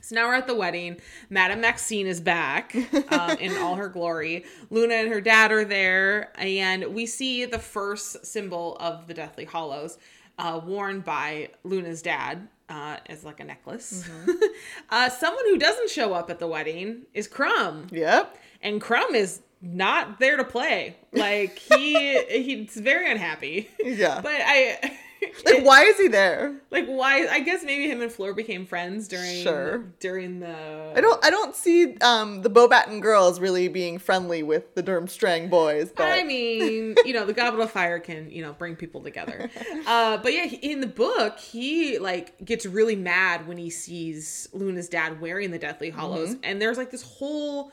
So 0.00 0.16
now 0.16 0.26
we're 0.26 0.34
at 0.34 0.48
the 0.48 0.54
wedding. 0.56 0.96
Madame 1.30 1.60
Maxime 1.60 2.08
is 2.08 2.20
back 2.20 2.74
um, 3.12 3.38
in 3.38 3.56
all 3.62 3.76
her 3.76 3.88
glory. 3.88 4.44
Luna 4.70 4.94
and 4.94 5.08
her 5.12 5.20
dad 5.20 5.52
are 5.52 5.64
there, 5.64 6.32
and 6.36 6.92
we 6.92 7.06
see 7.06 7.44
the 7.44 7.60
first 7.60 8.26
symbol 8.26 8.76
of 8.80 9.06
the 9.06 9.14
Deathly 9.14 9.44
Hallows 9.44 9.98
uh, 10.38 10.60
worn 10.64 11.00
by 11.02 11.50
Luna's 11.62 12.02
dad 12.02 12.48
uh, 12.68 12.96
as 13.06 13.24
like 13.24 13.40
a 13.40 13.44
necklace. 13.44 14.04
Mm-hmm. 14.06 14.30
uh, 14.90 15.08
someone 15.08 15.44
who 15.46 15.58
doesn't 15.58 15.90
show 15.90 16.12
up 16.14 16.30
at 16.30 16.38
the 16.38 16.46
wedding 16.46 17.02
is 17.14 17.28
Krum 17.28 17.90
yep. 17.92 18.38
and 18.62 18.80
Krum 18.80 19.14
is 19.14 19.40
not 19.60 20.18
there 20.18 20.36
to 20.36 20.44
play. 20.44 20.96
Like 21.12 21.58
he 21.58 22.22
he's 22.28 22.74
very 22.74 23.10
unhappy. 23.10 23.70
Yeah. 23.82 24.20
But 24.20 24.40
I 24.44 24.98
Like, 25.46 25.64
why 25.64 25.84
is 25.84 25.96
he 25.98 26.08
there? 26.08 26.54
like 26.70 26.86
why? 26.86 27.26
I 27.28 27.40
guess 27.40 27.62
maybe 27.64 27.88
him 27.88 28.00
and 28.02 28.10
Fleur 28.10 28.32
became 28.34 28.66
friends 28.66 29.08
during 29.08 29.42
Sure. 29.42 29.78
during 30.00 30.40
the. 30.40 30.92
I 30.96 31.00
don't 31.00 31.24
I 31.24 31.30
don't 31.30 31.54
see 31.54 31.96
um 31.98 32.42
the 32.42 32.50
Beauxbatons 32.50 33.00
girls 33.00 33.38
really 33.40 33.68
being 33.68 33.98
friendly 33.98 34.42
with 34.42 34.74
the 34.74 34.82
Durmstrang 34.82 35.48
boys, 35.50 35.90
but 35.96 36.08
I 36.08 36.22
mean, 36.24 36.96
you 37.04 37.12
know, 37.12 37.24
the 37.24 37.32
Goblet 37.32 37.64
of 37.64 37.70
Fire 37.70 37.98
can, 37.98 38.30
you 38.30 38.42
know, 38.42 38.52
bring 38.52 38.76
people 38.76 39.00
together. 39.02 39.50
Uh, 39.86 40.16
but 40.18 40.32
yeah, 40.32 40.44
in 40.44 40.80
the 40.80 40.86
book, 40.86 41.38
he 41.38 41.98
like 41.98 42.42
gets 42.44 42.64
really 42.66 42.94
mad 42.96 43.46
when 43.48 43.56
he 43.58 43.68
sees 43.70 44.48
Luna's 44.52 44.88
dad 44.88 45.20
wearing 45.20 45.50
the 45.50 45.58
Deathly 45.58 45.90
Hallows, 45.90 46.30
Mm-hmm. 46.30 46.40
and 46.44 46.62
there's 46.62 46.78
like 46.78 46.90
this 46.90 47.02
whole 47.02 47.72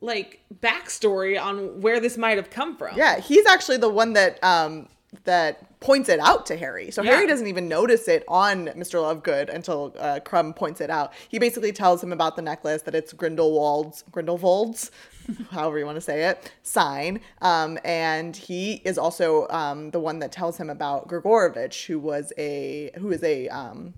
like 0.00 0.40
backstory 0.60 1.40
on 1.40 1.80
where 1.80 2.00
this 2.00 2.16
might 2.16 2.36
have 2.36 2.50
come 2.50 2.76
from. 2.76 2.96
yeah, 2.96 3.20
he's 3.20 3.46
actually 3.46 3.76
the 3.76 3.88
one 3.88 4.14
that 4.14 4.42
um 4.42 4.88
that 5.24 5.80
points 5.80 6.08
it 6.08 6.20
out 6.20 6.46
to 6.46 6.56
Harry. 6.56 6.90
So 6.90 7.02
Harry 7.02 7.26
doesn't 7.26 7.46
even 7.46 7.68
notice 7.68 8.08
it 8.08 8.24
on 8.28 8.66
Mr. 8.68 9.00
Lovegood 9.02 9.52
until 9.52 9.94
uh, 9.98 10.20
Krum 10.24 10.54
points 10.54 10.80
it 10.80 10.90
out. 10.90 11.12
He 11.28 11.38
basically 11.38 11.72
tells 11.72 12.02
him 12.02 12.12
about 12.12 12.36
the 12.36 12.42
necklace 12.42 12.82
that 12.82 12.94
it's 12.94 13.12
Grindelwald's 13.12 14.04
Grindelwald's, 14.10 14.90
however 15.50 15.78
you 15.78 15.84
want 15.84 15.96
to 15.96 16.00
say 16.00 16.24
it, 16.24 16.52
sign. 16.62 17.20
Um, 17.40 17.78
and 17.84 18.36
he 18.36 18.82
is 18.84 18.96
also 18.96 19.46
um, 19.48 19.90
the 19.90 20.00
one 20.00 20.18
that 20.20 20.32
tells 20.32 20.56
him 20.56 20.70
about 20.70 21.08
Gregorovitch, 21.08 21.86
who 21.86 21.98
was 21.98 22.32
a 22.38 22.90
who 22.98 23.10
is 23.12 23.22
a 23.22 23.48
um, 23.48 23.94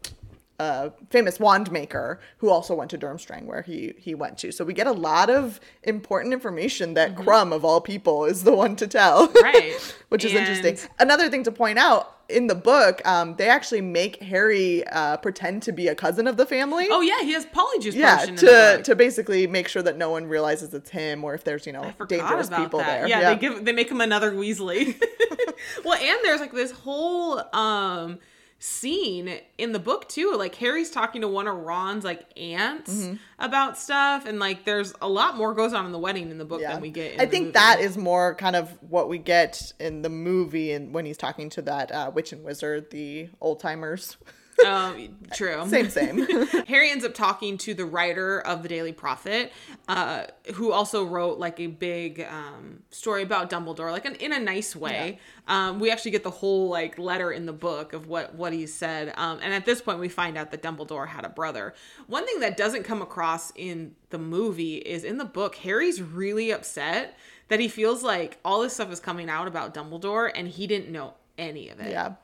a 0.58 0.92
famous 1.10 1.40
wand 1.40 1.72
maker 1.72 2.20
who 2.38 2.48
also 2.48 2.74
went 2.74 2.90
to 2.90 2.98
Durmstrang 2.98 3.46
where 3.46 3.62
he 3.62 3.94
he 3.98 4.14
went 4.14 4.38
to. 4.38 4.52
So 4.52 4.64
we 4.64 4.72
get 4.72 4.86
a 4.86 4.92
lot 4.92 5.28
of 5.30 5.58
important 5.82 6.32
information 6.32 6.94
that 6.94 7.16
Krum 7.16 7.52
of 7.52 7.64
all 7.64 7.80
people 7.80 8.24
is 8.24 8.44
the 8.44 8.52
one 8.54 8.76
to 8.76 8.86
tell. 8.86 9.28
Mm-hmm. 9.28 9.38
Right. 9.44 9.94
Which 10.08 10.24
is 10.24 10.30
And- 10.32 10.40
interesting. 10.40 10.78
Another 10.98 11.28
thing 11.28 11.42
to 11.44 11.52
point 11.52 11.78
out 11.78 12.10
in 12.28 12.46
the 12.46 12.54
book, 12.54 13.06
um, 13.06 13.36
they 13.36 13.48
actually 13.48 13.82
make 13.82 14.22
Harry 14.22 14.86
uh, 14.86 15.18
pretend 15.18 15.62
to 15.64 15.72
be 15.72 15.88
a 15.88 15.94
cousin 15.94 16.26
of 16.26 16.36
the 16.38 16.46
family. 16.46 16.86
Oh 16.90 17.02
yeah, 17.02 17.20
he 17.20 17.32
has 17.32 17.44
polyjuice 17.46 17.94
yeah, 17.94 18.16
potion 18.16 18.30
in 18.30 18.34
the 18.36 18.40
to 18.78 18.82
to 18.84 18.96
basically 18.96 19.46
make 19.46 19.68
sure 19.68 19.82
that 19.82 19.98
no 19.98 20.08
one 20.10 20.26
realizes 20.26 20.72
it's 20.72 20.88
him 20.90 21.22
or 21.24 21.34
if 21.34 21.44
there's 21.44 21.66
you 21.66 21.72
know 21.72 21.92
dangerous 22.08 22.48
people 22.48 22.78
that. 22.78 23.00
there. 23.00 23.08
Yeah, 23.08 23.34
they 23.34 23.40
give 23.40 23.64
they 23.64 23.72
make 23.72 23.90
him 23.90 24.00
another 24.00 24.32
Weasley. 24.32 24.94
well, 25.84 25.98
and 26.00 26.18
there's 26.22 26.40
like 26.40 26.52
this 26.52 26.70
whole 26.70 27.42
um 27.54 28.18
scene 28.64 29.30
in 29.58 29.72
the 29.72 29.78
book 29.78 30.08
too. 30.08 30.34
Like 30.38 30.54
Harry's 30.54 30.90
talking 30.90 31.20
to 31.20 31.28
one 31.28 31.46
of 31.46 31.54
Ron's 31.56 32.02
like 32.04 32.24
aunts 32.38 32.90
Mm-hmm. 32.94 33.14
about 33.38 33.76
stuff, 33.76 34.24
and 34.26 34.38
like 34.38 34.64
there's 34.64 34.94
a 35.02 35.08
lot 35.08 35.36
more 35.36 35.52
goes 35.54 35.72
on 35.74 35.84
in 35.86 35.92
the 35.92 35.98
wedding 35.98 36.30
in 36.30 36.38
the 36.38 36.44
book 36.46 36.60
than 36.62 36.80
we 36.80 36.90
get. 36.90 37.12
In 37.14 37.20
I 37.20 37.26
think 37.26 37.42
movie. 37.46 37.52
that 37.52 37.78
is 37.80 37.96
more 37.98 38.34
kind 38.34 38.56
of 38.56 38.70
what 38.88 39.08
we 39.08 39.18
get 39.18 39.72
in 39.78 40.00
the 40.02 40.08
movie 40.08 40.72
and 40.72 40.94
when 40.94 41.04
he's 41.04 41.18
talking 41.18 41.50
to 41.50 41.62
that 41.62 41.92
uh, 41.92 42.10
witch 42.14 42.32
and 42.32 42.42
wizard, 42.42 42.90
the 42.90 43.28
old 43.40 43.60
timers. 43.60 44.16
um, 44.64 45.16
true. 45.34 45.66
same, 45.68 45.90
same. 45.90 46.26
Harry 46.66 46.90
ends 46.90 47.04
up 47.04 47.14
talking 47.14 47.58
to 47.58 47.74
the 47.74 47.84
writer 47.84 48.40
of 48.40 48.62
the 48.62 48.68
Daily 48.68 48.92
Prophet, 48.92 49.52
uh, 49.88 50.24
who 50.54 50.72
also 50.72 51.04
wrote 51.04 51.38
like 51.38 51.60
a 51.60 51.66
big 51.66 52.20
um, 52.28 52.82
story 52.90 53.22
about 53.22 53.50
Dumbledore, 53.50 53.90
like 53.90 54.04
an, 54.04 54.14
in 54.16 54.32
a 54.32 54.40
nice 54.40 54.76
way. 54.76 55.18
Um, 55.48 55.80
we 55.80 55.90
actually 55.90 56.12
get 56.12 56.22
the 56.22 56.30
whole 56.30 56.68
like 56.68 56.98
letter 56.98 57.32
in 57.32 57.46
the 57.46 57.52
book 57.52 57.92
of 57.92 58.06
what 58.06 58.34
what 58.34 58.52
he 58.52 58.66
said, 58.66 59.12
um, 59.16 59.38
and 59.42 59.52
at 59.52 59.64
this 59.64 59.80
point 59.80 59.98
we 59.98 60.08
find 60.08 60.38
out 60.38 60.50
that 60.50 60.62
Dumbledore 60.62 61.08
had 61.08 61.24
a 61.24 61.28
brother. 61.28 61.74
One 62.06 62.26
thing 62.26 62.40
that 62.40 62.56
doesn't 62.56 62.84
come 62.84 63.02
across 63.02 63.52
in 63.56 63.94
the 64.10 64.18
movie 64.18 64.76
is 64.76 65.04
in 65.04 65.18
the 65.18 65.24
book, 65.24 65.56
Harry's 65.56 66.00
really 66.00 66.52
upset 66.52 67.16
that 67.48 67.60
he 67.60 67.68
feels 67.68 68.02
like 68.02 68.38
all 68.44 68.62
this 68.62 68.74
stuff 68.74 68.90
is 68.90 69.00
coming 69.00 69.28
out 69.28 69.46
about 69.46 69.74
Dumbledore 69.74 70.30
and 70.34 70.48
he 70.48 70.66
didn't 70.66 70.90
know 70.90 71.14
any 71.36 71.68
of 71.68 71.80
it. 71.80 71.90
Yeah. 71.90 72.14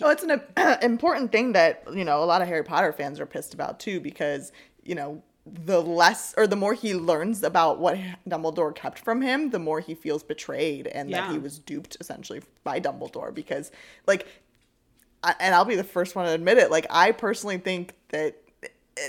No, 0.00 0.08
it's 0.10 0.22
an 0.22 0.40
uh, 0.56 0.76
important 0.82 1.32
thing 1.32 1.52
that, 1.52 1.84
you 1.92 2.04
know, 2.04 2.22
a 2.22 2.26
lot 2.26 2.42
of 2.42 2.48
Harry 2.48 2.64
Potter 2.64 2.92
fans 2.92 3.18
are 3.20 3.26
pissed 3.26 3.54
about 3.54 3.80
too 3.80 4.00
because, 4.00 4.52
you 4.84 4.94
know, 4.94 5.22
the 5.46 5.80
less 5.82 6.34
or 6.36 6.46
the 6.46 6.56
more 6.56 6.74
he 6.74 6.94
learns 6.94 7.42
about 7.42 7.78
what 7.78 7.98
Dumbledore 8.28 8.74
kept 8.74 8.98
from 8.98 9.22
him, 9.22 9.50
the 9.50 9.58
more 9.58 9.80
he 9.80 9.94
feels 9.94 10.22
betrayed 10.22 10.86
and 10.86 11.10
that 11.12 11.32
he 11.32 11.38
was 11.38 11.58
duped 11.58 11.96
essentially 12.00 12.42
by 12.62 12.78
Dumbledore 12.78 13.34
because 13.34 13.70
like 14.06 14.26
I- 15.24 15.34
and 15.40 15.54
I'll 15.54 15.64
be 15.64 15.76
the 15.76 15.84
first 15.84 16.14
one 16.14 16.26
to 16.26 16.32
admit 16.32 16.58
it, 16.58 16.70
like 16.70 16.86
I 16.90 17.12
personally 17.12 17.58
think 17.58 17.94
that 18.10 18.36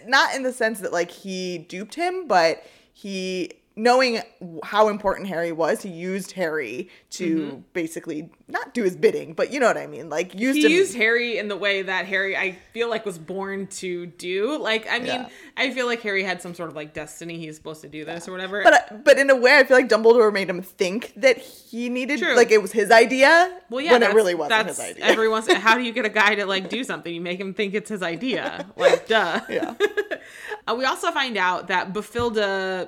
not 0.08 0.34
in 0.36 0.44
the 0.44 0.54
sense 0.54 0.80
that 0.80 0.94
like 0.94 1.12
he 1.12 1.58
duped 1.58 1.96
him, 1.96 2.28
but 2.28 2.64
he 2.94 3.52
knowing 3.76 4.22
how 4.64 4.90
important 4.90 5.28
Harry 5.28 5.52
was, 5.52 5.82
he 5.82 5.90
used 5.90 6.34
Harry 6.34 6.90
to 7.12 7.64
basically 7.74 8.30
not 8.48 8.74
do 8.74 8.84
his 8.84 8.96
bidding, 8.98 9.34
but 9.34 9.52
you 9.54 9.60
know 9.60 9.68
what 9.68 9.78
I 9.78 9.88
mean, 9.88 10.10
like 10.10 10.36
used 10.38 10.58
he 10.58 10.66
him. 10.66 10.72
used 10.72 10.96
Harry 10.96 11.38
in 11.38 11.48
the 11.48 11.56
way 11.56 11.82
that 11.84 12.06
Harry 12.06 12.36
I 12.36 12.58
feel 12.74 12.90
like 12.90 13.06
was 13.06 13.18
born 13.18 13.68
to 13.68 14.08
do. 14.08 14.58
Like 14.58 14.88
I 14.90 14.98
mean, 15.00 15.08
Yeah. 15.08 15.30
I 15.56 15.72
feel 15.72 15.86
like 15.86 16.02
Harry 16.02 16.24
had 16.24 16.42
some 16.42 16.54
sort 16.54 16.70
of 16.70 16.76
like 16.76 16.94
destiny. 16.94 17.38
He's 17.38 17.56
supposed 17.56 17.82
to 17.82 17.88
do 17.90 18.04
this 18.04 18.28
or 18.28 18.32
whatever. 18.34 18.62
but 18.64 19.04
but 19.06 19.18
in 19.18 19.30
a 19.30 19.36
way, 19.36 19.58
I 19.58 19.64
feel 19.64 19.78
like 19.78 19.88
Dumbledore 19.90 20.34
made 20.34 20.50
him 20.50 20.62
think 20.62 21.14
that 21.16 21.38
he 21.38 21.88
needed, 21.90 22.20
True. 22.20 22.36
like 22.36 22.52
it 22.52 22.62
was 22.62 22.72
his 22.74 22.92
idea. 22.92 23.58
well, 23.70 23.82
yeah, 23.82 23.94
when 23.94 24.04
it 24.04 24.14
really 24.14 24.36
wasn't 24.36 24.66
that's 24.68 24.78
his 24.80 24.92
idea. 24.92 25.06
Every 25.06 25.30
once, 25.30 25.52
how 25.54 25.76
do 25.76 25.82
you 25.84 25.94
get 25.94 26.06
a 26.06 26.10
guy 26.10 26.36
to 26.36 26.46
like 26.46 26.70
do 26.70 26.84
something? 26.84 27.14
You 27.14 27.22
make 27.22 27.40
him 27.40 27.54
think 27.54 27.74
it's 27.74 27.90
his 27.90 28.04
idea. 28.04 28.66
Like, 28.76 29.08
duh. 29.08 29.40
yeah, 29.50 29.76
Uh, 30.68 30.76
we 30.78 30.86
also 30.86 31.10
find 31.12 31.38
out 31.38 31.68
that 31.70 31.92
Bafilda 31.94 32.88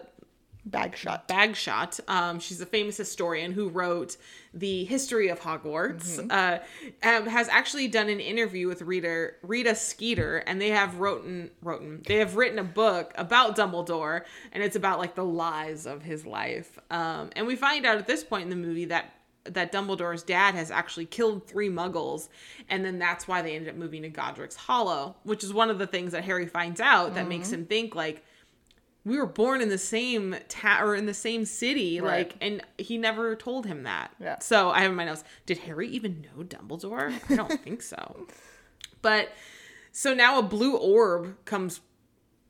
bag 0.65 0.95
shot. 0.95 1.27
Bagshot. 1.27 1.99
Um, 2.09 2.39
she's 2.39 2.61
a 2.61 2.65
famous 2.65 2.97
historian 2.97 3.51
who 3.51 3.69
wrote 3.69 4.17
the 4.53 4.85
history 4.85 5.29
of 5.29 5.39
Hogwarts. 5.39 6.19
Uh, 6.33 6.59
um, 7.03 7.27
has 7.27 7.49
actually 7.49 7.87
done 7.87 8.09
an 8.09 8.19
interview 8.19 8.67
with 8.67 8.81
Rita 8.81 9.31
Rita 9.41 9.75
Skeeter, 9.75 10.37
and 10.37 10.59
they 10.59 10.69
have 10.69 10.99
written 10.99 11.51
written 11.61 12.01
they 12.07 12.17
have 12.17 12.35
written 12.35 12.59
a 12.59 12.63
book 12.63 13.13
about 13.15 13.55
Dumbledore, 13.55 14.23
and 14.51 14.63
it's 14.63 14.75
about 14.75 14.99
like 14.99 15.15
the 15.15 15.25
lies 15.25 15.85
of 15.85 16.01
his 16.01 16.25
life. 16.25 16.79
Um, 16.89 17.29
and 17.35 17.45
we 17.45 17.55
find 17.55 17.85
out 17.85 17.97
at 17.97 18.07
this 18.07 18.23
point 18.23 18.43
in 18.43 18.49
the 18.49 18.55
movie 18.55 18.85
that 18.85 19.13
that 19.45 19.73
Dumbledore's 19.73 20.23
dad 20.23 20.55
has 20.55 20.71
actually 20.71 21.05
killed 21.05 21.45
three 21.45 21.69
Muggles, 21.69 22.29
and 22.69 22.85
then 22.85 22.99
that's 22.99 23.27
why 23.27 23.41
they 23.41 23.55
ended 23.55 23.69
up 23.69 23.75
moving 23.75 24.03
to 24.03 24.09
Godric's 24.09 24.55
Hollow, 24.55 25.17
which 25.23 25.43
is 25.43 25.53
one 25.53 25.69
of 25.69 25.79
the 25.79 25.87
things 25.87 26.13
that 26.13 26.23
Harry 26.23 26.47
finds 26.47 26.79
out 26.79 27.15
that 27.15 27.27
makes 27.27 27.51
him 27.51 27.65
think 27.65 27.95
like 27.95 28.23
we 29.05 29.17
were 29.17 29.25
born 29.25 29.59
in 29.61 29.69
the 29.69 29.77
same 29.77 30.35
town 30.47 30.83
or 30.83 30.95
in 30.95 31.05
the 31.05 31.13
same 31.13 31.45
city 31.45 31.99
Right. 31.99 32.29
like 32.29 32.35
and 32.41 32.61
he 32.77 32.97
never 32.97 33.35
told 33.35 33.65
him 33.65 33.83
that. 33.83 34.11
Yeah. 34.19 34.39
so 34.39 34.69
i 34.69 34.81
have 34.81 34.91
in 34.91 34.97
my 34.97 35.05
notes. 35.05 35.23
Did 35.45 35.57
harry 35.59 35.87
even 35.89 36.21
know 36.21 36.43
dumbledore? 36.43 37.13
I 37.29 37.35
don't 37.35 37.61
think 37.63 37.81
so. 37.81 38.27
But 39.01 39.29
so 39.91 40.13
now 40.13 40.39
a 40.39 40.41
blue 40.43 40.77
orb 40.77 41.35
comes 41.43 41.81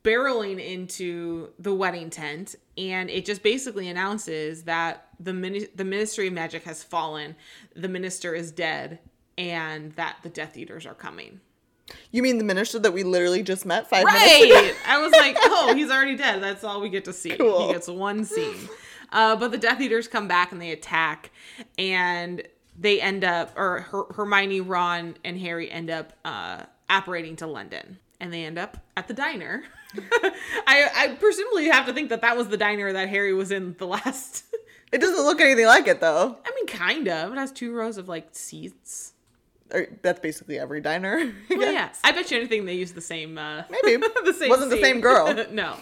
barreling 0.04 0.64
into 0.64 1.48
the 1.58 1.74
wedding 1.74 2.10
tent 2.10 2.54
and 2.78 3.08
it 3.10 3.24
just 3.24 3.42
basically 3.42 3.88
announces 3.88 4.62
that 4.64 5.08
the 5.18 5.32
mini- 5.32 5.66
the 5.74 5.84
ministry 5.84 6.26
of 6.28 6.32
magic 6.34 6.62
has 6.64 6.82
fallen 6.84 7.34
the 7.74 7.88
minister 7.88 8.34
is 8.34 8.52
dead 8.52 8.98
and 9.38 9.92
that 9.92 10.16
the 10.22 10.28
death 10.28 10.56
eaters 10.56 10.84
are 10.86 10.94
coming 10.94 11.40
You 12.10 12.22
mean 12.22 12.38
the 12.38 12.44
minister 12.44 12.78
that 12.78 12.92
we 12.92 13.02
literally 13.02 13.42
just 13.42 13.66
met 13.66 13.88
five 13.88 14.04
minutes 14.04 14.24
ago? 14.44 14.54
Right. 14.54 14.74
I 14.86 14.98
was 15.00 15.12
like, 15.12 15.36
oh, 15.40 15.74
he's 15.74 15.90
already 15.90 16.16
dead. 16.16 16.42
That's 16.42 16.64
all 16.64 16.80
we 16.80 16.88
get 16.88 17.04
to 17.06 17.12
see. 17.12 17.36
Cool. 17.36 17.66
He 17.66 17.72
gets 17.72 17.88
one 17.88 18.24
scene. 18.24 18.68
Uh, 19.12 19.36
but 19.36 19.50
the 19.50 19.58
Death 19.58 19.80
Eaters 19.80 20.08
come 20.08 20.26
back 20.26 20.50
and 20.50 20.60
they 20.60 20.70
attack, 20.72 21.30
and 21.78 22.42
they 22.78 23.00
end 23.00 23.22
up, 23.22 23.56
or 23.56 23.80
Her- 23.82 24.12
Hermione, 24.14 24.60
Ron, 24.60 25.16
and 25.24 25.38
Harry 25.38 25.70
end 25.70 25.90
up 25.90 26.12
uh, 26.24 26.62
apparating 26.88 27.36
to 27.36 27.46
London, 27.46 27.98
and 28.18 28.32
they 28.32 28.44
end 28.44 28.58
up 28.58 28.78
at 28.96 29.06
the 29.06 29.14
diner. 29.14 29.62
I, 30.66 30.90
I 30.96 31.16
presumably 31.20 31.66
have 31.66 31.86
to 31.86 31.92
think 31.92 32.08
that 32.08 32.22
that 32.22 32.36
was 32.36 32.48
the 32.48 32.56
diner 32.56 32.92
that 32.92 33.08
Harry 33.08 33.32
was 33.34 33.50
in 33.52 33.74
the 33.78 33.86
last. 33.86 34.44
It 34.92 35.00
doesn't 35.00 35.24
look 35.24 35.40
anything 35.40 35.66
like 35.66 35.88
it 35.88 35.98
though. 36.00 36.38
I 36.46 36.52
mean, 36.54 36.66
kind 36.68 37.08
of. 37.08 37.32
It 37.32 37.36
has 37.36 37.50
two 37.50 37.72
rows 37.74 37.98
of 37.98 38.08
like 38.08 38.28
seats. 38.30 39.13
Or, 39.74 39.86
that's 40.02 40.20
basically 40.20 40.58
every 40.58 40.80
diner. 40.80 41.18
I 41.50 41.54
Well, 41.54 41.60
guess. 41.60 41.72
yeah. 41.72 41.88
I 42.08 42.12
bet 42.12 42.30
you 42.30 42.38
anything 42.38 42.64
they 42.64 42.74
use 42.74 42.92
the 42.92 43.00
same. 43.00 43.36
Uh, 43.36 43.64
Maybe. 43.84 44.02
the 44.24 44.32
same. 44.32 44.48
Wasn't 44.48 44.70
the 44.70 44.80
same 44.80 45.00
girl. 45.02 45.34
no. 45.50 45.76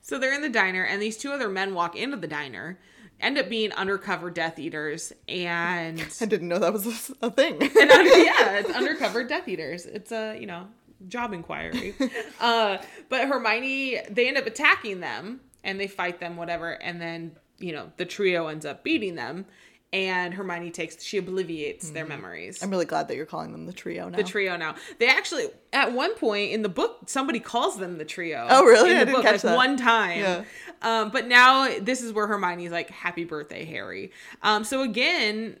So 0.00 0.18
they're 0.18 0.32
in 0.34 0.42
the 0.42 0.48
diner, 0.48 0.84
and 0.84 1.02
these 1.02 1.16
two 1.16 1.32
other 1.32 1.48
men 1.48 1.74
walk 1.74 1.96
into 1.96 2.16
the 2.16 2.28
diner, 2.28 2.78
end 3.20 3.36
up 3.38 3.48
being 3.48 3.72
undercover 3.72 4.30
Death 4.30 4.58
Eaters, 4.58 5.12
and 5.28 6.00
I 6.20 6.24
didn't 6.26 6.48
know 6.48 6.58
that 6.60 6.72
was 6.72 6.86
a, 7.20 7.26
a 7.26 7.30
thing. 7.30 7.54
and 7.62 7.90
under, 7.90 8.16
yeah, 8.18 8.58
it's 8.58 8.70
undercover 8.70 9.24
Death 9.24 9.48
Eaters. 9.48 9.86
It's 9.86 10.12
a 10.12 10.38
you 10.38 10.46
know 10.46 10.68
job 11.08 11.32
inquiry. 11.32 11.94
uh, 12.40 12.78
but 13.08 13.26
Hermione, 13.28 13.98
they 14.10 14.28
end 14.28 14.36
up 14.38 14.46
attacking 14.46 15.00
them, 15.00 15.40
and 15.64 15.80
they 15.80 15.88
fight 15.88 16.20
them, 16.20 16.36
whatever, 16.36 16.70
and 16.72 17.00
then 17.00 17.32
you 17.58 17.72
know 17.72 17.90
the 17.96 18.04
trio 18.04 18.46
ends 18.48 18.64
up 18.66 18.84
beating 18.84 19.14
them. 19.16 19.46
And 19.92 20.32
Hermione 20.32 20.70
takes, 20.70 21.02
she 21.02 21.18
obliviates 21.18 21.90
their 21.90 22.06
memories. 22.06 22.62
I'm 22.62 22.70
really 22.70 22.86
glad 22.86 23.08
that 23.08 23.16
you're 23.16 23.26
calling 23.26 23.52
them 23.52 23.66
the 23.66 23.74
trio 23.74 24.08
now. 24.08 24.16
the 24.16 24.24
trio 24.24 24.56
now. 24.56 24.74
They 24.98 25.06
actually 25.06 25.48
at 25.72 25.92
one 25.92 26.14
point 26.14 26.52
in 26.52 26.62
the 26.62 26.70
book 26.70 27.00
somebody 27.06 27.40
calls 27.40 27.78
them 27.78 27.98
the 27.98 28.04
trio. 28.06 28.46
Oh, 28.48 28.64
really? 28.64 28.92
In 28.92 28.96
the 28.96 29.02
I 29.02 29.04
didn't 29.04 29.14
book, 29.16 29.24
catch 29.24 29.32
like 29.34 29.42
that. 29.42 29.56
one 29.56 29.76
time. 29.76 30.18
Yeah. 30.20 30.44
Um, 30.80 31.10
but 31.10 31.26
now 31.28 31.68
this 31.78 32.00
is 32.00 32.12
where 32.12 32.26
Hermione's 32.26 32.72
like, 32.72 32.88
"Happy 32.88 33.24
birthday, 33.24 33.66
Harry." 33.66 34.12
Um, 34.42 34.64
so 34.64 34.82
again, 34.82 35.58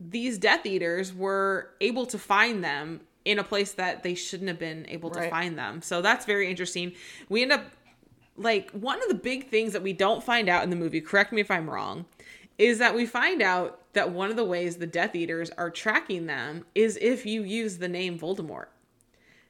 these 0.00 0.38
Death 0.38 0.64
Eaters 0.64 1.12
were 1.12 1.70
able 1.80 2.06
to 2.06 2.18
find 2.18 2.64
them 2.64 3.02
in 3.24 3.38
a 3.38 3.44
place 3.44 3.72
that 3.72 4.02
they 4.02 4.14
shouldn't 4.14 4.48
have 4.48 4.58
been 4.58 4.86
able 4.88 5.10
to 5.10 5.28
find 5.30 5.58
them. 5.58 5.80
So 5.82 6.02
that's 6.02 6.24
very 6.26 6.48
interesting. 6.50 6.92
We 7.28 7.42
end 7.42 7.52
up 7.52 7.64
like 8.36 8.70
one 8.72 9.00
of 9.02 9.08
the 9.08 9.14
big 9.14 9.48
things 9.48 9.72
that 9.72 9.82
we 9.82 9.92
don't 9.92 10.22
find 10.22 10.48
out 10.48 10.64
in 10.64 10.70
the 10.70 10.76
movie, 10.76 11.00
correct 11.00 11.32
me 11.32 11.40
if 11.40 11.50
I'm 11.50 11.70
wrong, 11.70 12.04
is 12.58 12.78
that 12.78 12.94
we 12.94 13.06
find 13.06 13.42
out 13.42 13.80
that 13.94 14.10
one 14.10 14.30
of 14.30 14.36
the 14.36 14.44
ways 14.44 14.76
the 14.76 14.86
Death 14.86 15.14
Eaters 15.14 15.50
are 15.50 15.70
tracking 15.70 16.26
them 16.26 16.64
is 16.74 16.98
if 17.00 17.26
you 17.26 17.42
use 17.42 17.78
the 17.78 17.88
name 17.88 18.18
Voldemort. 18.18 18.66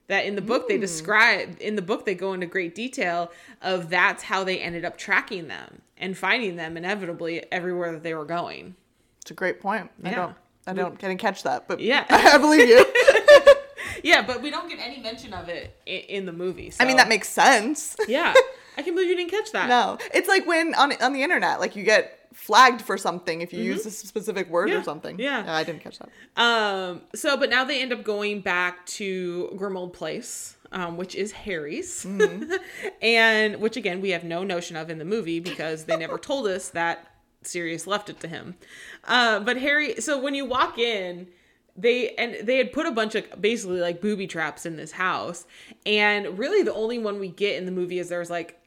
That 0.06 0.26
in 0.26 0.34
the 0.34 0.42
book 0.42 0.68
they 0.68 0.74
hmm. 0.74 0.82
describe 0.82 1.56
in 1.60 1.76
the 1.76 1.82
book 1.82 2.04
they 2.04 2.14
go 2.14 2.34
into 2.34 2.46
great 2.46 2.74
detail 2.74 3.30
of 3.62 3.88
that's 3.88 4.22
how 4.22 4.44
they 4.44 4.58
ended 4.58 4.84
up 4.84 4.98
tracking 4.98 5.48
them 5.48 5.80
and 5.96 6.16
finding 6.16 6.56
them 6.56 6.76
inevitably 6.76 7.50
everywhere 7.50 7.92
that 7.92 8.02
they 8.02 8.12
were 8.12 8.26
going. 8.26 8.76
It's 9.22 9.30
a 9.30 9.34
great 9.34 9.60
point. 9.60 9.90
I 10.02 10.10
don't. 10.10 10.36
I 10.66 10.74
don't. 10.74 10.98
Didn't 10.98 11.18
catch 11.18 11.42
that, 11.44 11.66
but 11.66 11.80
Yeah. 11.80 12.04
I 12.10 12.36
believe 12.36 12.68
you. 12.68 12.84
Yeah, 14.04 14.20
but 14.20 14.42
we 14.42 14.50
don't 14.50 14.68
get 14.68 14.78
any 14.80 15.00
mention 15.00 15.32
of 15.32 15.48
it 15.48 15.80
in, 15.86 16.26
the 16.26 16.32
movie. 16.32 16.72
I 16.78 16.84
mean, 16.84 16.98
that 16.98 17.08
makes 17.08 17.28
sense. 17.28 17.96
yeah. 18.06 18.34
I 18.76 18.82
can't 18.82 18.94
believe 18.94 19.08
you 19.08 19.16
didn't 19.16 19.30
catch 19.30 19.52
that. 19.52 19.68
No, 19.68 19.98
it's 20.12 20.28
like 20.28 20.46
when 20.46 20.74
on 20.74 20.92
on 21.00 21.12
the 21.12 21.22
internet, 21.22 21.60
like 21.60 21.76
you 21.76 21.84
get 21.84 22.23
flagged 22.34 22.82
for 22.82 22.98
something 22.98 23.40
if 23.40 23.52
you 23.52 23.62
use 23.62 23.86
a 23.86 23.90
specific 23.90 24.50
word 24.50 24.68
Mm-hmm. 24.68 24.74
Yeah, 24.74 24.80
or 24.80 24.84
something. 24.84 25.18
yeah. 25.18 25.44
I 25.48 25.64
didn't 25.64 25.80
catch 25.82 25.98
that. 26.00 26.10
Um. 26.36 27.00
So, 27.14 27.36
but 27.36 27.48
now 27.48 27.64
they 27.64 27.80
end 27.80 27.92
up 27.92 28.04
going 28.04 28.40
back 28.42 28.84
to 28.98 29.50
Grimmauld 29.56 29.92
Place, 29.94 30.56
um, 30.72 30.96
which 30.96 31.14
is 31.14 31.32
Harry's, 31.32 32.04
and 33.02 33.56
which 33.60 33.76
again 33.76 34.00
we 34.00 34.10
have 34.10 34.24
no 34.24 34.42
notion 34.44 34.76
of 34.76 34.90
in 34.90 34.98
the 34.98 35.04
movie 35.04 35.40
because 35.40 35.84
they 35.84 35.96
never 35.96 36.18
told 36.30 36.46
us 36.46 36.70
that 36.70 37.06
Sirius 37.42 37.86
left 37.86 38.08
it 38.10 38.20
to 38.20 38.28
him. 38.28 38.56
Uh, 39.04 39.40
but 39.40 39.56
Harry. 39.58 40.00
So 40.00 40.20
when 40.20 40.34
you 40.34 40.44
walk 40.44 40.78
in. 40.78 41.28
They 41.76 42.10
and 42.14 42.36
they 42.46 42.56
had 42.58 42.72
put 42.72 42.86
a 42.86 42.92
bunch 42.92 43.16
of 43.16 43.24
basically 43.42 43.80
like 43.80 44.00
booby 44.00 44.28
traps 44.28 44.64
in 44.64 44.76
this 44.76 44.92
house, 44.92 45.44
and 45.84 46.38
really 46.38 46.62
the 46.62 46.72
only 46.72 46.98
one 47.00 47.18
we 47.18 47.26
get 47.30 47.56
in 47.56 47.66
the 47.66 47.72
movie 47.72 47.98
is 47.98 48.08
there's 48.08 48.30
like 48.30 48.60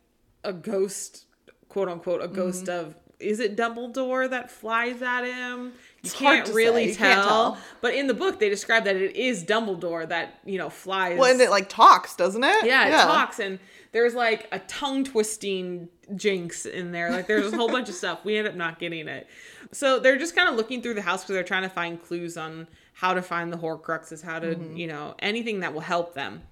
a 0.44 0.52
ghost, 0.52 1.24
quote 1.70 1.88
unquote, 1.88 2.22
a 2.22 2.28
ghost 2.28 2.66
Mm-hmm. 2.66 2.88
of 2.90 2.96
is 3.20 3.40
it 3.40 3.58
Dumbledore 3.58 4.30
that 4.30 4.52
flies 4.52 5.02
at 5.02 5.24
him? 5.24 5.74
You 6.04 6.12
hard 6.12 6.44
can't 6.46 6.56
really. 6.56 6.90
You 6.90 6.96
can't 6.96 7.22
tell. 7.22 7.54
tell. 7.54 7.58
But 7.82 7.96
in 7.96 8.08
the 8.08 8.14
book, 8.14 8.40
they 8.40 8.50
describe 8.50 8.84
that 8.86 8.96
it 8.96 9.16
is 9.16 9.44
Dumbledore 9.44 10.08
that 10.10 10.40
you 10.46 10.58
know 10.58 10.70
flies. 10.70 11.18
Well, 11.18 11.32
and 11.32 11.42
it 11.42 11.50
like 11.50 11.68
talks, 11.70 12.16
doesn't 12.16 12.44
it? 12.44 12.66
yeah, 12.66 12.88
it 12.88 12.92
talks, 13.04 13.40
and 13.40 13.60
there's 13.92 14.14
like 14.14 14.48
a 14.52 14.60
tongue 14.60 15.04
twisting 15.04 15.90
jinx 16.16 16.66
in 16.66 16.92
there. 16.92 17.10
Like 17.12 17.28
there's 17.28 17.52
a 17.52 17.58
whole 17.58 17.70
bunch 17.70 17.90
of 17.90 17.96
stuff. 18.04 18.24
We 18.24 18.38
end 18.38 18.48
up 18.48 18.56
not 18.56 18.80
getting 18.80 19.08
it. 19.08 19.28
So 19.72 20.00
they're 20.00 20.18
just 20.18 20.36
kind 20.36 20.48
of 20.48 20.56
looking 20.56 20.82
through 20.82 20.94
the 20.94 21.02
house 21.02 21.24
because 21.24 21.34
they're 21.34 21.44
trying 21.44 21.64
to 21.64 21.70
find 21.70 22.02
clues 22.02 22.38
on 22.38 22.68
how 22.94 23.14
to 23.14 23.22
find 23.22 23.52
the 23.52 23.58
Horcruxes, 23.58 24.24
how 24.24 24.40
to 24.40 24.48
Mm-hmm. 24.56 24.78
you 24.78 24.88
know 24.88 25.16
anything 25.20 25.62
that 25.62 25.74
will 25.74 25.82
help 25.82 26.14
them. 26.14 26.44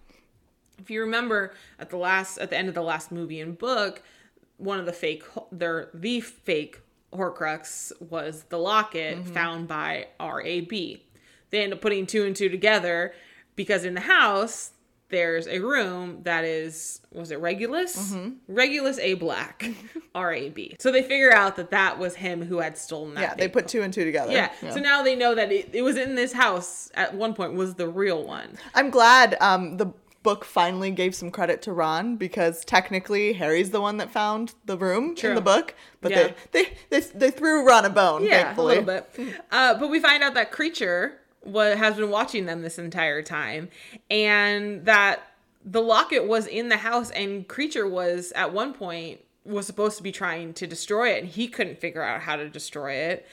If 0.80 0.90
you 0.90 1.02
remember 1.02 1.54
at 1.80 1.90
the 1.92 1.98
last 1.98 2.38
at 2.40 2.50
the 2.50 2.58
end 2.58 2.68
of 2.68 2.74
the 2.74 2.82
last 2.82 3.12
movie 3.12 3.40
and 3.40 3.58
book, 3.58 4.02
one 4.58 4.80
of 4.80 4.86
the 4.86 4.94
fake 4.94 5.24
their 5.52 5.90
the 5.94 6.22
fake 6.22 6.80
Horcrux 7.14 7.92
was 8.02 8.44
the 8.50 8.58
locket 8.58 9.18
Mm-hmm. 9.20 9.34
found 9.34 9.68
by 9.68 10.08
RAB. 10.20 10.70
They 11.50 11.64
end 11.64 11.74
up 11.74 11.82
putting 11.82 12.06
two 12.06 12.26
and 12.26 12.36
two 12.36 12.50
together 12.50 13.14
because 13.56 13.86
in 13.86 13.94
the 13.94 14.02
house 14.02 14.72
there's 15.10 15.48
a 15.48 15.60
room 15.60 16.22
that 16.24 16.44
is 16.44 17.00
was 17.12 17.32
it 17.32 17.40
Regulus? 17.40 18.12
Mm-hmm. 18.12 18.32
Regulus 18.54 18.98
A 19.00 19.14
Black, 19.14 19.70
RAB. 20.16 20.58
So 20.80 20.92
they 20.92 21.04
figure 21.04 21.32
out 21.34 21.56
that 21.58 21.70
that 21.70 22.00
was 22.00 22.16
him 22.16 22.42
who 22.44 22.58
had 22.58 22.78
stolen 22.78 23.14
that. 23.14 23.22
Yeah, 23.22 23.36
they 23.36 23.48
put 23.48 23.68
two 23.68 23.82
and 23.84 23.94
two 23.94 24.04
together. 24.04 24.32
yeah. 24.34 24.52
So 24.72 24.80
now 24.80 25.04
they 25.04 25.16
know 25.16 25.36
that 25.36 25.52
it, 25.52 25.70
it 25.74 25.84
was 25.84 25.96
in 25.96 26.16
this 26.16 26.34
house 26.34 26.90
at 26.96 27.14
one 27.14 27.34
point 27.34 27.54
was 27.54 27.76
the 27.76 27.88
real 27.88 28.26
one. 28.26 28.58
I'm 28.74 28.90
glad 28.90 29.38
um, 29.40 29.78
the 29.78 29.94
book 30.26 30.44
finally 30.44 30.92
gave 30.92 31.16
some 31.16 31.32
credit 31.32 31.62
to 31.62 31.72
Ron 31.72 32.18
because 32.18 32.66
technically 32.66 33.32
Harry's 33.34 33.70
the 33.72 33.80
one 33.80 33.96
that 33.98 34.12
found 34.12 34.54
the 34.66 34.78
room 34.78 35.16
True. 35.16 35.30
in 35.30 35.36
the 35.36 35.42
book, 35.42 35.74
but 36.02 36.12
Yeah. 36.12 36.32
they, 36.52 36.64
they 36.64 36.70
they 36.90 37.00
they 37.00 37.32
threw 37.32 37.66
Ron 37.66 37.86
a 37.86 37.90
bone. 37.90 38.24
Yeah, 38.24 38.44
thankfully. 38.44 38.78
a 38.78 38.82
little 38.82 39.06
bit. 39.16 39.42
Uh, 39.52 39.76
but 39.80 39.90
we 39.90 40.00
find 40.02 40.22
out 40.24 40.34
that 40.34 40.52
Kreacher 40.52 41.14
what 41.44 41.78
has 41.78 41.96
been 41.96 42.10
watching 42.10 42.46
them 42.48 42.62
this 42.64 42.78
entire 42.80 43.22
time, 43.22 43.70
and 44.10 44.84
that 44.86 45.22
the 45.64 45.82
locket 45.82 46.28
was 46.28 46.48
in 46.48 46.70
the 46.70 46.78
house, 46.78 47.12
and 47.12 47.48
Kreacher 47.48 47.90
was 47.90 48.32
at 48.36 48.52
one 48.52 48.74
point 48.74 49.22
was 49.46 49.68
supposed 49.68 49.96
to 49.98 50.02
be 50.04 50.12
trying 50.12 50.54
to 50.56 50.66
destroy 50.66 51.10
it, 51.14 51.22
and 51.24 51.32
he 51.32 51.48
couldn't 51.48 51.80
figure 51.80 52.02
out 52.02 52.22
how 52.22 52.36
to 52.36 52.50
destroy 52.50 52.94
it, 52.94 53.28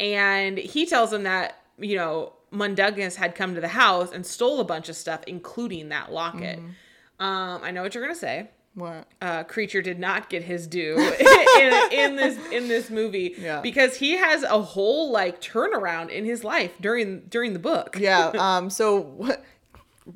and 0.00 0.56
he 0.58 0.86
tells 0.86 1.12
him 1.12 1.24
that 1.24 1.60
you 1.78 1.94
know 1.96 2.32
Mundungus 2.50 3.16
had 3.16 3.34
come 3.34 3.54
to 3.54 3.60
the 3.60 3.68
house 3.68 4.12
and 4.12 4.24
stole 4.24 4.60
a 4.60 4.64
bunch 4.64 4.88
of 4.88 4.96
stuff, 4.96 5.20
including 5.26 5.88
that 5.90 6.12
locket. 6.12 6.58
Um, 7.20 7.60
I 7.62 7.70
know 7.70 7.82
what 7.82 7.94
you're 7.94 8.04
gonna 8.04 8.14
say 8.14 8.48
What? 8.74 9.06
uh, 9.20 9.42
Kreacher 9.44 9.82
did 9.82 9.98
not 9.98 10.30
get 10.30 10.44
his 10.44 10.66
due 10.68 10.96
in, 11.20 11.92
in 11.92 12.16
this 12.16 12.38
in 12.52 12.68
this 12.68 12.90
movie 12.90 13.34
Yeah. 13.38 13.60
because 13.60 13.96
he 13.96 14.12
has 14.16 14.44
a 14.44 14.62
whole 14.62 15.10
like 15.10 15.40
turnaround 15.40 16.10
in 16.10 16.24
his 16.24 16.44
life 16.44 16.72
during 16.80 17.20
during 17.28 17.52
the 17.54 17.58
book. 17.58 17.96
Yeah. 17.98 18.30
Um. 18.38 18.70
So 18.70 19.00
what? 19.00 19.44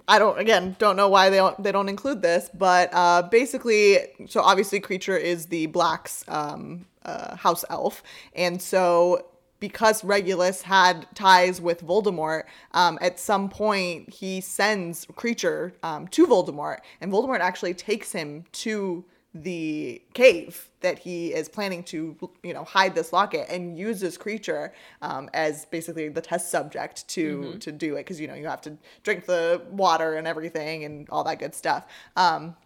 I 0.08 0.18
don't 0.18 0.38
again 0.38 0.74
don't 0.78 0.96
know 0.96 1.08
why 1.08 1.28
they 1.28 1.36
don't 1.36 1.60
they 1.62 1.72
don't 1.72 1.88
include 1.88 2.22
this, 2.22 2.48
but 2.54 2.88
uh, 2.94 3.22
basically, 3.22 3.98
so 4.28 4.40
obviously, 4.40 4.80
Kreacher 4.80 5.20
is 5.20 5.46
the 5.46 5.66
blacks 5.66 6.24
um 6.28 6.86
uh, 7.04 7.36
house 7.36 7.64
elf, 7.68 8.02
and 8.34 8.62
so 8.62 9.26
because 9.62 10.02
Regulus 10.02 10.60
had 10.62 11.06
ties 11.14 11.60
with 11.60 11.86
Voldemort, 11.86 12.46
um, 12.72 12.98
at 13.00 13.20
some 13.20 13.48
point 13.48 14.12
he 14.12 14.40
sends 14.40 15.06
Kreacher 15.06 15.74
um, 15.84 16.08
to 16.08 16.26
Voldemort, 16.26 16.78
and 17.00 17.12
Voldemort 17.12 17.38
actually 17.38 17.72
takes 17.72 18.10
him 18.10 18.44
to 18.50 19.04
the 19.32 20.02
cave 20.14 20.68
that 20.80 20.98
he 20.98 21.32
is 21.32 21.48
planning 21.48 21.84
to 21.84 22.16
you 22.42 22.52
know 22.52 22.64
hide 22.64 22.96
this 22.96 23.12
locket 23.12 23.46
and 23.48 23.78
uses 23.78 24.18
Kreacher 24.18 24.72
um, 25.00 25.30
as 25.32 25.64
basically 25.66 26.08
the 26.08 26.20
test 26.20 26.50
subject 26.50 27.06
to 27.10 27.56
to 27.60 27.70
do 27.70 27.94
it 27.94 27.98
because 27.98 28.20
you 28.20 28.26
know 28.26 28.34
you 28.34 28.48
have 28.48 28.62
to 28.62 28.76
drink 29.04 29.26
the 29.26 29.62
water 29.70 30.16
and 30.16 30.26
everything 30.26 30.82
and 30.84 31.08
all 31.08 31.22
that 31.22 31.38
good 31.38 31.54
stuff. 31.54 31.86
Um, 32.16 32.56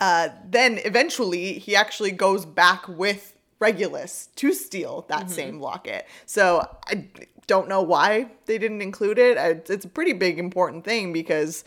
uh, 0.00 0.28
then 0.48 0.78
eventually 0.84 1.54
he 1.54 1.74
actually 1.74 2.12
goes 2.12 2.46
back 2.46 2.86
with 2.86 3.34
Regulus 3.60 4.28
to 4.36 4.52
steal 4.52 5.04
that 5.08 5.30
same 5.30 5.60
locket. 5.60 6.06
So 6.26 6.68
I 6.86 7.06
don't 7.46 7.68
know 7.68 7.82
why 7.82 8.30
they 8.46 8.58
didn't 8.58 8.82
include 8.82 9.18
it. 9.18 9.36
It's 9.68 9.84
a 9.84 9.88
pretty 9.88 10.12
big 10.12 10.38
important 10.38 10.84
thing 10.84 11.12
because 11.12 11.64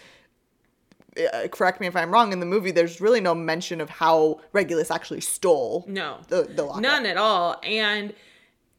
uh, 1.33 1.47
correct 1.49 1.81
me 1.81 1.87
if 1.87 1.95
I'm 1.95 2.11
wrong 2.11 2.31
in 2.31 2.39
the 2.39 2.45
movie 2.45 2.71
there's 2.71 3.01
really 3.01 3.19
no 3.19 3.35
mention 3.35 3.81
of 3.81 3.89
how 3.89 4.39
Regulus 4.53 4.89
actually 4.89 5.19
stole 5.21 5.83
No. 5.87 6.19
the, 6.29 6.43
the 6.43 6.63
locket. 6.63 6.83
None 6.83 7.05
at 7.05 7.17
all. 7.17 7.59
And 7.63 8.13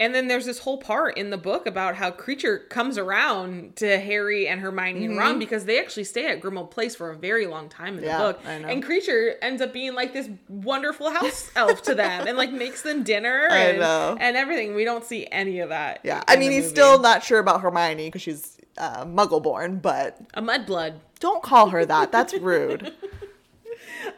and 0.03 0.13
then 0.15 0.27
there's 0.27 0.45
this 0.47 0.59
whole 0.59 0.79
part 0.79 1.17
in 1.17 1.31
the 1.31 1.37
book 1.39 1.67
about 1.67 1.95
how 1.95 2.11
Kreacher 2.11 2.69
comes 2.69 2.99
around 2.99 3.77
to 3.77 3.99
Harry 4.01 4.49
and 4.49 4.61
Hermione 4.61 5.05
and 5.07 5.17
Ron 5.17 5.39
because 5.39 5.65
they 5.65 5.79
actually 5.79 6.05
stay 6.05 6.27
at 6.27 6.41
Grimmauld 6.41 6.71
Place 6.73 6.97
for 6.97 7.11
a 7.11 7.17
very 7.17 7.47
long 7.47 7.69
time 7.69 7.95
in 7.99 8.01
Mm-hmm. 8.03 8.07
Yeah, 8.07 8.19
the 8.19 8.33
book. 8.33 8.41
I 8.47 8.59
know. 8.59 8.69
And 8.69 8.85
Kreacher 8.85 9.35
ends 9.41 9.63
up 9.63 9.73
being 9.73 9.95
like 9.95 10.13
this 10.13 10.29
wonderful 10.49 11.11
house 11.11 11.51
elf 11.57 11.83
to 11.83 11.95
them 11.95 12.27
and 12.27 12.37
like 12.37 12.53
makes 12.53 12.83
them 12.83 13.05
dinner 13.05 13.47
I 13.51 13.59
and, 13.59 13.79
know. 13.79 14.17
and 14.19 14.37
everything. 14.37 14.75
We 14.75 14.85
don't 14.85 15.05
see 15.05 15.27
any 15.31 15.61
of 15.61 15.69
that. 15.69 16.01
Yeah, 16.03 16.23
I 16.27 16.35
mean 16.37 16.51
he's 16.51 16.65
movie. 16.65 16.75
still 16.75 16.99
not 17.01 17.23
sure 17.23 17.39
about 17.39 17.61
Hermione 17.61 18.09
because 18.09 18.23
she's 18.23 18.59
uh, 18.79 19.05
Muggle 19.05 19.43
born, 19.43 19.79
but 19.79 20.19
a 20.35 20.43
mudblood. 20.43 20.95
don't 21.21 21.43
call 21.45 21.69
her 21.71 21.87
that. 21.87 22.11
That's 22.13 22.35
rude. 22.35 22.93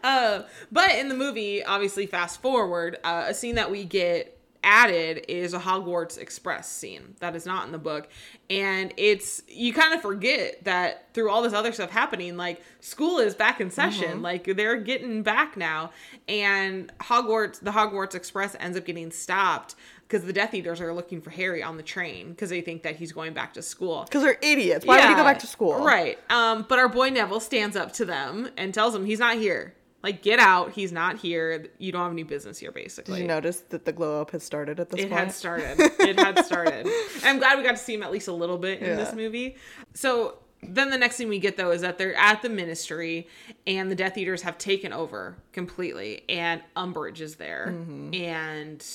Uh, 0.03 0.43
but 0.73 0.93
in 0.93 1.09
the 1.09 1.15
movie, 1.15 1.63
obviously, 1.65 2.07
fast 2.07 2.41
forward, 2.43 2.97
uh, 3.05 3.25
a 3.29 3.35
scene 3.35 3.55
that 3.57 3.71
we 3.71 3.85
get 3.85 4.39
added 4.65 5.25
is 5.29 5.55
a 5.55 5.59
Hogwarts 5.59 6.19
Express 6.19 6.69
scene 6.69 7.15
that 7.21 7.37
is 7.37 7.47
not 7.47 7.67
in 7.67 7.73
the 7.73 7.79
book. 7.79 8.09
And 8.51 8.93
it's, 8.97 9.43
you 9.47 9.73
kind 9.73 9.95
of 9.95 10.03
forget 10.03 10.65
that 10.65 11.13
through 11.15 11.31
all 11.31 11.43
this 11.43 11.53
other 11.53 11.73
stuff 11.73 11.91
happening, 11.91 12.37
like 12.37 12.63
school 12.81 13.19
is 13.19 13.35
back 13.35 13.61
in 13.61 13.71
session, 13.71 14.23
like 14.23 14.45
they're 14.45 14.77
getting 14.77 15.23
back 15.23 15.57
now. 15.57 15.91
And 16.29 16.93
Hogwarts, 16.99 17.61
the 17.61 17.71
Hogwarts 17.71 18.15
Express 18.15 18.57
ends 18.59 18.77
up 18.77 18.85
getting 18.85 19.11
stopped 19.11 19.77
because 20.09 20.25
the 20.25 20.33
Death 20.33 20.55
Eaters 20.55 20.81
are 20.81 20.93
looking 20.93 21.21
for 21.21 21.31
Harry 21.31 21.63
on 21.63 21.77
the 21.77 21.83
train 21.83 22.31
because 22.31 22.51
they 22.51 22.61
think 22.61 22.83
that 22.83 22.97
he's 22.97 23.13
going 23.13 23.33
back 23.33 23.55
to 23.55 23.63
school. 23.63 24.05
Because 24.05 24.23
they're 24.23 24.39
idiots. 24.43 24.85
Why 24.85 25.01
would 25.01 25.09
he 25.09 25.15
go 25.15 25.25
back 25.25 25.39
to 25.41 25.47
school? 25.47 25.85
Right. 25.85 26.19
Um, 26.31 26.67
but 26.69 26.79
our 26.79 26.89
boy 26.89 27.11
Neville 27.11 27.41
stands 27.41 27.77
up 27.77 27.93
to 27.95 28.05
them 28.05 28.49
and 28.57 28.73
tells 28.73 28.93
them 28.93 29.05
he's 29.07 29.19
not 29.19 29.37
here. 29.37 29.75
Like, 30.05 30.23
get 30.23 30.39
out. 30.39 30.73
He's 30.73 30.93
not 30.93 31.17
here. 31.19 31.67
You 31.79 31.91
don't 31.91 32.03
have 32.03 32.13
any 32.13 32.23
business 32.23 32.59
here, 32.59 32.71
basically. 32.71 33.15
Did 33.15 33.23
you 33.23 33.27
notice 33.27 33.61
that 33.71 33.87
the 33.87 33.93
glow 33.93 34.21
up 34.21 34.31
has 34.33 34.45
started 34.45 34.79
at 34.79 34.91
this 34.91 35.01
it 35.01 35.09
point? 35.09 35.19
had 35.21 35.33
started. 35.33 35.81
It 35.81 36.19
had 36.21 36.45
started. 36.45 36.87
And 37.17 37.25
I'm 37.25 37.39
glad 37.39 37.57
we 37.57 37.65
got 37.65 37.73
to 37.73 37.77
see 37.83 37.95
him 37.95 38.03
at 38.03 38.13
least 38.13 38.29
a 38.29 38.33
little 38.33 38.59
bit 38.59 38.81
in 38.83 38.97
this 38.97 39.15
movie. 39.15 39.57
So 39.95 40.37
then 40.63 40.91
the 40.91 40.99
next 40.99 41.17
thing 41.17 41.29
we 41.29 41.39
get 41.39 41.57
though 41.57 41.71
is 41.71 41.81
that 41.81 41.97
they're 41.99 42.15
at 42.17 42.43
the 42.43 42.49
ministry 42.51 43.29
and 43.67 43.91
the 43.91 43.95
Death 43.95 44.17
Eaters 44.19 44.43
have 44.43 44.59
taken 44.59 44.93
over 44.93 45.37
completely, 45.53 46.23
and 46.29 46.61
Umbridge 46.77 47.21
is 47.21 47.37
there, 47.37 47.69
Mm-hmm. 47.75 48.15
and 48.15 48.87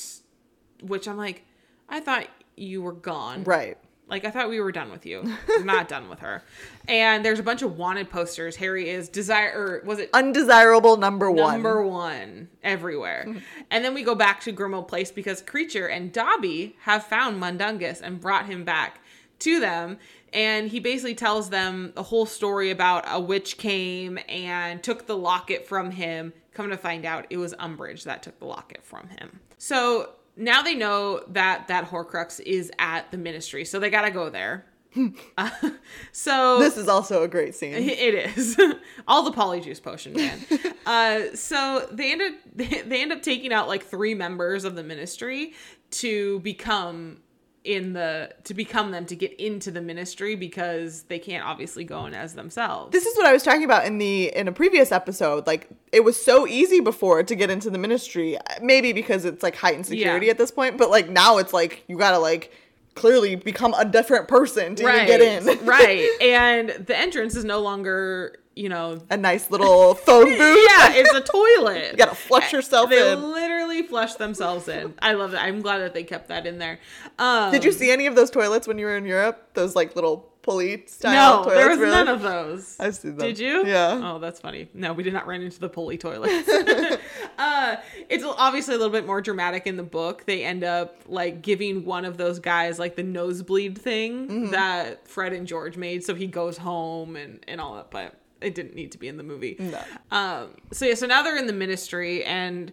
which 0.84 1.08
I'm 1.08 1.18
like, 1.18 1.44
I 1.90 2.00
thought 2.02 2.28
you 2.56 2.82
were 2.84 2.94
gone, 2.94 3.44
Right. 3.46 3.78
Like 4.10 4.26
I 4.26 4.32
thought 4.32 4.50
we 4.50 4.60
were 4.60 4.72
done 4.72 4.92
with 4.92 5.06
you. 5.06 5.36
Not 5.62 5.88
done 5.88 6.10
with 6.10 6.20
her. 6.20 6.44
And 6.88 7.24
there's 7.24 7.40
a 7.40 7.44
bunch 7.44 7.62
of 7.62 7.78
wanted 7.78 8.10
posters. 8.10 8.56
Harry 8.56 8.90
is 8.90 9.10
desire 9.10 9.54
or 9.56 9.82
was 9.86 10.00
it 10.00 10.10
Undesirable 10.14 10.98
number 10.98 11.30
one. 11.30 11.54
number 11.54 11.86
one 11.86 12.50
everywhere. 12.64 13.28
and 13.72 13.86
then 13.86 13.94
we 13.94 14.04
go 14.04 14.16
back 14.16 14.42
to 14.42 14.54
Grimmauld 14.54 14.88
Place 14.88 15.12
because 15.12 15.42
Kreacher 15.42 15.92
and 15.92 16.12
Dobby 16.12 16.76
have 16.82 17.04
found 17.04 17.40
Mundungus 17.40 18.02
and 18.02 18.20
brought 18.20 18.48
him 18.48 18.64
back 18.64 19.02
to 19.40 19.60
them. 19.60 19.98
And 20.34 20.70
he 20.70 20.80
basically 20.80 21.16
tells 21.16 21.50
them 21.50 21.94
a 21.98 22.04
whole 22.04 22.26
story 22.26 22.70
about 22.70 23.06
a 23.08 23.20
witch 23.20 23.58
came 23.58 24.20
and 24.28 24.82
took 24.84 25.08
the 25.08 25.18
locket 25.18 25.68
from 25.68 25.92
him. 25.92 26.34
Come 26.54 26.70
to 26.70 26.78
find 26.78 27.06
out, 27.06 27.26
it 27.30 27.38
was 27.38 27.54
Umbridge 27.56 28.04
that 28.04 28.22
took 28.22 28.38
the 28.40 28.46
locket 28.46 28.84
from 28.84 29.08
him. 29.10 29.40
So 29.58 30.10
now 30.40 30.62
they 30.62 30.76
know 30.76 31.24
that 31.30 31.68
that 31.68 31.90
Horcrux 31.90 32.40
is 32.40 32.72
at 32.80 33.12
the 33.12 33.18
Ministry, 33.18 33.66
so 33.66 33.80
they 33.80 33.90
gotta 33.90 34.12
go 34.12 34.30
there. 34.30 34.66
Uh, 35.38 35.50
so 36.12 36.58
This 36.60 36.76
is 36.76 36.88
also 36.88 37.22
a 37.22 37.28
great 37.28 37.54
scene. 37.54 37.74
it 37.78 38.36
is 38.38 38.60
all 39.08 39.22
the 39.24 39.32
polyjuice 39.32 39.82
potion 39.82 40.14
man. 40.14 40.40
uh, 40.86 41.36
so 41.36 41.88
they 41.92 42.12
end 42.12 42.22
up 42.24 42.34
they 42.56 43.02
end 43.02 43.12
up 43.12 43.22
taking 43.22 43.54
out 43.54 43.68
like 43.68 43.84
three 43.84 44.16
members 44.16 44.64
of 44.66 44.76
the 44.76 44.82
ministry 44.82 45.54
to 45.92 46.40
become 46.40 47.22
in 47.70 47.94
the 47.94 48.32
to 48.46 48.56
become 48.56 48.90
them 48.90 49.06
to 49.06 49.16
get 49.16 49.32
into 49.40 49.70
the 49.70 49.80
ministry 49.82 50.36
because 50.36 51.04
they 51.04 51.20
can't 51.20 51.46
obviously 51.46 51.84
go 51.84 52.08
in 52.08 52.16
as 52.16 52.34
themselves. 52.34 52.92
This 52.92 53.06
is 53.06 53.16
what 53.16 53.28
I 53.28 53.32
was 53.32 53.44
talking 53.44 53.64
about 53.64 53.86
in 53.86 54.00
the 54.00 54.36
in 54.36 54.48
a 54.48 54.52
previous 54.52 54.92
episode. 54.92 55.46
Like 55.46 55.70
it 55.92 56.04
was 56.04 56.20
so 56.22 56.48
easy 56.48 56.80
before 56.80 57.22
to 57.22 57.36
get 57.36 57.52
into 57.52 57.70
the 57.70 57.78
ministry. 57.78 58.38
Maybe 58.60 58.92
because 58.92 59.24
it's 59.24 59.44
like 59.44 59.56
heightened 59.56 59.86
security 59.86 60.26
Yeah. 60.26 60.32
at 60.32 60.40
this 60.40 60.50
point, 60.50 60.80
but 60.80 60.90
like 60.90 61.10
now 61.10 61.38
it's 61.38 61.54
like 61.54 61.84
you 61.88 61.96
gotta 62.00 62.18
like 62.18 62.52
clearly 62.96 63.36
become 63.36 63.76
a 63.76 63.86
different 63.86 64.28
person 64.28 64.74
to 64.76 64.84
even 64.92 65.06
get 65.06 65.22
in. 65.22 65.46
right. 65.66 66.10
And 66.22 66.70
the 66.88 66.98
entrance 66.98 67.36
is 67.36 67.46
no 67.46 67.60
longer, 67.60 68.36
you 68.56 68.68
know, 68.68 69.00
a 69.12 69.16
nice 69.16 69.52
little 69.52 69.94
phone 69.94 70.26
booth. 70.38 70.68
yeah, 70.70 70.92
it's 70.96 71.14
a 71.14 71.22
toilet. 71.32 71.92
You 71.92 71.98
gotta 71.98 72.16
flush 72.16 72.52
yourself 72.52 72.90
They 72.90 73.12
in. 73.14 73.22
literally 73.32 73.59
flush 73.84 74.16
themselves 74.16 74.68
in. 74.68 74.94
I 75.02 75.14
love 75.14 75.34
it. 75.34 75.38
I'm 75.38 75.62
glad 75.62 75.80
that 75.80 75.94
they 75.94 76.04
kept 76.04 76.28
that 76.30 76.46
in 76.46 76.58
there. 76.60 76.80
Um, 77.18 77.52
Did 77.52 77.64
you 77.64 77.72
see 77.72 77.92
any 77.92 78.06
of 78.08 78.16
those 78.16 78.30
toilets 78.30 78.68
when 78.68 78.78
you 78.78 78.86
were 78.86 78.98
in 78.98 79.06
Europe? 79.06 79.50
Those 79.54 79.76
like 79.76 79.96
little 79.96 80.28
pulley 80.42 80.86
style 80.88 81.12
No, 81.40 81.44
toilets. 81.44 81.60
there 81.60 81.70
was 81.70 81.80
really? 81.80 81.92
none 81.96 82.08
of 82.08 82.22
those. 82.22 82.78
I've 82.80 82.96
seen 82.96 83.18
them. 83.18 83.28
Did 83.28 83.38
you? 83.40 83.66
Yeah. 83.66 84.00
Oh, 84.02 84.20
that's 84.20 84.40
funny. 84.40 84.70
No, 84.74 84.94
we 84.94 85.04
did 85.04 85.14
not 85.14 85.28
run 85.28 85.42
into 85.42 85.60
the 85.60 85.68
pulley 85.70 85.98
toilets. 85.98 86.48
uh, 87.38 87.76
it's 88.10 88.24
obviously 88.26 88.76
a 88.76 88.78
little 88.78 88.92
bit 88.92 89.06
more 89.06 89.22
dramatic 89.22 89.68
in 89.68 89.78
the 89.78 89.84
book. 89.84 90.26
They 90.26 90.44
end 90.44 90.64
up 90.64 90.98
like 91.08 91.42
giving 91.42 91.86
one 91.86 92.06
of 92.06 92.18
those 92.18 92.40
guys 92.40 92.80
like 92.80 92.96
the 92.96 93.04
nosebleed 93.04 93.78
thing 93.78 94.10
Mm-hmm. 94.30 94.52
that 94.52 95.08
Fred 95.08 95.34
and 95.34 95.46
George 95.48 95.76
made, 95.78 96.04
so 96.04 96.16
he 96.16 96.26
goes 96.28 96.58
home 96.58 97.16
and 97.16 97.44
and 97.48 97.60
all 97.62 97.76
that. 97.76 97.92
But 97.92 98.16
it 98.42 98.56
didn't 98.56 98.74
need 98.76 98.92
to 98.94 98.98
be 98.98 99.08
in 99.08 99.18
the 99.18 99.24
movie. 99.24 99.56
No. 99.60 99.82
Um. 100.12 100.50
So 100.72 100.86
yeah. 100.86 100.96
So 100.96 101.06
now 101.06 101.22
they're 101.22 101.38
in 101.38 101.48
the 101.48 101.54
ministry 101.54 102.24
and. 102.24 102.72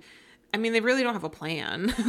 I 0.57 0.59
mean, 0.59 0.73
they 0.73 0.81
really 0.81 1.03
don't 1.03 1.13
have 1.13 1.25
a 1.25 1.29
plan. 1.29 1.93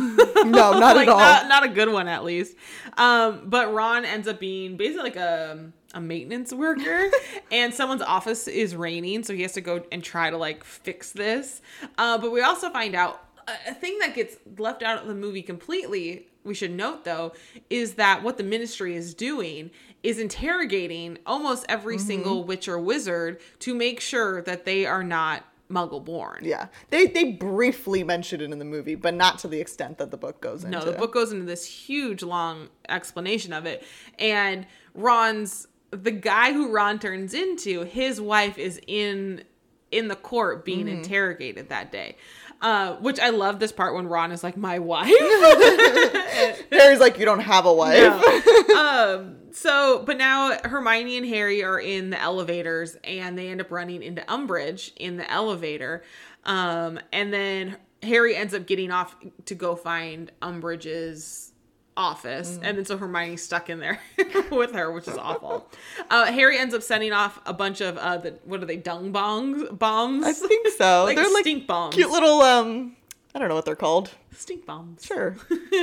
No, 0.45 0.79
not 0.79 0.95
like 0.95 1.07
at 1.07 1.11
all. 1.11 1.19
Not, 1.19 1.47
not 1.49 1.63
a 1.65 1.67
good 1.67 1.91
one, 1.91 2.07
at 2.07 2.23
least. 2.23 2.55
Um, 2.97 3.41
but 3.45 3.73
Ron 3.73 4.05
ends 4.05 4.27
up 4.27 4.39
being 4.39 4.77
basically 4.77 5.03
like 5.03 5.15
a 5.17 5.71
a 5.93 5.99
maintenance 5.99 6.53
worker, 6.53 7.09
and 7.51 7.73
someone's 7.73 8.01
office 8.03 8.47
is 8.47 8.75
raining, 8.75 9.23
so 9.23 9.33
he 9.33 9.41
has 9.41 9.51
to 9.53 9.61
go 9.61 9.83
and 9.91 10.01
try 10.03 10.29
to 10.29 10.37
like 10.37 10.63
fix 10.63 11.11
this. 11.11 11.61
Uh, 11.97 12.17
but 12.17 12.31
we 12.31 12.41
also 12.41 12.69
find 12.69 12.95
out 12.95 13.21
a, 13.47 13.71
a 13.71 13.73
thing 13.73 13.97
that 13.99 14.15
gets 14.15 14.37
left 14.57 14.83
out 14.83 15.01
of 15.01 15.07
the 15.07 15.15
movie 15.15 15.41
completely. 15.41 16.27
We 16.45 16.53
should 16.53 16.71
note 16.71 17.03
though 17.03 17.33
is 17.69 17.95
that 17.95 18.23
what 18.23 18.37
the 18.37 18.43
ministry 18.43 18.95
is 18.95 19.13
doing 19.13 19.69
is 20.03 20.17
interrogating 20.19 21.17
almost 21.25 21.65
every 21.67 21.97
Mm-hmm. 21.97 22.07
single 22.07 22.43
witch 22.45 22.69
or 22.69 22.79
wizard 22.79 23.41
to 23.59 23.75
make 23.75 23.99
sure 23.99 24.41
that 24.43 24.63
they 24.63 24.85
are 24.85 25.03
not 25.03 25.43
Muggle 25.69 26.03
born. 26.03 26.39
Yeah, 26.43 26.67
they 26.91 27.07
they 27.07 27.33
briefly 27.33 28.03
mention 28.03 28.39
it 28.41 28.51
in 28.51 28.59
the 28.59 28.65
movie, 28.65 28.95
but 28.95 29.13
not 29.13 29.39
to 29.39 29.47
the 29.47 29.59
extent 29.59 29.97
that 29.97 30.11
the 30.11 30.17
book 30.17 30.39
goes 30.39 30.63
into. 30.63 30.77
No, 30.79 30.85
the 30.85 30.97
book 30.97 31.13
goes 31.13 31.31
into 31.31 31.45
this 31.45 31.65
huge 31.65 32.23
long 32.23 32.69
explanation 32.87 33.51
of 33.51 33.65
it. 33.65 33.83
And 34.17 34.65
Ron's 34.93 35.67
the 35.91 36.11
guy 36.11 36.53
who 36.53 36.71
Ron 36.71 36.99
turns 36.99 37.33
into, 37.33 37.83
his 37.83 38.19
wife 38.21 38.57
is 38.57 38.79
in 38.87 39.43
in 39.91 40.07
the 40.09 40.15
court 40.15 40.65
being 40.65 40.85
Mm-hmm. 40.87 40.97
interrogated 41.03 41.69
that 41.69 41.91
day. 41.91 42.17
Uh, 42.59 42.95
which 42.95 43.19
I 43.19 43.29
love 43.29 43.59
this 43.59 43.71
part 43.71 43.93
when 43.93 44.07
Ron 44.07 44.31
is 44.31 44.43
like, 44.43 44.57
My 44.57 44.79
wife. 44.79 45.07
Harry's 46.71 46.99
like, 46.99 47.19
you 47.19 47.25
don't 47.25 47.39
have 47.39 47.65
a 47.65 47.73
wife. 47.73 47.99
No. 47.99 48.75
um, 48.75 49.35
so, 49.51 50.03
but 50.05 50.17
now 50.17 50.57
Hermione 50.63 51.17
and 51.17 51.25
Harry 51.25 51.63
are 51.63 51.79
in 51.79 52.09
the 52.09 52.19
elevators 52.19 52.95
and 53.03 53.37
they 53.37 53.49
end 53.49 53.61
up 53.61 53.71
running 53.71 54.01
into 54.03 54.21
Umbridge 54.23 54.91
in 54.97 55.17
the 55.17 55.29
elevator. 55.31 56.03
Um, 56.45 56.99
and 57.11 57.33
then 57.33 57.77
Harry 58.03 58.35
ends 58.35 58.53
up 58.53 58.65
getting 58.65 58.91
off 58.91 59.15
to 59.45 59.55
go 59.55 59.75
find 59.75 60.31
Umbridge's 60.41 61.46
office. 61.97 62.59
And 62.61 62.77
then 62.77 62.85
so 62.85 62.97
Hermione's 62.97 63.41
stuck 63.41 63.69
in 63.69 63.79
there 63.79 63.99
with 64.51 64.73
her, 64.73 64.91
which 64.91 65.07
is 65.07 65.17
awful. 65.17 65.69
Uh, 66.09 66.31
Harry 66.31 66.57
ends 66.57 66.73
up 66.73 66.83
sending 66.83 67.11
off 67.11 67.41
a 67.45 67.53
bunch 67.53 67.81
of, 67.81 67.97
uh, 67.97 68.17
the, 68.17 68.39
what 68.45 68.61
are 68.61 68.65
they, 68.65 68.77
dung 68.77 69.11
bongs? 69.11 69.77
Bombs? 69.77 70.25
I 70.25 70.31
think 70.33 70.67
so. 70.77 71.03
Like 71.07 71.15
They're 71.17 71.25
like 71.33 71.43
stink 71.43 71.67
bombs. 71.67 71.95
cute 71.95 72.09
little 72.09 72.41
um. 72.41 72.95
I 73.35 73.39
don't 73.39 73.49
know 73.49 73.55
what 73.55 73.65
they're 73.65 73.75
called. 73.75 74.11
stink 74.31 74.65
bombs. 74.65 75.03
Sure. 75.05 75.35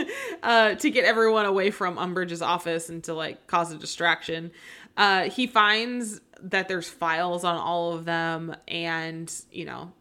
uh, 0.42 0.74
to 0.76 0.90
get 0.90 1.04
everyone 1.04 1.44
away 1.46 1.70
from 1.70 1.96
Umbridge's 1.96 2.42
office 2.42 2.88
and 2.88 3.02
to 3.04 3.14
like 3.14 3.46
cause 3.46 3.70
a 3.72 3.76
distraction. 3.76 4.50
Uh, 4.96 5.24
he 5.24 5.46
finds 5.46 6.20
that 6.40 6.68
there's 6.68 6.88
files 6.88 7.44
on 7.44 7.56
all 7.56 7.92
of 7.94 8.04
them, 8.04 8.54
and 8.68 9.32
you 9.50 9.64
know, 9.64 9.92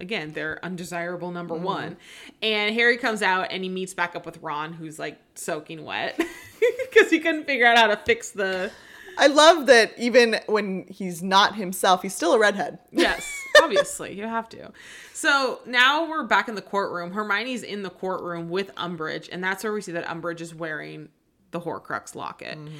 again, 0.00 0.32
they're 0.32 0.58
undesirable 0.64 1.30
number 1.30 1.54
mm-hmm. 1.54 1.64
one. 1.64 1.96
And 2.42 2.74
Harry 2.74 2.96
comes 2.96 3.22
out 3.22 3.48
and 3.50 3.62
he 3.62 3.68
meets 3.68 3.94
back 3.94 4.16
up 4.16 4.26
with 4.26 4.38
Ron, 4.38 4.72
who's 4.72 4.98
like 4.98 5.18
soaking 5.34 5.84
wet 5.84 6.16
because 6.90 7.10
he 7.10 7.20
couldn't 7.20 7.44
figure 7.44 7.66
out 7.66 7.76
how 7.76 7.86
to 7.86 7.96
fix 7.96 8.30
the. 8.30 8.70
I 9.18 9.26
love 9.26 9.66
that 9.66 9.92
even 9.98 10.40
when 10.46 10.86
he's 10.88 11.22
not 11.22 11.56
himself, 11.56 12.02
he's 12.02 12.14
still 12.14 12.32
a 12.32 12.38
redhead. 12.38 12.78
Yes, 12.90 13.30
obviously, 13.62 14.14
you 14.14 14.24
have 14.24 14.48
to. 14.50 14.72
So 15.12 15.60
now 15.66 16.08
we're 16.08 16.24
back 16.24 16.48
in 16.48 16.54
the 16.54 16.62
courtroom. 16.62 17.12
Hermione's 17.12 17.62
in 17.62 17.82
the 17.82 17.90
courtroom 17.90 18.48
with 18.48 18.74
Umbridge, 18.76 19.28
and 19.30 19.44
that's 19.44 19.62
where 19.62 19.72
we 19.72 19.82
see 19.82 19.92
that 19.92 20.06
Umbridge 20.06 20.40
is 20.40 20.54
wearing 20.54 21.10
the 21.50 21.60
Horcrux 21.60 22.14
locket. 22.14 22.56
Mm-hmm. 22.56 22.70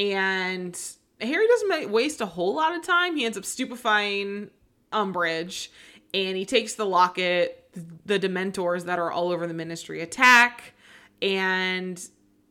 And 0.00 0.80
Harry 1.20 1.46
doesn't 1.46 1.90
waste 1.90 2.20
a 2.20 2.26
whole 2.26 2.54
lot 2.54 2.74
of 2.74 2.82
time. 2.82 3.16
He 3.16 3.24
ends 3.24 3.38
up 3.38 3.44
stupefying 3.44 4.50
Umbridge, 4.92 5.68
and 6.14 6.36
he 6.36 6.46
takes 6.46 6.74
the 6.74 6.86
locket. 6.86 7.60
The 8.06 8.20
Dementors 8.20 8.84
that 8.84 9.00
are 9.00 9.10
all 9.10 9.32
over 9.32 9.48
the 9.48 9.54
Ministry 9.54 10.00
attack, 10.00 10.74
and 11.20 12.00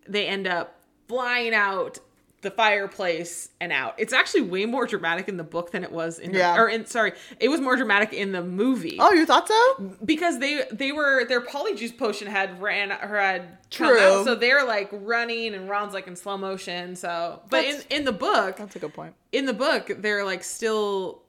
they 0.07 0.27
end 0.27 0.47
up 0.47 0.81
flying 1.07 1.53
out 1.53 1.99
the 2.41 2.51
fireplace 2.51 3.47
and 3.61 3.71
out. 3.71 3.95
It's 3.97 4.11
actually 4.11 4.41
way 4.41 4.65
more 4.65 4.85
dramatic 4.85 5.29
in 5.29 5.37
the 5.37 5.45
book 5.45 5.71
than 5.71 5.81
it 5.85 5.91
was 5.93 6.19
in 6.19 6.33
the, 6.33 6.39
Yeah. 6.39 6.57
or 6.59 6.67
in 6.67 6.85
sorry, 6.87 7.13
it 7.39 7.47
was 7.47 7.61
more 7.61 7.77
dramatic 7.77 8.11
in 8.11 8.33
the 8.33 8.41
movie 8.43 8.97
Oh, 8.99 9.13
you 9.13 9.25
thought 9.25 9.47
so? 9.47 9.95
because 10.03 10.39
they 10.39 10.63
they 10.69 10.91
were 10.91 11.23
their 11.23 11.39
polyjuice 11.39 11.97
potion 11.97 12.27
had 12.27 12.61
ran 12.61 12.91
or 12.91 13.17
had 13.17 13.59
come 13.71 13.87
True. 13.95 13.99
out, 13.99 14.25
so 14.25 14.35
they're 14.35 14.65
like 14.65 14.89
running 14.91 15.53
and 15.53 15.69
Ron's 15.69 15.93
like 15.93 16.07
in 16.07 16.17
slow 16.17 16.37
motion. 16.37 16.97
So, 16.97 17.41
but 17.49 17.63
in 17.63 17.81
in 17.89 18.03
the 18.03 18.11
book, 18.11 18.57
That's 18.57 18.75
a 18.75 18.79
good 18.79 18.93
point. 18.93 19.13
in 19.31 19.45
the 19.45 19.53
book, 19.53 19.89
they're 19.99 20.25
like 20.25 20.43
still 20.43 21.21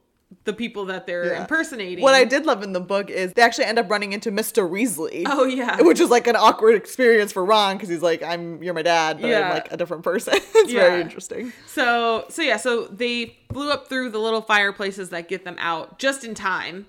the 0.43 0.53
people 0.53 0.85
that 0.85 1.05
they're 1.07 1.25
Yeah. 1.33 1.41
impersonating. 1.41 2.03
What 2.03 2.13
I 2.15 2.23
did 2.25 2.45
love 2.45 2.61
in 2.63 2.73
the 2.73 2.79
book 2.79 3.09
is 3.09 3.33
they 3.33 3.41
actually 3.41 3.65
end 3.65 3.79
up 3.79 3.89
running 3.89 4.11
into 4.13 4.31
Mr. 4.31 4.69
Weasley. 4.69 5.23
oh 5.27 5.45
yeah, 5.45 5.77
Which 5.81 5.99
is 5.99 6.09
like 6.09 6.27
an 6.27 6.35
awkward 6.35 6.75
experience 6.75 7.31
for 7.31 7.43
Ron 7.45 7.75
because 7.77 7.89
he's 7.89 8.01
like, 8.01 8.21
"I'm 8.23 8.61
you're 8.61 8.73
my 8.73 8.81
dad, 8.81 9.21
but 9.21 9.27
Yeah. 9.27 9.41
I'm 9.47 9.53
like 9.53 9.71
a 9.71 9.77
different 9.77 10.03
person." 10.03 10.33
it's 10.55 10.71
very 10.71 11.01
interesting. 11.01 11.53
So 11.67 12.25
so 12.29 12.41
yeah, 12.41 12.57
so 12.57 12.87
they 12.87 13.37
flew 13.53 13.71
up 13.71 13.87
through 13.87 14.09
the 14.09 14.19
little 14.19 14.41
fireplaces 14.41 15.09
that 15.09 15.27
get 15.27 15.45
them 15.45 15.55
out 15.59 15.99
just 15.99 16.23
in 16.23 16.33
time, 16.35 16.87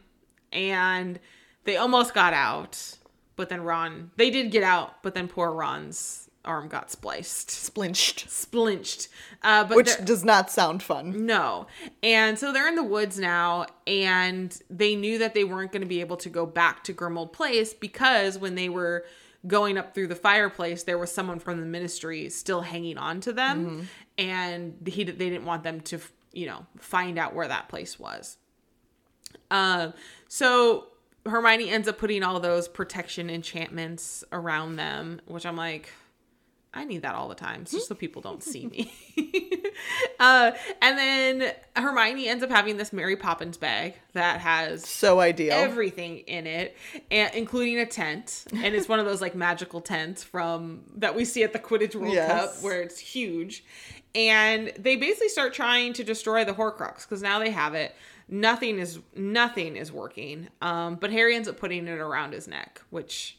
and 0.53 1.19
they 1.65 1.77
almost 1.77 2.15
got 2.15 2.33
out. 2.33 2.95
But 3.37 3.51
then 3.51 3.63
Ron, 3.63 4.11
they 4.17 4.31
did 4.31 4.51
get 4.51 4.63
out, 4.63 5.03
but 5.03 5.15
then 5.15 5.29
poor 5.29 5.51
Ron's 5.53 6.26
arm 6.47 6.69
got 6.69 6.91
spliced, 6.91 7.51
Splinched, 7.51 8.31
splinched. 8.31 9.09
Uh, 9.43 9.65
but 9.65 9.77
which 9.77 10.05
does 10.05 10.25
not 10.25 10.51
sound 10.51 10.83
fun. 10.83 11.27
no, 11.27 11.67
and 12.03 12.39
so 12.39 12.53
they're 12.53 12.69
in 12.69 12.75
the 12.77 12.83
woods 12.83 13.19
now, 13.19 13.67
and 13.87 14.59
they 14.71 14.95
knew 14.97 15.19
that 15.19 15.35
they 15.35 15.45
weren't 15.45 15.73
going 15.73 15.83
to 15.83 15.89
be 15.89 16.01
able 16.01 16.17
to 16.19 16.29
go 16.29 16.47
back 16.47 16.85
to 16.85 16.95
Grimmauld 16.95 17.33
Place 17.33 17.75
because 17.75 18.39
when 18.39 18.55
they 18.55 18.69
were 18.69 19.05
going 19.47 19.79
up 19.79 19.95
through 19.95 20.09
the 20.09 20.17
fireplace, 20.17 20.83
there 20.85 20.99
was 20.99 21.13
someone 21.13 21.39
from 21.39 21.61
the 21.61 21.67
ministry 21.67 22.29
still 22.31 22.63
hanging 22.63 22.99
on 22.99 23.21
to 23.21 23.33
them, 23.33 23.89
and 24.19 24.75
he 24.87 25.05
they 25.05 25.13
didn't 25.31 25.45
want 25.45 25.63
them 25.63 25.81
to 25.83 25.99
you 26.33 26.47
know 26.47 26.67
find 26.79 27.19
out 27.19 27.35
where 27.35 27.47
that 27.49 27.69
place 27.69 27.99
was. 27.99 28.39
Um, 29.51 29.93
so 30.29 30.89
Hermione 31.25 31.69
ends 31.71 31.89
up 31.89 31.99
putting 31.99 32.23
all 32.23 32.41
those 32.41 32.69
protection 32.69 33.31
enchantments 33.31 34.25
around 34.33 34.77
them, 34.77 35.21
which 35.27 35.45
I'm 35.47 35.57
like, 35.57 35.91
I 36.77 36.85
need 36.85 37.03
that 37.03 37.15
all 37.15 37.29
the 37.29 37.35
time, 37.35 37.65
just 37.65 37.89
so 37.89 37.95
people 38.05 38.23
don't 38.23 38.43
see 38.43 38.67
me. 38.67 38.93
uh, 40.21 40.53
and 40.83 40.99
then 40.99 41.53
Hermione 41.75 42.29
ends 42.29 42.43
up 42.45 42.51
having 42.51 42.77
this 42.77 42.93
Mary 42.93 43.17
Poppins 43.17 43.57
bag 43.57 43.95
that 44.13 44.41
has 44.41 44.87
So 44.87 45.21
ideal. 45.21 45.55
everything 45.55 46.19
in 46.21 46.47
it, 46.47 46.77
and 47.11 47.35
including 47.35 47.79
a 47.79 47.87
tent. 47.87 48.45
And 48.53 48.75
it's 48.75 48.89
one 48.89 48.99
of 49.01 49.07
those 49.07 49.21
like 49.21 49.35
magical 49.35 49.81
tents 49.81 50.23
from 50.23 50.83
that 50.97 51.15
we 51.15 51.25
see 51.25 51.43
at 51.43 51.53
the 51.53 51.59
Quidditch 51.59 51.95
World 51.95 52.13
Yes. 52.15 52.31
Cup 52.31 52.63
where 52.63 52.83
it's 52.83 52.99
huge. 52.99 53.65
And 54.15 54.73
they 54.79 54.97
basically 54.97 55.29
start 55.29 55.53
trying 55.53 55.93
to 55.95 56.05
destroy 56.05 56.45
the 56.45 56.55
Horcrux 56.55 57.03
because 57.03 57.23
now 57.23 57.39
they 57.39 57.51
have 57.51 57.75
it. 57.75 57.95
Nothing 58.29 58.79
is 58.79 58.99
nothing 59.15 59.77
is 59.77 59.93
working. 59.93 60.49
Um, 60.63 60.97
but 60.97 61.11
Harry 61.13 61.37
ends 61.37 61.49
up 61.49 61.59
putting 61.59 61.87
it 61.87 61.99
around 61.99 62.33
his 62.33 62.49
neck, 62.49 62.81
which 62.91 63.39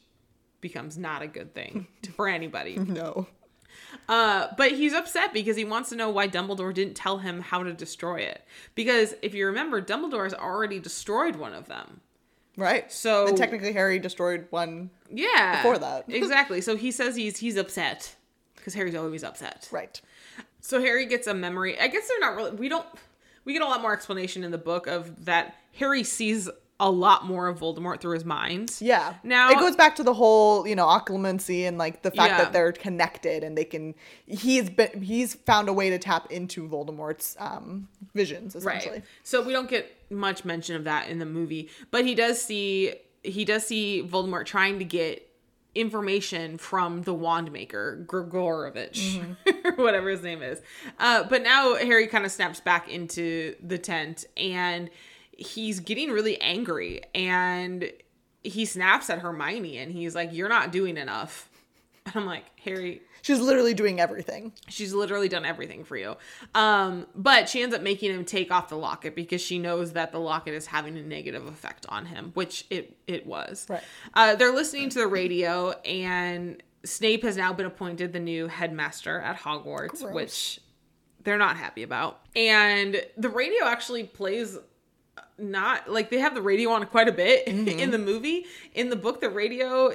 becomes 0.68 0.98
not 0.98 1.22
a 1.22 1.28
good 1.28 1.54
thing 1.54 1.88
for 2.16 2.28
anybody. 2.28 2.78
no. 2.78 3.28
Uh, 4.10 4.48
but 4.58 4.72
he's 4.72 4.94
upset 4.94 5.34
because 5.34 5.56
he 5.56 5.64
wants 5.66 5.90
to 5.90 5.96
know 5.96 6.10
why 6.10 6.28
Dumbledore 6.28 6.74
didn't 6.74 6.96
tell 6.96 7.18
him 7.20 7.40
how 7.42 7.64
to 7.64 7.74
destroy 7.74 8.18
it. 8.18 8.42
Because 8.76 9.14
if 9.22 9.34
you 9.34 9.46
remember, 9.48 9.82
Dumbledore 9.82 10.24
has 10.24 10.34
already 10.34 10.80
destroyed 10.80 11.36
one 11.36 11.54
of 11.54 11.68
them. 11.68 12.02
Right. 12.58 12.92
So- 12.92 13.28
and 13.28 13.38
technically 13.38 13.72
Harry 13.74 14.00
destroyed 14.00 14.48
one. 14.50 14.90
Yeah. 15.10 15.58
Before 15.62 15.78
that. 15.78 16.06
exactly. 16.10 16.60
So 16.62 16.76
he 16.76 16.92
says 16.92 17.16
he's 17.16 17.38
he's 17.38 17.56
upset 17.56 18.16
because 18.56 18.74
Harry's 18.74 18.96
always 18.96 19.24
upset. 19.24 19.68
Right. 19.72 20.02
So 20.60 20.82
Harry 20.82 21.06
gets 21.06 21.28
a 21.28 21.34
memory. 21.34 21.80
I 21.80 21.88
guess 21.88 22.08
they're 22.08 22.20
not 22.20 22.36
really. 22.36 22.52
We 22.52 22.68
don't. 22.70 22.86
We 23.46 23.54
get 23.54 23.62
a 23.62 23.66
lot 23.66 23.82
more 23.82 23.94
explanation 23.94 24.44
in 24.44 24.52
the 24.52 24.58
book 24.58 24.88
of 24.88 25.26
that 25.26 25.56
Harry 25.76 26.04
sees 26.04 26.50
a 26.80 26.92
lot 26.92 27.26
more 27.26 27.48
of 27.48 27.60
Voldemort 27.60 28.00
through 28.00 28.14
his 28.14 28.24
mind. 28.26 28.76
Yeah. 28.80 29.16
Now- 29.24 29.50
it 29.50 29.58
goes 29.58 29.76
back 29.76 29.96
to 29.96 30.04
the 30.04 30.14
whole, 30.14 30.68
you 30.68 30.76
know, 30.76 30.86
occlumency 30.86 31.68
and 31.68 31.78
like 31.80 32.04
the 32.04 32.12
fact 32.12 32.32
Yeah. 32.34 32.38
that 32.44 32.54
they're 32.54 32.72
connected 32.72 33.44
and 33.44 33.58
they 33.58 33.66
can. 33.66 33.96
He's 34.28 34.70
been 34.70 35.02
he's 35.02 35.34
found 35.34 35.70
a 35.70 35.74
way 35.74 35.90
to 35.90 35.98
tap 35.98 36.32
into 36.32 36.68
Voldemort's 36.70 37.36
um, 37.40 37.88
visions 38.14 38.56
essentially. 38.56 38.98
Right. 38.98 39.04
So 39.24 39.42
we 39.42 39.54
don't 39.54 39.70
get 39.70 39.92
much 40.12 40.46
mention 40.46 40.76
of 40.76 40.84
that 40.84 41.10
in 41.10 41.18
the 41.18 41.26
movie, 41.26 41.70
but 41.90 42.06
he 42.06 42.14
does 42.14 42.40
see 42.42 42.94
he 43.24 43.44
does 43.44 43.66
see 43.66 44.08
Voldemort 44.08 44.46
trying 44.46 44.78
to 44.78 44.86
get 44.86 45.24
information 45.74 46.58
from 46.58 47.04
the 47.04 47.14
wand 47.14 47.52
maker 47.52 48.04
Gregorovitch 48.08 49.24
or 49.66 49.72
whatever 49.84 50.10
his 50.10 50.24
name 50.24 50.42
is. 50.42 50.60
Uh, 51.00 51.24
but 51.24 51.44
now 51.44 51.76
Harry 51.76 52.08
kind 52.08 52.26
of 52.26 52.32
snaps 52.32 52.60
back 52.60 52.90
into 52.90 53.56
the 53.66 53.78
tent 53.78 54.26
and 54.36 54.90
he's 55.38 55.80
getting 55.80 56.12
really 56.12 56.40
angry 56.42 57.02
and 57.16 57.92
he 58.44 58.66
snaps 58.66 59.10
at 59.10 59.20
Hermione 59.20 59.78
and 59.78 59.92
he's 59.92 60.16
like, 60.16 60.34
"You're 60.34 60.50
not 60.50 60.72
doing 60.72 60.98
enough." 60.98 61.50
And 62.06 62.16
I'm 62.16 62.26
like, 62.26 62.46
Harry, 62.62 63.02
She's 63.28 63.42
literally 63.42 63.74
doing 63.74 64.00
everything. 64.00 64.54
She's 64.70 64.94
literally 64.94 65.28
done 65.28 65.44
everything 65.44 65.84
for 65.84 65.98
you. 65.98 66.16
Um, 66.56 67.08
but 67.14 67.50
she 67.50 67.62
ends 67.62 67.76
up 67.76 67.82
making 67.82 68.10
him 68.10 68.24
take 68.24 68.52
off 68.52 68.70
the 68.70 68.78
locket 68.78 69.16
because 69.16 69.42
she 69.42 69.60
knows 69.60 69.92
that 69.92 70.14
the 70.14 70.20
locket 70.20 70.54
is 70.54 70.68
having 70.68 70.98
a 70.98 71.02
negative 71.02 71.46
effect 71.46 71.86
on 71.90 72.06
him, 72.06 72.32
which 72.36 72.66
it 72.70 72.98
it 73.06 73.28
was. 73.28 73.66
Right. 73.70 73.84
Uh, 74.14 74.36
they're 74.36 74.54
listening 74.54 74.88
to 74.92 75.00
the 75.00 75.08
radio, 75.08 75.72
and 75.82 76.64
Snape 76.86 77.24
has 77.24 77.36
now 77.36 77.52
been 77.52 77.66
appointed 77.66 78.14
the 78.14 78.20
new 78.22 78.48
headmaster 78.48 79.20
at 79.20 79.38
Hogwarts, 79.38 80.02
Gross. 80.02 80.14
which 80.14 80.60
they're 81.24 81.38
not 81.38 81.58
happy 81.58 81.84
about. 81.84 82.22
And 82.34 83.02
the 83.18 83.28
radio 83.28 83.66
actually 83.66 84.06
plays 84.06 84.58
not 85.38 85.90
like 85.90 86.10
they 86.10 86.20
have 86.20 86.34
the 86.36 86.42
radio 86.42 86.72
on 86.72 86.86
quite 86.88 87.08
a 87.08 87.12
bit 87.12 87.48
in 87.48 87.92
the 87.92 87.98
movie. 87.98 88.46
In 88.74 88.90
the 88.90 88.96
book, 88.96 89.22
the 89.22 89.30
radio 89.30 89.94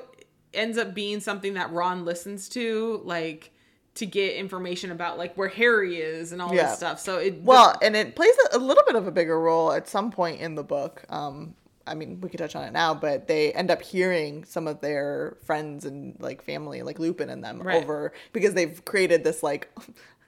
ends 0.55 0.79
up 0.79 0.95
being 0.95 1.21
something 1.21 1.55
that 1.55 1.73
Ron 1.73 2.05
listens 2.05 2.49
to, 2.51 3.01
like 3.05 3.51
to 3.95 4.07
get 4.07 4.37
information 4.37 4.91
about 4.91 5.19
like 5.19 5.35
where 5.37 5.49
Harry 5.49 5.97
is 5.97 6.33
and 6.33 6.41
all 6.41 6.55
Yeah. 6.55 6.69
this 6.69 6.77
stuff. 6.77 6.99
So 7.01 7.19
it 7.19 7.43
Well, 7.43 7.77
and 7.83 7.95
it 7.97 8.15
plays 8.17 8.35
a, 8.53 8.57
a 8.57 8.59
little 8.59 8.85
bit 8.87 8.95
of 8.97 9.07
a 9.07 9.11
bigger 9.11 9.39
role 9.41 9.73
at 9.73 9.89
some 9.89 10.11
point 10.11 10.41
in 10.41 10.55
the 10.55 10.63
book. 10.65 11.05
Um, 11.11 11.55
I 11.87 11.95
mean, 11.95 12.21
we 12.21 12.29
could 12.31 12.39
touch 12.39 12.55
on 12.55 12.63
it 12.65 12.73
now, 12.73 12.95
but 12.95 13.27
they 13.27 13.53
end 13.53 13.71
up 13.71 13.83
hearing 13.83 14.45
some 14.45 14.69
of 14.69 14.81
their 14.81 15.37
friends 15.45 15.85
and 15.85 16.17
like 16.21 16.43
family, 16.43 16.83
like 16.83 16.99
Lupin 17.01 17.29
and 17.29 17.43
them, 17.43 17.61
Right. 17.61 17.83
over 17.83 18.13
because 18.33 18.55
they've 18.55 18.83
created 18.85 19.25
this 19.25 19.43
like. 19.43 19.69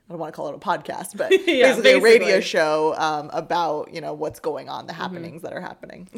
I 0.08 0.12
don't 0.12 0.18
want 0.20 0.34
to 0.34 0.36
call 0.36 0.48
it 0.48 0.54
a 0.54 0.58
podcast, 0.58 1.16
but 1.16 1.30
Yeah, 1.46 1.68
basically 1.70 1.92
a 1.92 2.00
radio 2.00 2.40
show 2.40 2.94
um, 2.98 3.30
about 3.32 3.92
you 3.94 4.00
know 4.00 4.12
what's 4.12 4.38
going 4.40 4.68
on, 4.68 4.86
the 4.86 4.92
happenings 4.92 5.40
that 5.42 5.52
are 5.54 5.60
happening. 5.62 6.08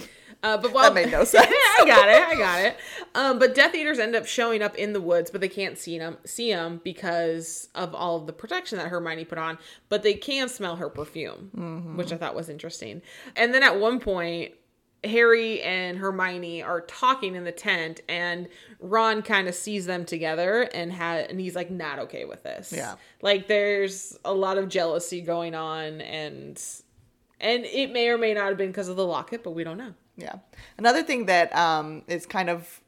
Uh, 0.42 0.56
but 0.58 0.72
while, 0.74 0.92
That 0.92 0.94
made 0.94 1.10
no 1.12 1.22
sense. 1.24 1.46
I 1.48 1.84
got 1.86 2.08
it. 2.08 2.20
I 2.22 2.34
got 2.36 2.60
it. 2.60 2.76
Um, 3.14 3.38
but 3.38 3.54
Death 3.54 3.74
Eaters 3.74 3.98
end 4.00 4.16
up 4.16 4.26
showing 4.26 4.60
up 4.60 4.74
in 4.74 4.92
the 4.92 5.00
woods, 5.00 5.30
but 5.30 5.40
they 5.40 5.48
can't 5.48 5.78
see 5.78 5.98
them 5.98 6.18
see 6.24 6.52
them 6.52 6.80
because 6.82 7.68
of 7.76 7.94
all 7.94 8.16
of 8.16 8.26
the 8.26 8.32
protection 8.32 8.76
that 8.78 8.88
Hermione 8.88 9.24
put 9.24 9.38
on. 9.38 9.56
But 9.88 10.02
they 10.02 10.14
can 10.14 10.48
smell 10.48 10.76
her 10.76 10.88
perfume, 10.88 11.50
Mm-hmm. 11.56 11.96
which 11.96 12.12
I 12.12 12.16
thought 12.16 12.34
was 12.34 12.48
interesting. 12.48 13.02
And 13.36 13.54
then 13.54 13.62
at 13.62 13.78
one 13.78 14.00
point, 14.00 14.54
Harry 15.06 15.62
and 15.62 15.98
Hermione 15.98 16.62
are 16.62 16.80
talking 16.82 17.34
in 17.34 17.44
the 17.44 17.52
tent, 17.52 18.00
and 18.08 18.48
Ron 18.80 19.22
kind 19.22 19.48
of 19.48 19.54
sees 19.54 19.86
them 19.86 20.04
together, 20.04 20.62
and 20.74 20.92
had 20.92 21.30
and 21.30 21.40
he's 21.40 21.54
like 21.54 21.70
not 21.70 21.98
okay 22.00 22.24
with 22.24 22.42
this. 22.42 22.72
Yeah. 22.72 22.96
like 23.22 23.48
there's 23.48 24.16
a 24.24 24.34
lot 24.34 24.58
of 24.58 24.68
jealousy 24.68 25.20
going 25.20 25.54
on, 25.54 26.00
and 26.00 26.62
and 27.40 27.64
it 27.64 27.92
may 27.92 28.08
or 28.08 28.18
may 28.18 28.34
not 28.34 28.48
have 28.48 28.56
been 28.56 28.70
because 28.70 28.88
of 28.88 28.96
the 28.96 29.06
locket, 29.06 29.42
but 29.42 29.52
we 29.52 29.64
don't 29.64 29.78
know. 29.78 29.94
Yeah. 30.16 30.36
Another 30.78 31.02
thing 31.02 31.26
that 31.26 31.54
um, 31.54 32.02
is 32.08 32.26
kind 32.26 32.48
of 32.48 32.80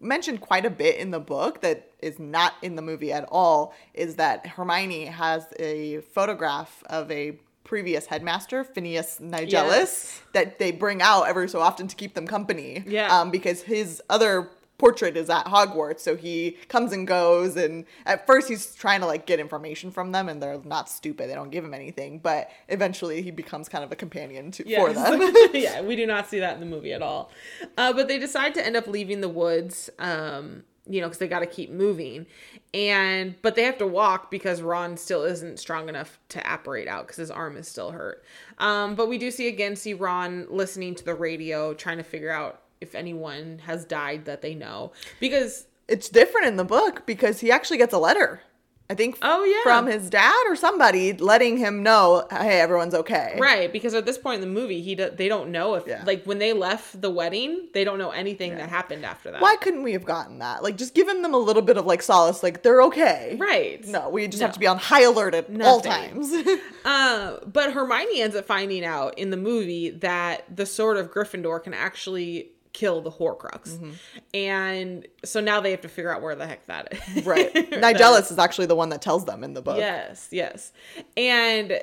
mentioned 0.00 0.40
quite 0.40 0.66
a 0.66 0.70
bit 0.70 0.96
in 0.96 1.10
the 1.10 1.20
book 1.20 1.62
that 1.62 1.90
is 2.00 2.18
not 2.18 2.54
in 2.62 2.76
the 2.76 2.82
movie 2.82 3.12
at 3.12 3.24
all 3.30 3.74
is 3.94 4.16
that 4.16 4.46
Hermione 4.46 5.06
has 5.06 5.46
a 5.58 6.00
photograph 6.12 6.82
of 6.86 7.10
a 7.10 7.38
previous 7.64 8.06
headmaster, 8.06 8.62
Phineas 8.62 9.18
Nigellus, 9.20 9.50
Yes. 9.50 10.20
that 10.32 10.58
they 10.58 10.70
bring 10.70 11.02
out 11.02 11.24
every 11.24 11.48
so 11.48 11.60
often 11.60 11.88
to 11.88 11.96
keep 11.96 12.14
them 12.14 12.26
company. 12.26 12.84
Yeah. 12.86 13.08
Um, 13.20 13.30
because 13.30 13.62
his 13.62 14.02
other 14.08 14.50
portrait 14.76 15.16
is 15.16 15.30
at 15.30 15.46
Hogwarts, 15.46 16.00
so 16.00 16.16
he 16.16 16.58
comes 16.68 16.92
and 16.92 17.06
goes 17.06 17.56
and 17.56 17.84
at 18.06 18.26
first 18.26 18.48
he's 18.48 18.74
trying 18.74 19.00
to 19.00 19.06
like 19.06 19.24
get 19.24 19.38
information 19.38 19.90
from 19.92 20.10
them 20.12 20.28
and 20.28 20.42
they're 20.42 20.60
not 20.64 20.88
stupid, 20.90 21.30
they 21.30 21.34
don't 21.34 21.50
give 21.50 21.64
him 21.64 21.72
anything, 21.72 22.18
but 22.18 22.50
eventually 22.68 23.22
he 23.22 23.30
becomes 23.30 23.68
kind 23.68 23.84
of 23.84 23.92
a 23.92 23.96
companion 23.96 24.50
to, 24.50 24.64
for 24.76 24.92
them. 24.92 25.32
yeah, 25.54 25.80
we 25.80 25.94
do 25.96 26.06
not 26.06 26.28
see 26.28 26.40
that 26.40 26.54
in 26.54 26.60
the 26.60 26.66
movie 26.66 26.92
at 26.92 27.02
all. 27.02 27.30
Uh, 27.78 27.92
but 27.92 28.08
they 28.08 28.18
decide 28.18 28.52
to 28.54 28.66
end 28.66 28.76
up 28.76 28.86
leaving 28.88 29.20
the 29.20 29.28
woods, 29.28 29.88
um, 30.00 30.64
you 30.86 31.00
know, 31.00 31.06
because 31.06 31.18
they 31.18 31.28
got 31.28 31.40
to 31.40 31.46
keep 31.46 31.70
moving, 31.70 32.26
and 32.72 33.34
but 33.42 33.54
they 33.54 33.62
have 33.64 33.78
to 33.78 33.86
walk 33.86 34.30
because 34.30 34.60
Ron 34.60 34.96
still 34.96 35.24
isn't 35.24 35.58
strong 35.58 35.88
enough 35.88 36.18
to 36.30 36.52
apparate 36.52 36.88
out 36.88 37.06
because 37.06 37.16
his 37.16 37.30
arm 37.30 37.56
is 37.56 37.66
still 37.68 37.90
hurt. 37.90 38.22
Um, 38.58 38.94
but 38.94 39.08
we 39.08 39.18
do 39.18 39.30
see 39.30 39.48
again 39.48 39.76
see 39.76 39.94
Ron 39.94 40.46
listening 40.50 40.94
to 40.96 41.04
the 41.04 41.14
radio, 41.14 41.74
trying 41.74 41.98
to 41.98 42.04
figure 42.04 42.30
out 42.30 42.62
if 42.80 42.94
anyone 42.94 43.60
has 43.64 43.84
died 43.84 44.26
that 44.26 44.42
they 44.42 44.54
know 44.54 44.92
because 45.20 45.66
it's 45.88 46.08
different 46.08 46.46
in 46.46 46.56
the 46.56 46.64
book 46.64 47.06
because 47.06 47.40
he 47.40 47.50
actually 47.50 47.78
gets 47.78 47.94
a 47.94 47.98
letter. 47.98 48.42
I 48.90 48.94
think 48.94 49.16
Oh, 49.22 49.44
yeah. 49.44 49.62
from 49.62 49.86
his 49.86 50.10
dad 50.10 50.44
or 50.46 50.56
somebody 50.56 51.14
letting 51.14 51.56
him 51.56 51.82
know, 51.82 52.26
hey, 52.30 52.60
everyone's 52.60 52.92
okay. 52.92 53.38
Right, 53.40 53.72
because 53.72 53.94
at 53.94 54.04
this 54.04 54.18
point 54.18 54.42
in 54.42 54.48
the 54.48 54.60
movie, 54.60 54.82
he 54.82 54.94
do, 54.94 55.08
they 55.08 55.26
don't 55.26 55.48
know 55.50 55.74
if 55.76 55.86
Yeah. 55.86 56.02
like 56.04 56.24
when 56.24 56.38
they 56.38 56.52
left 56.52 57.00
the 57.00 57.10
wedding, 57.10 57.68
they 57.72 57.82
don't 57.82 57.96
know 57.96 58.10
anything 58.10 58.54
that 58.56 58.68
happened 58.68 59.06
after 59.06 59.30
that. 59.30 59.40
Why 59.40 59.56
couldn't 59.56 59.84
we 59.84 59.92
have 59.94 60.04
gotten 60.04 60.40
that? 60.40 60.62
Like, 60.62 60.76
just 60.76 60.92
giving 60.92 61.22
them 61.22 61.32
a 61.32 61.38
little 61.38 61.62
bit 61.62 61.78
of 61.78 61.86
like 61.86 62.02
solace, 62.02 62.42
like 62.42 62.62
they're 62.62 62.82
okay. 62.82 63.38
Right. 63.40 63.82
No, 63.86 64.10
we 64.10 64.28
just 64.28 64.40
No. 64.42 64.48
have 64.48 64.54
to 64.54 64.60
be 64.60 64.66
on 64.66 64.76
high 64.76 65.02
alert 65.04 65.34
at 65.34 65.46
all 65.62 65.80
times. 65.80 66.32
Uh, 66.84 67.38
but 67.46 67.72
Hermione 67.72 68.20
ends 68.20 68.36
up 68.36 68.44
finding 68.44 68.84
out 68.84 69.18
in 69.18 69.30
the 69.30 69.38
movie 69.38 69.88
that 69.88 70.44
the 70.54 70.66
sword 70.66 70.98
of 70.98 71.10
Gryffindor 71.10 71.62
can 71.62 71.72
actually 71.72 72.50
kill 72.74 73.00
the 73.00 73.10
Horcrux, 73.10 73.70
Mm-hmm. 73.70 73.92
and 74.34 75.06
so 75.24 75.40
now 75.40 75.60
they 75.62 75.70
have 75.70 75.80
to 75.80 75.88
figure 75.88 76.14
out 76.14 76.20
where 76.20 76.34
the 76.34 76.46
heck 76.46 76.66
that 76.66 76.92
is. 77.16 77.24
right. 77.24 77.52
Nigellus 77.72 78.30
is 78.30 78.38
actually 78.38 78.66
the 78.66 78.76
one 78.76 78.90
that 78.90 79.00
tells 79.00 79.24
them 79.24 79.42
in 79.42 79.54
the 79.54 79.62
book. 79.62 79.78
Yes, 79.78 80.28
yes, 80.30 80.72
and. 81.16 81.80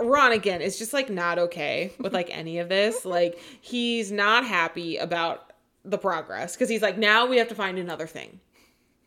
Ron 0.00 0.30
again 0.30 0.60
is 0.62 0.78
just 0.78 0.92
like 0.92 1.10
not 1.10 1.40
okay 1.40 1.92
with 1.98 2.14
like 2.14 2.30
any 2.30 2.60
of 2.60 2.68
this. 2.68 3.04
Like 3.04 3.36
he's 3.60 4.12
not 4.12 4.44
happy 4.44 4.96
about 4.96 5.52
the 5.84 5.98
progress 5.98 6.54
because 6.54 6.68
he's 6.68 6.82
like 6.82 6.96
now 6.96 7.26
we 7.26 7.36
have 7.38 7.48
to 7.48 7.56
find 7.56 7.80
another 7.80 8.06
thing. 8.06 8.38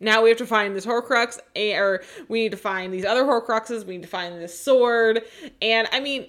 Now 0.01 0.22
we 0.22 0.28
have 0.28 0.38
to 0.39 0.45
find 0.45 0.76
this 0.76 0.86
Horcrux, 0.86 1.39
eh, 1.55 1.78
or 1.78 2.03
we 2.28 2.41
need 2.41 2.51
to 2.51 2.57
find 2.57 2.93
these 2.93 3.05
other 3.05 3.24
Horcruxes. 3.24 3.86
We 3.86 3.95
need 3.95 4.03
to 4.03 4.09
find 4.09 4.36
this 4.41 4.59
sword. 4.59 5.22
And 5.61 5.88
I 5.93 6.01
mean, 6.01 6.28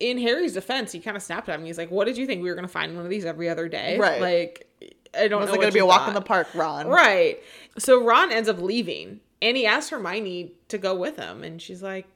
in 0.00 0.18
Harry's 0.18 0.54
defense, 0.54 0.90
he 0.92 0.98
kind 0.98 1.16
of 1.16 1.22
snapped 1.22 1.48
at 1.48 1.58
him. 1.58 1.64
He's 1.66 1.78
like, 1.78 1.90
"What 1.90 2.06
did 2.06 2.16
you 2.16 2.26
think 2.26 2.42
we 2.42 2.48
were 2.48 2.54
going 2.56 2.66
to 2.66 2.72
find 2.72 2.96
one 2.96 3.04
of 3.04 3.10
these 3.10 3.24
every 3.24 3.48
other 3.48 3.68
day? 3.68 3.98
Right. 3.98 4.20
Like, 4.20 4.66
I 5.16 5.28
don't 5.28 5.40
Was 5.40 5.48
know. 5.48 5.54
it 5.54 5.56
what 5.58 5.62
going 5.62 5.70
to 5.72 5.74
be 5.74 5.80
a 5.80 5.86
walk 5.86 6.08
in 6.08 6.14
the 6.14 6.20
park, 6.20 6.48
Ron? 6.54 6.88
Right. 6.88 7.40
So 7.78 8.02
Ron 8.02 8.32
ends 8.32 8.48
up 8.48 8.60
leaving, 8.60 9.20
and 9.42 9.56
he 9.56 9.66
asks 9.66 9.90
Hermione 9.90 10.52
to 10.68 10.78
go 10.78 10.94
with 10.94 11.16
him, 11.16 11.42
and 11.44 11.60
she's 11.60 11.82
like, 11.82 12.06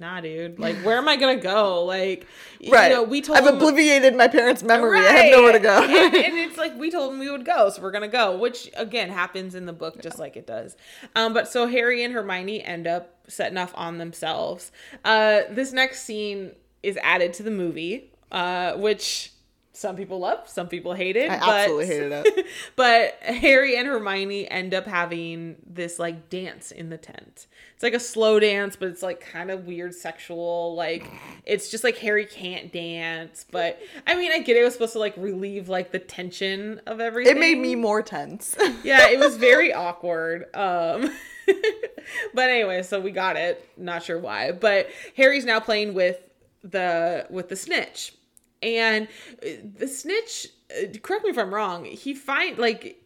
nah, 0.00 0.20
dude. 0.20 0.58
Like, 0.60 0.76
where 0.78 0.96
am 0.96 1.08
I 1.08 1.16
gonna 1.16 1.36
go? 1.40 1.84
Like, 1.84 2.26
Right. 2.68 2.88
you 2.90 2.96
know, 2.96 3.02
we 3.02 3.20
told 3.20 3.38
I've 3.38 3.46
him- 3.46 3.58
obliviated 3.58 4.16
my 4.16 4.28
parents' 4.28 4.62
memory. 4.62 4.98
I 5.00 5.02
have 5.10 5.32
nowhere 5.32 5.52
to 5.52 5.58
go. 5.58 5.82
and, 5.82 6.14
and 6.14 6.14
it's 6.38 6.56
like 6.56 6.76
we 6.78 6.90
told 6.90 7.12
him 7.12 7.18
we 7.18 7.30
would 7.30 7.44
go, 7.44 7.68
so 7.70 7.82
we're 7.82 7.90
gonna 7.90 8.06
go, 8.08 8.36
which 8.36 8.70
again 8.76 9.10
happens 9.10 9.54
in 9.54 9.66
the 9.66 9.72
book 9.72 10.00
just 10.00 10.18
like 10.18 10.36
it 10.36 10.46
does. 10.46 10.76
Um, 11.16 11.34
but 11.34 11.48
so 11.48 11.66
Harry 11.66 12.02
and 12.04 12.14
Hermione 12.14 12.62
end 12.64 12.86
up 12.86 13.14
setting 13.28 13.58
off 13.58 13.72
on 13.74 13.98
themselves. 13.98 14.70
Uh, 15.04 15.40
this 15.50 15.72
next 15.72 16.02
scene 16.04 16.52
is 16.82 16.98
added 17.02 17.32
to 17.34 17.42
the 17.42 17.50
movie, 17.50 18.12
uh, 18.30 18.74
which 18.74 19.32
some 19.78 19.94
people 19.94 20.18
love, 20.18 20.48
some 20.48 20.66
people 20.66 20.92
hated. 20.92 21.30
I 21.30 21.38
but, 21.38 21.48
absolutely 21.48 21.86
hated 21.86 22.12
it. 22.12 22.46
but 22.76 23.14
Harry 23.22 23.76
and 23.76 23.86
Hermione 23.86 24.50
end 24.50 24.74
up 24.74 24.86
having 24.86 25.54
this 25.64 26.00
like 26.00 26.28
dance 26.28 26.72
in 26.72 26.90
the 26.90 26.98
tent. 26.98 27.46
It's 27.74 27.84
like 27.84 27.94
a 27.94 28.00
slow 28.00 28.40
dance, 28.40 28.74
but 28.74 28.88
it's 28.88 29.04
like 29.04 29.20
kind 29.20 29.52
of 29.52 29.68
weird 29.68 29.94
sexual. 29.94 30.74
Like 30.74 31.08
it's 31.44 31.70
just 31.70 31.84
like 31.84 31.96
Harry 31.98 32.26
can't 32.26 32.72
dance, 32.72 33.46
but 33.52 33.80
I 34.04 34.16
mean, 34.16 34.32
I 34.32 34.40
get 34.40 34.56
it, 34.56 34.62
it 34.62 34.64
was 34.64 34.72
supposed 34.72 34.94
to 34.94 34.98
like 34.98 35.14
relieve 35.16 35.68
like 35.68 35.92
the 35.92 36.00
tension 36.00 36.80
of 36.88 37.00
everything. 37.00 37.36
It 37.36 37.38
made 37.38 37.58
me 37.58 37.76
more 37.76 38.02
tense. 38.02 38.56
yeah, 38.82 39.08
it 39.10 39.20
was 39.20 39.36
very 39.36 39.72
awkward. 39.72 40.52
Um 40.56 41.08
but 42.34 42.50
anyway, 42.50 42.82
so 42.82 42.98
we 42.98 43.12
got 43.12 43.36
it. 43.36 43.64
Not 43.76 44.02
sure 44.02 44.18
why, 44.18 44.50
but 44.50 44.88
Harry's 45.16 45.44
now 45.44 45.60
playing 45.60 45.94
with 45.94 46.20
the 46.62 47.26
with 47.30 47.48
the 47.48 47.56
snitch. 47.56 48.14
And 48.62 49.06
uh, 49.42 49.46
the 49.76 49.86
snitch, 49.86 50.48
uh, 50.72 50.86
correct 51.02 51.24
me 51.24 51.30
if 51.30 51.38
I'm 51.38 51.54
wrong, 51.54 51.84
he 51.84 52.14
find 52.14 52.58
like 52.58 53.02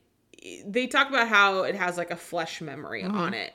they 0.66 0.86
talk 0.88 1.08
about 1.08 1.28
how 1.28 1.62
it 1.62 1.74
has 1.76 1.96
like 1.96 2.10
a 2.10 2.16
flesh 2.16 2.60
memory 2.60 3.02
Mm-hmm. 3.02 3.16
on 3.16 3.34
it. 3.34 3.52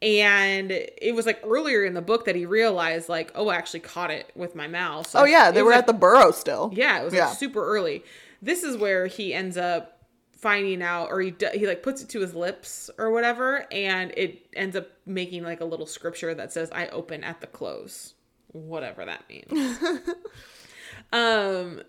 And 0.00 0.70
it 0.70 1.14
was 1.14 1.26
like 1.26 1.40
earlier 1.44 1.84
in 1.84 1.94
the 1.94 2.00
book 2.02 2.26
that 2.26 2.36
he 2.36 2.46
realized 2.46 3.08
like, 3.08 3.32
oh, 3.34 3.48
I 3.48 3.56
actually 3.56 3.80
caught 3.80 4.10
it 4.12 4.30
with 4.36 4.54
my 4.54 4.68
mouth. 4.68 5.08
So 5.08 5.20
oh 5.20 5.24
yeah, 5.24 5.50
they 5.50 5.62
were 5.62 5.70
like, 5.70 5.80
at 5.80 5.86
the 5.88 5.92
burrow 5.94 6.30
still. 6.30 6.70
yeah, 6.72 7.00
it 7.00 7.04
was 7.04 7.14
Yeah. 7.14 7.28
like 7.28 7.36
super 7.38 7.64
early. 7.66 8.04
This 8.40 8.62
is 8.62 8.76
where 8.76 9.06
he 9.08 9.34
ends 9.34 9.56
up 9.56 9.94
finding 10.30 10.80
out, 10.82 11.08
or 11.10 11.20
he 11.20 11.34
he 11.54 11.66
like 11.66 11.82
puts 11.82 12.00
it 12.02 12.08
to 12.10 12.20
his 12.20 12.32
lips 12.34 12.88
or 12.98 13.10
whatever, 13.10 13.66
and 13.72 14.12
it 14.16 14.46
ends 14.54 14.76
up 14.76 14.86
making 15.04 15.42
like 15.42 15.60
a 15.60 15.64
little 15.64 15.86
scripture 15.86 16.32
that 16.34 16.52
says, 16.52 16.70
"I 16.70 16.86
open 16.88 17.24
at 17.24 17.40
the 17.40 17.48
close," 17.48 18.14
whatever 18.52 19.04
that 19.04 19.24
means. 19.28 19.78
um. 21.12 21.82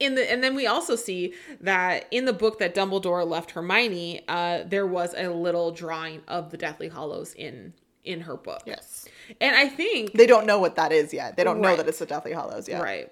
In 0.00 0.16
the 0.16 0.30
and 0.30 0.42
then 0.42 0.56
we 0.56 0.66
also 0.66 0.96
see 0.96 1.34
that 1.60 2.06
in 2.10 2.24
the 2.24 2.32
book 2.32 2.58
that 2.58 2.74
Dumbledore 2.74 3.26
left 3.26 3.52
Hermione, 3.52 4.24
uh, 4.26 4.64
there 4.66 4.88
was 4.88 5.14
a 5.16 5.28
little 5.28 5.70
drawing 5.70 6.20
of 6.26 6.50
the 6.50 6.56
Deathly 6.56 6.88
Hallows 6.88 7.32
in 7.32 7.74
in 8.04 8.20
her 8.20 8.36
book. 8.36 8.62
Yes. 8.66 9.06
and 9.40 9.56
I 9.56 9.68
think 9.68 10.12
They 10.12 10.26
don't 10.26 10.46
know 10.46 10.58
what 10.58 10.76
that 10.76 10.92
is 10.92 11.12
yet. 11.12 11.36
They 11.36 11.44
don't 11.44 11.60
know 11.60 11.74
that 11.76 11.88
it's 11.88 11.98
the 11.98 12.06
Deathly 12.06 12.32
Hallows 12.32 12.68
yet. 12.68 12.82
Right. 12.82 13.10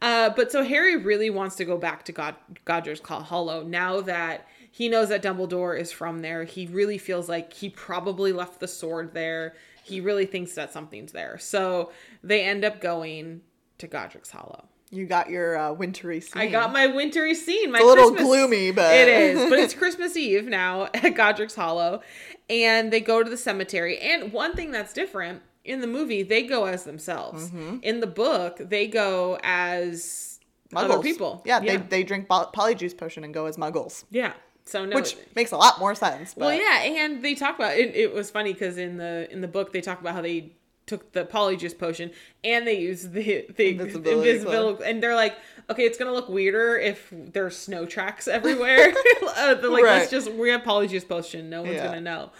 Uh, 0.00 0.30
but 0.30 0.50
so 0.50 0.64
Harry 0.64 0.96
really 0.96 1.30
wants 1.30 1.56
to 1.56 1.64
go 1.64 1.78
back 1.78 2.04
to 2.06 2.12
God 2.12 2.34
Godric's 2.64 3.00
Call 3.00 3.22
Hollow 3.22 3.62
now 3.62 4.00
that 4.00 4.48
he 4.72 4.88
knows 4.88 5.10
that 5.10 5.22
Dumbledore 5.22 5.78
is 5.78 5.92
from 5.92 6.20
there. 6.20 6.44
He 6.44 6.66
really 6.66 6.96
feels 6.96 7.28
like 7.28 7.52
he 7.52 7.68
probably 7.68 8.32
left 8.32 8.58
the 8.58 8.66
sword 8.66 9.12
there. 9.12 9.54
He 9.84 10.00
really 10.00 10.24
thinks 10.24 10.54
that 10.54 10.72
something's 10.72 11.12
there. 11.12 11.36
So 11.38 11.92
they 12.24 12.42
end 12.42 12.64
up 12.64 12.80
going 12.80 13.42
to 13.78 13.86
Godric's 13.86 14.30
Hollow. 14.30 14.64
You 14.90 15.04
got 15.04 15.28
your 15.28 15.58
uh, 15.58 15.72
wintry 15.74 16.20
scene. 16.20 16.40
I 16.40 16.46
got 16.46 16.72
my 16.72 16.86
wintry 16.86 17.34
scene. 17.34 17.70
My 17.70 17.80
a 17.80 17.84
little 17.84 18.12
Christmas- 18.12 18.28
gloomy, 18.28 18.70
but 18.70 18.94
it 18.94 19.08
is, 19.08 19.50
but 19.50 19.58
it's 19.58 19.74
Christmas 19.74 20.16
Eve 20.16 20.46
now 20.46 20.88
at 20.94 21.14
Godric's 21.14 21.54
Hollow, 21.54 22.00
and 22.48 22.90
they 22.90 23.00
go 23.00 23.22
to 23.22 23.28
the 23.28 23.36
cemetery. 23.36 23.98
And 23.98 24.32
one 24.32 24.54
thing 24.54 24.70
that's 24.70 24.94
different 24.94 25.42
in 25.66 25.82
the 25.82 25.86
movie, 25.86 26.22
they 26.22 26.44
go 26.44 26.64
as 26.64 26.84
themselves. 26.84 27.48
Mm-hmm. 27.48 27.78
In 27.82 28.00
the 28.00 28.06
book, 28.06 28.58
they 28.58 28.86
go 28.86 29.38
as 29.42 30.40
other 30.74 30.98
people. 31.00 31.42
Yeah, 31.44 31.60
yeah, 31.62 31.76
they 31.78 31.84
they 31.84 32.02
drink 32.04 32.28
polyjuice 32.28 32.96
potion 32.96 33.24
and 33.24 33.34
go 33.34 33.46
as 33.46 33.58
muggles, 33.58 34.04
yeah. 34.10 34.32
So 34.64 34.84
no, 34.84 34.96
which 34.96 35.16
makes 35.34 35.52
a 35.52 35.56
lot 35.56 35.78
more 35.78 35.94
sense. 35.94 36.34
But 36.34 36.46
well, 36.46 36.54
yeah, 36.54 37.04
and 37.04 37.22
they 37.22 37.34
talk 37.34 37.56
about 37.56 37.76
it. 37.76 37.94
It 37.94 38.14
was 38.14 38.30
funny 38.30 38.52
because 38.52 38.78
in 38.78 38.96
the 38.96 39.28
in 39.30 39.40
the 39.40 39.48
book 39.48 39.72
they 39.72 39.80
talk 39.80 40.00
about 40.00 40.14
how 40.14 40.22
they 40.22 40.52
took 40.86 41.12
the 41.12 41.24
polyjuice 41.24 41.78
potion 41.78 42.10
and 42.42 42.66
they 42.66 42.78
used 42.78 43.12
the 43.12 43.46
the 43.56 43.70
Invisibility 43.70 44.30
invisibility, 44.30 44.84
and 44.84 45.02
they're 45.02 45.14
like, 45.14 45.36
okay, 45.70 45.84
it's 45.84 45.98
gonna 45.98 46.12
look 46.12 46.28
weirder 46.28 46.76
if 46.78 47.08
there's 47.12 47.56
snow 47.56 47.86
tracks 47.86 48.28
everywhere. 48.28 48.92
uh, 49.36 49.56
like, 49.62 49.82
Right. 49.84 49.98
let's 49.98 50.10
just 50.10 50.30
we 50.32 50.50
have 50.50 50.62
polyjuice 50.62 51.08
potion. 51.08 51.48
No 51.50 51.62
one's 51.62 51.74
Yeah. 51.74 51.86
gonna 51.86 52.00
know. 52.00 52.30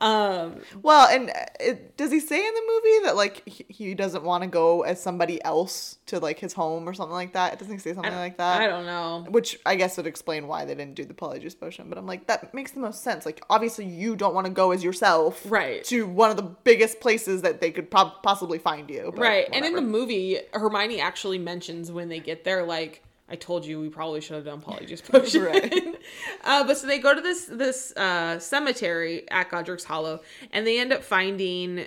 Um, 0.00 0.60
Well, 0.82 1.08
and 1.08 1.30
uh, 1.30 1.32
it, 1.58 1.96
does 1.96 2.10
he 2.10 2.20
say 2.20 2.38
in 2.46 2.54
the 2.54 2.62
movie 2.66 3.04
that 3.06 3.16
like 3.16 3.46
he, 3.48 3.66
he 3.68 3.94
doesn't 3.94 4.22
want 4.22 4.42
to 4.42 4.48
go 4.48 4.82
as 4.82 5.00
somebody 5.02 5.42
else 5.44 5.98
to 6.06 6.18
like 6.18 6.38
his 6.38 6.52
home 6.52 6.88
or 6.88 6.94
something 6.94 7.12
like 7.14 7.32
that? 7.34 7.52
It 7.54 7.58
doesn't 7.58 7.72
he 7.74 7.78
say 7.80 7.94
something 7.94 8.14
like 8.14 8.38
that? 8.38 8.60
I 8.60 8.66
don't 8.66 8.86
know. 8.86 9.26
Which 9.30 9.58
I 9.66 9.74
guess 9.74 9.96
would 9.96 10.06
explain 10.06 10.46
why 10.46 10.64
they 10.64 10.74
didn't 10.74 10.94
do 10.94 11.04
the 11.04 11.14
polyjuice 11.14 11.58
potion. 11.58 11.88
But 11.88 11.98
I'm 11.98 12.06
like, 12.06 12.26
that 12.28 12.52
makes 12.54 12.72
the 12.72 12.80
most 12.80 13.02
sense. 13.02 13.26
Like, 13.26 13.42
obviously, 13.50 13.84
you 13.86 14.16
don't 14.16 14.34
want 14.34 14.46
to 14.46 14.52
go 14.52 14.72
as 14.72 14.82
yourself, 14.82 15.42
Right. 15.46 15.84
to 15.84 16.06
one 16.06 16.30
of 16.30 16.36
the 16.36 16.42
biggest 16.42 17.00
places 17.00 17.42
that 17.42 17.60
they 17.60 17.70
could 17.70 17.90
prob- 17.90 18.22
possibly 18.22 18.58
find 18.58 18.88
you. 18.90 19.12
Right. 19.16 19.48
And 19.52 19.64
in 19.64 19.74
the 19.74 19.80
movie, 19.82 20.38
Hermione 20.52 21.00
actually 21.00 21.38
mentions 21.38 21.90
when 21.92 22.08
they 22.08 22.20
get 22.20 22.44
there, 22.44 22.64
like, 22.70 23.02
I 23.28 23.36
told 23.36 23.66
you 23.66 23.80
we 23.80 23.90
probably 23.90 24.20
should 24.20 24.36
have 24.36 24.44
done 24.44 24.62
polyjuice 24.62 25.04
potion. 25.10 25.44
Right. 25.44 26.00
uh, 26.44 26.64
but 26.64 26.78
so 26.78 26.86
they 26.86 26.98
go 26.98 27.14
to 27.14 27.20
this 27.20 27.44
this 27.44 27.92
uh, 27.96 28.38
cemetery 28.38 29.30
at 29.30 29.50
Godric's 29.50 29.84
Hollow, 29.84 30.20
and 30.52 30.66
they 30.66 30.78
end 30.78 30.92
up 30.92 31.02
finding 31.02 31.86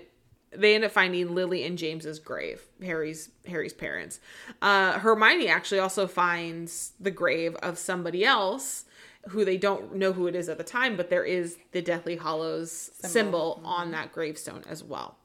they 0.55 0.75
end 0.75 0.84
up 0.84 0.91
finding 0.91 1.34
Lily 1.34 1.63
and 1.63 1.77
James's 1.77 2.19
grave, 2.19 2.61
Harry's 2.81 3.29
Harry's 3.47 3.73
parents. 3.73 4.19
Uh, 4.61 4.99
Hermione 4.99 5.47
actually 5.47 5.79
also 5.79 6.07
finds 6.07 6.93
the 6.99 7.11
grave 7.11 7.55
of 7.55 7.77
somebody 7.77 8.23
else 8.23 8.86
who 9.29 9.45
they 9.45 9.57
don't 9.57 9.95
know 9.95 10.11
who 10.11 10.27
it 10.27 10.36
is 10.36 10.49
at 10.49 10.57
the 10.57 10.63
time, 10.63 10.97
but 10.97 11.09
there 11.09 11.23
is 11.23 11.57
the 11.71 11.81
Deathly 11.81 12.17
Hallows 12.17 12.91
symbol, 12.93 13.61
on 13.63 13.91
that 13.91 14.11
gravestone 14.11 14.63
as 14.69 14.84
well. 14.84 15.17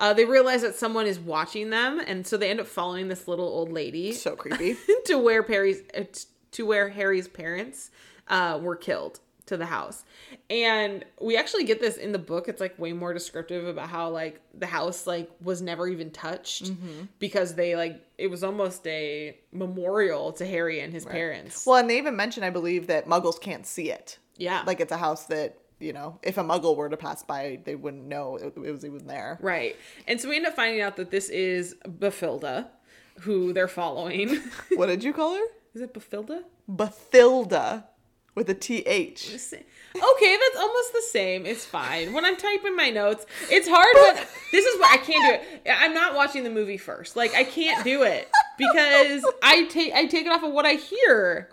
Uh, 0.00 0.12
they 0.14 0.24
realize 0.24 0.62
that 0.62 0.74
someone 0.74 1.06
is 1.06 1.20
watching 1.20 1.70
them, 1.70 2.00
and 2.04 2.26
so 2.26 2.36
they 2.36 2.50
end 2.50 2.58
up 2.58 2.66
following 2.66 3.08
this 3.08 3.28
little 3.28 3.46
old 3.46 3.70
lady 3.70 4.12
so 4.12 4.34
creepy. 4.34 4.76
to 5.04 5.16
where 5.18 5.42
Perry's 5.42 5.82
uh, 5.96 6.04
to 6.52 6.66
where 6.66 6.88
Harry's 6.88 7.28
parents 7.28 7.90
uh, 8.28 8.58
were 8.60 8.76
killed 8.76 9.20
to 9.46 9.56
the 9.56 9.66
house. 9.66 10.04
And 10.48 11.04
we 11.20 11.36
actually 11.36 11.64
get 11.64 11.80
this 11.80 11.96
in 11.96 12.12
the 12.12 12.18
book. 12.18 12.48
It's 12.48 12.60
like 12.60 12.78
way 12.78 12.92
more 12.92 13.12
descriptive 13.12 13.66
about 13.66 13.88
how 13.88 14.08
like 14.08 14.40
the 14.54 14.66
house 14.66 15.06
like 15.06 15.28
was 15.42 15.60
never 15.60 15.86
even 15.88 16.10
touched 16.10 16.70
because 17.18 17.54
they 17.54 17.76
like 17.76 18.00
it 18.16 18.28
was 18.28 18.42
almost 18.44 18.86
a 18.86 19.36
memorial 19.52 20.32
to 20.34 20.46
Harry 20.46 20.80
and 20.80 20.92
his 20.92 21.04
parents. 21.04 21.66
well, 21.66 21.76
and 21.76 21.90
they 21.90 21.98
even 21.98 22.16
mention, 22.16 22.42
I 22.42 22.50
believe, 22.50 22.86
that 22.86 23.06
Muggles 23.06 23.40
can't 23.40 23.66
see 23.66 23.90
it. 23.90 24.18
yeah. 24.36 24.62
Like 24.66 24.80
it's 24.80 24.92
a 24.92 24.96
house 24.96 25.26
that 25.26 25.58
you 25.80 25.92
know, 25.92 26.18
if 26.22 26.38
a 26.38 26.44
Muggle 26.44 26.76
were 26.76 26.88
to 26.88 26.96
pass 26.96 27.22
by, 27.22 27.60
they 27.64 27.74
wouldn't 27.74 28.04
know 28.04 28.36
it, 28.36 28.52
it 28.56 28.70
was 28.70 28.84
even 28.84 29.06
there. 29.06 29.38
Right. 29.40 29.76
And 30.06 30.20
so 30.20 30.28
we 30.28 30.36
end 30.36 30.46
up 30.46 30.54
finding 30.54 30.80
out 30.80 30.96
that 30.96 31.10
this 31.10 31.28
is 31.28 31.74
Bafilda, 31.84 32.68
who 33.20 33.52
they're 33.52 33.68
following. 33.68 34.40
what 34.74 34.86
did 34.86 35.02
you 35.02 35.12
call 35.12 35.34
her? 35.34 35.44
is 35.74 35.82
it 35.82 35.94
Bafilda? 35.94 36.42
Bathilda, 36.68 37.84
with 38.34 38.48
a 38.48 38.54
T 38.54 38.78
H. 38.80 39.28
Okay, 39.32 40.36
that's 40.36 40.56
almost 40.56 40.92
the 40.92 41.02
same. 41.10 41.46
It's 41.46 41.64
fine. 41.64 42.12
When 42.12 42.24
I'm 42.24 42.36
typing 42.36 42.76
my 42.76 42.90
notes, 42.90 43.26
it's 43.50 43.68
hard 43.68 43.94
when 43.94 44.24
this 44.52 44.64
is 44.64 44.78
what 44.78 44.92
I 44.92 44.96
can't 44.98 45.42
do 45.42 45.50
it. 45.64 45.76
I'm 45.78 45.94
not 45.94 46.14
watching 46.14 46.44
the 46.44 46.50
movie 46.50 46.76
first. 46.76 47.16
Like 47.16 47.34
I 47.34 47.44
can't 47.44 47.84
do 47.84 48.02
it 48.02 48.28
because 48.58 49.24
I 49.42 49.64
take 49.66 49.92
I 49.92 50.06
take 50.06 50.26
it 50.26 50.32
off 50.32 50.42
of 50.42 50.52
what 50.52 50.66
I 50.66 50.74
hear. 50.74 51.50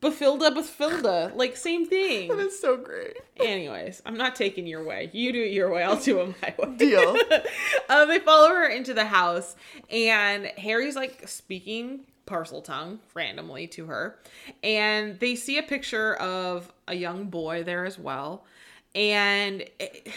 Bafilda, 0.00 0.54
Bafilda, 0.54 1.34
like 1.34 1.56
same 1.56 1.84
thing. 1.84 2.36
That's 2.36 2.60
so 2.60 2.76
great. 2.76 3.16
Anyways, 3.36 4.00
I'm 4.06 4.16
not 4.16 4.36
taking 4.36 4.66
your 4.66 4.84
way. 4.84 5.10
You 5.12 5.32
do 5.32 5.42
it 5.42 5.52
your 5.52 5.72
way. 5.72 5.82
I'll 5.82 5.96
do 5.96 6.20
it 6.20 6.34
my 6.40 6.54
way. 6.56 6.76
Deal. 6.76 7.16
uh, 7.88 8.04
they 8.04 8.20
follow 8.20 8.48
her 8.50 8.68
into 8.68 8.94
the 8.94 9.04
house, 9.04 9.56
and 9.90 10.46
Harry's 10.56 10.94
like 10.94 11.26
speaking 11.26 12.00
Parseltongue 12.26 12.98
randomly 13.14 13.66
to 13.68 13.86
her, 13.86 14.20
and 14.62 15.18
they 15.18 15.34
see 15.34 15.58
a 15.58 15.64
picture 15.64 16.14
of 16.16 16.72
a 16.86 16.94
young 16.94 17.26
boy 17.26 17.62
there 17.64 17.84
as 17.84 17.98
well, 17.98 18.44
and. 18.94 19.62
It, 19.78 20.08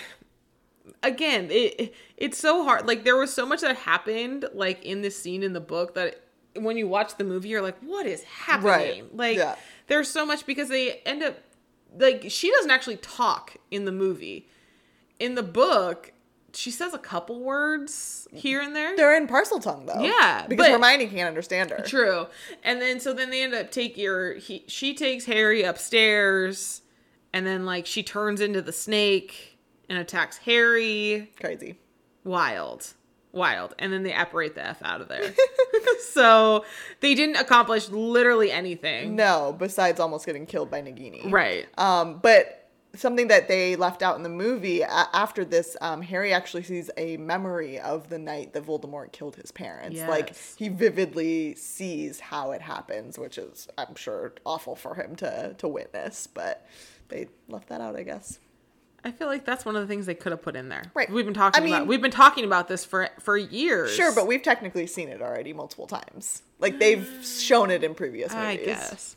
again 1.03 1.47
it 1.49 1.93
it's 2.17 2.38
so 2.38 2.63
hard 2.63 2.86
like 2.86 3.03
there 3.03 3.15
was 3.15 3.34
so 3.34 3.45
much 3.45 3.61
that 3.61 3.75
happened 3.75 4.45
like 4.53 4.84
in 4.84 5.01
this 5.01 5.17
scene 5.17 5.41
in 5.41 5.53
the 5.53 5.59
book 5.59 5.95
that 5.95 6.21
when 6.56 6.78
you 6.78 6.88
watch 6.88 7.16
the 7.18 7.24
movie 7.24 7.49
you're 7.49 7.62
like 7.62 7.78
what 7.80 8.06
is 8.06 8.24
happening 8.24 8.66
Right. 9.04 9.16
like 9.16 9.38
Yeah. 9.38 9.56
there's 9.88 10.10
so 10.10 10.26
much 10.26 10.45
because 10.45 10.70
they 10.70 11.02
end 11.06 11.24
up 11.24 11.38
like 11.97 12.26
she 12.30 12.52
doesn't 12.52 12.72
actually 12.72 12.97
talk 12.97 13.56
in 13.70 13.86
the 13.86 13.91
movie 13.91 14.47
in 15.20 15.36
the 15.36 15.43
book 15.43 16.12
she 16.54 16.70
says 16.70 16.93
a 16.93 16.97
couple 16.99 17.39
words 17.41 18.28
here 18.34 18.60
and 18.62 18.76
there 18.76 18.93
They're 18.97 19.16
in 19.16 19.26
Parseltongue 19.26 19.88
though. 19.88 20.02
Yeah, 20.04 20.45
because 20.49 20.66
but- 20.68 20.72
Hermione 20.74 21.08
can't 21.08 21.30
understand 21.30 21.70
her. 21.70 21.82
True. 21.86 22.28
And 22.62 22.82
then 22.82 22.99
so 22.99 23.14
then 23.14 23.30
they 23.30 23.41
end 23.41 23.54
up 23.54 23.72
take 23.72 23.95
your 23.97 24.34
he 24.34 24.66
she 24.68 24.93
takes 24.93 25.24
Harry 25.24 25.64
upstairs 25.64 26.82
and 27.32 27.47
then 27.47 27.66
like 27.66 27.86
she 27.86 28.04
turns 28.04 28.41
into 28.41 28.62
the 28.62 28.74
snake 28.74 29.58
and 29.88 29.97
attacks 29.97 30.39
Harry. 30.39 31.32
Crazy. 31.39 31.80
Wild. 32.26 32.95
Wild. 33.32 33.75
And 33.79 33.91
then 33.91 34.03
they 34.03 34.13
apparate 34.13 34.55
the 34.55 34.65
F 34.65 34.82
out 34.84 35.01
of 35.01 35.07
there. 35.07 35.34
so 36.11 36.65
they 36.99 37.15
didn't 37.15 37.38
accomplish 37.38 37.89
literally 37.89 38.51
anything. 38.51 39.15
No, 39.15 39.55
besides 39.57 39.99
almost 39.99 40.25
getting 40.25 40.45
killed 40.45 40.69
by 40.69 40.82
Nagini. 40.82 41.32
Right. 41.32 41.67
Um, 41.77 42.19
but 42.21 42.57
something 42.93 43.29
that 43.29 43.47
they 43.47 43.75
left 43.75 44.01
out 44.03 44.17
in 44.17 44.23
the 44.23 44.29
movie 44.29 44.82
a- 44.82 44.89
after 45.13 45.45
this, 45.45 45.77
um, 45.82 46.01
Harry 46.01 46.34
actually 46.34 46.63
sees 46.63 46.89
a 46.97 47.17
memory 47.17 47.79
of 47.79 48.09
the 48.09 48.19
night 48.19 48.53
that 48.53 48.65
Voldemort 48.65 49.11
killed 49.11 49.36
his 49.36 49.51
parents. 49.51 49.99
Like 50.01 50.36
he 50.57 50.67
vividly 50.69 51.55
sees 51.55 52.19
how 52.19 52.51
it 52.51 52.61
happens, 52.61 53.17
which 53.17 53.38
is, 53.38 53.67
I'm 53.77 53.95
sure, 53.95 54.34
awful 54.45 54.75
for 54.75 54.95
him 54.95 55.15
to 55.17 55.55
to 55.57 55.67
witness. 55.67 56.27
But 56.27 56.67
they 57.09 57.27
left 57.47 57.69
that 57.69 57.82
out, 57.82 57.95
I 57.95 58.03
guess. 58.03 58.39
I 59.04 59.12
feel 59.12 59.28
like 59.28 59.45
that's 59.45 59.66
one 59.66 59.76
of 59.76 59.82
the 59.82 59.88
things 59.88 60.06
they 60.06 60.14
could 60.14 60.32
have 60.32 60.43
put 60.43 60.56
in 60.56 60.70
there. 60.70 60.84
Right. 60.93 61.10
We've 61.10 61.26
been 61.26 61.34
talking 61.34 61.62
I 61.62 61.66
mean- 61.66 61.74
about 61.74 61.88
we've 61.88 62.02
been 62.02 62.12
talking 62.12 62.45
about 62.45 62.68
this 62.68 62.86
for 62.86 63.10
for 63.20 63.36
years. 63.38 63.93
Sure, 63.95 64.14
but 64.14 64.28
we've 64.28 64.43
technically 64.43 64.86
seen 64.88 65.10
it 65.10 65.22
already 65.22 65.54
multiple 65.54 65.88
times. 65.88 66.43
Like 66.60 66.78
they've 66.78 67.08
shown 67.24 67.72
it 67.72 67.84
in 67.84 67.95
previous 67.95 68.32
movies. 68.34 68.47
I 68.47 68.56
guess. 68.58 69.16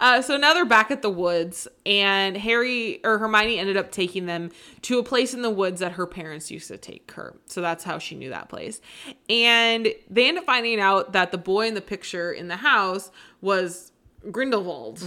Uh, 0.00 0.22
so 0.22 0.36
now 0.36 0.54
they're 0.54 0.64
back 0.64 0.90
at 0.90 1.02
the 1.02 1.10
woods, 1.10 1.66
and 1.84 2.36
Harry 2.36 3.00
or 3.04 3.18
Hermione 3.18 3.58
ended 3.58 3.76
up 3.76 3.90
taking 3.90 4.26
them 4.26 4.50
to 4.82 4.98
a 4.98 5.02
place 5.02 5.34
in 5.34 5.42
the 5.42 5.50
woods 5.50 5.80
that 5.80 5.92
her 5.92 6.06
parents 6.06 6.50
used 6.50 6.68
to 6.68 6.78
take 6.78 7.10
her. 7.12 7.36
So 7.46 7.60
that's 7.60 7.82
how 7.84 7.98
she 7.98 8.14
knew 8.14 8.30
that 8.30 8.48
place. 8.48 8.80
And 9.28 9.88
they 10.08 10.28
end 10.28 10.38
up 10.38 10.44
finding 10.44 10.80
out 10.80 11.12
that 11.12 11.32
the 11.32 11.38
boy 11.38 11.66
in 11.66 11.74
the 11.74 11.80
picture 11.80 12.32
in 12.32 12.48
the 12.48 12.56
house 12.56 13.10
was 13.40 13.92
Grindelwald, 14.30 15.02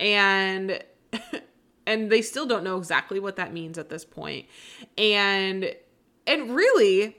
and 0.00 0.82
and 1.86 2.10
they 2.10 2.22
still 2.22 2.46
don't 2.46 2.64
know 2.64 2.76
exactly 2.76 3.20
what 3.20 3.36
that 3.36 3.52
means 3.52 3.78
at 3.78 3.88
this. 3.88 4.06
And 4.98 5.74
and 6.26 6.54
really, 6.54 7.16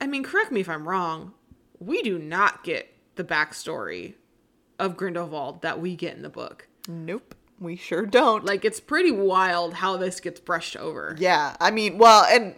I 0.00 0.06
mean, 0.06 0.22
correct 0.22 0.52
me 0.52 0.60
if 0.60 0.68
I'm 0.68 0.88
wrong. 0.88 1.34
We 1.80 2.02
do 2.02 2.18
not 2.18 2.64
get 2.64 2.92
the 3.16 3.24
backstory 3.24 4.14
of 4.78 4.96
Grindelwald 4.96 5.62
that 5.62 5.80
we 5.80 5.96
get 5.96 6.16
in 6.16 6.22
the 6.22 6.28
book. 6.28 6.68
Nope, 6.88 7.34
we 7.58 7.76
sure 7.76 8.06
don't. 8.06 8.44
Like 8.44 8.64
it's 8.64 8.80
pretty 8.80 9.10
wild 9.10 9.74
how 9.74 9.96
this 9.96 10.20
gets 10.20 10.40
brushed 10.40 10.76
over. 10.76 11.16
Yeah, 11.18 11.56
I 11.60 11.70
mean, 11.70 11.98
well, 11.98 12.24
and 12.24 12.54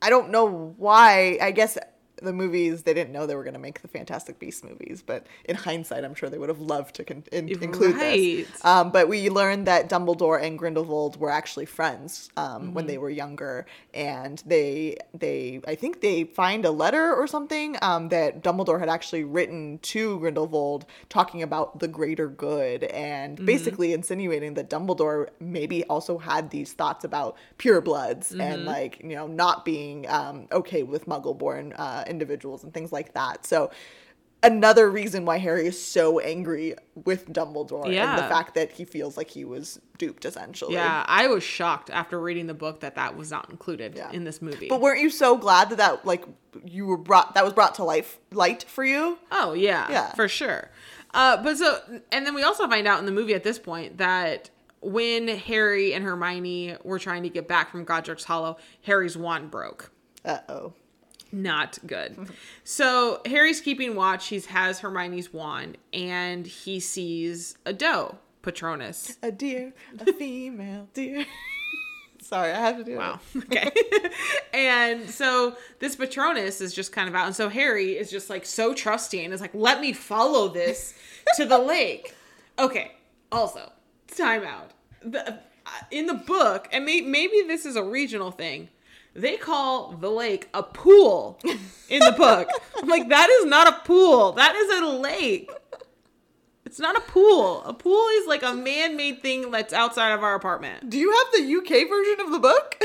I 0.00 0.10
don't 0.10 0.30
know 0.30 0.74
why. 0.76 1.38
I 1.40 1.50
guess 1.50 1.76
the 2.24 2.32
movies 2.32 2.82
they 2.82 2.94
didn't 2.94 3.12
know 3.12 3.26
they 3.26 3.36
were 3.36 3.44
going 3.44 3.54
to 3.54 3.60
make 3.60 3.82
the 3.82 3.88
Fantastic 3.88 4.38
Beasts 4.38 4.64
movies, 4.64 5.02
but 5.06 5.26
in 5.44 5.56
hindsight, 5.56 6.04
I'm 6.04 6.14
sure 6.14 6.28
they 6.30 6.38
would 6.38 6.48
have 6.48 6.60
loved 6.60 6.96
to 6.96 7.04
con- 7.04 7.24
in- 7.32 7.48
include 7.62 7.96
this. 8.00 8.64
Um, 8.64 8.90
but 8.90 9.08
we 9.08 9.30
learned 9.30 9.66
that 9.66 9.88
Dumbledore 9.88 10.42
and 10.42 10.58
Grindelwald 10.58 11.16
were 11.20 11.30
actually 11.30 11.66
friends 11.66 12.30
um, 12.36 12.74
when 12.74 12.84
Mm-hmm. 12.84 12.88
they 12.88 12.98
were 12.98 13.10
younger, 13.10 13.66
and 13.92 14.42
they 14.46 14.96
they 15.12 15.60
I 15.68 15.74
think 15.74 16.00
they 16.00 16.24
find 16.24 16.64
a 16.64 16.70
letter 16.70 17.14
or 17.14 17.26
something 17.26 17.76
um, 17.82 18.08
that 18.08 18.42
Dumbledore 18.42 18.80
had 18.80 18.88
actually 18.88 19.24
written 19.24 19.78
to 19.82 20.18
Grindelwald 20.20 20.86
talking 21.08 21.42
about 21.42 21.78
the 21.80 21.88
greater 21.88 22.28
good 22.28 22.84
and 22.84 23.36
Mm-hmm. 23.36 23.46
basically 23.46 23.92
insinuating 23.92 24.54
that 24.54 24.68
Dumbledore 24.70 25.28
maybe 25.40 25.84
also 25.84 26.18
had 26.18 26.50
these 26.50 26.72
thoughts 26.72 27.04
about 27.04 27.36
purebloods 27.58 28.30
Mm-hmm. 28.30 28.40
and 28.40 28.64
like 28.64 29.00
you 29.02 29.14
know 29.16 29.26
not 29.26 29.64
being 29.64 30.08
um, 30.08 30.46
okay 30.52 30.82
with 30.82 31.06
Muggle-born 31.06 31.72
uh, 31.74 32.04
individuals 32.14 32.64
and 32.64 32.72
things 32.72 32.92
like 32.92 33.14
that. 33.14 33.44
So. 33.46 33.70
Another 34.42 34.90
reason 34.90 35.24
why 35.24 35.38
Harry 35.38 35.66
is 35.66 35.82
so 35.82 36.18
angry 36.18 36.74
with 36.94 37.32
Dumbledore 37.32 37.86
and 37.86 38.18
the 38.18 38.28
fact 38.28 38.54
that 38.56 38.72
he 38.72 38.84
feels 38.84 39.16
like 39.16 39.30
he 39.30 39.42
was 39.42 39.80
duped 39.96 40.26
essentially. 40.26 40.74
Yeah, 40.74 41.02
I 41.08 41.28
was 41.28 41.42
shocked 41.42 41.88
after 41.88 42.20
reading 42.20 42.46
the 42.46 42.52
book 42.52 42.80
that 42.80 42.94
that 42.96 43.16
was 43.16 43.30
not 43.30 43.48
included 43.48 43.94
Yeah. 43.96 44.10
in 44.12 44.24
this 44.24 44.42
movie. 44.42 44.68
But 44.68 44.82
weren't 44.82 45.00
you 45.00 45.08
so 45.08 45.38
glad 45.38 45.70
that 45.70 45.78
that 45.78 46.04
like 46.04 46.26
you 46.62 46.84
were 46.84 46.98
brought 46.98 47.32
that 47.36 47.42
was 47.42 47.54
brought 47.54 47.76
to 47.76 47.84
life 47.84 48.18
light 48.32 48.64
for 48.68 48.84
you? 48.84 49.16
Oh 49.32 49.54
yeah, 49.54 49.90
Yeah. 49.90 50.12
for 50.12 50.28
sure. 50.28 50.70
Uh, 51.14 51.42
but 51.42 51.56
so, 51.56 51.78
and 52.12 52.26
then 52.26 52.34
we 52.34 52.42
also 52.42 52.68
find 52.68 52.86
out 52.86 52.98
in 52.98 53.06
the 53.06 53.12
movie 53.12 53.32
at 53.32 53.44
this 53.44 53.58
point 53.58 53.96
that 53.96 54.50
when 54.82 55.26
Harry 55.28 55.94
and 55.94 56.04
Hermione 56.04 56.76
were 56.84 56.98
trying 56.98 57.22
to 57.22 57.30
get 57.30 57.48
back 57.48 57.70
from 57.70 57.84
Godric's 57.84 58.24
Hollow, 58.24 58.58
Harry's 58.82 59.16
wand 59.16 59.50
broke. 59.50 59.90
Uh 60.22 60.40
oh. 60.50 60.74
Not 61.34 61.78
good. 61.86 62.16
so 62.62 63.20
Harry's 63.26 63.60
keeping 63.60 63.96
watch. 63.96 64.28
He 64.28 64.38
has 64.40 64.78
Hermione's 64.80 65.32
wand, 65.32 65.76
and 65.92 66.46
he 66.46 66.78
sees 66.80 67.56
a 67.66 67.72
doe, 67.72 68.16
Patronus. 68.42 69.16
A 69.22 69.32
deer, 69.32 69.72
a 69.98 70.12
female 70.12 70.88
deer. 70.94 71.24
Sorry, 72.20 72.52
I 72.52 72.60
have 72.60 72.78
to 72.78 72.84
do 72.84 72.96
Wow. 72.96 73.20
it. 73.34 73.44
Okay. 73.44 73.70
and 74.54 75.10
so 75.10 75.56
this 75.78 75.94
Patronus 75.96 76.60
is 76.62 76.72
just 76.72 76.90
kind 76.92 77.06
of 77.08 77.14
out. 77.14 77.26
And 77.26 77.36
so 77.36 77.48
Harry 77.50 77.98
is 77.98 78.10
just 78.10 78.30
like 78.30 78.46
so 78.46 78.72
trusting. 78.72 79.30
Is 79.32 79.42
like, 79.42 79.54
let 79.54 79.80
me 79.80 79.92
follow 79.92 80.48
this 80.48 80.94
to 81.36 81.44
the 81.44 81.58
lake. 81.74 82.14
Okay. 82.58 82.92
Also, 83.30 83.70
time 84.16 84.42
out. 84.44 84.70
The, 85.02 85.34
uh, 85.66 85.70
in 85.90 86.06
the 86.06 86.14
book, 86.14 86.66
and 86.72 86.84
may, 86.86 87.02
maybe 87.02 87.42
this 87.46 87.66
is 87.66 87.76
a 87.76 87.82
regional 87.82 88.30
thing, 88.30 88.68
they 89.14 89.36
call 89.36 89.92
the 89.92 90.10
lake 90.10 90.48
a 90.52 90.62
pool 90.62 91.38
in 91.88 92.00
the 92.00 92.14
book. 92.16 92.48
I'm 92.76 92.88
like, 92.88 93.08
that 93.08 93.30
is 93.30 93.46
not 93.46 93.68
a 93.68 93.72
pool. 93.84 94.32
That 94.32 94.54
is 94.56 94.80
a 94.80 94.86
lake. 94.86 95.50
It's 96.66 96.80
not 96.80 96.96
a 96.96 97.00
pool. 97.00 97.62
A 97.64 97.72
pool 97.72 98.08
is 98.14 98.26
like 98.26 98.42
a 98.42 98.52
man 98.52 98.96
made 98.96 99.22
thing 99.22 99.50
that's 99.50 99.72
outside 99.72 100.12
of 100.12 100.22
our 100.24 100.34
apartment. 100.34 100.90
Do 100.90 100.98
you 100.98 101.12
have 101.12 101.26
the 101.32 101.54
UK 101.56 101.88
version 101.88 102.26
of 102.26 102.32
the 102.32 102.38
book? 102.40 102.82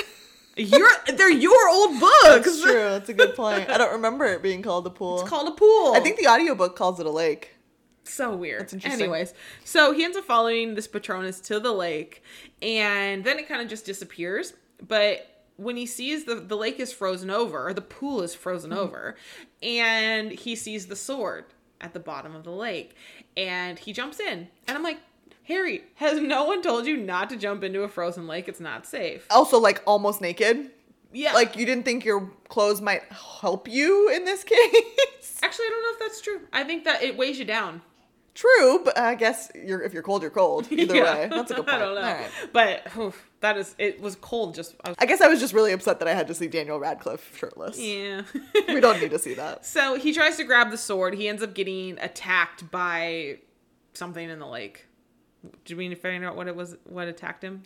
Your 0.56 0.90
they're 1.16 1.32
your 1.32 1.70
old 1.70 2.00
books. 2.00 2.24
That's 2.24 2.62
true. 2.62 2.74
That's 2.74 3.10
a 3.10 3.14
good 3.14 3.34
point. 3.36 3.70
I 3.70 3.78
don't 3.78 3.94
remember 3.94 4.26
it 4.26 4.44
being 4.44 4.62
called 4.62 4.86
a 4.86 4.90
pool. 4.90 5.22
It's 5.22 5.30
called 5.30 5.48
a 5.48 5.52
pool. 5.56 5.94
I 5.96 6.02
think 6.02 6.18
the 6.18 6.28
audiobook 6.28 6.76
calls 6.76 7.00
it 7.00 7.06
a 7.06 7.12
lake. 7.12 7.56
so 8.04 8.36
weird. 8.36 8.62
That's 8.62 8.74
interesting. 8.74 9.04
Anyways, 9.04 9.34
so 9.64 9.94
he 9.94 10.04
ends 10.04 10.18
up 10.18 10.26
following 10.26 10.76
this 10.76 10.86
Patronus 10.88 11.40
to 11.42 11.62
the 11.62 11.72
lake, 11.72 12.24
and 12.62 13.24
then 13.24 13.40
it 13.40 13.48
kind 13.48 13.62
of 13.62 13.70
just 13.70 13.86
disappears. 13.86 14.54
But 14.86 15.39
when 15.60 15.76
he 15.78 15.86
sees 15.86 16.26
the 16.26 16.36
the 16.36 16.56
lake 16.58 16.80
is 16.80 16.92
frozen 16.92 17.30
over, 17.30 17.68
or 17.68 17.74
the 17.74 17.82
pool 17.82 18.22
is 18.22 18.34
frozen 18.34 18.72
mm-hmm. 18.72 18.80
over, 18.80 19.16
and 19.62 20.32
he 20.32 20.56
sees 20.56 20.88
the 20.88 20.96
sword 20.96 21.46
at 21.82 21.94
the 21.94 22.00
bottom 22.00 22.36
of 22.36 22.44
the 22.44 22.52
lake, 22.52 22.96
and 23.38 23.78
he 23.80 23.94
jumps 23.94 24.20
in, 24.20 24.48
and 24.68 24.78
I'm 24.78 24.84
like. 24.84 25.00
Harry, 25.44 25.82
has 25.96 26.20
no 26.22 26.44
one 26.44 26.62
told 26.62 26.86
you 26.86 26.96
not 26.96 27.28
to 27.32 27.36
jump 27.36 27.64
into 27.64 27.82
a 27.82 27.88
frozen 27.88 28.28
lake? 28.28 28.48
It's 28.48 28.60
not 28.60 28.86
safe. 28.86 29.26
Also, 29.32 29.58
like 29.60 29.82
almost 29.88 30.22
naked. 30.22 30.70
Yeah. 31.12 31.34
Like 31.34 31.56
you 31.58 31.66
didn't 31.66 31.86
think 31.86 32.06
your 32.06 32.30
clothes 32.50 32.82
might 32.82 33.02
help 33.12 33.68
you 33.68 34.10
in 34.10 34.26
this 34.26 34.44
case. 34.46 35.40
actually, 35.42 35.66
I 35.66 35.70
don't 35.70 35.82
know 35.82 35.94
if 35.94 36.00
that's 36.00 36.22
true. 36.22 36.42
I 36.54 36.64
think 36.64 36.84
that 36.84 37.02
it 37.02 37.18
weighs 37.18 37.40
you 37.40 37.46
down. 37.46 37.82
True, 38.36 38.82
but 38.86 38.98
I 38.98 39.16
guess 39.16 39.52
you're 39.56 39.82
if 39.82 39.92
you're 39.92 40.04
cold, 40.04 40.22
you're 40.22 40.32
cold. 40.32 40.68
Either 40.72 40.96
Yeah. 40.96 41.04
way, 41.16 41.28
that's 41.30 41.52
a 41.52 41.56
good 41.56 41.66
point. 41.66 41.78
I 41.82 41.86
don't 41.86 41.96
know. 41.96 42.02
Right. 42.02 42.30
But 42.54 42.98
oof, 42.98 43.29
that 43.42 43.58
is, 43.58 43.76
it 43.78 44.02
was 44.02 44.16
cold. 44.16 44.56
Just 44.56 44.76
I 44.84 44.90
was, 44.90 44.98
I 45.00 45.06
guess 45.06 45.22
I 45.22 45.28
was 45.28 45.40
just 45.40 45.54
really 45.54 45.72
upset 45.72 46.00
that 46.00 46.08
I 46.08 46.14
had 46.14 46.28
to 46.28 46.34
see 46.34 46.48
Daniel 46.48 46.80
Radcliffe 46.80 47.38
shirtless. 47.38 47.80
yeah. 47.80 48.24
We 48.68 48.80
don't 48.80 49.00
need 49.02 49.12
to 49.12 49.20
see 49.20 49.34
that. 49.36 49.66
so 49.66 49.96
he 49.96 50.14
tries 50.14 50.38
to 50.38 50.44
grab 50.44 50.72
the 50.72 50.78
sword. 50.78 51.14
He 51.16 51.28
ends 51.28 51.42
up 51.42 51.54
getting 51.54 51.98
attacked 52.00 52.70
by 52.72 53.40
something 53.94 54.30
in 54.30 54.40
the 54.40 54.48
lake. 54.48 54.88
Did 55.64 55.78
we 55.78 55.94
find 55.96 56.26
out 56.26 56.36
what 56.36 56.48
it 56.48 56.56
was? 56.56 56.76
What 56.84 57.08
attacked 57.08 57.44
him? 57.44 57.64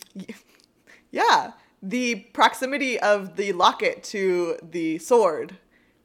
Yeah, 1.10 1.52
the 1.82 2.16
proximity 2.32 2.98
of 3.00 3.36
the 3.36 3.52
locket 3.52 4.02
to 4.04 4.56
the 4.62 4.98
sword 4.98 5.56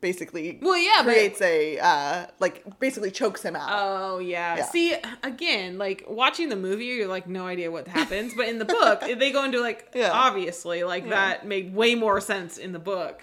basically 0.01 0.59
Well, 0.61 0.77
yeah, 0.77 1.03
but- 1.03 1.13
creates 1.13 1.41
a 1.41 1.77
uh, 1.79 2.25
like 2.39 2.63
basically 2.79 3.11
chokes 3.11 3.41
him 3.43 3.55
out. 3.55 3.69
Oh 3.71 4.19
yeah. 4.19 4.57
Yeah. 4.57 4.65
See, 4.65 4.95
again, 5.23 5.77
like 5.77 6.05
watching 6.07 6.49
the 6.49 6.55
movie, 6.55 6.85
you're 6.85 7.07
like 7.07 7.27
no 7.27 7.45
idea 7.47 7.69
what 7.71 7.87
happens, 7.87 8.33
but 8.35 8.47
in 8.47 8.59
the 8.59 8.65
book, 8.65 9.01
they 9.19 9.31
go 9.31 9.43
into 9.43 9.59
like 9.61 9.89
Yeah. 9.93 10.11
obviously 10.11 10.83
like 10.83 11.03
Yeah. 11.03 11.09
that 11.11 11.45
made 11.47 11.73
way 11.73 11.95
more 11.95 12.19
sense 12.21 12.57
in 12.57 12.71
the 12.71 12.79
book. 12.79 13.21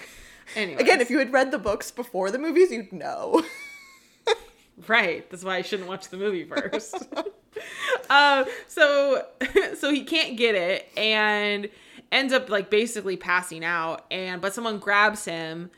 Anyway, 0.54 0.80
Again, 0.80 1.00
if 1.00 1.10
you 1.10 1.18
had 1.18 1.32
read 1.32 1.50
the 1.50 1.58
books 1.58 1.90
before 1.90 2.30
the 2.30 2.38
movies, 2.38 2.70
you'd 2.70 2.92
know. 2.92 3.42
Right. 4.88 5.28
That's 5.30 5.42
why 5.42 5.56
I 5.56 5.62
shouldn't 5.62 5.88
watch 5.88 6.10
the 6.10 6.18
movie 6.18 6.44
first. 6.44 7.08
uh, 8.10 8.44
so 8.68 9.24
so 9.78 9.90
he 9.90 10.04
can't 10.04 10.36
get 10.36 10.54
it 10.54 10.86
and 10.98 11.70
ends 12.12 12.32
up 12.34 12.50
like 12.50 12.68
basically 12.68 13.16
passing 13.16 13.64
out 13.64 14.04
and 14.10 14.42
but 14.42 14.52
someone 14.52 14.78
grabs 14.78 15.24
him 15.24 15.70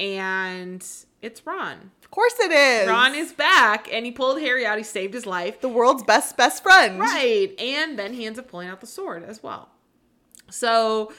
and 0.00 0.84
it's 1.20 1.46
Ron. 1.46 1.90
of 2.02 2.10
course 2.10 2.34
it 2.40 2.50
is. 2.50 2.88
Ron 2.88 3.14
is 3.14 3.32
back 3.32 3.88
and 3.92 4.06
he 4.06 4.10
pulled 4.10 4.40
Harry 4.40 4.64
out. 4.64 4.78
He 4.78 4.84
saved 4.84 5.12
his 5.14 5.26
life. 5.26 5.60
the 5.60 5.68
world's 5.68 6.02
best 6.02 6.36
best 6.36 6.62
friend. 6.62 6.98
Right. 6.98 7.54
And 7.60 7.98
then 7.98 8.14
he 8.14 8.24
ends 8.26 8.38
up 8.38 8.48
pulling 8.48 8.68
out 8.68 8.80
the 8.80 8.86
sword 8.86 9.22
as 9.22 9.42
well. 9.42 9.68
So 10.50 11.12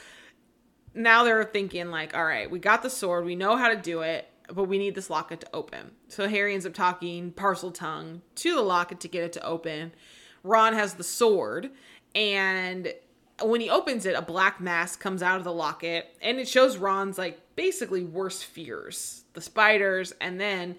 now 0.93 1.23
they're 1.23 1.43
thinking, 1.43 1.89
like, 1.89 2.15
all 2.15 2.25
right, 2.25 2.49
we 2.49 2.59
got 2.59 2.82
the 2.82 2.89
sword, 2.89 3.23
we 3.23 3.36
know 3.36 3.55
how 3.55 3.69
to 3.69 3.77
do 3.77 4.01
it, 4.01 4.27
but 4.53 4.65
we 4.65 4.77
need 4.77 4.95
this 4.95 5.09
locket 5.09 5.41
to 5.41 5.47
open. 5.53 5.91
So 6.09 6.27
Harry 6.27 6.53
ends 6.53 6.65
up 6.65 6.73
talking 6.73 7.32
Parseltongue 7.32 8.21
to 8.36 8.55
the 8.55 8.61
locket 8.61 8.99
to 9.01 9.07
get 9.07 9.23
it 9.23 9.34
to 9.34 9.45
open. 9.45 9.93
Ron 10.43 10.73
has 10.73 10.95
the 10.95 11.03
sword, 11.03 11.69
and 12.15 12.91
when 13.43 13.61
he 13.61 13.69
opens 13.69 14.05
it, 14.05 14.15
a 14.15 14.21
black 14.21 14.59
mask 14.61 14.99
comes 14.99 15.21
out 15.23 15.37
of 15.37 15.43
the 15.43 15.53
locket 15.53 16.15
and 16.21 16.39
it 16.39 16.47
shows 16.47 16.77
Ron's 16.77 17.17
like 17.17 17.39
basically 17.55 18.03
worst 18.03 18.45
fears 18.45 19.23
the 19.33 19.41
spiders, 19.41 20.13
and 20.19 20.39
then 20.39 20.75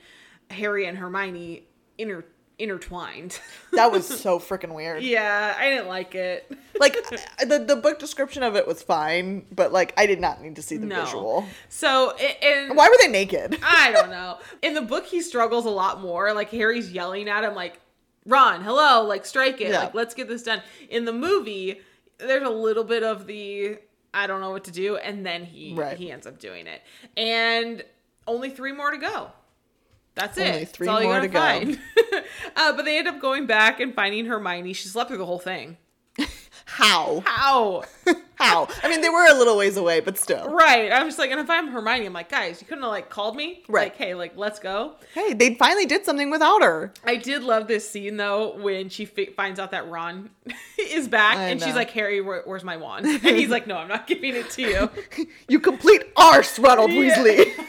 Harry 0.51 0.85
and 0.87 0.99
Hermione 0.99 1.63
inter- 1.97 2.25
intertwined. 2.59 3.39
That 3.73 3.91
was 3.91 4.07
so 4.07 4.39
freaking 4.39 4.75
weird. 4.75 5.03
yeah, 5.03 5.57
I 5.59 5.71
didn't 5.71 5.89
like 5.89 6.15
it. 6.15 6.51
Like 6.81 6.97
uh, 6.97 7.45
the 7.45 7.59
the 7.61 7.77
book 7.77 8.01
description 8.01 8.43
of 8.43 8.57
it 8.57 8.67
was 8.67 8.83
fine, 8.83 9.47
but 9.53 9.73
like 9.73 9.95
I 9.97 10.07
did 10.07 10.21
not 10.21 10.43
need 10.43 10.57
to 10.57 10.63
see 10.63 10.77
the 10.79 10.87
No. 10.87 11.05
visual. 11.05 11.47
So, 11.69 12.11
and 12.17 12.77
Why 12.77 12.89
were 12.89 12.97
they 13.01 13.07
naked? 13.09 13.59
I 13.63 13.93
don't 13.93 14.11
know. 14.11 14.39
In 14.63 14.75
the 14.75 14.83
book, 14.83 15.07
he 15.07 15.21
struggles 15.23 15.65
a 15.65 15.71
lot 15.71 16.01
more. 16.01 16.33
Like 16.35 16.51
Harry's 16.51 16.91
yelling 16.91 17.29
at 17.29 17.45
him, 17.45 17.55
like, 17.55 17.79
"Ron, 18.27 18.63
hello, 18.65 19.05
like 19.05 19.25
strike 19.27 19.61
it, 19.61 19.71
Yeah. 19.71 19.79
like 19.85 19.95
let's 19.95 20.13
get 20.15 20.27
this 20.29 20.43
done." 20.43 20.61
In 20.91 21.05
the 21.05 21.13
movie, 21.13 21.81
there's 22.27 22.47
a 22.47 22.51
little 22.51 22.85
bit 22.85 23.03
of 23.03 23.27
the 23.27 23.79
I 24.15 24.27
don't 24.27 24.41
know 24.41 24.51
what 24.51 24.65
to 24.65 24.71
do, 24.71 24.97
and 24.97 25.25
then 25.25 25.45
he 25.45 25.75
Right. 25.75 25.97
he 25.97 26.11
ends 26.11 26.27
up 26.27 26.39
doing 26.39 26.67
it. 26.67 26.83
And 27.17 27.83
only 28.27 28.51
three 28.51 28.73
more 28.73 28.91
to 28.91 28.99
go. 28.99 29.31
That's 30.15 30.37
it. 30.37 30.47
Only 30.47 30.59
That's 30.61 30.71
three 30.73 30.89
all 30.89 31.03
more 31.03 31.21
to 31.21 31.29
go. 31.29 31.39
uh, 32.57 32.73
but 32.77 32.85
they 32.85 32.99
end 32.99 33.09
up 33.09 33.21
going 33.21 33.47
back 33.47 33.81
and 33.81 33.95
finding 33.95 34.27
Hermione. 34.27 34.75
She 34.75 34.89
slept 34.89 35.09
through 35.09 35.19
the 35.19 35.27
whole 35.27 35.39
thing. 35.39 35.79
How? 36.65 37.23
How? 37.27 37.83
How? 38.37 38.67
I 38.83 38.89
mean, 38.89 39.01
they 39.03 39.09
were 39.09 39.25
a 39.31 39.35
little 39.35 39.57
ways 39.57 39.77
away, 39.77 40.01
but 40.01 40.19
still. 40.19 40.49
right. 40.51 40.91
I'm 40.93 41.07
just 41.07 41.19
like, 41.19 41.31
and 41.31 41.39
if 41.39 41.49
I'm 41.49 41.69
Hermione, 41.69 42.07
I'm 42.07 42.13
like, 42.13 42.29
guys, 42.29 42.61
you 42.61 42.67
couldn't 42.67 42.83
have 42.83 42.91
like 42.91 43.09
called 43.09 43.37
me, 43.37 43.63
Right. 43.69 43.85
Like, 43.85 43.97
hey, 43.97 44.15
like, 44.15 44.37
let's 44.37 44.59
go. 44.59 44.95
Hey, 45.15 45.33
they 45.33 45.55
finally 45.55 45.87
did 45.87 46.05
something 46.05 46.29
without 46.31 46.63
her. 46.63 46.93
I 47.05 47.17
did 47.17 47.43
love 47.45 47.69
this 47.69 47.89
scene 47.89 48.17
though 48.17 48.57
when 48.57 48.89
she 48.89 49.05
fi- 49.05 49.27
finds 49.27 49.61
out 49.61 49.71
that 49.71 49.89
Ron 49.89 50.31
is 50.79 51.07
back 51.09 51.37
I 51.37 51.49
and 51.51 51.63
she's 51.63 51.75
like, 51.77 51.91
"Harry, 51.91 52.21
where- 52.21 52.43
where's 52.45 52.65
my 52.65 52.77
wand?" 52.77 53.07
And 53.25 53.37
he's 53.37 53.49
like, 53.51 53.67
"No, 53.69 53.77
I'm 53.77 53.89
not 53.89 54.07
giving 54.09 54.35
it 54.35 54.51
to 54.51 54.63
you." 54.63 54.91
You 55.49 55.61
complete 55.61 56.03
arse, 56.17 56.59
Ronald 56.59 56.91
Yeah. 56.91 57.15
Weasley. 57.17 57.67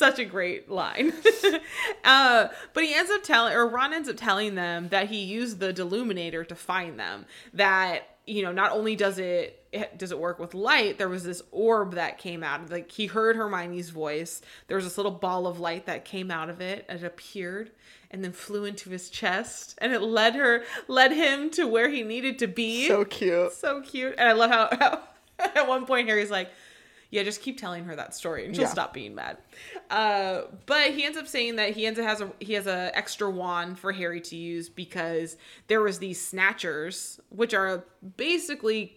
Such 0.00 0.18
a 0.18 0.24
great 0.24 0.70
line. 0.70 1.12
uh, 2.04 2.48
but 2.72 2.84
he 2.84 2.94
ends 2.94 3.10
up 3.10 3.22
telling, 3.22 3.52
or 3.52 3.68
Ron 3.68 3.92
ends 3.92 4.08
up 4.08 4.16
telling 4.16 4.54
them 4.54 4.88
that 4.88 5.08
he 5.08 5.22
used 5.22 5.60
the 5.60 5.74
Deluminator 5.74 6.48
to 6.48 6.54
find 6.54 6.98
them. 6.98 7.26
That 7.52 8.04
you 8.26 8.42
know, 8.42 8.50
not 8.50 8.72
only 8.72 8.96
does 8.96 9.18
it, 9.18 9.62
it 9.72 9.98
does 9.98 10.10
it 10.10 10.18
work 10.18 10.38
with 10.38 10.54
light, 10.54 10.96
there 10.96 11.10
was 11.10 11.22
this 11.22 11.42
orb 11.52 11.96
that 11.96 12.16
came 12.16 12.42
out. 12.42 12.70
Like 12.70 12.90
he 12.90 13.08
heard 13.08 13.36
Hermione's 13.36 13.90
voice. 13.90 14.40
There 14.68 14.76
was 14.76 14.86
this 14.86 14.96
little 14.96 15.12
ball 15.12 15.46
of 15.46 15.60
light 15.60 15.84
that 15.84 16.06
came 16.06 16.30
out 16.30 16.48
of 16.48 16.62
it. 16.62 16.86
It 16.88 17.04
appeared 17.04 17.70
and 18.10 18.24
then 18.24 18.32
flew 18.32 18.64
into 18.64 18.88
his 18.88 19.10
chest, 19.10 19.78
and 19.82 19.92
it 19.92 20.00
led 20.00 20.34
her, 20.34 20.64
led 20.88 21.12
him 21.12 21.50
to 21.50 21.66
where 21.66 21.90
he 21.90 22.04
needed 22.04 22.38
to 22.38 22.46
be. 22.46 22.88
so 22.88 23.04
cute. 23.04 23.52
so 23.52 23.82
cute. 23.82 24.14
And 24.16 24.30
I 24.30 24.32
love 24.32 24.50
how, 24.50 24.68
how 24.80 25.02
at 25.38 25.68
one 25.68 25.84
point 25.84 26.08
Harry's 26.08 26.30
like, 26.30 26.48
yeah, 27.10 27.22
just 27.24 27.42
keep 27.42 27.58
telling 27.58 27.84
her 27.84 27.96
that 27.96 28.14
story 28.14 28.44
and 28.46 28.54
she'll 28.54 28.64
Yeah. 28.64 28.70
stop 28.70 28.94
being 28.94 29.14
mad. 29.14 29.38
Uh, 29.90 30.42
but 30.66 30.92
he 30.92 31.04
ends 31.04 31.18
up 31.18 31.26
saying 31.26 31.56
that 31.56 31.70
he 31.70 31.86
ends 31.86 31.98
up 31.98 32.04
has 32.06 32.20
a 32.20 32.30
he 32.40 32.52
has 32.54 32.66
a 32.66 32.90
extra 32.96 33.28
wand 33.28 33.78
for 33.78 33.92
Harry 33.92 34.20
to 34.20 34.36
use 34.36 34.68
because 34.68 35.36
there 35.66 35.80
was 35.80 35.98
these 35.98 36.20
snatchers, 36.20 37.20
which 37.30 37.52
are 37.54 37.84
basically 38.16 38.96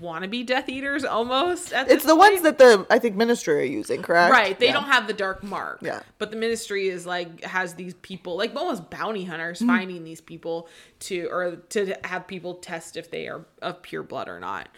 wannabe 0.00 0.46
Death 0.46 0.68
Eaters 0.68 1.04
almost. 1.04 1.72
It's 1.74 2.04
the 2.04 2.10
point. 2.14 2.18
ones 2.32 2.42
that 2.42 2.58
the 2.58 2.86
I 2.90 3.00
think 3.00 3.16
ministry 3.16 3.60
are 3.60 3.64
using, 3.64 4.02
correct? 4.02 4.30
Right, 4.32 4.56
they 4.56 4.66
Yeah. 4.66 4.74
don't 4.74 4.84
have 4.84 5.08
the 5.08 5.12
dark 5.12 5.42
mark. 5.42 5.80
Yeah. 5.82 6.02
But 6.18 6.30
the 6.30 6.36
ministry 6.36 6.88
is 6.88 7.06
like 7.06 7.42
has 7.42 7.74
these 7.74 7.94
people, 7.94 8.36
like 8.36 8.54
almost 8.54 8.88
bounty 8.90 9.24
hunters, 9.24 9.58
Mm-hmm. 9.58 9.68
finding 9.68 10.04
these 10.04 10.20
people 10.20 10.68
to 11.00 11.26
or 11.32 11.56
to 11.70 11.94
have 12.04 12.26
people 12.28 12.54
test 12.54 12.96
if 12.96 13.10
they 13.10 13.26
are 13.26 13.44
of 13.62 13.82
pure 13.82 14.04
blood 14.04 14.28
or 14.28 14.38
not. 14.38 14.68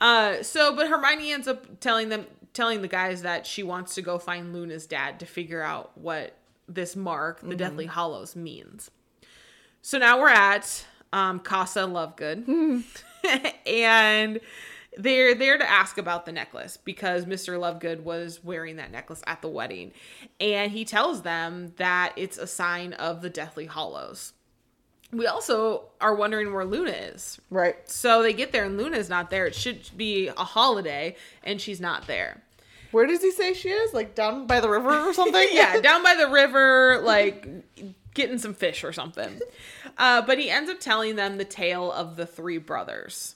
Uh, 0.00 0.42
so, 0.42 0.74
but 0.74 0.88
Hermione 0.88 1.32
ends 1.32 1.48
up 1.48 1.80
telling 1.80 2.08
them, 2.08 2.26
telling 2.52 2.82
the 2.82 2.88
guys 2.88 3.22
that 3.22 3.46
she 3.46 3.62
wants 3.62 3.94
to 3.96 4.02
go 4.02 4.18
find 4.18 4.52
Luna's 4.52 4.86
dad 4.86 5.20
to 5.20 5.26
figure 5.26 5.62
out 5.62 5.96
what 5.96 6.34
this 6.68 6.94
mark, 6.94 7.40
the 7.40 7.56
Deathly 7.56 7.84
Mm-hmm. 7.84 7.94
Hallows, 7.94 8.36
means. 8.36 8.90
So 9.82 9.98
now 9.98 10.20
we're 10.20 10.28
at 10.28 10.84
um, 11.12 11.40
Casa 11.40 11.80
Lovegood, 11.80 12.84
and 13.66 14.40
they're 14.96 15.34
there 15.34 15.56
to 15.56 15.70
ask 15.70 15.98
about 15.98 16.26
the 16.26 16.32
necklace 16.32 16.76
because 16.76 17.24
Mr. 17.24 17.58
Lovegood 17.58 18.00
was 18.00 18.42
wearing 18.44 18.76
that 18.76 18.90
necklace 18.90 19.22
at 19.26 19.40
the 19.40 19.48
wedding, 19.48 19.92
and 20.40 20.72
he 20.72 20.84
tells 20.84 21.22
them 21.22 21.72
that 21.76 22.12
it's 22.16 22.38
a 22.38 22.46
sign 22.46 22.92
of 22.94 23.22
the 23.22 23.30
Deathly 23.30 23.66
Hallows. 23.66 24.32
We 25.12 25.26
also 25.26 25.84
are 26.00 26.14
wondering 26.14 26.52
where 26.52 26.64
Luna 26.64 26.90
is. 26.90 27.40
Right. 27.50 27.76
So 27.88 28.22
they 28.22 28.32
get 28.34 28.52
there 28.52 28.64
and 28.64 28.76
Luna's 28.76 29.08
not 29.08 29.30
there. 29.30 29.46
It 29.46 29.54
should 29.54 29.80
be 29.96 30.28
a 30.28 30.44
holiday, 30.44 31.16
and 31.42 31.60
she's 31.60 31.80
not 31.80 32.06
there. 32.06 32.42
Where 32.90 33.06
does 33.06 33.22
he 33.22 33.30
say 33.30 33.52
she 33.54 33.68
is? 33.70 33.92
Like 33.94 34.14
down 34.14 34.46
by 34.46 34.60
the 34.60 34.68
river 34.68 34.90
or 35.08 35.12
something? 35.14 35.48
yeah, 35.52 35.80
down 35.80 36.02
by 36.02 36.14
the 36.14 36.28
river, 36.30 37.00
like 37.02 37.46
getting 38.14 38.38
some 38.38 38.54
fish 38.54 38.84
or 38.84 38.92
something. 38.92 39.40
Uh, 39.96 40.22
but 40.22 40.38
he 40.38 40.50
ends 40.50 40.70
up 40.70 40.80
telling 40.80 41.16
them 41.16 41.38
the 41.38 41.44
tale 41.44 41.90
of 41.92 42.16
the 42.16 42.26
three 42.26 42.58
brothers. 42.58 43.34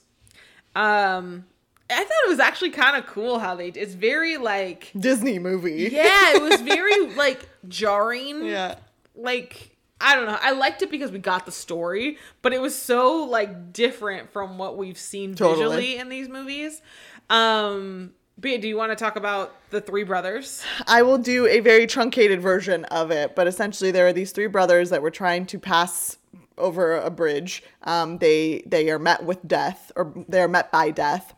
Um, 0.75 1.45
I 1.89 1.97
thought 2.03 2.25
it 2.25 2.29
was 2.29 2.39
actually 2.39 2.71
kind 2.71 2.97
of 2.97 3.05
cool 3.05 3.39
how 3.39 3.55
they. 3.55 3.67
It's 3.69 3.93
very 3.93 4.37
like, 4.37 4.91
Disney 4.97 5.37
movie. 5.39 5.89
yeah, 5.91 6.35
it 6.35 6.41
was 6.41 6.61
very 6.61 7.13
like 7.15 7.47
jarring. 7.67 8.45
Yeah. 8.45 8.75
Like 9.15 9.72
I 10.03 10.15
don't 10.15 10.25
know. 10.25 10.37
I 10.39 10.51
liked 10.51 10.81
it 10.81 10.91
because 10.91 11.11
we 11.11 11.19
got 11.19 11.45
the 11.45 11.51
story, 11.51 12.17
but 12.41 12.53
it 12.53 12.61
was 12.61 12.77
so 12.77 13.23
like 13.23 13.71
different 13.71 14.31
from 14.31 14.57
what 14.57 14.77
we've 14.77 14.97
seen 14.97 15.33
Totally. 15.33 15.63
visually 15.63 15.97
in 15.97 16.09
these 16.09 16.27
movies. 16.27 16.81
Um, 17.29 18.11
yeah, 18.43 18.57
do 18.57 18.67
you 18.67 18.75
want 18.75 18.91
to 18.91 18.95
talk 18.95 19.15
about 19.15 19.55
the 19.69 19.79
three 19.79 20.03
brothers? 20.03 20.63
I 20.87 21.03
will 21.03 21.17
do 21.17 21.47
a 21.47 21.61
very 21.61 21.87
truncated 21.87 22.41
version 22.41 22.85
of 22.85 23.11
it, 23.11 23.35
but 23.35 23.47
essentially 23.47 23.91
there 23.91 24.05
are 24.07 24.13
these 24.13 24.31
three 24.31 24.47
brothers 24.47 24.89
that 24.89 25.01
were 25.01 25.11
trying 25.11 25.45
to 25.47 25.59
pass 25.59 26.17
over 26.57 26.97
a 26.97 27.09
bridge. 27.09 27.63
Um, 27.83 28.17
they 28.17 28.63
they 28.65 28.89
are 28.89 28.99
met 28.99 29.23
with 29.23 29.47
death, 29.47 29.91
or 29.95 30.13
they 30.27 30.41
are 30.41 30.47
met 30.47 30.71
by 30.71 30.91
death. 30.91 31.33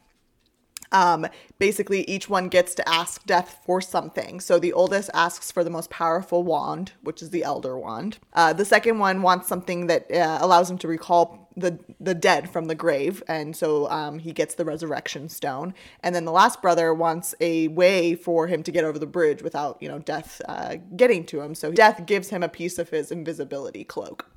Um, 0.95 1.27
basically, 1.59 2.01
each 2.09 2.29
one 2.29 2.47
gets 2.47 2.73
to 2.75 2.89
ask 2.89 3.25
death 3.25 3.59
for 3.65 3.81
something. 3.81 4.39
So 4.39 4.59
the 4.59 4.71
oldest 4.71 5.09
asks 5.13 5.51
for 5.51 5.63
the 5.63 5.69
most 5.69 5.89
powerful 5.89 6.41
wand, 6.43 6.93
which 7.03 7.21
is 7.21 7.31
the 7.31 7.43
Elder 7.43 7.77
Wand. 7.77 8.17
Uh, 8.31 8.53
the 8.53 8.63
second 8.63 8.99
one 8.99 9.21
wants 9.21 9.49
something 9.49 9.87
that 9.87 10.09
uh, 10.09 10.37
allows 10.41 10.71
him 10.71 10.77
to 10.79 10.87
recall 10.87 11.45
the 11.57 11.79
the 11.99 12.13
dead 12.13 12.49
from 12.49 12.65
the 12.65 12.75
grave, 12.75 13.23
and 13.27 13.55
so 13.55 13.89
um, 13.89 14.19
he 14.19 14.31
gets 14.33 14.55
the 14.55 14.65
Resurrection 14.65 15.29
Stone. 15.29 15.73
And 16.01 16.13
then 16.13 16.25
the 16.25 16.31
last 16.31 16.61
brother 16.61 16.93
wants 16.93 17.35
a 17.39 17.69
way 17.69 18.15
for 18.15 18.47
him 18.47 18.63
to 18.63 18.71
get 18.71 18.83
over 18.83 18.99
the 18.99 19.05
bridge 19.05 19.41
without, 19.41 19.81
you 19.81 19.87
know, 19.87 19.99
death 19.99 20.41
uh, 20.47 20.75
getting 20.95 21.25
to 21.27 21.41
him. 21.41 21.55
So 21.55 21.71
death 21.71 22.05
gives 22.05 22.29
him 22.29 22.43
a 22.43 22.49
piece 22.49 22.77
of 22.77 22.89
his 22.89 23.11
invisibility 23.11 23.83
cloak. 23.83 24.29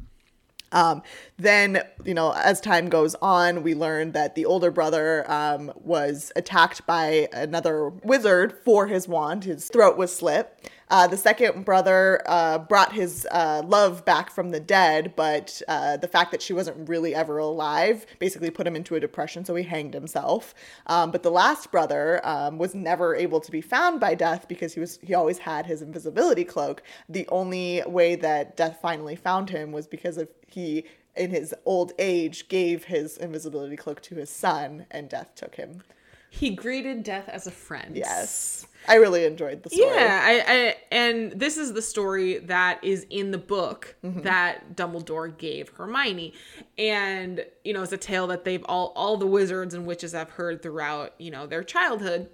Um, 0.72 1.02
then, 1.38 1.82
you 2.04 2.14
know, 2.14 2.32
as 2.32 2.60
time 2.60 2.88
goes 2.88 3.14
on, 3.22 3.62
we 3.62 3.74
learn 3.74 4.12
that 4.12 4.34
the 4.34 4.44
older 4.44 4.70
brother 4.70 5.30
um, 5.30 5.72
was 5.76 6.32
attacked 6.36 6.86
by 6.86 7.28
another 7.32 7.88
wizard 7.88 8.52
for 8.64 8.86
his 8.86 9.08
wand. 9.08 9.44
His 9.44 9.68
throat 9.68 9.96
was 9.96 10.14
slit. 10.14 10.70
Uh, 10.90 11.06
the 11.06 11.16
second 11.16 11.64
brother 11.64 12.22
uh, 12.26 12.58
brought 12.58 12.92
his 12.92 13.26
uh, 13.30 13.62
love 13.66 14.04
back 14.04 14.30
from 14.30 14.50
the 14.50 14.60
dead, 14.60 15.12
but 15.16 15.60
uh, 15.68 15.96
the 15.96 16.08
fact 16.08 16.30
that 16.30 16.40
she 16.40 16.52
wasn't 16.52 16.88
really 16.88 17.14
ever 17.14 17.38
alive 17.38 18.06
basically 18.18 18.50
put 18.50 18.66
him 18.66 18.74
into 18.74 18.94
a 18.94 19.00
depression, 19.00 19.44
so 19.44 19.54
he 19.54 19.64
hanged 19.64 19.94
himself. 19.94 20.54
Um, 20.86 21.10
but 21.10 21.22
the 21.22 21.30
last 21.30 21.70
brother 21.70 22.20
um, 22.26 22.58
was 22.58 22.74
never 22.74 23.14
able 23.14 23.40
to 23.40 23.50
be 23.50 23.60
found 23.60 24.00
by 24.00 24.14
Death 24.14 24.48
because 24.48 24.74
he 24.74 24.80
was 24.80 24.98
he 25.02 25.14
always 25.14 25.38
had 25.38 25.66
his 25.66 25.82
invisibility 25.82 26.44
cloak. 26.44 26.82
The 27.08 27.28
only 27.28 27.82
way 27.86 28.16
that 28.16 28.56
Death 28.56 28.78
finally 28.80 29.16
found 29.16 29.50
him 29.50 29.72
was 29.72 29.86
because 29.86 30.16
of 30.16 30.28
he 30.46 30.84
in 31.16 31.30
his 31.30 31.54
old 31.64 31.92
age 31.98 32.48
gave 32.48 32.84
his 32.84 33.18
invisibility 33.18 33.76
cloak 33.76 34.00
to 34.02 34.14
his 34.14 34.30
son, 34.30 34.86
and 34.90 35.08
Death 35.08 35.34
took 35.34 35.56
him. 35.56 35.82
He 36.30 36.50
greeted 36.50 37.02
death 37.02 37.28
as 37.28 37.46
a 37.46 37.50
friend. 37.50 37.96
Yes, 37.96 38.66
I 38.86 38.96
really 38.96 39.24
enjoyed 39.24 39.62
the 39.62 39.70
story. 39.70 39.88
Yeah, 39.94 40.20
I, 40.22 40.44
I 40.46 40.76
and 40.92 41.32
this 41.32 41.56
is 41.56 41.72
the 41.72 41.82
story 41.82 42.38
that 42.38 42.82
is 42.84 43.06
in 43.10 43.30
the 43.30 43.38
book 43.38 43.96
Mm-hmm. 44.04 44.20
that 44.22 44.76
Dumbledore 44.76 45.36
gave 45.36 45.70
Hermione, 45.70 46.34
and 46.76 47.44
you 47.64 47.72
know 47.72 47.82
it's 47.82 47.92
a 47.92 47.96
tale 47.96 48.26
that 48.28 48.44
they've 48.44 48.64
all 48.66 48.92
all 48.94 49.16
the 49.16 49.26
wizards 49.26 49.74
and 49.74 49.86
witches 49.86 50.12
have 50.12 50.30
heard 50.30 50.62
throughout 50.62 51.14
you 51.18 51.30
know 51.30 51.46
their 51.46 51.64
childhood. 51.64 52.28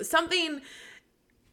Something, 0.00 0.62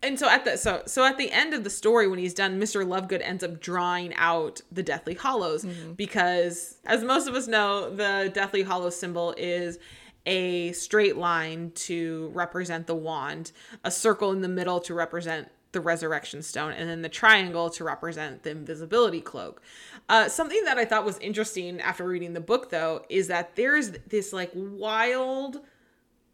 and 0.02 0.18
so 0.18 0.30
at 0.30 0.46
the 0.46 0.58
so 0.58 0.84
so 0.86 1.04
at 1.04 1.18
the 1.18 1.32
end 1.32 1.54
of 1.54 1.64
the 1.66 1.70
story 1.70 2.08
when 2.08 2.20
he's 2.20 2.34
done, 2.34 2.60
Mister 2.60 2.86
Lovegood 2.86 3.22
ends 3.22 3.44
up 3.44 3.60
drawing 3.60 4.14
out 4.16 4.62
the 4.72 4.84
Deathly 4.84 5.16
Hallows 5.16 5.66
Mm-hmm. 5.66 5.94
because, 5.94 6.78
as 6.86 7.04
most 7.04 7.28
of 7.28 7.36
us 7.36 7.48
know, 7.48 7.90
the 7.94 8.32
Deathly 8.34 8.64
Hallow 8.64 8.92
symbol 8.92 9.34
is 9.38 9.80
a 10.28 10.74
straight 10.74 11.18
line 11.18 11.72
to 11.74 12.30
represent 12.34 12.86
the 12.86 12.96
wand, 12.96 13.54
a 13.84 13.90
circle 13.90 14.32
in 14.32 14.42
the 14.42 14.50
middle 14.50 14.82
to 14.82 14.94
represent 14.94 15.48
the 15.72 15.80
resurrection 15.80 16.42
stone, 16.42 16.74
and 16.74 16.90
then 16.90 17.02
the 17.02 17.10
triangle 17.10 17.70
to 17.70 17.84
represent 17.84 18.44
the 18.44 18.52
invisibility 18.52 19.22
cloak. 19.22 19.62
Uh, 20.10 20.28
something 20.28 20.62
that 20.66 20.78
I 20.78 20.86
thought 20.86 21.06
was 21.06 21.18
interesting 21.20 21.80
after 21.80 22.06
reading 22.06 22.34
the 22.34 22.42
book, 22.42 22.70
though, 22.70 23.06
is 23.10 23.28
that 23.28 23.56
there's 23.56 23.92
this 24.08 24.34
like 24.34 24.52
wild, 24.54 25.62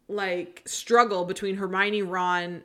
like 0.08 0.62
struggle 0.66 1.24
between 1.24 1.56
Hermione, 1.56 2.02
Ron, 2.02 2.62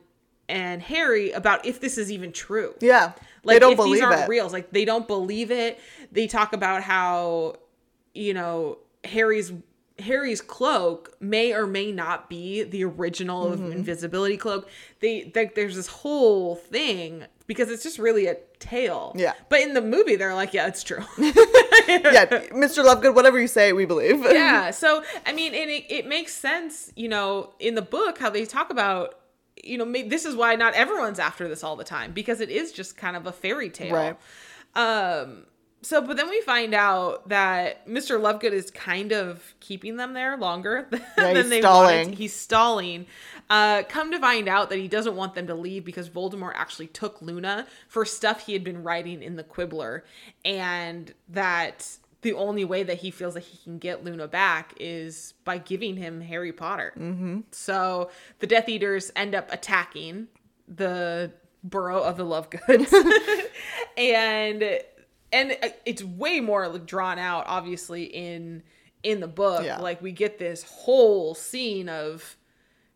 and 0.48 0.82
Harry 0.82 1.30
about 1.30 1.64
if 1.64 1.80
this 1.80 1.96
is 1.96 2.10
even 2.10 2.32
true. 2.32 2.74
Yeah. 2.80 3.12
Like 3.44 3.54
they 3.54 3.58
don't 3.60 3.72
if 3.72 3.76
believe 3.76 3.94
these 3.94 4.02
aren't 4.02 4.22
it. 4.22 4.28
real, 4.28 4.48
like 4.48 4.72
they 4.72 4.84
don't 4.84 5.06
believe 5.06 5.52
it. 5.52 5.78
They 6.10 6.26
talk 6.26 6.52
about 6.52 6.82
how, 6.82 7.56
you 8.14 8.34
know, 8.34 8.78
Harry's 9.04 9.52
Harry's 10.00 10.40
cloak 10.40 11.14
may 11.20 11.52
or 11.52 11.66
may 11.66 11.92
not 11.92 12.28
be 12.28 12.62
the 12.62 12.84
original 12.84 13.50
Mm-hmm. 13.50 13.72
invisibility 13.72 14.36
cloak. 14.36 14.68
They 15.00 15.30
like 15.34 15.54
there's 15.54 15.76
this 15.76 15.86
whole 15.86 16.56
thing 16.56 17.24
because 17.46 17.70
it's 17.70 17.82
just 17.82 17.98
really 17.98 18.26
a 18.26 18.36
tale. 18.58 19.12
Yeah. 19.16 19.32
But 19.48 19.60
in 19.60 19.74
the 19.74 19.80
movie, 19.82 20.16
they're 20.16 20.34
like, 20.34 20.52
yeah, 20.54 20.66
it's 20.68 20.82
true. 20.82 21.04
yeah, 21.18 22.26
Mr. 22.52 22.84
Lovegood, 22.84 23.14
whatever 23.14 23.40
you 23.40 23.48
say, 23.48 23.72
we 23.72 23.84
believe. 23.86 24.22
yeah. 24.22 24.70
So 24.80 25.02
I 25.26 25.32
mean, 25.32 25.54
and 25.54 25.70
it, 25.70 25.84
it 25.90 26.06
makes 26.06 26.34
sense, 26.34 26.92
you 26.96 27.08
know, 27.08 27.52
in 27.58 27.74
the 27.74 27.82
book 27.82 28.18
how 28.18 28.30
they 28.30 28.44
talk 28.46 28.70
about. 28.70 29.16
You 29.62 29.76
know, 29.76 29.92
this 30.08 30.24
is 30.24 30.34
why 30.34 30.54
not 30.54 30.72
everyone's 30.72 31.18
after 31.18 31.46
this 31.46 31.62
all 31.62 31.76
the 31.76 31.84
time 31.84 32.12
because 32.12 32.40
it 32.40 32.48
is 32.48 32.72
just 32.72 32.96
kind 32.96 33.14
of 33.14 33.26
a 33.26 33.32
fairy 33.32 33.68
tale. 33.68 33.94
Right. 33.94 34.16
Um 34.74 35.44
so 35.82 36.00
but 36.00 36.16
then 36.16 36.28
we 36.28 36.40
find 36.42 36.74
out 36.74 37.28
that 37.28 37.86
Mr. 37.86 38.20
Lovegood 38.20 38.52
is 38.52 38.70
kind 38.70 39.12
of 39.12 39.54
keeping 39.60 39.96
them 39.96 40.12
there 40.12 40.36
longer 40.36 40.88
than 41.16 41.36
he's 41.36 41.48
they 41.48 41.60
stalling. 41.60 41.96
wanted. 41.98 42.14
He's 42.18 42.34
stalling. 42.34 43.06
Uh 43.48 43.82
come 43.88 44.10
to 44.12 44.18
find 44.18 44.48
out 44.48 44.70
that 44.70 44.78
he 44.78 44.88
doesn't 44.88 45.16
want 45.16 45.34
them 45.34 45.46
to 45.46 45.54
leave 45.54 45.84
because 45.84 46.08
Voldemort 46.08 46.52
actually 46.54 46.88
took 46.88 47.20
Luna 47.22 47.66
for 47.88 48.04
stuff 48.04 48.46
he 48.46 48.52
had 48.52 48.64
been 48.64 48.82
writing 48.82 49.22
in 49.22 49.36
the 49.36 49.44
Quibbler 49.44 50.04
and 50.44 51.12
that 51.28 51.96
the 52.22 52.34
only 52.34 52.64
way 52.64 52.82
that 52.82 52.98
he 52.98 53.10
feels 53.10 53.34
that 53.34 53.44
he 53.44 53.56
can 53.64 53.78
get 53.78 54.04
Luna 54.04 54.28
back 54.28 54.74
is 54.78 55.34
by 55.44 55.58
giving 55.58 55.96
him 55.96 56.20
Harry 56.20 56.52
Potter. 56.52 56.92
Mm-hmm. 56.98 57.40
So 57.50 58.10
the 58.40 58.46
Death 58.46 58.68
Eaters 58.68 59.10
end 59.16 59.34
up 59.34 59.50
attacking 59.50 60.28
the 60.68 61.32
burrow 61.64 62.02
of 62.02 62.16
the 62.16 62.24
Lovegoods, 62.24 62.92
and 63.96 64.80
and 65.32 65.56
uh, 65.62 65.68
it's 65.84 66.02
way 66.02 66.40
more 66.40 66.68
like 66.68 66.86
drawn 66.86 67.18
out, 67.18 67.44
obviously 67.46 68.04
in 68.04 68.62
in 69.02 69.20
the 69.20 69.28
book. 69.28 69.64
Yeah. 69.64 69.78
Like 69.78 70.02
we 70.02 70.12
get 70.12 70.38
this 70.38 70.62
whole 70.62 71.34
scene 71.34 71.88
of 71.88 72.36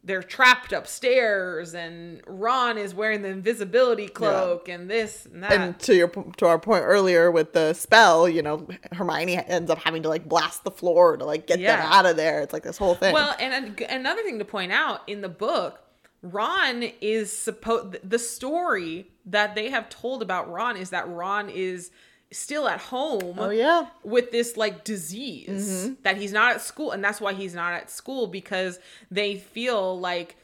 they're 0.05 0.23
trapped 0.23 0.73
upstairs 0.73 1.75
and 1.75 2.21
Ron 2.27 2.77
is 2.77 2.95
wearing 2.95 3.23
the 3.23 3.29
invisibility 3.29 4.07
cloak 4.07 4.69
and 4.69 4.91
this 4.91 5.25
and 5.25 5.43
that. 5.43 5.53
And 5.53 5.79
to 5.81 5.95
your 5.95 6.09
to 6.09 6.47
our 6.47 6.59
point 6.59 6.85
earlier 6.85 7.31
with 7.31 7.55
the 7.55 7.73
spell, 7.73 8.29
you 8.29 8.43
know, 8.43 8.69
Hermione 8.93 9.37
ends 9.37 9.71
up 9.71 9.79
having 9.79 10.03
to 10.03 10.11
like 10.11 10.29
blast 10.29 10.63
the 10.65 10.71
floor 10.71 11.17
to 11.17 11.25
like 11.25 11.47
get 11.47 11.59
them 11.59 11.81
out 11.81 12.05
of 12.05 12.17
there. 12.17 12.43
It's 12.43 12.53
like 12.53 12.65
this 12.65 12.77
whole 12.77 12.95
thing. 12.95 13.15
Well, 13.15 13.35
and 13.41 13.81
another 13.89 14.23
thing 14.23 14.39
to 14.39 14.45
point 14.45 14.73
out 14.73 15.01
in 15.07 15.23
the 15.23 15.31
book, 15.31 15.81
Ron 16.21 16.83
is 17.01 17.33
supposed 17.33 17.97
the 18.09 18.19
story 18.19 19.07
that 19.25 19.55
they 19.55 19.71
have 19.71 19.89
told 19.89 20.21
about 20.21 20.51
Ron 20.51 20.77
is 20.77 20.91
that 20.91 21.09
Ron 21.09 21.49
is 21.49 21.91
still 22.35 22.69
at 22.69 22.81
home. 22.81 23.37
oh 23.39 23.51
yeah, 23.51 23.87
With 24.03 24.31
this 24.33 24.57
like 24.57 24.85
disease 24.85 25.49
Mm-hmm. 25.85 25.95
that 26.03 26.17
he's 26.17 26.33
not 26.33 26.55
at 26.55 26.61
school, 26.61 26.91
and 26.93 27.03
that's 27.03 27.21
why 27.21 27.33
he's 27.35 27.55
not 27.55 27.73
at 27.75 27.91
school 27.91 28.27
because 28.27 28.79
they 29.11 29.37
feel 29.37 29.99
like 29.99 30.37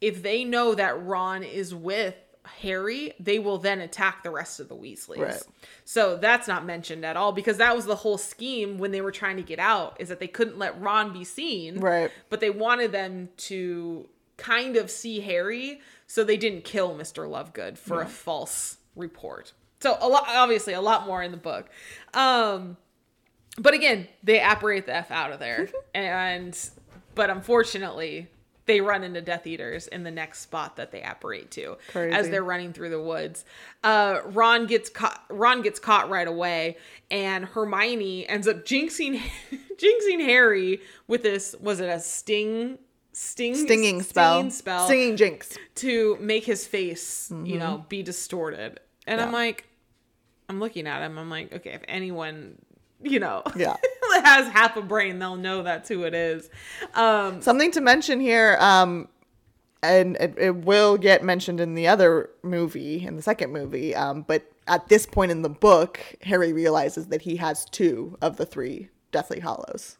if 0.00 0.22
they 0.22 0.44
know 0.44 0.74
that 0.74 1.02
Ron 1.02 1.42
is 1.42 1.74
with 1.74 2.14
Harry, 2.62 3.12
they 3.20 3.38
will 3.38 3.58
then 3.58 3.80
attack 3.80 4.22
the 4.22 4.30
rest 4.30 4.58
of 4.60 4.68
the 4.68 4.74
Weasleys. 4.76 5.18
Right. 5.18 5.42
So 5.84 6.16
that's 6.16 6.48
not 6.48 6.64
mentioned 6.64 7.04
at 7.04 7.16
all 7.16 7.32
because 7.32 7.58
that 7.58 7.74
was 7.76 7.84
the 7.84 7.96
whole 7.96 8.16
scheme 8.16 8.78
when 8.78 8.90
they 8.90 9.00
were 9.00 9.10
trying 9.12 9.36
to 9.36 9.42
get 9.42 9.58
out 9.58 9.96
is 10.00 10.08
that 10.08 10.18
they 10.20 10.28
couldn't 10.28 10.58
let 10.58 10.80
Ron 10.80 11.12
be 11.12 11.24
seen. 11.24 11.80
Right. 11.80 12.10
But 12.30 12.40
they 12.40 12.50
wanted 12.50 12.92
them 12.92 13.28
to 13.48 14.08
kind 14.38 14.76
of 14.76 14.90
see 14.90 15.20
Harry, 15.20 15.80
so 16.06 16.24
they 16.24 16.36
didn't 16.36 16.64
kill 16.64 16.94
Mr. 16.94 17.28
Lovegood 17.28 17.76
for 17.76 18.00
a 18.00 18.06
false 18.06 18.78
report. 18.96 19.52
So 19.80 19.96
a 20.00 20.08
lot 20.08 20.24
obviously 20.28 20.72
a 20.74 20.80
lot 20.80 21.06
more 21.06 21.22
in 21.22 21.30
the 21.30 21.36
book. 21.38 21.68
Um 22.14 22.76
but 23.60 23.74
again, 23.74 24.06
they 24.22 24.40
apparate 24.40 24.86
the 24.86 24.94
F 24.94 25.10
out 25.10 25.32
of 25.32 25.40
there. 25.40 25.68
and 25.94 26.56
but 27.14 27.30
unfortunately, 27.30 28.28
they 28.66 28.80
run 28.80 29.02
into 29.02 29.20
Death 29.22 29.46
Eaters 29.46 29.88
in 29.88 30.04
the 30.04 30.10
next 30.10 30.40
spot 30.40 30.76
that 30.76 30.92
they 30.92 31.02
apparate 31.02 31.50
to 31.52 31.76
as 32.12 32.28
they're 32.30 32.44
running 32.44 32.72
through 32.72 32.90
the 32.90 33.00
woods. 33.00 33.44
Uh 33.82 34.20
Ron 34.26 34.66
gets 34.66 34.90
caught 34.90 35.24
Ron 35.30 35.62
gets 35.62 35.78
caught 35.80 36.10
right 36.10 36.28
away 36.28 36.76
and 37.10 37.44
Hermione 37.46 38.28
ends 38.28 38.46
up 38.46 38.64
jinxing 38.64 39.20
jinxing 39.76 40.20
Harry 40.24 40.80
with 41.06 41.22
this 41.22 41.54
was 41.60 41.80
it 41.80 41.88
a 41.88 41.98
sting 41.98 42.78
sting 43.12 43.54
stinging 43.56 44.02
spell, 44.02 44.48
spell 44.50 44.86
stinging 44.86 45.16
jinx. 45.16 45.56
to 45.76 46.16
make 46.20 46.44
his 46.44 46.66
face, 46.66 47.32
you 47.44 47.58
know, 47.58 47.84
be 47.88 48.02
distorted. 48.02 48.78
And 49.08 49.20
I'm 49.20 49.28
Mm-hmm. 49.28 49.34
Like, 49.34 49.64
I'm 50.48 50.60
looking 50.60 50.86
at 50.86 51.02
him. 51.02 51.18
I'm 51.18 51.28
like, 51.30 51.52
okay, 51.52 51.70
if 51.72 51.82
anyone, 51.88 52.56
you 53.02 53.20
know, 53.20 53.42
Yeah. 53.56 53.76
has 54.24 54.48
half 54.48 54.76
a 54.76 54.82
brain, 54.82 55.18
they'll 55.18 55.36
know 55.36 55.62
that's 55.62 55.88
who 55.88 56.04
it 56.04 56.14
is. 56.14 56.48
Um, 56.94 57.42
Something 57.42 57.70
to 57.72 57.80
mention 57.80 58.20
here, 58.20 58.56
um, 58.60 59.08
and 59.82 60.16
it, 60.16 60.34
it 60.38 60.56
will 60.56 60.96
get 60.96 61.22
mentioned 61.22 61.60
in 61.60 61.74
the 61.74 61.86
other 61.86 62.30
movie, 62.42 63.04
in 63.06 63.16
the 63.16 63.22
second 63.22 63.52
movie. 63.52 63.94
Um, 63.94 64.22
but 64.22 64.50
at 64.66 64.88
this 64.88 65.06
point 65.06 65.30
in 65.30 65.42
the 65.42 65.48
book, 65.48 66.00
Harry 66.22 66.52
realizes 66.52 67.06
that 67.08 67.22
he 67.22 67.36
has 67.36 67.64
two 67.66 68.16
of 68.22 68.36
the 68.38 68.46
three 68.46 68.88
Deathly 69.12 69.40
Hallows. 69.40 69.98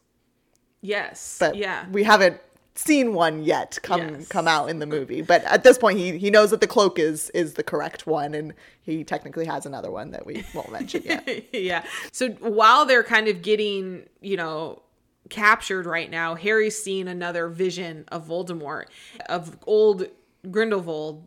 yes, 0.81 1.37
But 1.39 1.55
yeah, 1.55 1.85
we 1.91 2.03
haven't 2.03 2.39
seen 2.75 3.13
one 3.13 3.43
yet 3.43 3.77
come 3.83 4.01
Yes. 4.01 4.27
come 4.27 4.47
out 4.47 4.69
in 4.69 4.79
the 4.79 4.85
movie. 4.85 5.21
But 5.21 5.43
at 5.45 5.63
this 5.63 5.77
point, 5.77 5.97
he 5.97 6.17
he 6.17 6.29
knows 6.29 6.51
that 6.51 6.61
the 6.61 6.67
cloak 6.67 6.97
is 6.99 7.29
is 7.31 7.53
the 7.55 7.63
correct 7.63 8.07
one, 8.07 8.33
and 8.33 8.53
he 8.81 9.03
technically 9.03 9.45
has 9.45 9.65
another 9.65 9.91
one 9.91 10.11
that 10.11 10.25
we 10.25 10.45
won't 10.53 10.71
mention 10.71 11.03
yet. 11.03 11.45
yeah. 11.53 11.83
So 12.11 12.29
while 12.39 12.85
they're 12.85 13.03
kind 13.03 13.27
of 13.27 13.41
getting, 13.41 14.03
you 14.21 14.37
know, 14.37 14.81
captured 15.29 15.85
right 15.85 16.09
now, 16.09 16.35
Harry's 16.35 16.81
seen 16.81 17.07
another 17.07 17.47
vision 17.49 18.05
of 18.09 18.27
Voldemort, 18.27 18.85
of 19.27 19.57
old 19.67 20.07
Grindelwald, 20.49 21.23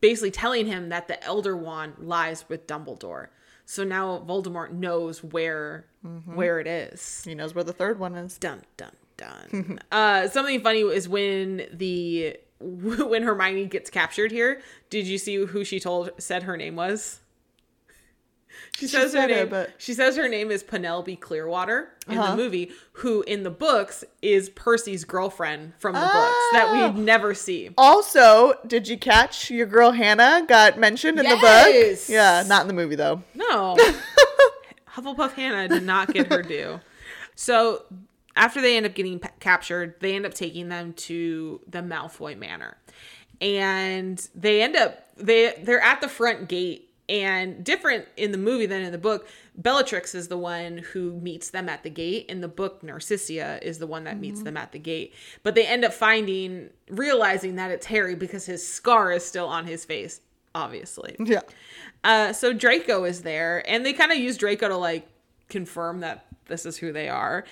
basically 0.00 0.30
telling 0.30 0.66
him 0.66 0.90
that 0.90 1.08
the 1.08 1.22
Elder 1.24 1.56
Wand 1.56 1.94
lies 1.98 2.48
with 2.48 2.66
Dumbledore. 2.66 3.28
So 3.64 3.84
now 3.84 4.18
Voldemort 4.26 4.72
knows 4.72 5.22
where 5.24 5.86
mm-hmm. 6.04 6.34
where 6.34 6.60
it 6.60 6.66
is. 6.66 7.22
he 7.24 7.34
knows 7.34 7.54
where 7.54 7.64
the 7.64 7.72
third 7.72 7.98
one 7.98 8.14
is. 8.14 8.36
Dun 8.38 8.62
dun 8.76 8.92
dun. 9.22 9.78
uh, 9.92 10.28
something 10.28 10.60
funny 10.60 10.80
is 10.80 11.08
when 11.08 11.66
the 11.72 12.36
when 12.60 13.22
Hermione 13.22 13.66
gets 13.66 13.90
captured 13.90 14.30
here. 14.32 14.60
Did 14.90 15.06
you 15.06 15.18
see 15.18 15.36
who 15.44 15.64
she 15.64 15.80
told 15.80 16.10
said 16.18 16.42
her 16.44 16.56
name 16.56 16.76
was? 16.76 17.20
She 18.78 18.86
says 18.86 19.12
her 19.14 19.20
said 19.20 19.30
it, 19.30 19.34
name. 19.36 19.48
but- 19.48 19.70
She 19.78 19.92
says 19.94 20.16
her 20.16 20.28
name 20.28 20.50
is 20.50 20.62
Penelope 20.62 21.16
Clearwater 21.16 21.90
in 22.08 22.18
Uh-huh. 22.18 22.30
the 22.30 22.36
movie, 22.36 22.72
who 22.92 23.22
in 23.22 23.42
the 23.44 23.50
books 23.50 24.02
is 24.22 24.48
Percy's 24.50 25.04
girlfriend 25.04 25.72
from 25.78 25.94
the 25.94 26.00
books 26.00 26.44
that 26.52 26.66
Oh. 26.68 26.90
we 26.90 27.00
never 27.00 27.34
see. 27.34 27.70
Also, 27.78 28.54
did 28.66 28.88
you 28.88 28.96
catch 28.98 29.50
your 29.50 29.66
girl 29.66 29.92
Hannah 29.92 30.44
got 30.48 30.78
mentioned 30.78 31.18
in 31.18 31.24
the 31.28 31.36
book? 31.36 31.98
Yeah, 32.08 32.44
not 32.46 32.62
in 32.62 32.68
the 32.68 32.74
movie 32.74 32.96
though. 32.96 33.22
No. 33.34 33.76
Hufflepuff 34.94 35.32
Hannah 35.32 35.68
did 35.68 35.82
not 35.84 36.12
get 36.12 36.30
her 36.32 36.42
due. 36.42 36.80
So 37.34 37.84
after 38.36 38.60
they 38.60 38.76
end 38.76 38.86
up 38.86 38.94
getting 38.94 39.20
captured, 39.40 39.96
they 40.00 40.14
end 40.14 40.26
up 40.26 40.34
taking 40.34 40.68
them 40.68 40.92
to 40.94 41.60
the 41.68 41.80
Malfoy 41.80 42.36
Manor. 42.36 42.76
And 43.40 44.26
they 44.34 44.62
end 44.62 44.76
up 44.76 45.16
they 45.16 45.54
they're 45.62 45.80
at 45.80 46.00
the 46.00 46.08
front 46.08 46.48
gate 46.48 46.88
and 47.08 47.64
different 47.64 48.06
in 48.16 48.32
the 48.32 48.38
movie 48.38 48.66
than 48.66 48.82
in 48.82 48.92
the 48.92 48.98
book. 48.98 49.26
Bellatrix 49.56 50.14
is 50.14 50.28
the 50.28 50.38
one 50.38 50.78
who 50.78 51.12
meets 51.20 51.50
them 51.50 51.68
at 51.68 51.82
the 51.82 51.90
gate. 51.90 52.26
In 52.28 52.40
the 52.40 52.48
book, 52.48 52.82
Narcissa 52.82 53.58
is 53.66 53.78
the 53.78 53.86
one 53.86 54.04
that 54.04 54.18
meets 54.18 54.42
them 54.42 54.56
at 54.56 54.72
the 54.72 54.78
gate. 54.78 55.12
But 55.42 55.54
they 55.54 55.66
end 55.66 55.84
up 55.84 55.92
finding 55.92 56.70
realizing 56.88 57.56
that 57.56 57.70
it's 57.70 57.86
Harry 57.86 58.14
because 58.14 58.46
his 58.46 58.66
scar 58.66 59.12
is 59.12 59.24
still 59.24 59.46
on 59.46 59.66
his 59.66 59.84
face, 59.84 60.20
obviously. 60.54 61.16
Yeah. 61.18 61.40
Uh, 62.04 62.32
so 62.32 62.52
Draco 62.52 63.04
is 63.04 63.22
there, 63.22 63.62
and 63.68 63.84
they 63.84 63.92
kind 63.92 64.10
of 64.10 64.18
use 64.18 64.36
Draco 64.36 64.68
to 64.68 64.76
like 64.76 65.06
confirm 65.48 66.00
that 66.00 66.26
this 66.46 66.64
is 66.64 66.76
who 66.76 66.92
they 66.92 67.08
are. 67.08 67.44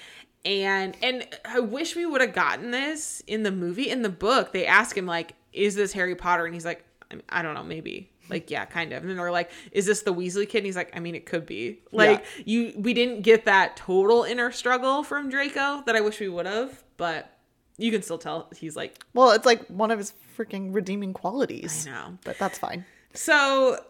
And 0.45 0.97
and 1.03 1.27
I 1.45 1.61
wish 1.61 1.97
we 1.97 2.07
would 2.07 2.21
have 2.21 2.33
gotten 2.33 2.71
this 2.71 3.23
in 3.27 3.43
the 3.43 3.51
movie. 3.51 3.91
In 3.91 4.03
the 4.03 4.09
book, 4.09 4.53
they 4.53 4.67
ask 4.67 4.97
him 4.97 5.07
like, 5.07 5.35
"Is 5.53 5.75
this 5.75 5.93
Harry 5.93 6.15
Potter?" 6.15 6.45
And 6.47 6.55
he's 6.55 6.65
like, 6.65 6.85
"I 7.29 7.43
don't 7.43 7.55
know, 7.55 7.65
maybe." 7.65 8.11
Like, 8.31 8.49
yeah, 8.51 8.65
kind 8.65 8.93
of. 8.93 9.03
And 9.03 9.11
then 9.11 9.17
they're 9.17 9.33
like, 9.33 9.51
"Is 9.73 9.87
this 9.87 10.03
the 10.03 10.15
Weasley 10.15 10.49
kid?" 10.49 10.59
And 10.59 10.67
he's 10.67 10.77
like, 10.77 10.97
"I 10.97 11.01
mean, 11.01 11.15
it 11.15 11.27
could 11.27 11.45
be." 11.45 11.81
Like, 11.93 12.25
you, 12.45 12.73
we 12.77 12.95
didn't 12.95 13.23
get 13.23 13.45
that 13.45 13.77
total 13.77 14.23
inner 14.23 14.51
struggle 14.53 15.03
from 15.03 15.29
Draco 15.29 15.83
that 15.85 15.97
I 15.97 16.01
wish 16.01 16.21
we 16.21 16.29
would 16.29 16.47
have, 16.47 16.83
but 16.97 17.37
you 17.81 17.91
can 17.91 18.03
still 18.03 18.19
tell 18.19 18.49
he's 18.57 18.77
like, 18.77 19.03
Well, 19.15 19.31
it's 19.33 19.47
like 19.47 19.67
one 19.67 19.91
of 19.91 19.99
his 19.99 20.13
freaking 20.37 20.75
redeeming 20.75 21.13
qualities. 21.13 21.87
I 21.87 21.91
know. 21.91 22.19
But 22.25 22.39
that's 22.39 22.59
fine. 22.59 22.85
So, 23.15 23.83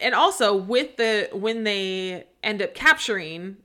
and 0.00 0.14
also 0.14 0.54
with 0.54 0.96
the 0.96 1.28
when 1.32 1.64
they 1.64 2.26
end 2.42 2.60
up 2.60 2.74
capturing 2.74 3.56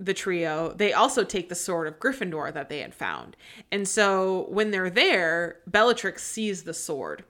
the 0.00 0.14
trio, 0.14 0.72
they 0.72 0.92
also 0.92 1.24
take 1.24 1.48
the 1.48 1.54
sword 1.54 1.88
of 1.88 1.98
Gryffindor 1.98 2.52
that 2.52 2.68
they 2.68 2.80
had 2.80 2.94
found. 2.94 3.36
And 3.72 3.86
so 3.86 4.46
when 4.48 4.70
they're 4.70 4.90
there, 4.90 5.56
Bellatrix 5.66 6.22
sees 6.22 6.62
the 6.62 6.74
sword. 6.74 7.24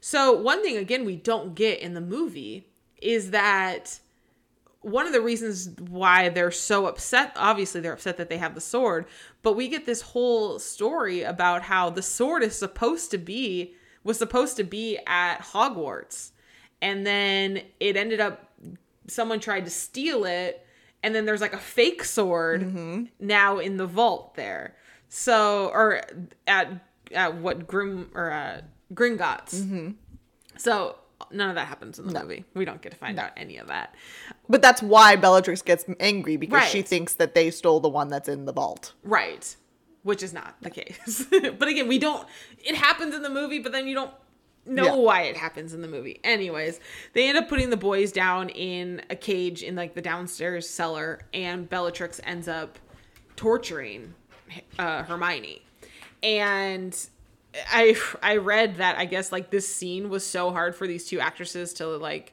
So 0.00 0.32
one 0.32 0.62
thing 0.62 0.76
again 0.76 1.04
we 1.04 1.16
don't 1.16 1.54
get 1.54 1.80
in 1.80 1.94
the 1.94 2.00
movie 2.00 2.68
is 3.02 3.30
that 3.30 3.98
one 4.80 5.06
of 5.06 5.12
the 5.12 5.20
reasons 5.20 5.70
why 5.80 6.28
they're 6.28 6.52
so 6.52 6.86
upset 6.86 7.32
obviously 7.34 7.80
they're 7.80 7.92
upset 7.92 8.16
that 8.18 8.28
they 8.28 8.38
have 8.38 8.54
the 8.54 8.60
sword 8.60 9.06
but 9.42 9.56
we 9.56 9.66
get 9.66 9.84
this 9.84 10.00
whole 10.00 10.60
story 10.60 11.22
about 11.22 11.62
how 11.62 11.90
the 11.90 12.02
sword 12.02 12.42
is 12.44 12.56
supposed 12.56 13.10
to 13.10 13.18
be 13.18 13.74
was 14.04 14.16
supposed 14.16 14.56
to 14.56 14.62
be 14.62 14.96
at 15.06 15.38
hogwarts 15.40 16.30
and 16.80 17.04
then 17.04 17.60
it 17.80 17.96
ended 17.96 18.20
up 18.20 18.52
someone 19.08 19.40
tried 19.40 19.64
to 19.64 19.70
steal 19.70 20.24
it 20.24 20.65
and 21.06 21.14
then 21.14 21.24
there's 21.24 21.40
like 21.40 21.52
a 21.52 21.58
fake 21.58 22.02
sword 22.02 23.08
now 23.20 23.58
in 23.58 23.76
the 23.76 23.86
vault 23.86 24.34
there. 24.34 24.74
So 25.08 25.68
or 25.68 26.02
at 26.48 26.68
at 27.14 27.36
what 27.36 27.68
grim 27.68 28.10
or 28.12 28.32
uh 28.32 28.62
gringotts. 28.92 29.94
So 30.58 30.96
none 31.30 31.48
of 31.48 31.54
that 31.54 31.68
happens 31.68 32.00
in 32.00 32.08
the 32.08 32.20
movie. 32.20 32.44
We 32.54 32.64
don't 32.64 32.82
get 32.82 32.90
to 32.90 32.98
find 32.98 33.20
out 33.20 33.30
any 33.36 33.56
of 33.58 33.68
that. 33.68 33.94
But 34.48 34.62
that's 34.62 34.82
why 34.82 35.14
Bellatrix 35.14 35.62
gets 35.62 35.84
angry 36.00 36.36
because 36.36 36.64
she 36.64 36.82
thinks 36.82 37.14
that 37.14 37.36
they 37.36 37.52
stole 37.52 37.78
the 37.78 37.88
one 37.88 38.08
that's 38.08 38.28
in 38.28 38.44
the 38.44 38.52
vault. 38.52 38.92
Right. 39.04 39.56
Which 40.02 40.24
is 40.24 40.32
not 40.32 40.56
the 40.60 40.70
case. 40.70 41.24
but 41.30 41.68
again, 41.68 41.86
we 41.86 42.00
don't 42.00 42.26
it 42.64 42.74
happens 42.74 43.14
in 43.14 43.22
the 43.22 43.30
movie, 43.30 43.60
but 43.60 43.70
then 43.70 43.86
you 43.86 43.94
don't 43.94 44.12
know 44.66 44.84
Yeah. 44.84 44.94
why 44.94 45.22
it 45.22 45.36
happens 45.36 45.72
in 45.74 45.80
the 45.80 45.88
movie. 45.88 46.20
Anyways, 46.24 46.80
they 47.12 47.28
end 47.28 47.38
up 47.38 47.48
putting 47.48 47.70
the 47.70 47.76
boys 47.76 48.12
down 48.12 48.48
in 48.50 49.02
a 49.10 49.16
cage 49.16 49.62
in 49.62 49.74
like 49.76 49.94
the 49.94 50.02
downstairs 50.02 50.68
cellar 50.68 51.20
and 51.32 51.68
Bellatrix 51.68 52.20
ends 52.24 52.48
up 52.48 52.78
torturing 53.36 54.14
uh, 54.78 55.02
Hermione. 55.04 55.62
And 56.22 56.96
I 57.72 57.96
I 58.22 58.36
read 58.36 58.76
that 58.76 58.98
I 58.98 59.04
guess 59.04 59.32
like 59.32 59.50
this 59.50 59.72
scene 59.72 60.08
was 60.10 60.26
so 60.26 60.50
hard 60.50 60.74
for 60.74 60.86
these 60.86 61.06
two 61.08 61.20
actresses 61.20 61.72
to 61.74 61.86
like 61.86 62.32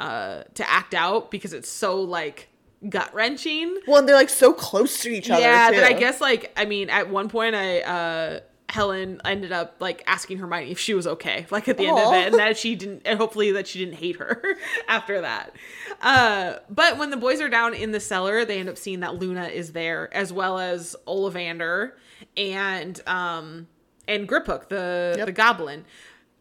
uh 0.00 0.42
to 0.54 0.68
act 0.68 0.92
out 0.94 1.30
because 1.30 1.52
it's 1.52 1.68
so 1.68 2.00
like 2.00 2.48
gut 2.88 3.14
wrenching. 3.14 3.78
Well, 3.86 3.98
and 3.98 4.08
they're 4.08 4.16
like 4.16 4.28
so 4.28 4.52
close 4.52 5.00
to 5.02 5.08
each 5.10 5.30
other. 5.30 5.40
Yeah, 5.40 5.70
too. 5.70 5.76
that 5.76 5.84
I 5.84 5.92
guess 5.92 6.20
like 6.20 6.52
I 6.56 6.64
mean 6.64 6.90
at 6.90 7.08
one 7.08 7.28
point 7.28 7.54
I 7.54 7.80
uh 7.80 8.40
Helen 8.70 9.20
ended 9.24 9.52
up 9.52 9.76
like 9.78 10.02
asking 10.06 10.38
Hermione 10.38 10.70
if 10.70 10.78
she 10.78 10.94
was 10.94 11.06
okay, 11.06 11.46
like 11.50 11.68
at 11.68 11.76
the 11.76 11.86
end 11.86 11.98
of 11.98 12.12
it, 12.14 12.26
and 12.28 12.34
that 12.34 12.56
she 12.56 12.74
didn't, 12.74 13.02
and 13.04 13.18
hopefully 13.18 13.52
that 13.52 13.66
she 13.68 13.78
didn't 13.78 13.96
hate 13.98 14.16
her 14.16 14.42
after 14.88 15.20
that. 15.20 15.54
Uh, 16.00 16.54
but 16.70 16.96
when 16.98 17.10
the 17.10 17.16
boys 17.16 17.40
are 17.40 17.48
down 17.48 17.74
in 17.74 17.92
the 17.92 18.00
cellar, 18.00 18.44
they 18.44 18.58
end 18.58 18.68
up 18.68 18.78
seeing 18.78 19.00
that 19.00 19.16
Luna 19.16 19.44
is 19.44 19.72
there, 19.72 20.12
as 20.14 20.32
well 20.32 20.58
as 20.58 20.96
Ollivander 21.06 21.92
and 22.36 23.00
um 23.06 23.68
and 24.08 24.28
Griphook, 24.28 24.68
the 24.68 25.14
Yep. 25.18 25.26
the 25.26 25.32
goblin. 25.32 25.84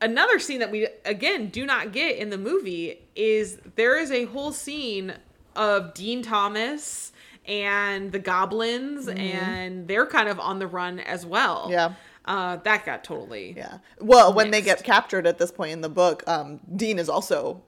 Another 0.02 0.40
scene 0.40 0.60
that 0.60 0.72
we 0.72 0.88
again 1.06 1.48
do 1.48 1.66
not 1.66 1.92
get 1.92 2.18
in 2.18 2.30
the 2.30 2.38
movie 2.38 3.00
is 3.16 3.60
there 3.76 3.98
is 3.98 4.12
a 4.12 4.26
whole 4.26 4.52
scene 4.52 5.14
of 5.56 5.94
Dean 5.94 6.22
Thomas 6.24 7.12
and 7.46 8.12
the 8.12 8.20
goblins, 8.20 9.08
and 9.10 9.88
they're 9.88 10.06
kind 10.08 10.30
of 10.30 10.40
on 10.40 10.60
the 10.60 10.68
run 10.68 11.00
as 11.00 11.26
well. 11.26 11.64
Mm-hmm. 11.64 11.72
Yeah. 11.74 11.94
Uh, 12.26 12.56
that 12.58 12.86
got 12.86 13.04
totally 13.04 13.54
Yeah. 13.58 13.80
Well, 14.00 14.34
when 14.34 14.52
they 14.52 14.62
get 14.62 14.84
captured 14.84 15.28
at 15.28 15.38
this 15.38 15.52
point 15.52 15.72
in 15.74 15.82
the 15.82 15.90
book, 15.90 16.24
um, 16.28 16.60
Dean 16.76 16.98
is 17.00 17.10
also 17.10 17.62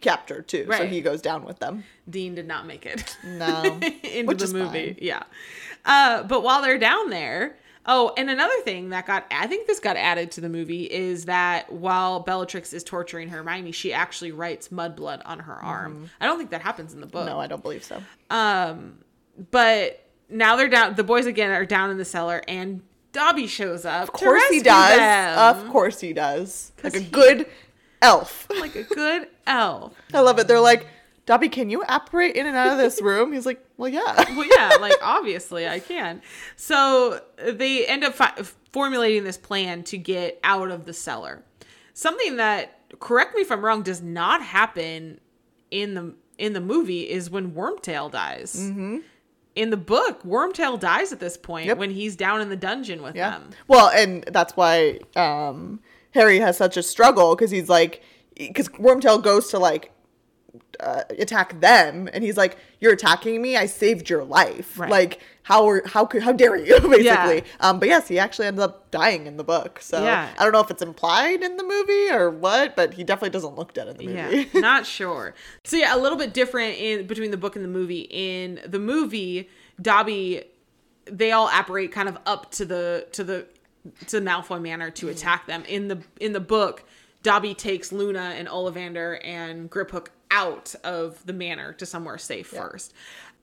captured 0.00 0.46
too, 0.46 0.66
so 0.70 0.86
he 0.86 1.00
goes 1.00 1.20
down 1.22 1.44
with 1.44 1.58
them. 1.58 1.82
Dean 2.08 2.34
did 2.34 2.46
not 2.46 2.66
make 2.66 2.86
it. 2.86 3.16
No, 3.24 3.62
into 4.04 4.26
which 4.26 4.38
the 4.38 4.44
is 4.44 4.54
movie. 4.54 4.94
fine. 4.94 4.98
Yeah. 5.00 5.22
Uh, 5.84 6.22
but 6.22 6.42
while 6.42 6.62
they're 6.62 6.78
down 6.78 7.10
there, 7.10 7.56
oh, 7.86 8.12
and 8.16 8.28
another 8.30 8.58
thing 8.62 8.90
that 8.90 9.06
got, 9.06 9.26
I 9.30 9.46
think 9.46 9.66
this 9.66 9.80
got 9.80 9.96
added 9.96 10.30
to 10.32 10.40
the 10.40 10.48
movie 10.48 10.84
is 10.84 11.24
that 11.24 11.72
while 11.72 12.20
Bellatrix 12.20 12.72
is 12.72 12.84
torturing 12.84 13.28
Hermione, 13.28 13.72
she 13.72 13.92
actually 13.92 14.32
writes 14.32 14.68
mudblood 14.68 15.22
on 15.24 15.40
her 15.40 15.54
arm. 15.54 16.10
I 16.20 16.26
don't 16.26 16.38
think 16.38 16.50
that 16.50 16.62
happens 16.62 16.92
in 16.94 17.00
the 17.00 17.06
book. 17.06 17.26
No, 17.26 17.40
I 17.40 17.46
don't 17.46 17.62
believe 17.62 17.82
so. 17.84 18.02
Um, 18.30 18.98
but 19.50 20.04
now 20.28 20.56
they're 20.56 20.68
down. 20.68 20.94
The 20.94 21.04
boys 21.04 21.26
again 21.26 21.50
are 21.50 21.64
down 21.66 21.90
in 21.90 21.98
the 21.98 22.04
cellar, 22.04 22.42
and 22.46 22.82
Dobby 23.16 23.46
shows 23.46 23.86
up. 23.86 24.02
Of 24.02 24.12
course 24.12 24.46
he 24.50 24.60
does. 24.60 25.56
Of 25.56 25.70
course 25.70 26.00
he 26.00 26.12
does. 26.12 26.72
Like 26.84 26.94
a 26.94 27.00
he- 27.00 27.08
good 27.08 27.46
elf. 28.02 28.46
like 28.60 28.76
a 28.76 28.82
good 28.82 29.28
elf. 29.46 29.94
I 30.12 30.20
love 30.20 30.38
it. 30.38 30.46
They're 30.46 30.60
like, 30.60 30.86
Dobby, 31.24 31.48
can 31.48 31.70
you 31.70 31.82
apparate 31.88 32.36
in 32.36 32.46
and 32.46 32.54
out 32.54 32.72
of 32.72 32.78
this 32.78 33.00
room? 33.00 33.32
He's 33.32 33.46
like, 33.46 33.64
well, 33.78 33.88
yeah. 33.88 34.02
well, 34.36 34.46
yeah, 34.46 34.76
like 34.82 34.96
obviously 35.02 35.66
I 35.66 35.80
can. 35.80 36.20
So 36.56 37.22
they 37.42 37.86
end 37.86 38.04
up 38.04 38.12
fi- 38.12 38.34
formulating 38.72 39.24
this 39.24 39.38
plan 39.38 39.82
to 39.84 39.96
get 39.96 40.38
out 40.44 40.70
of 40.70 40.84
the 40.84 40.92
cellar. 40.92 41.42
Something 41.94 42.36
that, 42.36 42.78
correct 43.00 43.34
me 43.34 43.40
if 43.40 43.50
I'm 43.50 43.64
wrong, 43.64 43.82
does 43.82 44.02
not 44.02 44.42
happen 44.42 45.20
in 45.70 45.94
the 45.94 46.14
in 46.36 46.52
the 46.52 46.60
movie 46.60 47.08
is 47.08 47.30
when 47.30 47.52
Wormtail 47.52 48.10
dies. 48.10 48.54
Mm-hmm. 48.56 48.98
In 49.56 49.70
the 49.70 49.76
book, 49.76 50.22
Wormtail 50.22 50.78
dies 50.78 51.12
at 51.12 51.18
this 51.18 51.36
point 51.38 51.66
Yep. 51.66 51.78
when 51.78 51.90
he's 51.90 52.14
down 52.14 52.40
in 52.42 52.50
the 52.50 52.56
dungeon 52.56 53.02
with 53.02 53.16
Yeah. 53.16 53.30
them. 53.30 53.50
Well, 53.66 53.88
and 53.88 54.22
that's 54.30 54.54
why 54.56 55.00
um, 55.16 55.80
Harry 56.12 56.38
has 56.40 56.56
such 56.58 56.76
a 56.76 56.82
struggle 56.82 57.34
because 57.34 57.50
he's 57.50 57.68
like, 57.70 58.02
because 58.36 58.68
Wormtail 58.68 59.22
goes 59.22 59.48
to 59.48 59.58
like 59.58 59.90
uh, 60.80 61.02
attack 61.18 61.60
them, 61.60 62.08
and 62.12 62.22
he's 62.22 62.36
like, 62.36 62.56
"You're 62.80 62.92
attacking 62.92 63.40
me. 63.40 63.56
I 63.56 63.66
saved 63.66 64.08
your 64.10 64.24
life. 64.24 64.78
Right. 64.78 64.90
Like, 64.90 65.20
how 65.44 65.68
are 65.68 65.82
how 65.86 66.04
could 66.06 66.22
how 66.22 66.32
dare 66.32 66.56
you?" 66.56 66.78
Basically. 66.80 67.02
Yeah. 67.04 67.42
Um, 67.60 67.78
but 67.78 67.88
yes, 67.88 68.08
he 68.08 68.18
actually 68.18 68.46
ends 68.46 68.60
up 68.60 68.90
dying 68.90 69.26
in 69.26 69.36
the 69.36 69.44
book. 69.44 69.80
So 69.80 70.02
Yeah. 70.02 70.28
I 70.38 70.42
don't 70.42 70.52
know 70.52 70.60
if 70.60 70.70
it's 70.70 70.82
implied 70.82 71.42
in 71.42 71.56
the 71.56 71.64
movie 71.64 72.10
or 72.10 72.30
what, 72.30 72.76
but 72.76 72.94
he 72.94 73.04
definitely 73.04 73.30
doesn't 73.30 73.56
look 73.56 73.74
dead 73.74 73.88
in 73.88 73.96
the 73.96 74.06
movie. 74.06 74.48
Yeah, 74.52 74.60
not 74.60 74.86
sure. 74.86 75.34
So 75.64 75.76
yeah, 75.76 75.94
a 75.94 75.98
little 75.98 76.18
bit 76.18 76.32
different 76.34 76.78
in 76.78 77.06
between 77.06 77.30
the 77.30 77.36
book 77.36 77.56
and 77.56 77.64
the 77.64 77.68
movie. 77.68 78.06
In 78.10 78.60
the 78.66 78.78
movie, 78.78 79.48
Dobby, 79.80 80.44
they 81.04 81.32
all 81.32 81.48
apparate 81.48 81.92
kind 81.92 82.08
of 82.08 82.18
up 82.26 82.50
to 82.52 82.64
the 82.64 83.06
to 83.12 83.24
the 83.24 83.46
to 84.08 84.20
Malfoy 84.20 84.60
Manor 84.60 84.90
to 84.90 85.08
attack 85.08 85.46
them. 85.46 85.64
In 85.66 85.88
the 85.88 86.02
in 86.20 86.32
the 86.32 86.40
book, 86.40 86.82
Dobby 87.22 87.54
takes 87.54 87.92
Luna 87.92 88.34
and 88.36 88.48
Ollivander 88.48 89.18
and 89.24 89.70
Griphook 89.70 90.08
out 90.30 90.74
of 90.84 91.24
the 91.26 91.32
manor 91.32 91.72
to 91.74 91.86
somewhere 91.86 92.18
safe 92.18 92.46
first. 92.48 92.92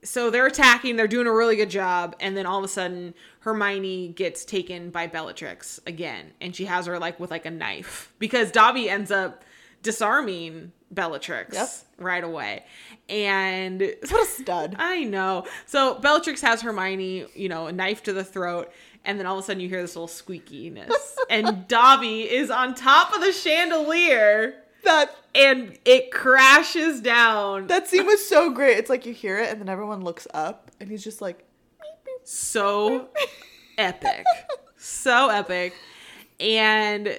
So 0.02 0.30
they're 0.30 0.46
attacking, 0.46 0.96
they're 0.96 1.08
doing 1.08 1.26
a 1.26 1.32
really 1.32 1.56
good 1.56 1.70
job, 1.70 2.14
and 2.20 2.36
then 2.36 2.44
all 2.44 2.58
of 2.58 2.64
a 2.64 2.68
sudden 2.68 3.14
Hermione 3.40 4.08
gets 4.08 4.44
taken 4.44 4.90
by 4.90 5.06
Bellatrix 5.06 5.80
again, 5.86 6.32
and 6.42 6.54
she 6.54 6.66
has 6.66 6.84
her 6.86 6.98
like 6.98 7.18
with 7.18 7.30
like 7.30 7.46
a 7.46 7.50
knife 7.50 8.12
because 8.18 8.50
Dobby 8.52 8.90
ends 8.90 9.10
up 9.10 9.44
disarming 9.82 10.72
Bellatrix 10.90 11.54
Yep. 11.54 11.68
right 11.98 12.24
away. 12.24 12.64
And 13.08 13.80
what 13.80 14.22
a 14.22 14.26
stud. 14.30 14.76
I 14.78 15.04
know. 15.04 15.46
So 15.66 15.98
Bellatrix 16.00 16.40
has 16.42 16.62
Hermione, 16.62 17.26
you 17.34 17.48
know, 17.48 17.66
a 17.66 17.72
knife 17.72 18.02
to 18.04 18.12
the 18.12 18.24
throat, 18.24 18.72
and 19.04 19.18
then 19.18 19.26
all 19.26 19.36
of 19.38 19.42
a 19.42 19.46
sudden 19.46 19.60
you 19.60 19.68
hear 19.68 19.82
this 19.82 19.96
little 19.96 20.08
squeakiness. 20.08 20.92
and 21.30 21.66
Dobby 21.68 22.22
is 22.22 22.50
on 22.50 22.74
top 22.74 23.14
of 23.14 23.20
the 23.20 23.32
chandelier 23.32 24.54
That 24.84 25.14
and 25.34 25.78
it 25.84 26.10
crashes 26.12 27.00
down. 27.00 27.66
that 27.66 27.88
scene 27.88 28.06
was 28.06 28.26
so 28.26 28.50
great. 28.50 28.78
It's 28.78 28.90
like 28.90 29.04
you 29.06 29.12
hear 29.12 29.38
it, 29.38 29.50
and 29.50 29.60
then 29.60 29.68
everyone 29.68 30.04
looks 30.04 30.26
up, 30.32 30.70
and 30.78 30.88
he's 30.88 31.02
just 31.02 31.20
like, 31.20 31.44
so 32.22 33.08
epic. 33.78 34.24
So 34.76 35.28
epic. 35.30 35.74
And 36.40 37.18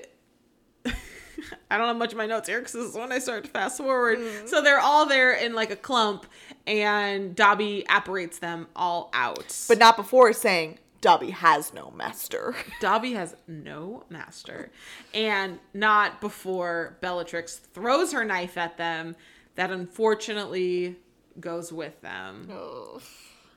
I 0.85 1.77
don't 1.77 1.87
have 1.87 1.97
much 1.97 2.11
of 2.11 2.17
my 2.17 2.25
notes 2.25 2.47
here 2.47 2.59
because 2.59 2.73
this 2.73 2.85
is 2.85 2.95
when 2.95 3.11
I 3.11 3.19
start 3.19 3.43
to 3.45 3.49
fast 3.49 3.77
forward. 3.77 4.19
Mm-hmm. 4.19 4.47
So 4.47 4.61
they're 4.61 4.79
all 4.79 5.05
there 5.05 5.33
in 5.33 5.53
like 5.53 5.71
a 5.71 5.75
clump, 5.75 6.25
and 6.65 7.35
Dobby 7.35 7.85
apparates 7.89 8.39
them 8.39 8.67
all 8.75 9.09
out. 9.13 9.55
but 9.67 9.77
not 9.77 9.97
before 9.97 10.31
saying 10.33 10.79
Dobby 11.05 11.29
has 11.29 11.71
no 11.71 11.93
master. 11.95 12.55
Dobby 12.81 13.13
has 13.13 13.35
no 13.47 14.05
master. 14.09 14.71
And 15.13 15.59
not 15.71 16.19
before 16.19 16.97
Bellatrix 16.99 17.57
throws 17.57 18.11
her 18.11 18.25
knife 18.25 18.57
at 18.57 18.77
them, 18.77 19.15
that 19.53 19.69
unfortunately 19.69 20.95
goes 21.39 21.71
with 21.71 22.01
them. 22.01 22.49
Oh, 22.51 23.01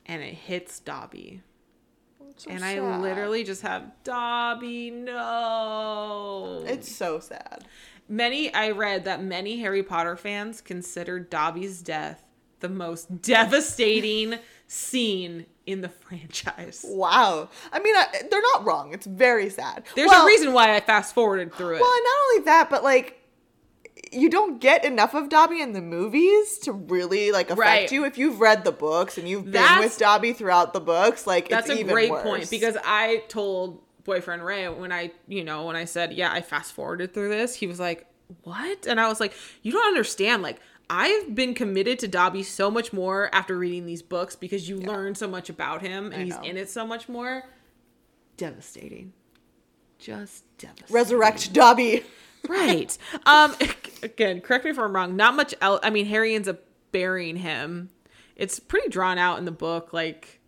And 0.04 0.22
it 0.22 0.34
hits 0.34 0.78
Dobby. 0.80 1.40
so 2.36 2.50
and 2.50 2.62
I 2.62 2.80
literally 2.98 3.44
just 3.44 3.62
have 3.62 3.92
Dobby, 4.04 4.90
no. 4.90 6.64
It's 6.66 6.94
so 6.94 7.18
sad. 7.18 7.64
many 8.10 8.52
I 8.52 8.72
read 8.72 9.04
that 9.04 9.22
many 9.22 9.58
Harry 9.60 9.82
Potter 9.82 10.18
fans 10.18 10.60
considered 10.60 11.30
Dobby's 11.30 11.80
death 11.80 12.22
the 12.60 12.68
most 12.68 13.22
devastating 13.22 14.34
scene 14.66 15.46
in 15.68 15.82
the 15.82 15.88
franchise. 16.06 16.84
Wow. 16.88 17.48
I 17.72 17.78
mean, 17.80 17.94
I, 17.94 18.06
they're 18.30 18.42
not 18.54 18.64
wrong. 18.64 18.92
It's 18.92 19.06
very 19.06 19.50
sad. 19.50 19.84
There's 19.94 20.08
Well- 20.08 20.24
a 20.24 20.26
reason 20.26 20.52
why 20.52 20.74
I 20.74 20.80
fast 20.80 21.14
forwarded 21.14 21.54
through 21.54 21.76
it. 21.76 21.80
Well, 21.80 22.02
not 22.02 22.14
only 22.30 22.44
that, 22.46 22.70
but 22.70 22.82
like, 22.82 23.14
you 24.10 24.30
don't 24.30 24.58
get 24.60 24.84
enough 24.86 25.12
of 25.14 25.28
Dobby 25.28 25.60
in 25.60 25.72
the 25.74 25.82
movies 25.82 26.58
to 26.60 26.72
really 26.72 27.30
like 27.30 27.46
affect 27.50 27.58
Right. 27.58 27.92
you. 27.92 28.04
If 28.06 28.16
you've 28.16 28.40
read 28.40 28.64
the 28.64 28.72
books 28.72 29.18
and 29.18 29.28
you've 29.28 29.50
been 29.50 29.78
with 29.80 29.98
Dobby 29.98 30.32
throughout 30.32 30.72
the 30.72 30.80
books, 30.80 31.26
like 31.26 31.48
That's 31.50 31.68
it's 31.68 31.80
a 31.80 31.84
great 31.84 32.10
worse. 32.10 32.22
point 32.22 32.50
because 32.50 32.78
I 32.84 33.24
told 33.28 33.82
boyfriend 34.04 34.42
Ray 34.42 34.66
when 34.68 34.92
I, 34.92 35.10
you 35.26 35.44
know, 35.44 35.66
when 35.66 35.76
I 35.76 35.84
said, 35.84 36.14
yeah, 36.14 36.32
I 36.32 36.40
fast 36.40 36.72
forwarded 36.72 37.12
through 37.12 37.28
this, 37.28 37.54
he 37.54 37.66
was 37.66 37.78
like, 37.78 38.06
what? 38.44 38.86
And 38.86 38.98
I 38.98 39.08
was 39.08 39.20
like, 39.20 39.34
you 39.62 39.72
don't 39.72 39.86
understand. 39.86 40.42
Like, 40.42 40.58
I've 40.90 41.34
been 41.34 41.54
committed 41.54 41.98
to 42.00 42.08
Dobby 42.08 42.42
so 42.42 42.70
much 42.70 42.92
more 42.92 43.28
after 43.34 43.56
reading 43.56 43.84
these 43.86 44.02
books 44.02 44.36
because 44.36 44.68
you 44.68 44.78
learn 44.78 45.14
so 45.14 45.28
much 45.28 45.50
about 45.50 45.82
him 45.82 46.06
and 46.06 46.22
I 46.22 46.24
he's 46.24 46.34
know. 46.34 46.42
in 46.42 46.56
it 46.56 46.70
so 46.70 46.86
much 46.86 47.08
more. 47.08 47.42
Devastating. 48.36 49.12
Just 49.98 50.44
devastating. 50.58 50.94
resurrect 50.94 51.52
Dobby. 51.52 52.04
right. 52.48 52.96
Um 53.26 53.54
again, 54.02 54.40
correct 54.40 54.64
me 54.64 54.70
if 54.70 54.78
I'm 54.78 54.94
wrong. 54.94 55.16
Not 55.16 55.34
much 55.34 55.54
else. 55.60 55.80
I 55.82 55.90
mean, 55.90 56.06
Harry 56.06 56.34
ends 56.34 56.48
up 56.48 56.60
burying 56.92 57.36
him. 57.36 57.90
It's 58.36 58.60
pretty 58.60 58.88
drawn 58.88 59.18
out 59.18 59.38
in 59.38 59.44
the 59.44 59.50
book 59.52 59.92
like 59.92 60.40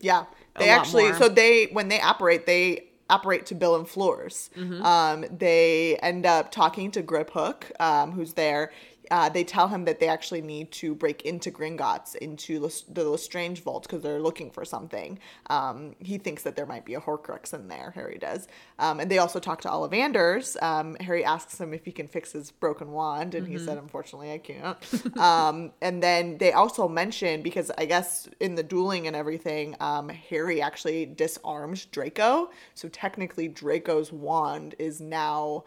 Yeah, 0.00 0.24
they 0.58 0.70
lot 0.70 0.80
actually. 0.80 1.04
more. 1.04 1.14
So 1.14 1.28
they 1.28 1.66
when 1.66 1.88
they 1.88 2.00
apparate, 2.00 2.46
they 2.46 2.88
apparate 3.10 3.46
to 3.46 3.54
bill 3.54 3.76
and 3.76 3.88
Fleur's. 3.88 4.48
Mm-hmm. 4.56 4.82
Um, 4.84 5.24
they 5.30 5.96
end 6.02 6.24
up 6.24 6.50
talking 6.50 6.90
to 6.92 7.02
Griphook, 7.02 7.78
um, 7.80 8.12
who's 8.12 8.32
there. 8.34 8.70
Uh, 9.10 9.28
they 9.28 9.44
tell 9.44 9.68
him 9.68 9.84
that 9.84 10.00
they 10.00 10.08
actually 10.08 10.40
need 10.42 10.70
to 10.72 10.94
break 10.94 11.22
into 11.22 11.50
Gringotts, 11.50 12.14
into 12.16 12.58
the 12.88 13.04
Lestrange 13.04 13.62
vault, 13.62 13.84
because 13.84 14.02
they're 14.02 14.20
looking 14.20 14.50
for 14.50 14.64
something. 14.64 15.18
Um, 15.50 15.94
he 15.98 16.18
thinks 16.18 16.42
that 16.44 16.56
there 16.56 16.66
might 16.66 16.84
be 16.84 16.94
a 16.94 17.00
Horcrux 17.00 17.52
in 17.54 17.68
there. 17.68 17.92
Harry 17.94 18.18
does, 18.18 18.48
um, 18.78 19.00
and 19.00 19.10
they 19.10 19.18
also 19.18 19.38
talk 19.40 19.60
to 19.62 19.68
Ollivanders. 19.68 20.60
Um, 20.62 20.96
Harry 21.00 21.24
asks 21.24 21.60
him 21.60 21.74
if 21.74 21.84
he 21.84 21.92
can 21.92 22.08
fix 22.08 22.32
his 22.32 22.50
broken 22.50 22.92
wand, 22.92 23.34
and 23.34 23.46
he 23.46 23.54
Mm-hmm. 23.54 23.64
said, 23.64 23.78
"Unfortunately, 23.78 24.32
I 24.32 24.38
can't." 24.38 24.76
um, 25.18 25.72
and 25.82 26.02
then 26.02 26.38
they 26.38 26.52
also 26.52 26.88
mention 26.88 27.42
because 27.42 27.70
I 27.78 27.84
guess 27.84 28.28
in 28.40 28.54
the 28.54 28.62
dueling 28.62 29.06
and 29.06 29.14
everything, 29.16 29.76
um, 29.80 30.08
Harry 30.08 30.60
actually 30.62 31.06
disarmed 31.06 31.86
Draco, 31.92 32.50
so 32.74 32.88
technically 32.88 33.48
Draco's 33.48 34.12
wand 34.12 34.74
is 34.78 35.00
now 35.00 35.64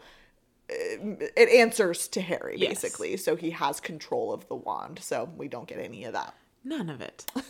it 0.68 1.48
answers 1.48 2.08
to 2.08 2.20
Harry 2.20 2.56
Yes. 2.58 2.68
basically, 2.82 3.16
so 3.16 3.36
he 3.36 3.50
has 3.50 3.80
control 3.80 4.32
of 4.32 4.46
the 4.48 4.54
wand. 4.54 4.98
So 5.02 5.28
we 5.36 5.48
don't 5.48 5.66
get 5.66 5.78
any 5.78 6.04
of 6.04 6.12
that. 6.12 6.34
none 6.64 6.90
of 6.90 7.00
it. 7.00 7.24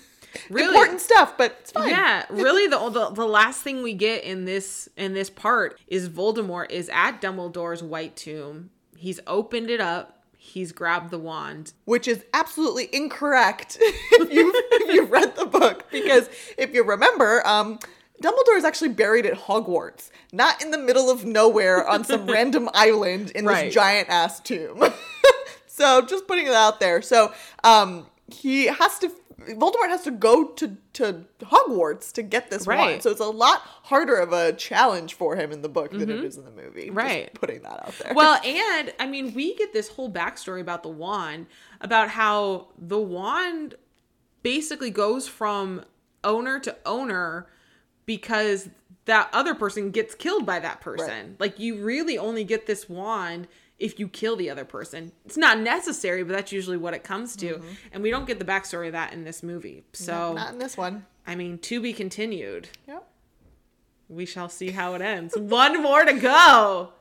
Really 0.51 0.69
Important 0.75 1.01
stuff, 1.01 1.39
but 1.39 1.57
it's 1.61 1.73
fine. 1.73 1.89
Yeah, 1.89 2.27
really 2.31 2.67
the, 2.67 2.79
the 2.91 3.11
the 3.13 3.27
last 3.27 3.63
thing 3.63 3.83
we 3.83 3.95
get 3.95 4.25
in 4.25 4.45
this 4.45 4.87
in 4.95 5.15
this 5.15 5.31
part 5.31 5.81
is 5.87 6.11
Voldemort 6.11 6.71
is 6.71 6.91
at 6.93 7.23
Dumbledore's 7.23 7.83
white 7.83 8.15
tomb. 8.15 8.69
He's 8.95 9.21
opened 9.27 9.71
it 9.71 9.81
up. 9.81 10.23
He's 10.37 10.71
grabbed 10.73 11.11
the 11.11 11.19
wand. 11.19 11.73
Which 11.87 12.07
is 12.07 12.25
absolutely 12.35 12.91
incorrect 12.95 13.79
if 13.81 14.31
you 14.31 14.53
if 14.55 14.95
you 14.95 15.05
read 15.07 15.35
the 15.35 15.47
book 15.47 15.87
because 15.91 16.29
if 16.59 16.75
you 16.75 16.85
remember, 16.85 17.45
um, 17.47 17.79
Dumbledore 18.23 18.57
is 18.57 18.65
actually 18.65 18.89
buried 18.91 19.27
at 19.27 19.35
Hogwarts, 19.35 20.11
not 20.33 20.63
in 20.63 20.71
the 20.71 20.79
middle 20.79 21.09
of 21.11 21.25
nowhere 21.25 21.87
on 21.89 22.05
some 22.05 22.27
random 22.31 22.69
island 22.75 23.31
in 23.33 23.45
Right. 23.45 23.67
this 23.67 23.75
giant 23.75 24.09
ass 24.09 24.41
tomb. 24.41 24.83
so 25.67 26.03
just 26.03 26.27
putting 26.27 26.47
it 26.47 26.53
out 26.53 26.81
there. 26.81 27.01
So 27.03 27.33
um, 27.65 28.07
he 28.27 28.67
has 28.67 28.99
to. 29.01 29.11
Voldemort 29.51 29.89
has 29.89 30.03
to 30.03 30.11
go 30.11 30.49
to, 30.49 30.77
to 30.95 31.25
Hogwarts 31.41 32.13
to 32.15 32.23
get 32.25 32.51
this 32.51 32.67
Right. 32.67 32.77
wand. 32.79 33.03
So 33.03 33.11
it's 33.11 33.21
a 33.21 33.25
lot 33.25 33.61
harder 33.61 34.17
of 34.17 34.33
a 34.33 34.53
challenge 34.53 35.15
for 35.15 35.37
him 35.37 35.53
in 35.53 35.63
the 35.63 35.69
book 35.69 35.93
than 35.93 36.11
it 36.11 36.25
is 36.25 36.37
in 36.37 36.45
the 36.45 36.51
movie. 36.51 36.87
Just 36.87 36.97
Right. 36.97 37.33
putting 37.35 37.63
that 37.63 37.87
out 37.87 37.95
there. 38.03 38.13
Well, 38.15 38.39
and 38.45 38.93
I 38.99 39.07
mean, 39.07 39.33
we 39.33 39.55
get 39.55 39.73
this 39.73 39.89
whole 39.89 40.11
backstory 40.13 40.61
about 40.61 40.83
the 40.83 40.89
wand, 40.91 41.47
about 41.81 42.11
how 42.11 42.67
the 42.77 42.99
wand 42.99 43.77
basically 44.43 44.91
goes 44.91 45.29
from 45.29 45.85
owner 46.25 46.59
to 46.59 46.77
owner 46.85 47.47
because 48.09 48.71
that 49.05 49.29
other 49.35 49.55
person 49.55 49.91
gets 49.91 50.15
killed 50.15 50.47
by 50.47 50.59
that 50.59 50.81
person. 50.81 51.37
Like 51.39 51.59
you 51.59 51.85
really 51.85 52.17
only 52.17 52.43
get 52.43 52.67
this 52.67 52.89
wand 52.89 53.47
if 53.79 54.01
you 54.01 54.09
kill 54.09 54.35
the 54.35 54.49
other 54.49 54.65
person. 54.65 55.13
It's 55.27 55.37
not 55.37 55.61
necessary, 55.61 56.25
but 56.25 56.33
that's 56.33 56.51
usually 56.51 56.79
what 56.79 56.95
it 56.95 57.05
comes 57.05 57.37
to. 57.37 57.57
Mm-hmm. 57.57 57.69
And 57.93 58.03
we 58.03 58.11
don't 58.11 58.27
get 58.27 58.39
the 58.39 58.47
backstory 58.47 58.87
of 58.87 58.93
that 58.93 59.13
in 59.13 59.25
this 59.25 59.43
movie. 59.43 59.85
So 59.93 60.33
not 60.33 60.55
in 60.55 60.59
this 60.59 60.79
one. 60.79 61.05
I 61.27 61.35
mean, 61.37 61.59
to 61.59 61.83
be 61.83 61.93
continued. 61.93 62.71
Yep. 62.89 63.07
We 64.09 64.25
shall 64.25 64.49
see 64.49 64.71
how 64.71 64.95
it 64.95 65.03
ends. 65.03 65.37
One 65.37 65.83
more 65.83 66.07
to 66.07 66.15
go. 66.15 66.95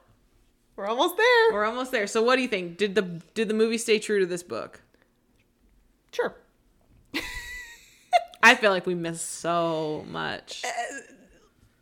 We're 0.76 0.88
almost 0.88 1.16
there. 1.16 1.54
We're 1.54 1.66
almost 1.66 1.94
there. 1.94 2.06
So 2.06 2.22
what 2.22 2.36
do 2.36 2.42
you 2.42 2.50
think? 2.50 2.78
Did 2.78 2.96
the 2.96 3.22
did 3.34 3.48
the 3.48 3.54
movie 3.54 3.78
stay 3.78 3.98
true 3.98 4.20
to 4.20 4.26
this 4.26 4.44
book? 4.44 4.82
Sure. 6.12 6.36
I 8.44 8.56
feel 8.56 8.72
like 8.72 8.86
we 8.86 8.96
missed 8.96 9.40
so 9.40 10.06
much. 10.10 10.64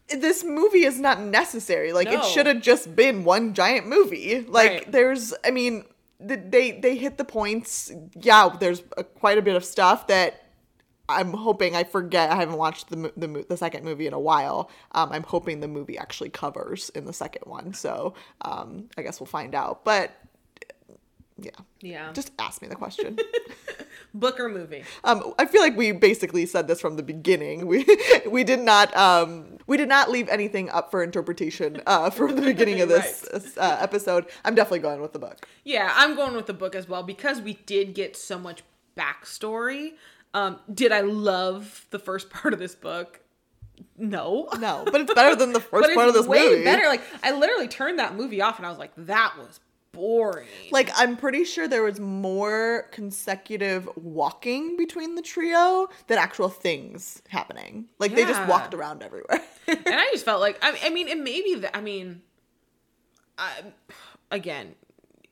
this 0.10 0.44
movie 0.44 0.86
is 0.86 1.00
not 1.00 1.20
necessary. 1.22 1.92
Like 1.94 2.08
No. 2.10 2.20
it 2.20 2.26
should 2.26 2.46
have 2.46 2.62
just 2.62 2.96
been 2.96 3.24
one 3.24 3.54
giant 3.54 3.88
movie. 3.88 4.42
Like 4.48 4.72
Right. 4.72 4.92
there's, 4.92 5.34
I 5.44 5.52
mean, 5.52 5.84
th- 6.26 6.40
they 6.50 6.72
they 6.72 6.96
hit 6.96 7.18
the 7.18 7.26
points. 7.26 7.92
Yeah, 8.20 8.50
there's 8.60 8.84
a, 8.98 9.04
quite 9.04 9.38
a 9.38 9.42
bit 9.42 9.56
of 9.56 9.66
stuff 9.66 10.08
that 10.08 10.42
I'm 11.10 11.34
hoping 11.34 11.76
I 11.76 11.84
forget. 11.84 12.32
I 12.32 12.36
haven't 12.36 12.58
watched 12.58 12.90
the 12.90 13.12
the, 13.18 13.46
the 13.50 13.58
second 13.58 13.84
movie 13.84 14.08
in 14.08 14.14
a 14.14 14.20
while. 14.20 14.70
Um, 14.92 15.12
I'm 15.12 15.24
hoping 15.24 15.60
the 15.60 15.68
movie 15.68 15.98
actually 15.98 16.30
covers 16.30 16.90
in 16.90 17.06
the 17.06 17.14
second 17.14 17.44
one. 17.46 17.74
So 17.74 18.14
um, 18.42 18.90
I 18.98 19.02
guess 19.02 19.20
we'll 19.20 19.28
find 19.28 19.54
out. 19.56 19.84
But 19.84 20.12
yeah, 21.38 21.52
Yeah. 21.82 22.12
just 22.14 22.32
ask 22.40 22.62
me 22.62 22.68
the 22.68 22.76
question. 22.76 23.18
book 24.14 24.40
or 24.40 24.48
movie? 24.50 24.84
Um, 25.04 25.34
I 25.38 25.46
feel 25.46 25.62
like 25.62 25.76
we 25.76 25.92
basically 25.92 26.46
said 26.46 26.68
this 26.68 26.80
from 26.80 26.96
the 26.96 27.04
beginning. 27.04 27.68
We 27.68 27.86
we 28.30 28.44
did 28.44 28.60
not 28.62 28.96
um, 28.96 29.58
we 29.68 29.78
did 29.78 29.90
not 29.90 30.10
leave 30.10 30.30
anything 30.30 30.70
up 30.70 30.92
for 30.92 31.04
interpretation 31.04 31.82
uh, 31.86 32.10
from 32.10 32.36
the 32.36 32.42
beginning 32.42 32.82
of 32.82 32.90
this 32.96 33.58
uh, 33.58 33.78
episode. 33.82 34.26
I'm 34.44 34.56
definitely 34.56 34.80
going 34.80 35.02
with 35.02 35.14
the 35.14 35.20
book. 35.20 35.48
Yeah, 35.64 35.92
I'm 35.96 36.16
going 36.16 36.36
with 36.36 36.46
the 36.46 36.54
book 36.54 36.76
as 36.76 36.88
well 36.88 37.04
because 37.04 37.42
we 37.42 37.56
did 37.66 37.94
get 37.94 38.16
so 38.16 38.40
much 38.40 38.64
backstory. 38.98 39.94
Um, 40.34 40.60
did 40.74 40.92
I 40.92 41.02
love 41.02 41.86
the 41.92 42.00
first 42.00 42.30
part 42.30 42.54
of 42.54 42.60
this 42.60 42.76
book? 42.76 43.22
No. 43.98 44.48
No, 44.60 44.84
but 44.90 45.02
it's 45.02 45.14
better 45.14 45.36
than 45.36 45.54
the 45.54 45.60
first 45.60 45.94
part 45.94 46.08
of 46.08 46.14
this 46.14 46.26
way 46.28 46.50
movie. 46.50 46.64
better. 46.64 46.88
Like 46.88 47.02
I 47.24 47.32
literally 47.32 47.68
turned 47.68 48.00
that 48.00 48.16
movie 48.16 48.42
off 48.42 48.58
and 48.58 48.66
I 48.66 48.70
was 48.70 48.80
like, 48.80 48.92
that 48.98 49.34
was 49.38 49.60
boring. 49.96 50.48
Like 50.72 50.90
I'm 50.96 51.18
pretty 51.18 51.44
sure 51.46 51.68
there 51.68 51.84
was 51.84 52.00
more 52.00 52.88
consecutive 52.92 53.90
walking 53.96 54.78
between 54.78 55.16
the 55.16 55.22
trio 55.22 55.88
than 56.08 56.18
actual 56.18 56.50
things 56.50 57.22
happening. 57.30 57.86
Like 58.00 58.14
they 58.14 58.24
just 58.26 58.48
walked 58.48 58.74
around 58.74 59.04
everywhere. 59.04 59.42
and 59.68 59.84
I 59.88 60.10
just 60.12 60.26
felt 60.26 60.42
like 60.42 60.58
I, 60.62 60.78
I 60.84 60.90
mean, 60.90 61.10
and 61.10 61.24
maybe 61.24 61.56
that 61.56 61.76
I 61.76 61.82
mean, 61.82 62.22
I, 63.38 63.64
again, 64.32 64.76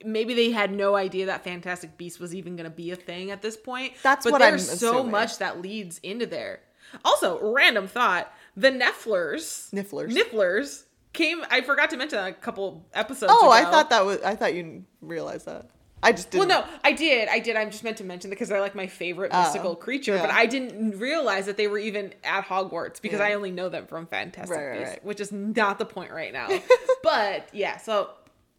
maybe 0.03 0.34
they 0.34 0.52
had 0.52 0.72
no 0.72 0.95
idea 0.95 1.27
that 1.27 1.44
Fantastic 1.44 1.98
Beast 1.98 2.19
was 2.19 2.34
even 2.35 2.56
going 2.56 2.69
to 2.69 2.76
be 2.76 2.91
a 2.91 2.95
thing 2.95 3.31
at 3.31 3.41
this 3.41 3.57
point. 3.57 3.94
That's 4.03 4.26
but 4.26 4.34
what 4.34 4.41
I'm 4.41 4.52
there's 4.52 4.80
so 4.80 4.95
assuming. 4.95 5.11
much 5.11 5.38
that 5.40 5.61
leads 5.61 5.99
into 5.99 6.26
there. 6.26 6.61
Also, 7.03 7.40
random 7.53 7.88
thought: 7.88 8.31
the 8.56 8.69
Nefflers, 8.69 9.72
Nifflers. 9.72 10.14
Nifflers 10.14 10.84
came. 11.14 11.44
I 11.49 11.61
forgot 11.61 11.90
to 11.91 11.98
mention 11.98 12.18
that 12.18 12.30
a 12.30 12.34
couple 12.34 12.85
episodes. 12.94 13.31
oh, 13.35 13.49
I 13.49 13.64
thought 13.64 13.90
that 13.91 14.06
was. 14.06 14.22
I 14.22 14.35
thought 14.35 14.53
you 14.53 14.84
realized 15.02 15.45
that. 15.45 15.69
I 16.06 16.11
just 16.11 16.31
didn't. 16.31 16.49
Well, 16.49 16.61
no, 16.64 16.68
I 16.84 16.91
did. 16.91 17.30
I 17.30 17.40
did. 17.40 17.56
I'm 17.56 17.72
just 17.72 17.84
meant 17.85 17.95
to 17.98 18.03
mention 18.03 18.30
that 18.30 18.35
because 18.35 18.49
they're 18.49 18.60
like 18.60 18.76
my 18.76 18.88
favorite 18.88 19.31
oh, 19.34 19.41
mystical 19.44 19.73
creature, 19.73 20.18
but 20.18 20.30
Oh. 20.30 20.34
I 20.34 20.45
didn't 20.48 20.99
realize 20.99 21.45
that 21.45 21.56
they 21.56 21.68
were 21.68 21.77
even 21.77 22.14
at 22.26 22.44
Hogwarts 22.45 23.02
because 23.02 23.19
Yeah. 23.19 23.27
I 23.27 23.34
only 23.35 23.52
know 23.52 23.69
them 23.69 23.88
from 23.88 24.07
Fantastic 24.07 24.53
Right, 24.57 24.65
right, 24.68 24.80
Beasts, 24.80 24.91
right. 24.95 25.06
which 25.06 25.22
is 25.22 25.31
not 25.31 25.80
the 25.80 25.85
point 25.85 26.11
right 26.11 26.34
now. 26.34 26.49
but 27.03 27.48
yeah, 27.53 27.77
so 27.77 28.10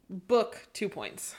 book 0.09 0.67
two 0.73 0.89
points. 0.89 1.35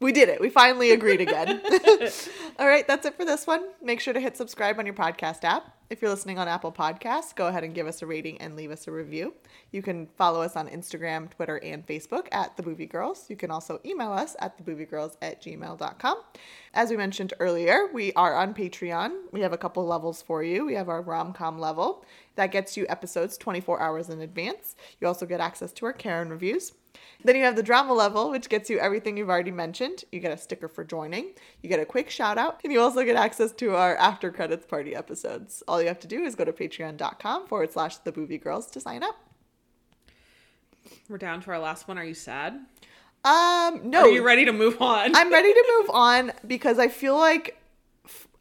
We 0.00 0.12
did 0.12 0.30
it. 0.30 0.40
We 0.40 0.48
finally 0.48 0.92
agreed 0.92 1.20
again. 1.20 1.60
All 2.58 2.66
right, 2.66 2.88
that's 2.88 3.04
it 3.04 3.14
for 3.14 3.26
this 3.26 3.46
one. 3.46 3.62
Make 3.82 4.00
sure 4.00 4.14
to 4.14 4.20
hit 4.20 4.38
subscribe 4.38 4.78
on 4.78 4.86
your 4.86 4.94
podcast 4.94 5.44
app. 5.44 5.76
If 5.90 6.00
you're 6.00 6.10
listening 6.12 6.38
on 6.38 6.46
Apple 6.46 6.70
Podcasts, 6.70 7.34
go 7.34 7.48
ahead 7.48 7.64
and 7.64 7.74
give 7.74 7.88
us 7.88 8.00
a 8.00 8.06
rating 8.06 8.40
and 8.40 8.54
leave 8.54 8.70
us 8.70 8.86
a 8.86 8.92
review. 8.92 9.34
You 9.72 9.82
can 9.82 10.06
follow 10.06 10.40
us 10.40 10.54
on 10.54 10.68
Instagram, 10.68 11.28
Twitter, 11.28 11.56
and 11.56 11.84
Facebook 11.84 12.28
at 12.30 12.56
The 12.56 12.62
Boovie 12.62 12.88
Girls. 12.88 13.28
You 13.28 13.34
can 13.34 13.50
also 13.50 13.80
email 13.84 14.12
us 14.12 14.36
at 14.38 14.56
thebooviegirls 14.56 15.16
at 15.20 15.42
gmail.com. 15.42 16.16
As 16.74 16.90
we 16.90 16.96
mentioned 16.96 17.34
earlier, 17.40 17.88
we 17.92 18.12
are 18.12 18.36
on 18.36 18.54
Patreon. 18.54 19.32
We 19.32 19.40
have 19.40 19.52
a 19.52 19.58
couple 19.58 19.84
levels 19.84 20.22
for 20.22 20.44
you. 20.44 20.64
We 20.64 20.74
have 20.74 20.88
our 20.88 21.02
rom 21.02 21.32
com 21.32 21.58
level 21.58 22.04
that 22.36 22.52
gets 22.52 22.76
you 22.76 22.86
episodes 22.88 23.36
24 23.36 23.80
hours 23.80 24.10
in 24.10 24.20
advance. 24.20 24.76
You 25.00 25.08
also 25.08 25.26
get 25.26 25.40
access 25.40 25.72
to 25.72 25.86
our 25.86 25.92
Karen 25.92 26.30
reviews. 26.30 26.72
Then 27.22 27.36
you 27.36 27.42
have 27.44 27.56
the 27.56 27.62
drama 27.62 27.92
level, 27.92 28.30
which 28.30 28.48
gets 28.48 28.70
you 28.70 28.78
everything 28.78 29.16
you've 29.16 29.28
already 29.28 29.50
mentioned. 29.50 30.04
You 30.10 30.20
get 30.20 30.32
a 30.32 30.38
sticker 30.38 30.68
for 30.68 30.84
joining, 30.84 31.32
you 31.62 31.68
get 31.68 31.78
a 31.80 31.84
quick 31.84 32.08
shout 32.10 32.38
out, 32.38 32.60
and 32.64 32.72
you 32.72 32.80
also 32.80 33.04
get 33.04 33.16
access 33.16 33.52
to 33.52 33.74
our 33.74 33.94
after 33.96 34.30
credits 34.30 34.66
party 34.66 34.94
episodes. 34.94 35.62
All 35.68 35.80
you 35.82 35.88
have 35.88 36.00
to 36.00 36.08
do 36.08 36.22
is 36.22 36.34
go 36.34 36.44
to 36.44 36.52
patreon.com 36.52 37.46
forward 37.46 37.72
slash 37.72 37.98
the 37.98 38.12
boovie 38.12 38.42
girls 38.42 38.66
to 38.70 38.80
sign 38.80 39.02
up. 39.02 39.16
We're 41.08 41.18
down 41.18 41.42
to 41.42 41.50
our 41.50 41.58
last 41.58 41.88
one. 41.88 41.98
Are 41.98 42.04
you 42.04 42.14
sad? 42.14 42.54
Um, 43.24 43.80
no. 43.90 44.02
Are 44.02 44.08
you 44.08 44.22
ready 44.24 44.44
to 44.46 44.52
move 44.52 44.80
on? 44.80 45.14
I'm 45.14 45.30
ready 45.30 45.52
to 45.52 45.64
move 45.80 45.90
on 45.94 46.32
because 46.46 46.78
I 46.78 46.88
feel 46.88 47.16
like 47.18 47.58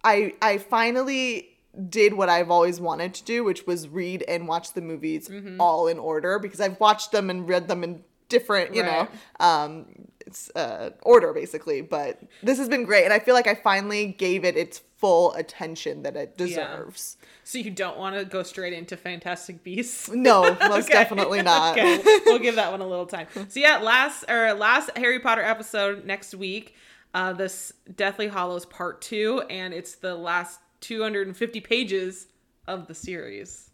I 0.03 0.33
I 0.41 0.57
finally 0.57 1.49
did 1.89 2.13
what 2.13 2.29
I've 2.29 2.49
always 2.49 2.79
wanted 2.79 3.13
to 3.15 3.23
do, 3.25 3.43
which 3.43 3.67
was 3.67 3.87
read 3.89 4.23
and 4.27 4.47
watch 4.47 4.73
the 4.73 4.81
movies 4.81 5.27
Mm-hmm. 5.27 5.59
all 5.59 5.87
in 5.87 5.99
order 5.99 6.39
because 6.39 6.61
I've 6.61 6.79
watched 6.79 7.11
them 7.11 7.29
and 7.29 7.47
read 7.47 7.67
them 7.67 7.83
in 7.83 8.03
different, 8.29 8.73
you 8.75 8.83
know, 8.83 9.07
um 9.39 9.85
it's 10.25 10.49
uh 10.55 10.91
order 11.03 11.33
basically, 11.33 11.81
but 11.81 12.21
this 12.43 12.57
has 12.57 12.69
been 12.69 12.85
great 12.85 13.03
and 13.03 13.13
I 13.13 13.19
feel 13.19 13.33
like 13.35 13.47
I 13.47 13.55
finally 13.55 14.07
gave 14.07 14.45
it 14.45 14.55
its 14.55 14.81
full 14.97 15.33
attention 15.33 16.03
that 16.03 16.15
it 16.17 16.37
deserves. 16.37 17.15
so 17.45 17.57
you 17.57 17.71
don't 17.71 17.97
want 17.97 18.15
to 18.17 18.25
go 18.25 18.43
straight 18.43 18.73
into 18.73 18.97
Fantastic 18.97 19.63
Beasts? 19.63 20.09
No, 20.13 20.41
most 20.67 20.85
Okay. 20.85 20.93
definitely 20.93 21.41
not. 21.41 21.77
okay, 21.77 22.01
we'll 22.25 22.37
give 22.39 22.55
that 22.55 22.69
one 22.71 22.81
a 22.81 22.87
little 22.87 23.05
time. 23.05 23.27
So 23.47 23.59
yeah, 23.59 23.77
last 23.77 24.25
or 24.29 24.53
last 24.53 24.89
Harry 24.97 25.19
Potter 25.19 25.41
episode 25.41 26.05
next 26.05 26.35
week. 26.35 26.75
Uh, 27.13 27.33
this 27.33 27.73
Deathly 27.95 28.27
Hallows 28.27 28.65
Part 28.67 29.01
Two, 29.01 29.41
and 29.49 29.73
it's 29.73 29.95
the 29.95 30.13
last 30.13 30.59
250 30.81 31.59
pages 31.61 32.27
of 32.67 32.85
the 32.87 32.93
series. 32.93 33.68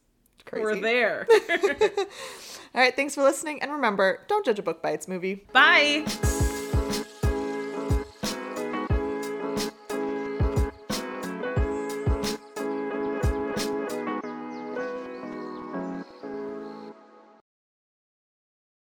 Crazy. 0.45 0.63
We're 0.63 0.75
there. 0.79 1.27
All 2.75 2.81
right, 2.81 2.95
thanks 2.95 3.15
for 3.15 3.23
listening 3.23 3.61
and 3.61 3.71
remember, 3.71 4.19
don't 4.27 4.45
judge 4.45 4.59
a 4.59 4.63
book 4.63 4.81
by 4.81 4.91
its 4.91 5.07
movie. 5.07 5.45
Bye. 5.53 6.05